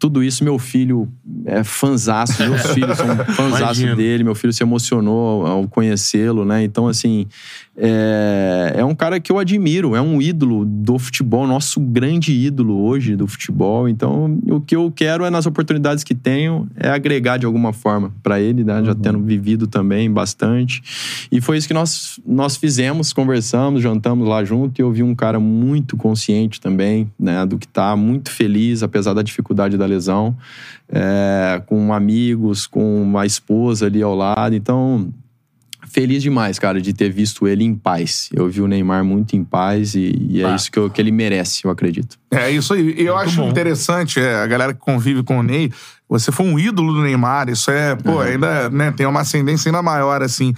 tudo 0.00 0.24
isso, 0.24 0.42
meu 0.42 0.58
filho 0.58 1.06
é 1.44 1.62
fanzaço, 1.62 2.42
meus 2.42 2.62
filhos 2.72 2.96
são 2.96 3.06
fanzaço 3.26 3.94
dele, 3.94 4.24
meu 4.24 4.34
filho 4.34 4.52
se 4.52 4.62
emocionou 4.62 5.46
ao 5.46 5.68
conhecê-lo, 5.68 6.42
né? 6.42 6.64
Então, 6.64 6.88
assim, 6.88 7.26
é, 7.82 8.74
é 8.76 8.84
um 8.84 8.94
cara 8.94 9.18
que 9.18 9.32
eu 9.32 9.38
admiro, 9.38 9.96
é 9.96 10.02
um 10.02 10.20
ídolo 10.20 10.66
do 10.66 10.98
futebol, 10.98 11.46
nosso 11.46 11.80
grande 11.80 12.30
ídolo 12.30 12.78
hoje 12.82 13.16
do 13.16 13.26
futebol. 13.26 13.88
Então, 13.88 14.38
o 14.50 14.60
que 14.60 14.76
eu 14.76 14.92
quero 14.94 15.24
é, 15.24 15.30
nas 15.30 15.46
oportunidades 15.46 16.04
que 16.04 16.14
tenho, 16.14 16.68
é 16.76 16.90
agregar 16.90 17.38
de 17.38 17.46
alguma 17.46 17.72
forma 17.72 18.12
para 18.22 18.38
ele, 18.38 18.64
né? 18.64 18.84
Já 18.84 18.92
uhum. 18.92 18.98
tendo 18.98 19.18
vivido 19.20 19.66
também 19.66 20.12
bastante. 20.12 20.82
E 21.32 21.40
foi 21.40 21.56
isso 21.56 21.66
que 21.66 21.72
nós, 21.72 22.20
nós 22.26 22.54
fizemos, 22.58 23.14
conversamos, 23.14 23.80
jantamos 23.82 24.28
lá 24.28 24.44
junto 24.44 24.78
e 24.78 24.82
eu 24.82 24.92
vi 24.92 25.02
um 25.02 25.14
cara 25.14 25.40
muito 25.40 25.96
consciente 25.96 26.60
também, 26.60 27.10
né? 27.18 27.46
Do 27.46 27.56
que 27.56 27.66
tá, 27.66 27.96
muito 27.96 28.30
feliz, 28.30 28.82
apesar 28.82 29.14
da 29.14 29.22
dificuldade 29.22 29.78
da 29.78 29.86
lesão, 29.86 30.36
é, 30.86 31.62
com 31.64 31.94
amigos, 31.94 32.66
com 32.66 33.02
uma 33.02 33.24
esposa 33.24 33.86
ali 33.86 34.02
ao 34.02 34.14
lado. 34.14 34.54
Então, 34.54 35.10
feliz 35.90 36.22
demais, 36.22 36.58
cara, 36.58 36.80
de 36.80 36.92
ter 36.92 37.10
visto 37.10 37.46
ele 37.46 37.64
em 37.64 37.74
paz. 37.74 38.28
Eu 38.32 38.48
vi 38.48 38.60
o 38.60 38.68
Neymar 38.68 39.04
muito 39.04 39.34
em 39.34 39.42
paz 39.42 39.94
e, 39.94 40.16
e 40.30 40.42
é 40.42 40.46
ah. 40.46 40.54
isso 40.54 40.70
que, 40.70 40.78
eu, 40.78 40.88
que, 40.88 41.00
ele 41.00 41.10
merece, 41.10 41.64
eu 41.64 41.70
acredito. 41.70 42.16
É 42.30 42.50
isso 42.50 42.72
aí. 42.72 42.94
E 42.96 43.06
eu 43.06 43.14
muito 43.14 43.28
acho 43.28 43.40
bom. 43.42 43.48
interessante, 43.48 44.20
é, 44.20 44.36
a 44.36 44.46
galera 44.46 44.72
que 44.72 44.80
convive 44.80 45.22
com 45.22 45.40
o 45.40 45.42
Ney, 45.42 45.72
você 46.08 46.30
foi 46.30 46.46
um 46.46 46.58
ídolo 46.58 46.92
do 46.92 47.02
Neymar, 47.02 47.48
isso 47.48 47.70
é, 47.70 47.96
pô, 47.96 48.12
uhum. 48.12 48.20
ainda 48.20 48.70
né, 48.70 48.92
tem 48.92 49.06
uma 49.06 49.20
ascendência 49.20 49.68
ainda 49.68 49.82
maior, 49.82 50.22
assim. 50.22 50.54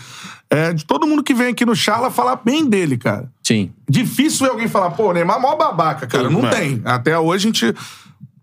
É, 0.50 0.72
de 0.72 0.84
todo 0.84 1.06
mundo 1.06 1.22
que 1.22 1.32
vem 1.32 1.48
aqui 1.48 1.64
no 1.64 1.74
Charla 1.74 2.10
falar 2.10 2.36
bem 2.36 2.68
dele, 2.68 2.98
cara. 2.98 3.30
Sim. 3.42 3.72
Difícil 3.88 4.46
alguém 4.46 4.68
falar, 4.68 4.90
pô, 4.90 5.10
o 5.10 5.12
Neymar 5.12 5.38
é 5.38 5.40
mó 5.40 5.56
babaca, 5.56 6.06
cara. 6.06 6.28
Sim, 6.28 6.34
Não 6.34 6.50
tem. 6.50 6.82
Até 6.84 7.18
hoje 7.18 7.48
a 7.48 7.48
gente. 7.48 7.74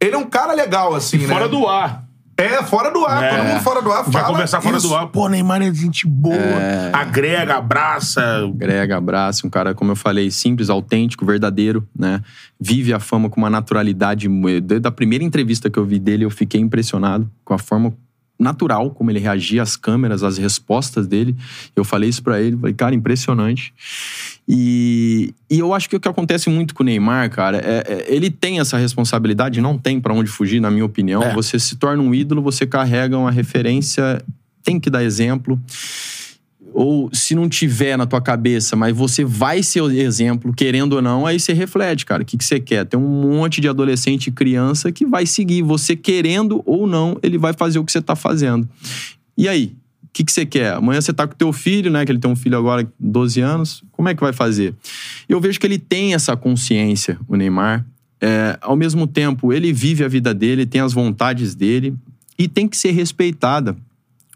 Ele 0.02 0.16
é 0.16 0.18
um 0.18 0.26
cara 0.26 0.53
legal, 0.53 0.95
assim, 0.95 1.18
e 1.18 1.28
né? 1.28 1.34
Fora 1.34 1.48
do 1.48 1.68
ar. 1.68 2.09
É, 2.40 2.64
fora 2.64 2.90
do 2.91 3.06
ar. 3.06 3.24
É. 3.24 3.30
Todo 3.30 3.45
mundo 3.45 3.60
fora 3.61 3.82
do 3.82 3.91
ar 3.91 4.03
Vai 4.03 4.26
conversar 4.26 4.61
fora 4.61 4.78
isso. 4.78 4.88
do 4.88 4.95
ar. 4.95 5.07
Pô, 5.07 5.28
Neymar 5.28 5.61
é 5.61 5.74
gente 5.74 6.07
boa. 6.07 6.36
É. 6.36 6.91
Agrega, 6.94 7.56
abraça. 7.56 8.22
Agrega, 8.45 8.98
abraça. 8.98 9.45
Um 9.45 9.49
cara, 9.49 9.74
como 9.74 9.91
eu 9.91 9.95
falei, 9.95 10.32
simples, 10.32 10.70
autêntico, 10.70 11.26
verdadeiro, 11.26 11.88
né? 11.98 12.22
Vive 12.60 12.94
a 12.94 12.99
fama 12.99 13.30
com 13.30 13.41
uma 13.41 13.49
naturalidade. 13.49 14.28
Desde 14.64 14.88
a 14.88 14.91
primeira 14.91 15.24
entrevista 15.24 15.70
que 15.70 15.78
eu 15.78 15.86
vi 15.86 15.99
dele, 15.99 16.26
eu 16.26 16.30
fiquei 16.30 16.61
impressionado 16.61 17.30
com 17.44 17.53
a 17.53 17.57
forma 17.57 17.94
natural 18.40 18.91
como 18.91 19.11
ele 19.11 19.20
reagia 19.20 19.61
às 19.61 19.76
câmeras, 19.76 20.24
às 20.24 20.38
respostas 20.38 21.06
dele. 21.06 21.36
Eu 21.76 21.84
falei 21.84 22.10
isso 22.10 22.24
para 22.24 22.41
ele, 22.41 22.56
falei, 22.56 22.74
cara, 22.74 22.95
impressionante. 22.95 23.74
E, 24.51 25.35
e 25.47 25.59
eu 25.59 25.76
acho 25.76 25.88
que 25.88 25.95
o 25.95 25.99
que 25.99 26.07
acontece 26.07 26.49
muito 26.49 26.73
com 26.73 26.81
o 26.81 26.85
Neymar, 26.85 27.30
cara, 27.30 27.57
é, 27.57 27.84
é 27.88 28.05
ele 28.07 28.31
tem 28.31 28.59
essa 28.59 28.77
responsabilidade, 28.77 29.61
não 29.61 29.77
tem 29.77 30.01
para 30.01 30.11
onde 30.11 30.27
fugir, 30.27 30.59
na 30.59 30.71
minha 30.71 30.85
opinião. 30.85 31.21
É. 31.21 31.34
Você 31.35 31.59
se 31.59 31.76
torna 31.76 32.01
um 32.01 32.15
ídolo, 32.15 32.41
você 32.41 32.65
carrega 32.65 33.15
uma 33.15 33.30
referência, 33.30 34.19
tem 34.63 34.80
que 34.80 34.89
dar 34.89 35.03
exemplo 35.03 35.61
ou 36.73 37.09
se 37.11 37.35
não 37.35 37.49
tiver 37.49 37.97
na 37.97 38.05
tua 38.05 38.21
cabeça, 38.21 38.76
mas 38.76 38.95
você 38.95 39.23
vai 39.26 39.61
ser 39.61 39.81
o 39.81 39.91
exemplo, 39.91 40.53
querendo 40.53 40.93
ou 40.93 41.01
não, 41.01 41.26
aí 41.26 41.39
você 41.39 41.53
reflete, 41.53 42.05
cara. 42.05 42.23
O 42.23 42.26
que, 42.26 42.38
que 42.38 42.45
você 42.45 42.59
quer? 42.59 42.85
Tem 42.85 42.99
um 42.99 43.03
monte 43.03 43.59
de 43.59 43.67
adolescente 43.67 44.27
e 44.27 44.31
criança 44.31 44.91
que 44.91 45.05
vai 45.05 45.26
seguir. 45.26 45.61
Você 45.61 45.95
querendo 45.95 46.61
ou 46.65 46.88
não, 46.88 47.17
ele 47.21 47.38
vai 47.38 47.53
fazer 47.53 47.80
o 47.80 47.84
que 47.84 47.91
você 47.91 48.01
tá 48.01 48.15
fazendo. 48.15 48.67
E 49.38 49.47
aí? 49.47 49.76
O 50.03 50.07
que, 50.13 50.23
que 50.23 50.31
você 50.31 50.45
quer? 50.45 50.73
Amanhã 50.73 50.99
você 51.01 51.13
tá 51.13 51.27
com 51.27 51.35
teu 51.35 51.51
filho, 51.53 51.91
né? 51.91 52.03
Que 52.05 52.11
ele 52.11 52.19
tem 52.19 52.31
um 52.31 52.35
filho 52.35 52.57
agora, 52.57 52.89
12 52.99 53.41
anos. 53.41 53.84
Como 53.99 54.07
é 54.07 54.15
que 54.15 54.21
vai 54.21 54.31
fazer? 54.31 54.73
Eu 55.27 55.41
vejo 55.41 55.59
que 55.59 55.67
ele 55.67 55.77
tem 55.77 56.13
essa 56.13 56.34
consciência, 56.38 57.19
o 57.27 57.35
Neymar, 57.35 57.85
é, 58.21 58.57
ao 58.61 58.73
mesmo 58.73 59.05
tempo, 59.05 59.51
ele 59.51 59.73
vive 59.73 60.05
a 60.05 60.07
vida 60.07 60.34
dele, 60.34 60.65
tem 60.65 60.80
as 60.80 60.93
vontades 60.93 61.53
dele 61.53 61.93
e 62.38 62.47
tem 62.47 62.65
que 62.65 62.77
ser 62.77 62.91
respeitada. 62.91 63.76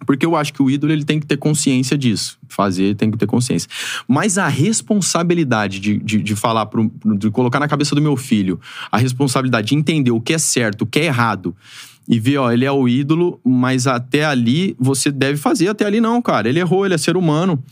Porque 0.05 0.25
eu 0.25 0.35
acho 0.35 0.51
que 0.51 0.61
o 0.61 0.69
ídolo 0.69 0.91
ele 0.91 1.05
tem 1.05 1.17
que 1.17 1.25
ter 1.25 1.37
consciência 1.37 1.97
disso. 1.97 2.37
Fazer, 2.49 2.93
tem 2.95 3.09
que 3.09 3.17
ter 3.17 3.25
consciência. 3.25 3.69
Mas 4.05 4.37
a 4.37 4.49
responsabilidade 4.49 5.79
de, 5.79 5.97
de, 5.97 6.21
de 6.21 6.35
falar, 6.35 6.65
pro, 6.65 6.91
de 7.17 7.31
colocar 7.31 7.61
na 7.61 7.67
cabeça 7.69 7.95
do 7.95 8.01
meu 8.01 8.17
filho, 8.17 8.59
a 8.91 8.97
responsabilidade 8.97 9.69
de 9.69 9.75
entender 9.75 10.11
o 10.11 10.19
que 10.19 10.33
é 10.33 10.37
certo, 10.37 10.81
o 10.81 10.85
que 10.85 10.99
é 10.99 11.05
errado, 11.05 11.55
e 12.07 12.19
ver, 12.19 12.37
ó, 12.37 12.51
ele 12.51 12.65
é 12.65 12.71
o 12.71 12.87
ídolo, 12.87 13.39
mas 13.43 13.87
até 13.87 14.25
ali 14.25 14.75
você 14.79 15.11
deve 15.11 15.37
fazer, 15.37 15.69
até 15.69 15.85
ali 15.85 16.01
não, 16.01 16.21
cara. 16.21 16.49
Ele 16.49 16.59
errou, 16.59 16.85
ele 16.85 16.93
é 16.93 16.97
ser 16.97 17.15
humano. 17.15 17.63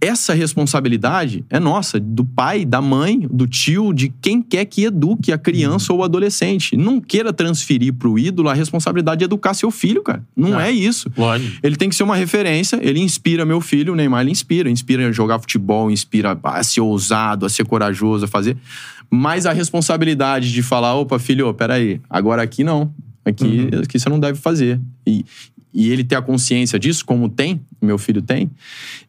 Essa 0.00 0.34
responsabilidade 0.34 1.44
é 1.48 1.58
nossa, 1.58 1.98
do 1.98 2.24
pai, 2.24 2.64
da 2.64 2.82
mãe, 2.82 3.26
do 3.30 3.46
tio, 3.46 3.92
de 3.92 4.12
quem 4.20 4.42
quer 4.42 4.64
que 4.64 4.84
eduque 4.84 5.32
a 5.32 5.38
criança 5.38 5.92
ou 5.92 6.00
o 6.00 6.04
adolescente. 6.04 6.76
Não 6.76 7.00
queira 7.00 7.32
transferir 7.32 7.94
pro 7.94 8.18
ídolo 8.18 8.48
a 8.48 8.54
responsabilidade 8.54 9.20
de 9.20 9.24
educar 9.24 9.54
seu 9.54 9.70
filho, 9.70 10.02
cara. 10.02 10.22
Não 10.36 10.60
é 10.60 10.70
isso. 10.70 11.10
Lógico. 11.16 11.58
Ele 11.62 11.76
tem 11.76 11.88
que 11.88 11.94
ser 11.94 12.02
uma 12.02 12.16
referência, 12.16 12.78
ele 12.82 13.00
inspira 13.00 13.44
meu 13.44 13.60
filho, 13.60 13.92
o 13.92 13.96
Neymar 13.96 14.22
ele 14.22 14.32
inspira, 14.32 14.68
inspira 14.68 15.08
a 15.08 15.12
jogar 15.12 15.38
futebol, 15.38 15.90
inspira 15.90 16.38
a 16.42 16.62
ser 16.62 16.80
ousado, 16.80 17.46
a 17.46 17.48
ser 17.48 17.64
corajoso, 17.64 18.24
a 18.24 18.28
fazer. 18.28 18.56
Mas 19.10 19.46
a 19.46 19.52
responsabilidade 19.52 20.52
de 20.52 20.62
falar, 20.62 20.94
opa, 20.94 21.18
filho, 21.18 21.52
peraí, 21.54 22.00
agora 22.10 22.42
aqui 22.42 22.64
não. 22.64 22.92
Aqui, 23.26 23.68
aqui 23.82 23.98
você 23.98 24.08
não 24.08 24.20
deve 24.20 24.38
fazer. 24.38 24.80
E, 25.04 25.24
e 25.74 25.90
ele 25.90 26.04
ter 26.04 26.14
a 26.14 26.22
consciência 26.22 26.78
disso, 26.78 27.04
como 27.04 27.28
tem, 27.28 27.60
meu 27.82 27.98
filho 27.98 28.22
tem, 28.22 28.50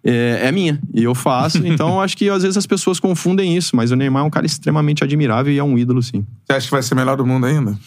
é, 0.03 0.39
é 0.43 0.51
minha. 0.51 0.81
E 0.93 1.03
eu 1.03 1.13
faço. 1.13 1.59
Então, 1.67 2.01
acho 2.01 2.17
que 2.17 2.27
às 2.29 2.41
vezes 2.41 2.57
as 2.57 2.65
pessoas 2.65 2.99
confundem 2.99 3.55
isso. 3.55 3.75
Mas 3.75 3.91
o 3.91 3.95
Neymar 3.95 4.23
é 4.23 4.25
um 4.25 4.29
cara 4.29 4.45
extremamente 4.45 5.03
admirável 5.03 5.53
e 5.53 5.59
é 5.59 5.63
um 5.63 5.77
ídolo, 5.77 6.01
sim. 6.01 6.25
Você 6.45 6.53
acha 6.53 6.65
que 6.65 6.71
vai 6.71 6.81
ser 6.81 6.95
melhor 6.95 7.15
do 7.15 7.25
mundo 7.25 7.45
ainda? 7.45 7.77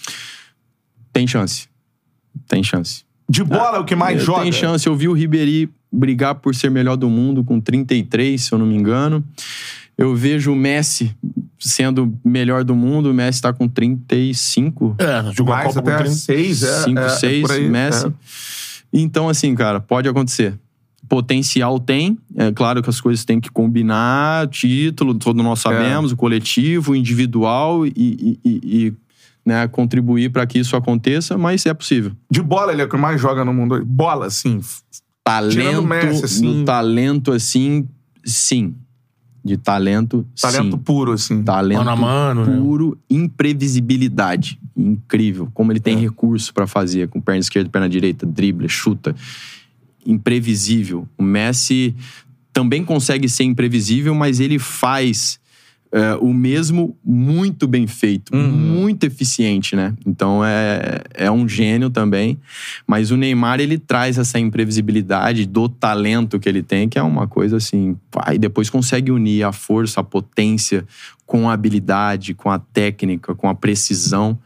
Tem 1.13 1.27
chance. 1.27 1.69
Tem 2.47 2.63
chance. 2.63 3.05
De 3.29 3.43
bola 3.43 3.79
é 3.79 3.81
o 3.81 3.85
que 3.85 3.97
mais 3.97 4.23
joga. 4.23 4.43
Tem 4.43 4.53
chance. 4.53 4.87
Eu 4.87 4.95
vi 4.95 5.09
o 5.09 5.13
Ribéry 5.13 5.69
brigar 5.93 6.37
por 6.37 6.55
ser 6.55 6.71
melhor 6.71 6.97
do 6.97 7.11
mundo 7.11 7.43
com 7.43 7.61
33, 7.61 8.41
se 8.41 8.53
eu 8.53 8.59
não 8.59 8.67
me 8.67 8.77
engano. 8.77 9.25
Eu 9.99 10.15
vejo 10.15 10.53
o 10.53 10.57
Messi 10.57 11.15
sendo 11.61 12.19
melhor 12.25 12.65
do 12.65 12.75
mundo. 12.75 13.11
O 13.11 13.15
Messi 13.15 13.43
tá 13.43 13.53
com 13.53 13.69
35. 13.69 14.97
É, 14.99 15.33
jogou 15.33 15.53
a 15.53 15.59
Mais 15.59 15.69
Copa 15.75 15.83
com 15.83 15.89
até 15.91 15.99
30. 16.05 16.17
6, 16.17 16.63
é. 16.63 16.83
5, 16.85 16.99
é, 16.99 17.05
é 17.05 17.09
6, 17.11 17.43
por 17.43 17.51
aí, 17.53 17.69
Messi. 17.69 18.07
é. 18.07 18.13
Então, 18.93 19.29
assim, 19.29 19.55
cara, 19.55 19.79
pode 19.81 20.09
acontecer. 20.09 20.59
Potencial 21.09 21.79
tem. 21.79 22.19
É 22.37 22.51
claro 22.53 22.83
que 22.83 22.89
as 22.91 23.01
coisas 23.01 23.25
têm 23.25 23.41
que 23.41 23.51
combinar. 23.51 24.49
Título, 24.49 25.15
todos 25.15 25.43
nós 25.45 25.59
sabemos, 25.61 26.13
o 26.13 26.17
coletivo, 26.17 26.93
o 26.93 26.97
individual 26.97 27.87
e, 27.87 27.93
e- 27.97 28.39
e- 28.45 28.61
e, 28.87 28.93
né, 29.45 29.67
contribuir 29.69 30.31
para 30.31 30.47
que 30.47 30.59
isso 30.59 30.77
aconteça, 30.77 31.37
mas 31.37 31.67
é 31.67 31.75
possível. 31.75 32.13
De 32.31 32.41
bola, 32.43 32.73
ele 32.73 32.83
é 32.83 32.85
o 32.85 32.89
que 32.89 32.97
mais 32.97 33.21
joga 33.21 33.45
no 33.45 33.53
mundo 33.53 33.75
hoje. 33.75 33.85
Bola, 33.85 34.27
assim. 34.27 34.61
Talento, 35.25 35.83
Messi, 35.83 36.25
assim. 36.25 36.47
no 36.59 36.65
talento, 36.65 37.33
assim, 37.33 37.87
sim. 38.25 38.75
De 39.43 39.57
talento, 39.57 40.27
Talento 40.39 40.77
sim. 40.77 40.83
puro, 40.83 41.13
assim. 41.13 41.43
Talento 41.43 41.79
Mano 41.79 41.91
a 41.91 41.97
mano, 41.97 42.47
né? 42.47 42.57
puro, 42.59 42.99
imprevisibilidade. 43.09 44.61
Incrível. 44.77 45.49
Como 45.55 45.73
ele 45.73 45.81
tem 45.81 45.97
recurso 45.97 46.53
pra 46.53 46.67
fazer, 46.67 47.09
com 47.09 47.21
perna 47.21 47.41
esquerda 47.41 47.71
perna 47.71 47.89
direita, 47.89 48.27
dribla, 48.27 48.69
chuta. 48.69 49.15
Imprevisível. 50.05 51.09
O 51.17 51.23
Messi 51.23 51.95
também 52.53 52.85
consegue 52.85 53.29
ser 53.29 53.45
imprevisível, 53.45 54.15
mas 54.15 54.41
ele 54.41 54.59
faz 54.59 55.40
é, 55.93 56.15
o 56.15 56.33
mesmo 56.33 56.97
muito 57.05 57.67
bem 57.67 57.87
feito, 57.87 58.35
muito 58.37 59.05
eficiente, 59.05 59.75
né? 59.75 59.93
Então 60.07 60.45
é, 60.45 61.03
é 61.15 61.31
um 61.31 61.49
gênio 61.49 61.91
também. 61.91 62.39
Mas 62.87 63.11
o 63.11 63.17
Neymar, 63.17 63.59
ele 63.59 63.77
traz 63.77 64.17
essa 64.17 64.39
imprevisibilidade 64.39 65.47
do 65.47 65.69
talento 65.69 66.39
que 66.39 66.49
ele 66.49 66.63
tem, 66.63 66.89
que 66.89 66.99
é 66.99 67.03
uma 67.03 67.27
coisa 67.27 67.57
assim. 67.57 67.97
E 68.33 68.39
depois 68.39 68.71
consegue 68.71 69.11
unir 69.11 69.43
a 69.43 69.53
força, 69.53 70.01
a 70.01 70.05
potência 70.05 70.87
com 71.27 71.51
a 71.51 71.53
habilidade, 71.53 72.35
com 72.35 72.51
a 72.51 72.59
técnica, 72.59 73.35
com 73.35 73.49
a 73.49 73.55
precisão. 73.55 74.39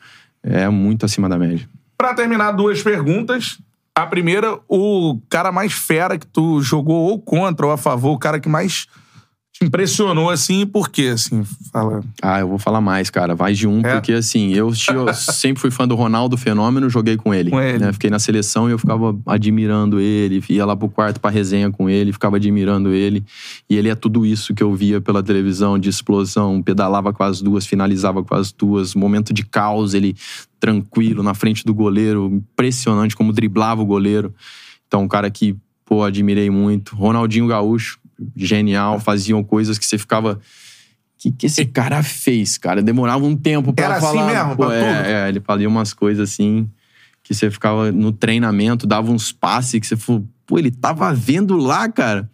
É 0.42 0.68
muito 0.68 1.04
acima 1.04 1.28
da 1.28 1.38
média. 1.38 1.68
Pra 1.96 2.14
terminar, 2.14 2.52
duas 2.52 2.82
perguntas. 2.82 3.58
A 3.94 4.06
primeira, 4.06 4.58
o 4.68 5.18
cara 5.28 5.52
mais 5.52 5.72
fera 5.72 6.18
que 6.18 6.26
tu 6.26 6.60
jogou 6.60 7.10
ou 7.10 7.18
contra 7.18 7.66
ou 7.66 7.72
a 7.72 7.76
favor, 7.76 8.12
o 8.12 8.18
cara 8.18 8.40
que 8.40 8.48
mais 8.48 8.86
te 9.56 9.64
impressionou, 9.64 10.30
assim, 10.30 10.66
por 10.66 10.88
quê? 10.90 11.12
Assim, 11.14 11.44
fala. 11.72 12.02
Ah, 12.20 12.40
eu 12.40 12.48
vou 12.48 12.58
falar 12.58 12.80
mais, 12.80 13.08
cara. 13.08 13.36
Mais 13.36 13.56
de 13.56 13.68
um, 13.68 13.78
É. 13.86 13.94
porque 13.94 14.12
assim, 14.12 14.52
eu, 14.52 14.72
eu 14.92 15.14
sempre 15.14 15.60
fui 15.60 15.70
fã 15.70 15.86
do 15.86 15.94
Ronaldo 15.94 16.36
Fenômeno, 16.36 16.90
joguei 16.90 17.16
com 17.16 17.32
ele. 17.32 17.50
Com 17.50 17.60
ele. 17.60 17.78
né? 17.78 17.92
Fiquei 17.92 18.10
na 18.10 18.18
seleção 18.18 18.68
e 18.68 18.72
eu 18.72 18.78
ficava 18.80 19.16
admirando 19.24 20.00
ele, 20.00 20.42
ia 20.48 20.66
lá 20.66 20.74
pro 20.76 20.88
quarto 20.88 21.20
pra 21.20 21.30
resenha 21.30 21.70
com 21.70 21.88
ele, 21.88 22.12
ficava 22.12 22.34
admirando 22.36 22.92
ele. 22.92 23.24
E 23.70 23.76
ele 23.76 23.88
é 23.88 23.94
tudo 23.94 24.26
isso 24.26 24.52
que 24.54 24.62
eu 24.62 24.74
via 24.74 25.00
pela 25.00 25.22
televisão, 25.22 25.78
de 25.78 25.88
explosão, 25.88 26.60
pedalava 26.60 27.12
com 27.12 27.22
as 27.22 27.40
duas, 27.40 27.64
finalizava 27.64 28.24
com 28.24 28.34
as 28.34 28.50
duas, 28.50 28.92
momento 28.96 29.32
de 29.32 29.44
caos, 29.44 29.94
ele 29.94 30.16
tranquilo, 30.58 31.22
na 31.22 31.32
frente 31.32 31.64
do 31.64 31.72
goleiro, 31.72 32.26
impressionante 32.32 33.14
como 33.14 33.32
driblava 33.32 33.80
o 33.82 33.86
goleiro. 33.86 34.34
Então, 34.88 35.04
um 35.04 35.08
cara 35.08 35.30
que, 35.30 35.54
pô, 35.84 36.02
admirei 36.02 36.50
muito. 36.50 36.96
Ronaldinho 36.96 37.46
Gaúcho, 37.46 37.98
genial, 38.36 39.00
faziam 39.00 39.42
coisas 39.42 39.78
que 39.78 39.86
você 39.86 39.98
ficava. 39.98 40.34
O 40.34 40.38
que, 41.18 41.30
que 41.32 41.46
esse 41.46 41.64
cara 41.64 42.02
fez, 42.02 42.58
cara? 42.58 42.82
Demorava 42.82 43.24
um 43.24 43.36
tempo 43.36 43.72
pra 43.72 43.84
Era 43.84 43.94
assim 43.96 44.06
falar. 44.06 44.26
mesmo, 44.26 44.56
Pô, 44.56 44.66
pra 44.66 44.74
é, 44.74 45.12
é, 45.24 45.28
ele 45.28 45.40
fazia 45.40 45.68
umas 45.68 45.92
coisas 45.94 46.30
assim 46.30 46.68
que 47.22 47.34
você 47.34 47.50
ficava 47.50 47.90
no 47.90 48.12
treinamento, 48.12 48.86
dava 48.86 49.10
uns 49.10 49.32
passes 49.32 49.80
que 49.80 49.86
você 49.86 49.96
falou, 49.96 50.26
pô, 50.46 50.58
ele 50.58 50.70
tava 50.70 51.12
vendo 51.14 51.56
lá, 51.56 51.88
cara. 51.88 52.28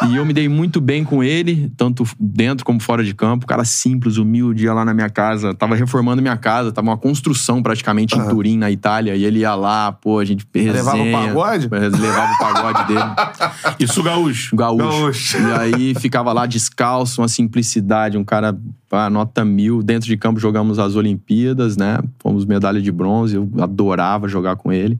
E 0.10 0.16
eu 0.16 0.24
me 0.24 0.32
dei 0.32 0.48
muito 0.48 0.80
bem 0.80 1.04
com 1.04 1.22
ele, 1.22 1.70
tanto 1.76 2.04
dentro 2.18 2.64
como 2.64 2.80
fora 2.80 3.04
de 3.04 3.14
campo. 3.14 3.46
Cara 3.46 3.64
simples, 3.64 4.16
humilde, 4.16 4.64
ia 4.64 4.72
lá 4.72 4.84
na 4.84 4.94
minha 4.94 5.10
casa. 5.10 5.54
Tava 5.54 5.74
reformando 5.74 6.22
minha 6.22 6.36
casa, 6.36 6.72
tava 6.72 6.88
uma 6.88 6.96
construção 6.96 7.62
praticamente 7.62 8.16
em 8.16 8.28
Turim, 8.28 8.56
na 8.56 8.70
Itália. 8.70 9.14
E 9.14 9.24
ele 9.24 9.40
ia 9.40 9.54
lá, 9.54 9.92
pô, 9.92 10.18
a 10.18 10.24
gente 10.24 10.46
resenha. 10.54 10.72
Levava 10.72 11.02
o 11.02 11.12
pagode? 11.12 11.68
Levava 11.68 12.32
o 12.32 12.38
pagode 12.38 12.86
dele. 12.86 13.00
Isso, 13.78 14.02
Gaúcho. 14.02 14.56
Gaúcho. 14.56 14.86
Gaúcho. 14.86 15.38
E 15.38 15.52
aí 15.52 15.94
ficava 15.94 16.32
lá 16.32 16.46
descalço, 16.46 17.20
uma 17.20 17.28
simplicidade, 17.28 18.16
um 18.16 18.24
cara 18.24 18.56
pá, 18.88 19.10
nota 19.10 19.44
mil. 19.44 19.82
Dentro 19.82 20.08
de 20.08 20.16
campo 20.16 20.40
jogamos 20.40 20.78
as 20.78 20.96
Olimpíadas, 20.96 21.76
né? 21.76 21.98
Fomos 22.18 22.46
medalha 22.46 22.80
de 22.80 22.90
bronze, 22.90 23.36
eu 23.36 23.48
adorava 23.60 24.28
jogar 24.28 24.56
com 24.56 24.72
ele. 24.72 24.98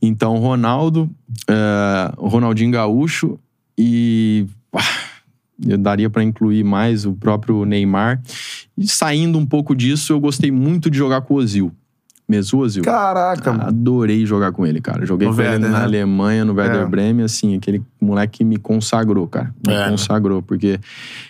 Então, 0.00 0.36
Ronaldo, 0.38 1.08
é, 1.48 2.12
Ronaldinho 2.18 2.72
Gaúcho 2.72 3.38
e. 3.76 4.46
ah, 4.74 4.80
Eu 5.64 5.78
daria 5.78 6.10
pra 6.10 6.24
incluir 6.24 6.64
mais 6.64 7.04
o 7.06 7.12
próprio 7.12 7.64
Neymar. 7.64 8.20
E 8.76 8.88
saindo 8.88 9.38
um 9.38 9.46
pouco 9.46 9.76
disso, 9.76 10.12
eu 10.12 10.20
gostei 10.20 10.50
muito 10.50 10.90
de 10.90 10.98
jogar 10.98 11.20
com 11.22 11.34
o 11.34 11.36
Ozil. 11.36 11.72
Mesut 12.28 12.56
Ozil. 12.62 12.82
Caraca, 12.82 13.52
mano. 13.52 13.64
Adorei 13.68 14.24
jogar 14.24 14.52
com 14.52 14.64
ele, 14.66 14.80
cara. 14.80 15.04
Joguei 15.04 15.28
No 15.28 15.34
com 15.34 15.40
ele 15.42 15.50
Werder, 15.50 15.70
na 15.70 15.78
né? 15.80 15.84
Alemanha, 15.84 16.44
no 16.44 16.54
Werder 16.54 16.80
É. 16.82 16.86
Bremen, 16.86 17.24
assim, 17.24 17.56
aquele 17.56 17.82
moleque 18.00 18.38
que 18.38 18.44
me 18.44 18.56
consagrou, 18.56 19.26
cara. 19.26 19.54
Me 19.66 19.74
É. 19.74 19.88
consagrou, 19.90 20.40
porque 20.40 20.80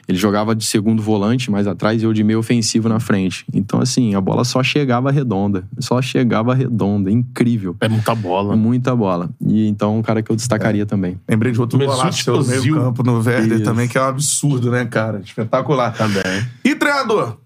ele 0.07 0.17
jogava 0.19 0.55
de 0.55 0.65
segundo 0.65 1.03
volante 1.03 1.51
mais 1.51 1.67
atrás 1.67 2.01
e 2.03 2.05
eu 2.05 2.13
de 2.13 2.23
meio 2.23 2.39
ofensivo 2.39 2.89
na 2.89 3.01
frente. 3.01 3.45
Então, 3.53 3.81
assim, 3.81 4.15
a 4.15 4.21
bola 4.21 4.45
só 4.45 4.63
chegava 4.63 5.11
redonda. 5.11 5.65
Só 5.81 6.01
chegava 6.01 6.55
redonda. 6.55 7.11
Incrível. 7.11 7.75
É 7.81 7.89
muita 7.89 8.15
bola. 8.15 8.55
Muita 8.55 8.95
bola. 8.95 9.29
E 9.45 9.67
então, 9.67 9.99
um 9.99 10.03
cara 10.03 10.23
que 10.23 10.31
eu 10.31 10.37
destacaria 10.37 10.87
também. 10.87 11.19
Lembrei 11.29 11.51
de 11.53 11.61
outro 11.61 11.79
golaço 11.79 12.31
no 12.31 12.45
meio 12.45 12.75
campo 12.75 13.03
no 13.03 13.19
Werder 13.21 13.57
Isso. 13.57 13.65
também, 13.65 13.89
que 13.89 13.99
é 13.99 14.01
um 14.03 14.07
absurdo, 14.07 14.71
né, 14.71 14.85
cara? 14.85 15.21
Espetacular. 15.25 15.93
Também. 15.97 16.23
E 16.65 16.75
treinador? 16.77 17.39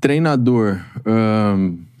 Treinador. 0.00 0.80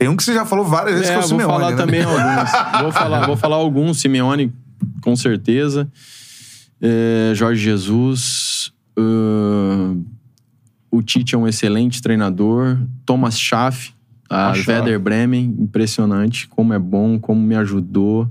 Tem 0.02 0.08
um 0.08 0.16
que 0.16 0.22
você 0.24 0.34
já 0.34 0.44
falou 0.44 0.64
várias 0.64 0.94
vezes, 0.96 1.10
É, 1.10 1.12
que 1.12 1.16
é 1.16 1.18
o 1.18 1.28
vou 1.28 1.28
Simeone, 1.28 1.52
falar 1.52 1.70
né? 1.70 1.76
também 1.76 2.02
alguns. 2.02 2.82
vou, 2.82 2.92
falar, 2.92 3.26
vou 3.26 3.36
falar 3.36 3.56
alguns. 3.56 4.00
Simeone, 4.00 4.52
com 5.00 5.14
certeza. 5.16 5.88
É, 6.80 7.32
Jorge 7.34 7.62
Jesus. 7.62 8.72
ahn, 8.98 10.02
o 10.90 11.00
Tite 11.02 11.34
é 11.34 11.38
um 11.38 11.46
excelente 11.46 12.02
treinador. 12.02 12.76
Thomas 13.06 13.38
Schaff, 13.38 13.92
a 14.28 14.50
Ah. 14.50 14.54
Werder 14.66 14.98
Bremen, 14.98 15.54
impressionante. 15.58 16.48
Como 16.48 16.72
é 16.74 16.78
bom, 16.78 17.18
como 17.18 17.40
me 17.40 17.54
ajudou. 17.56 18.28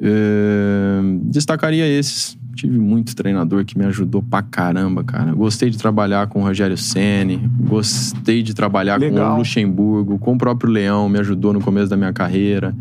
É, 0.00 1.00
destacaria 1.22 1.86
esses. 1.86 2.36
Tive 2.56 2.78
muito 2.78 3.14
treinador 3.14 3.64
que 3.64 3.76
me 3.78 3.84
ajudou 3.84 4.22
pra 4.22 4.42
caramba, 4.42 5.04
cara. 5.04 5.32
Gostei 5.34 5.68
de 5.70 5.76
trabalhar 5.78 6.26
com 6.26 6.40
o 6.40 6.42
Rogério 6.42 6.76
Ceni, 6.76 7.36
gostei 7.60 8.42
de 8.42 8.54
trabalhar 8.54 8.98
com 8.98 9.04
Legal. 9.04 9.34
o 9.34 9.38
Luxemburgo, 9.38 10.18
com 10.18 10.34
o 10.34 10.38
próprio 10.38 10.70
Leão, 10.72 11.08
me 11.08 11.18
ajudou 11.20 11.52
no 11.52 11.60
começo 11.60 11.88
da 11.90 11.96
minha 11.96 12.12
carreira. 12.12 12.74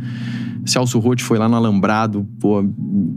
Celso 0.66 0.98
Rotti 0.98 1.24
foi 1.24 1.38
lá 1.38 1.48
no 1.50 1.56
Alambrado, 1.56 2.26
pô, 2.40 2.66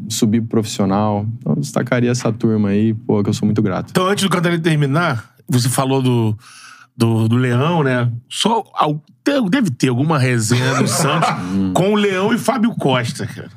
subir 0.09 0.41
pro 0.41 0.49
profissional. 0.51 1.25
Então, 1.39 1.55
destacaria 1.55 2.11
essa 2.11 2.31
turma 2.33 2.71
aí, 2.71 2.93
pô, 2.93 3.23
que 3.23 3.31
eu 3.31 3.35
sou 3.35 3.47
muito 3.47 3.63
grato. 3.63 3.91
Então, 3.91 4.07
antes 4.07 4.25
do 4.25 4.29
Cantarelli 4.29 4.61
terminar, 4.61 5.31
você 5.49 5.69
falou 5.69 6.03
do, 6.03 6.37
do, 6.97 7.29
do 7.29 7.37
Leão, 7.37 7.83
né? 7.83 8.11
Só 8.29 8.63
te- 9.25 9.49
deve 9.49 9.71
ter 9.71 9.89
alguma 9.89 10.19
resenha 10.19 10.75
do 10.75 10.89
Santos 10.91 11.31
com 11.73 11.93
o 11.93 11.95
Leão 11.95 12.35
e 12.35 12.39
Fábio 12.39 12.75
Costa, 12.75 13.27
cara. 13.27 13.49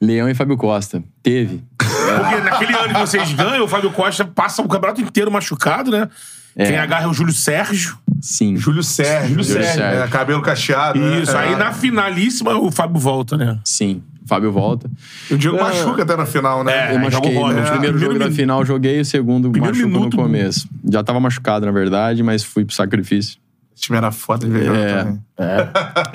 Leão 0.00 0.28
e 0.28 0.34
Fábio 0.34 0.56
Costa. 0.56 1.02
Teve. 1.22 1.62
Porque 2.04 2.36
naquele 2.40 2.74
ano 2.76 2.94
que 2.94 3.00
vocês 3.00 3.32
ganham, 3.32 3.64
o 3.64 3.68
Fábio 3.68 3.90
Costa 3.90 4.24
passa 4.24 4.62
o 4.62 4.68
campeonato 4.68 5.00
inteiro 5.00 5.30
machucado, 5.30 5.90
né? 5.90 6.08
É. 6.56 6.66
Quem 6.66 6.78
agarra 6.78 7.04
é 7.04 7.08
o 7.08 7.12
Júlio 7.12 7.32
Sérgio. 7.34 7.98
Sim. 8.20 8.56
Júlio 8.56 8.82
Sérgio. 8.82 9.30
Júlio 9.30 9.44
Sérgio. 9.44 9.82
É, 9.82 10.06
cabelo 10.08 10.40
cacheado. 10.40 10.98
né? 11.00 11.20
Isso. 11.20 11.32
É. 11.36 11.38
Aí 11.48 11.56
na 11.56 11.72
finalíssima 11.72 12.56
o 12.56 12.70
Fábio 12.70 13.00
volta, 13.00 13.36
né? 13.36 13.58
Sim. 13.64 14.02
Fábio 14.26 14.50
volta. 14.52 14.88
O 15.30 15.36
Diego 15.36 15.56
É. 15.58 15.60
machuca 15.62 16.02
até 16.02 16.16
na 16.16 16.24
final, 16.24 16.62
né? 16.64 16.72
É, 16.72 16.94
Eu 16.94 16.94
joga 16.94 16.96
o 16.96 17.02
machuquei. 17.04 17.34
Roda. 17.34 17.54
No 17.54 17.60
É, 17.66 17.70
primeiro 17.72 17.98
jogo 17.98 18.10
primeiro 18.12 18.30
da 18.30 18.36
final 18.36 18.64
joguei, 18.64 19.00
o 19.00 19.04
segundo 19.04 19.50
Primeiro 19.50 19.76
minuto. 19.76 20.16
no 20.16 20.22
começo. 20.22 20.68
Já 20.90 21.02
tava 21.02 21.18
machucado, 21.20 21.66
na 21.66 21.72
verdade, 21.72 22.22
mas 22.22 22.42
fui 22.44 22.64
pro 22.64 22.74
sacrifício. 22.74 23.36
Esse 23.76 23.82
time 23.86 23.98
era 23.98 24.10
foda 24.12 24.46
de 24.46 24.52
ver 24.52 24.70
É. 24.72 24.94
também. 25.02 25.20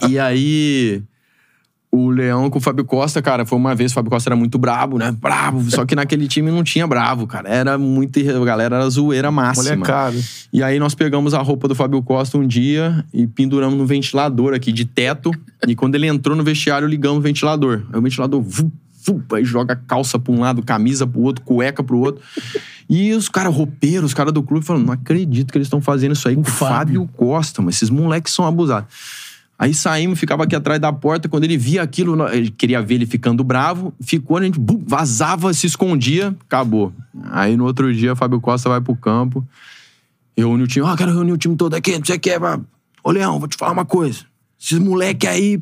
E 0.07 0.17
aí, 0.17 1.03
o 1.91 2.09
Leão 2.09 2.49
com 2.51 2.59
o 2.59 2.61
Fábio 2.61 2.85
Costa, 2.85 3.19
cara, 3.19 3.45
foi 3.45 3.57
uma 3.57 3.73
vez, 3.73 3.91
o 3.91 3.95
Fábio 3.95 4.11
Costa 4.11 4.29
era 4.29 4.35
muito 4.35 4.59
brabo, 4.59 4.99
né? 4.99 5.11
Bravo. 5.11 5.71
Só 5.71 5.85
que 5.85 5.95
naquele 5.95 6.27
time 6.27 6.51
não 6.51 6.63
tinha 6.63 6.85
bravo, 6.85 7.25
cara. 7.25 7.49
Era 7.49 7.77
muito. 7.79 8.19
A 8.19 8.45
galera 8.45 8.75
era 8.75 8.89
zoeira 8.89 9.31
máxima. 9.31 9.75
Molecada. 9.75 10.17
E 10.53 10.61
aí 10.61 10.77
nós 10.77 10.93
pegamos 10.93 11.33
a 11.33 11.41
roupa 11.41 11.67
do 11.67 11.73
Fábio 11.73 12.01
Costa 12.03 12.37
um 12.37 12.45
dia 12.45 13.03
e 13.11 13.25
penduramos 13.25 13.77
no 13.77 13.85
ventilador 13.87 14.53
aqui 14.53 14.71
de 14.71 14.85
teto. 14.85 15.31
e 15.67 15.75
quando 15.75 15.95
ele 15.95 16.05
entrou 16.05 16.35
no 16.35 16.43
vestiário, 16.43 16.87
ligamos 16.87 17.17
o 17.17 17.21
ventilador. 17.21 17.83
Aí 17.91 17.99
o 17.99 18.01
ventilador, 18.03 18.39
vu, 18.39 18.71
vu, 19.03 19.23
aí 19.33 19.43
joga 19.43 19.75
calça 19.75 20.19
pra 20.19 20.31
um 20.31 20.41
lado, 20.41 20.61
camisa 20.61 21.07
pro 21.07 21.21
outro, 21.21 21.43
cueca 21.43 21.83
pro 21.83 21.97
outro. 21.97 22.21
E 22.87 23.13
os 23.13 23.29
caras 23.29 23.53
roupeiros, 23.53 24.11
os 24.11 24.13
caras 24.13 24.33
do 24.33 24.43
clube 24.43 24.63
falando, 24.63 24.85
não 24.85 24.93
acredito 24.93 25.51
que 25.51 25.57
eles 25.57 25.65
estão 25.67 25.81
fazendo 25.81 26.13
isso 26.13 26.27
aí 26.27 26.35
com 26.35 26.41
o 26.41 26.45
Fábio 26.45 27.07
Costa, 27.15 27.61
mas 27.63 27.75
esses 27.75 27.89
moleques 27.89 28.33
são 28.33 28.45
abusados. 28.45 28.93
Aí 29.59 29.73
saímos, 29.73 30.17
ficava 30.17 30.45
aqui 30.45 30.55
atrás 30.55 30.79
da 30.79 30.93
porta. 30.93 31.27
Quando 31.27 31.43
ele 31.43 31.57
via 31.57 31.83
aquilo, 31.83 32.25
ele 32.29 32.49
queria 32.49 32.81
ver 32.81 32.95
ele 32.95 33.05
ficando 33.05 33.43
bravo. 33.43 33.93
Ficou, 33.99 34.37
a 34.37 34.43
gente 34.43 34.57
bum, 34.57 34.81
vazava, 34.87 35.53
se 35.53 35.67
escondia, 35.67 36.33
acabou. 36.47 36.93
Aí 37.25 37.57
no 37.57 37.65
outro 37.65 37.93
dia, 37.93 38.15
Fábio 38.15 38.39
Costa 38.39 38.69
vai 38.69 38.79
pro 38.79 38.95
campo, 38.95 39.45
reúne 40.37 40.63
o 40.63 40.67
time. 40.67 40.87
Ah, 40.87 40.95
quero 40.95 41.11
reunir 41.11 41.33
o 41.33 41.37
time 41.37 41.57
todo 41.57 41.73
aqui, 41.73 41.97
não 41.97 42.05
sei 42.05 42.15
o 42.15 42.19
que. 42.21 42.31
Ô, 43.03 43.11
Leão, 43.11 43.37
vou 43.37 43.49
te 43.49 43.57
falar 43.57 43.73
uma 43.73 43.83
coisa. 43.83 44.19
Esses 44.57 44.79
moleque 44.79 45.27
aí, 45.27 45.61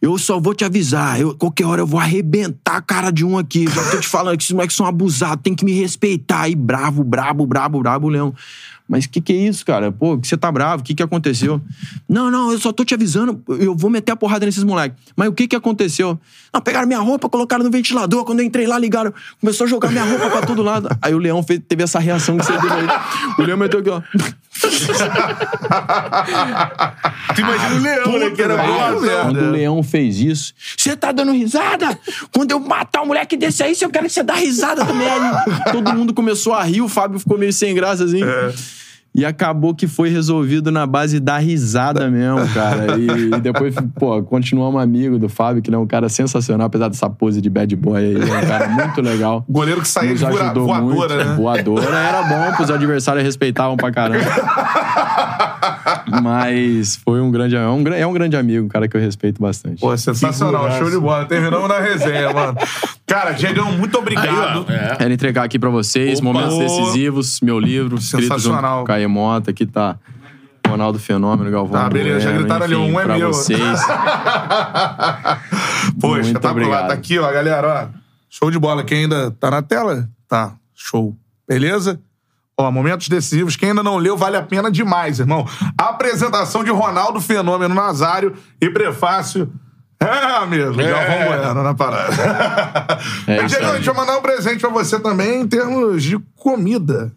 eu 0.00 0.16
só 0.16 0.40
vou 0.40 0.54
te 0.54 0.64
avisar. 0.64 1.20
Eu, 1.20 1.34
qualquer 1.34 1.66
hora 1.66 1.82
eu 1.82 1.86
vou 1.86 2.00
arrebentar 2.00 2.76
a 2.76 2.80
cara 2.80 3.10
de 3.10 3.26
um 3.26 3.36
aqui. 3.36 3.66
Já 3.68 3.90
tô 3.90 4.00
te 4.00 4.08
falando 4.08 4.38
que 4.38 4.44
esses 4.44 4.54
moleques 4.54 4.74
são 4.74 4.86
abusados, 4.86 5.42
tem 5.42 5.54
que 5.54 5.66
me 5.66 5.72
respeitar. 5.72 6.42
Aí, 6.42 6.54
bravo, 6.54 7.04
brabo, 7.04 7.46
brabo, 7.46 7.80
brabo, 7.80 8.08
Leão. 8.08 8.34
Mas 8.90 9.06
que 9.06 9.20
que 9.20 9.32
é 9.32 9.36
isso, 9.36 9.64
cara? 9.64 9.92
Pô, 9.92 10.18
que 10.18 10.26
você 10.26 10.36
tá 10.36 10.50
bravo? 10.50 10.82
O 10.82 10.84
que 10.84 10.94
que 10.96 11.02
aconteceu? 11.02 11.60
Não, 12.08 12.28
não, 12.28 12.50
eu 12.50 12.58
só 12.58 12.72
tô 12.72 12.84
te 12.84 12.92
avisando. 12.92 13.40
Eu 13.48 13.72
vou 13.76 13.88
meter 13.88 14.10
a 14.10 14.16
porrada 14.16 14.44
nesses 14.44 14.64
moleques. 14.64 14.98
Mas 15.14 15.28
o 15.28 15.32
que 15.32 15.46
que 15.46 15.54
aconteceu? 15.54 16.18
Não, 16.52 16.60
pegaram 16.60 16.88
minha 16.88 16.98
roupa, 16.98 17.28
colocaram 17.28 17.62
no 17.62 17.70
ventilador. 17.70 18.24
Quando 18.24 18.40
eu 18.40 18.44
entrei 18.46 18.66
lá, 18.66 18.76
ligaram. 18.76 19.14
Começou 19.40 19.64
a 19.64 19.70
jogar 19.70 19.92
minha 19.92 20.02
roupa 20.04 20.28
pra 20.30 20.42
todo 20.42 20.60
lado. 20.60 20.88
Aí 21.00 21.14
o 21.14 21.18
Leão 21.18 21.40
fez- 21.40 21.60
teve 21.68 21.84
essa 21.84 22.00
reação 22.00 22.36
que 22.36 22.44
você 22.44 22.58
deu 22.58 22.72
aí. 22.72 22.86
O 23.38 23.42
Leão 23.42 23.56
meteu 23.56 23.78
aqui, 23.78 23.90
ó. 23.90 24.02
Tu 27.34 27.40
imagina 27.40 27.74
o 27.76 27.78
Leão, 27.82 28.18
né? 28.18 28.30
Que 28.30 28.42
era 28.42 28.56
boa. 28.56 29.22
Quando 29.22 29.36
o 29.40 29.50
Leão 29.50 29.82
fez 29.82 30.18
isso, 30.18 30.52
você 30.76 30.96
tá 30.96 31.12
dando 31.12 31.32
risada? 31.32 31.98
Quando 32.32 32.50
eu 32.50 32.60
matar 32.60 33.02
um 33.02 33.06
moleque 33.06 33.36
desse 33.36 33.62
aí, 33.62 33.74
eu 33.80 33.90
quero 33.90 34.06
que 34.06 34.12
você 34.12 34.22
dá 34.22 34.34
risada 34.34 34.84
também. 34.84 35.06
Aí 35.08 35.72
todo 35.72 35.92
mundo 35.94 36.12
começou 36.12 36.52
a 36.52 36.62
rir, 36.64 36.82
o 36.82 36.88
Fábio 36.88 37.18
ficou 37.18 37.38
meio 37.38 37.52
sem 37.52 37.74
graça 37.74 38.04
assim. 38.04 38.22
É. 38.22 38.52
E 39.20 39.24
acabou 39.26 39.74
que 39.74 39.86
foi 39.86 40.08
resolvido 40.08 40.70
na 40.72 40.86
base 40.86 41.20
da 41.20 41.36
risada 41.36 42.08
mesmo, 42.10 42.48
cara. 42.54 42.96
E, 42.98 43.34
e 43.36 43.40
depois, 43.40 43.74
pô, 43.98 44.22
continuamos 44.22 44.80
amigo 44.82 45.18
do 45.18 45.28
Fábio, 45.28 45.60
que 45.60 45.68
ele 45.68 45.76
é 45.76 45.78
um 45.78 45.86
cara 45.86 46.08
sensacional, 46.08 46.68
apesar 46.68 46.88
dessa 46.88 47.10
pose 47.10 47.38
de 47.42 47.50
bad 47.50 47.76
boy 47.76 47.98
aí. 47.98 48.14
Ele 48.14 48.30
é 48.30 48.38
um 48.38 48.46
cara 48.46 48.68
muito 48.68 49.02
legal. 49.02 49.44
Goleiro 49.50 49.82
que 49.82 49.88
saía 49.88 50.10
Nos 50.12 50.20
de 50.20 50.24
voa- 50.26 50.40
ajudou 50.42 50.66
voadora, 50.66 51.14
muito. 51.16 51.16
né? 51.16 51.34
Voadora 51.36 51.98
era 51.98 52.22
bom, 52.22 52.56
pros 52.56 52.70
adversários 52.70 53.22
respeitavam 53.22 53.76
pra 53.76 53.90
caramba. 53.92 54.24
Mas 56.22 56.96
foi 56.96 57.20
um 57.20 57.30
grande, 57.30 57.56
é 57.56 57.66
um, 57.68 57.86
é 57.88 58.06
um 58.06 58.12
grande 58.12 58.36
amigo, 58.36 58.64
um 58.64 58.68
cara 58.68 58.88
que 58.88 58.96
eu 58.96 59.00
respeito 59.00 59.40
bastante. 59.40 59.80
Pô, 59.80 59.94
sensacional. 59.96 60.70
Show 60.78 60.90
de 60.90 60.98
bola. 60.98 61.24
Terminamos 61.26 61.68
na 61.68 61.78
resenha, 61.80 62.32
mano. 62.32 62.56
Cara, 63.10 63.32
Diegão, 63.32 63.72
muito 63.72 63.98
obrigado. 63.98 64.64
Aí, 64.68 64.76
é. 64.76 64.94
Quero 64.94 65.12
entregar 65.12 65.42
aqui 65.42 65.58
pra 65.58 65.68
vocês, 65.68 66.20
Opa. 66.20 66.32
Momentos 66.32 66.56
Decisivos, 66.58 67.40
meu 67.40 67.58
livro, 67.58 68.00
Sensacional. 68.00 68.84
Caio 68.84 69.10
Mota, 69.10 69.50
aqui 69.50 69.66
tá 69.66 69.98
Ronaldo 70.64 70.96
Fenômeno, 71.00 71.50
Galvão 71.50 71.82
Tá, 71.82 71.88
beleza, 71.88 72.20
já 72.20 72.28
Bueno, 72.30 72.44
gritaram 72.44 72.64
ali, 72.66 72.74
enfim, 72.76 72.92
um 72.92 73.00
é 73.00 73.02
pra 73.02 73.18
meu. 73.18 73.32
vocês. 73.32 73.80
Pô, 76.00 76.10
Muito 76.10 76.26
espetacular. 76.26 76.52
obrigado. 76.52 76.86
Tá 76.88 76.94
aqui, 76.94 77.18
ó, 77.18 77.32
galera. 77.32 77.90
Ó. 77.92 77.98
Show 78.28 78.48
de 78.48 78.60
bola. 78.60 78.84
Quem 78.84 79.02
ainda 79.02 79.32
tá 79.32 79.50
na 79.50 79.60
tela? 79.60 80.08
Tá. 80.28 80.52
Show. 80.72 81.16
Beleza? 81.48 82.00
Ó, 82.56 82.70
momentos 82.70 83.08
decisivos. 83.08 83.56
Quem 83.56 83.70
ainda 83.70 83.82
não 83.82 83.96
leu, 83.96 84.16
vale 84.16 84.36
a 84.36 84.42
pena 84.42 84.70
demais, 84.70 85.18
irmão. 85.18 85.44
Apresentação 85.76 86.62
de 86.62 86.70
Ronaldo 86.70 87.20
Fenômeno 87.20 87.74
Nazário 87.74 88.34
e 88.60 88.70
prefácio. 88.70 89.52
É, 90.02 90.46
mesmo. 90.46 90.80
É. 90.80 90.90
Galvão 90.90 91.26
Bueno 91.28 91.62
na 91.62 91.74
parada. 91.74 92.12
É 93.26 93.44
Diego, 93.44 93.72
deixa 93.72 93.90
eu 93.90 93.94
mandar 93.94 94.16
um 94.16 94.22
presente 94.22 94.60
pra 94.60 94.70
você 94.70 94.98
também 94.98 95.42
em 95.42 95.48
termos 95.48 96.02
de 96.02 96.18
comida. 96.36 97.12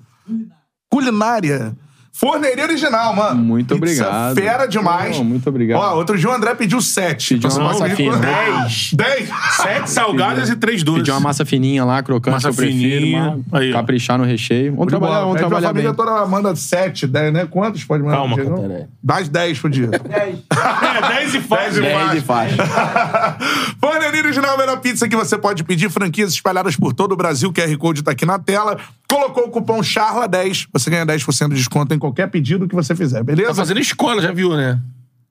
Culinária. 0.89 1.75
Forneria 2.15 2.63
original, 2.65 3.15
mano. 3.15 3.41
Muito 3.43 3.69
Pizza 3.79 4.03
obrigado. 4.07 4.35
Fera 4.35 4.65
demais. 4.67 5.17
Não, 5.17 5.23
muito 5.25 5.49
obrigado. 5.49 5.79
Ó, 5.81 5.95
outro 5.95 6.15
dia 6.15 6.29
o 6.29 6.31
André 6.31 6.53
pediu 6.53 6.79
sete. 6.79 7.33
Pediu 7.33 7.49
uma 7.49 7.69
massa 7.69 7.89
fina. 7.89 8.17
Dez. 8.17 8.91
Dez. 8.93 9.29
Sete 9.57 9.89
salgadas 9.89 10.47
e 10.49 10.55
três 10.55 10.83
doces. 10.83 11.01
Pedir 11.01 11.11
uma 11.11 11.19
massa 11.19 11.43
fininha 11.43 11.83
lá, 11.83 12.03
crocante, 12.03 12.35
Massa 12.35 12.49
que 12.49 12.53
eu 12.53 12.55
prefiro. 12.57 13.01
fininha. 13.01 13.39
mas 13.51 13.61
Aí, 13.63 13.71
ó. 13.71 13.73
caprichar 13.73 14.19
no 14.19 14.25
recheio. 14.25 14.73
Vamos 14.75 14.87
trabalhar, 14.89 15.21
vamos 15.21 15.33
Pede 15.33 15.39
pra 15.39 15.47
trabalhar 15.49 15.67
família 15.69 15.89
bem. 15.91 15.97
toda 15.97 16.25
manda 16.27 16.55
sete, 16.55 17.07
dez, 17.07 17.33
né? 17.33 17.47
Quantos 17.49 17.83
pode 17.83 18.03
mandar? 18.03 18.17
Calma, 18.17 18.35
peraí. 18.35 18.83
Dá 19.01 19.17
as 19.17 19.27
dez 19.27 19.57
por 19.59 19.69
dia. 19.71 19.89
É, 20.13 21.07
dez 21.07 21.33
e 21.33 21.41
faz. 21.41 21.75
Dez 21.75 22.13
e 22.13 22.21
faixa. 22.21 22.55
Forneria 23.81 24.21
Original 24.21 24.51
é 24.51 24.53
a 24.53 24.57
melhor 24.57 24.79
pizza 24.79 25.07
que 25.09 25.15
você 25.15 25.37
pode 25.37 25.63
pedir. 25.63 25.89
Franquias 25.89 26.31
espalhadas 26.31 26.75
por 26.75 26.93
todo 26.93 27.13
o 27.13 27.15
Brasil. 27.15 27.49
O 27.49 27.53
QR 27.53 27.75
Code 27.77 28.03
tá 28.03 28.11
aqui 28.11 28.25
na 28.25 28.37
tela. 28.37 28.77
Colocou 29.13 29.43
o 29.45 29.49
cupom 29.49 29.79
CHARLA10. 29.81 30.67
Você 30.73 30.89
ganha 30.89 31.05
10% 31.05 31.49
de 31.49 31.55
desconto 31.55 31.93
em 31.93 31.99
qualquer 31.99 32.27
pedido 32.31 32.67
que 32.67 32.73
você 32.75 32.95
fizer, 32.95 33.17
Tá 33.19 33.23
beleza? 33.23 33.53
fazendo 33.53 33.79
escola, 33.79 34.21
já 34.21 34.31
viu, 34.31 34.55
né? 34.57 34.79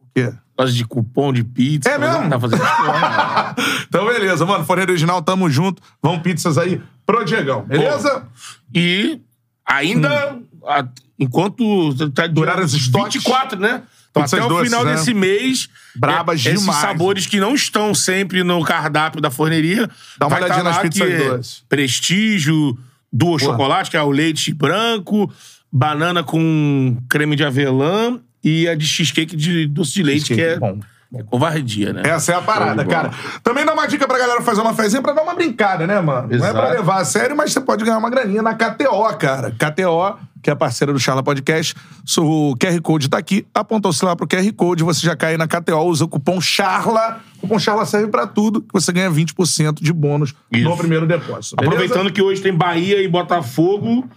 O 0.01 0.07
quê? 0.15 0.33
Gosta 0.57 0.73
de 0.77 0.85
cupom 0.85 1.33
de 1.33 1.43
pizza. 1.43 1.89
É 1.91 1.99
mesmo? 1.99 2.29
Tá 2.31 2.39
fazendo 2.39 2.63
escola. 2.63 3.57
então, 3.89 4.07
beleza, 4.07 4.47
mano. 4.47 4.65
Forneria 4.65 4.93
Original, 4.93 5.21
tamo 5.23 5.51
junto. 5.51 5.83
Vão 6.03 6.21
pizzas 6.21 6.59
aí 6.59 6.81
pro 7.05 7.25
Diegão, 7.25 7.63
beleza? 7.63 8.25
E 8.73 9.21
ainda, 9.67 10.39
a- 10.67 10.87
enquanto 11.19 11.95
tá 12.11 12.27
Duraram 12.29 12.65
estoques? 12.65 13.15
24, 13.23 13.59
né? 13.59 13.83
Então, 14.11 14.23
até 14.23 14.45
o 14.45 14.49
doces, 14.49 14.65
final 14.69 14.85
né? 14.85 14.95
desse 14.95 15.15
mês, 15.15 15.69
Brabas 15.97 16.45
é, 16.45 16.51
esses 16.51 16.61
demais. 16.61 16.81
sabores 16.83 17.27
que 17.27 17.41
não 17.41 17.55
estão 17.55 17.95
sempre 17.95 18.45
no 18.45 18.63
cardápio 18.63 19.21
da 19.23 19.31
forneria. 19.31 19.89
Dá 20.19 20.27
uma 20.27 20.31
vai 20.37 20.43
olhadinha 20.45 20.63
tá 20.65 20.71
nas 20.71 20.83
pizzas 20.83 21.11
é 21.11 21.29
doces. 21.31 21.65
Prestígio, 21.67 22.79
duo 23.13 23.39
chocolate, 23.39 23.91
que 23.91 23.97
é 23.97 24.03
o 24.03 24.11
leite 24.11 24.55
branco, 24.55 25.31
banana 25.71 26.23
com 26.23 26.97
creme 27.09 27.37
de 27.37 27.45
avelã 27.45 28.19
e 28.43 28.69
a 28.69 28.75
de 28.75 28.87
cheesecake 28.87 29.37
de 29.37 29.67
doce 29.67 29.93
de 29.95 30.03
leite, 30.03 30.27
Cheesecake, 30.29 30.59
que 30.59 30.65
é, 30.65 30.73
bom. 30.73 30.79
é 31.15 31.23
covardia, 31.23 31.93
né? 31.93 32.03
Essa 32.05 32.33
é 32.33 32.35
a 32.37 32.43
parada, 32.43 32.85
cara. 32.85 33.11
Também 33.43 33.65
dá 33.65 33.73
uma 33.73 33.87
dica 33.87 34.07
pra 34.07 34.19
galera 34.19 34.41
fazer 34.43 34.61
uma 34.63 34.75
fezinha 34.75 35.01
pra 35.03 35.13
dar 35.13 35.23
uma 35.23 35.35
brincada, 35.35 35.87
né, 35.87 36.01
mano? 36.01 36.29
Não 36.29 36.33
é 36.35 36.37
Exato. 36.37 36.55
pra 36.55 36.71
levar 36.71 37.01
a 37.01 37.05
sério, 37.05 37.37
mas 37.37 37.53
você 37.53 37.61
pode 37.61 37.85
ganhar 37.85 37.99
uma 37.99 38.11
graninha 38.11 38.43
na 38.43 38.55
KTO, 38.55 39.17
cara. 39.19 39.51
KTO, 39.53 40.19
que 40.43 40.51
é 40.51 40.55
parceira 40.55 40.93
do 40.93 40.99
Charla 40.99 41.23
Podcast. 41.23 41.75
O 42.19 42.57
QR 42.57 42.81
Code 42.83 43.09
tá 43.09 43.17
aqui. 43.17 43.47
Apontou-se 43.55 44.05
lá 44.05 44.17
pro 44.17 44.27
QR 44.27 44.53
Code, 44.55 44.83
você 44.83 45.07
já 45.07 45.15
cai 45.15 45.37
na 45.37 45.47
KTO, 45.47 45.79
usa 45.85 46.05
o 46.05 46.09
cupom 46.09 46.41
CHARLA. 46.41 47.21
O 47.39 47.43
cupom 47.43 47.59
CHARLA 47.59 47.87
serve 47.87 48.09
pra 48.09 48.27
tudo, 48.27 48.61
que 48.61 48.73
você 48.73 48.93
ganha 48.93 49.11
20% 49.11 49.81
de 49.81 49.93
bônus 49.93 50.35
Isso. 50.51 50.69
no 50.69 50.77
primeiro 50.77 51.07
depósito. 51.07 51.57
beleza? 51.57 51.77
Aproveitando 51.77 52.13
que 52.13 52.21
hoje 52.21 52.43
tem 52.43 52.53
Bahia 52.53 53.01
e 53.01 53.09
Botafogo, 53.09 54.09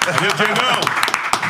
Valeu, 0.04 0.32
Diegão! 0.36 0.80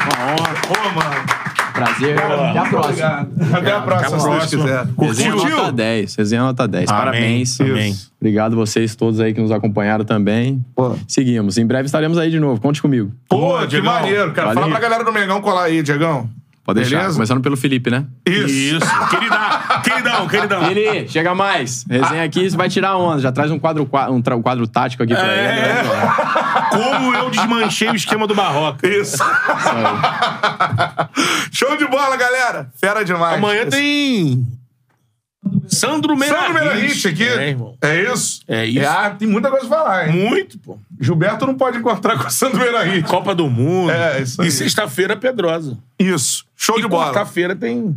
Uma 0.05 0.33
honra. 0.33 0.55
Ô, 0.69 0.95
mano. 0.95 1.50
Prazer. 1.85 2.19
Até 2.19 2.59
a 2.59 2.63
próxima. 2.65 3.29
Obrigado. 3.31 3.55
Até 3.57 3.73
a 3.73 3.81
próxima, 3.81 4.09
se 4.11 4.13
Deus 4.17 4.25
próxima. 4.25 4.63
quiser. 4.65 4.87
Resenha 4.99 5.33
Curtiu? 5.33 5.57
nota 5.57 5.73
10. 5.73 6.15
Resenha 6.15 6.43
nota 6.43 6.69
10. 6.69 6.89
Amém. 6.91 6.99
Parabéns. 7.01 7.61
Amém. 7.61 7.97
Obrigado 8.21 8.57
vocês 8.57 8.95
todos 8.95 9.21
aí 9.21 9.33
que 9.33 9.41
nos 9.41 9.51
acompanharam 9.51 10.05
também. 10.05 10.65
Pô. 10.75 10.95
Seguimos. 11.09 11.57
Em 11.59 11.67
breve 11.67 11.87
estaremos 11.87 12.19
aí 12.19 12.31
de 12.31 12.39
novo. 12.41 12.61
Conte 12.61 12.81
comigo. 12.83 13.11
Pô, 13.29 13.37
Boa, 13.39 13.61
que 13.63 13.69
Diegão. 13.69 13.93
maneiro, 13.93 14.33
cara. 14.33 14.49
Valeu. 14.49 14.63
Fala 14.63 14.73
pra 14.73 14.81
galera 14.81 15.05
do 15.05 15.13
Mengão 15.13 15.41
colar 15.41 15.65
aí, 15.65 15.83
Diegão. 15.83 16.29
Pode 16.71 16.81
deixar. 16.81 16.97
Beleza? 16.99 17.15
Começando 17.15 17.41
pelo 17.41 17.57
Felipe, 17.57 17.91
né? 17.91 18.05
Isso. 18.27 18.49
Isso. 18.49 18.81
Queridão, 19.11 19.81
queridão, 19.83 20.29
queridão. 20.29 20.71
Ele, 20.71 21.09
chega 21.09 21.35
mais. 21.35 21.85
Resenha 21.89 22.25
aqui, 22.25 22.49
você 22.51 22.57
vai 22.57 22.69
tirar 22.69 22.97
onda. 22.97 23.21
Já 23.21 23.33
traz 23.33 23.51
um 23.51 23.59
quadro, 23.59 23.89
um, 24.11 24.23
tra- 24.23 24.37
um 24.37 24.43
quadro 24.43 24.67
tático 24.67 25.03
aqui 25.03 25.15
pra 25.15 25.33
É. 25.33 25.49
ele. 25.49 25.61
né? 25.61 25.83
Como 26.71 27.15
eu 27.15 27.31
desmanchei 27.31 27.89
o 27.91 27.95
esquema 27.95 28.27
do 28.27 28.35
Barroca. 28.35 28.87
Isso. 28.89 29.19
Show 31.53 31.77
de 31.77 31.87
bola, 31.87 32.17
galera. 32.17 32.71
Fera 32.81 33.05
demais. 33.05 33.37
Amanhã 33.39 33.67
tem. 33.67 34.47
Sandro 35.69 36.17
Meirahit. 36.17 36.47
Sandro 36.47 36.65
Meirahit 36.65 37.09
aqui. 37.09 37.25
É, 37.29 37.49
irmão. 37.49 37.77
É 37.83 38.03
isso? 38.13 38.41
É 38.49 38.65
isso. 38.67 38.89
ah, 38.89 39.11
tem 39.11 39.29
muita 39.29 39.51
coisa 39.51 39.67
pra 39.67 39.79
falar, 39.79 40.09
hein? 40.09 40.29
Muito, 40.29 40.59
pô. 40.59 40.79
Gilberto 41.01 41.47
não 41.47 41.55
pode 41.55 41.79
encontrar 41.79 42.19
com 42.19 42.27
o 42.27 42.31
Sandro 42.31 42.59
Meirahit. 42.61 43.07
Copa 43.09 43.35
do 43.35 43.49
Mundo. 43.49 43.91
É, 43.91 44.21
isso 44.23 44.41
aí. 44.43 44.49
E 44.49 44.51
sexta-feira, 44.51 45.17
Pedrosa. 45.17 45.79
Isso. 45.99 46.45
Show 46.57 46.79
e 46.79 46.83
de 46.83 46.89
bola. 46.89 47.07
quarta-feira 47.13 47.55
tem 47.57 47.95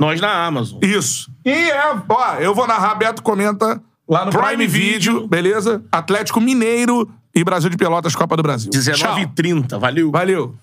nós 0.00 0.20
na 0.20 0.46
Amazon. 0.46 0.78
Isso. 0.82 1.30
E 1.44 1.50
é, 1.50 1.94
ó, 2.08 2.34
eu 2.36 2.54
vou 2.54 2.66
narrar, 2.66 2.94
Beto 2.94 3.22
comenta 3.22 3.80
lá 4.08 4.24
no 4.24 4.30
Prime, 4.30 4.46
Prime 4.46 4.66
Video, 4.66 5.12
Video. 5.14 5.28
beleza? 5.28 5.82
Atlético 5.90 6.40
Mineiro 6.40 7.10
e 7.34 7.42
Brasil 7.44 7.68
de 7.68 7.76
Pelotas, 7.76 8.14
Copa 8.16 8.36
do 8.36 8.42
Brasil. 8.42 8.70
Tchau. 8.70 8.80
19h30. 9.16 9.78
Valeu. 9.78 10.10
Valeu. 10.10 10.54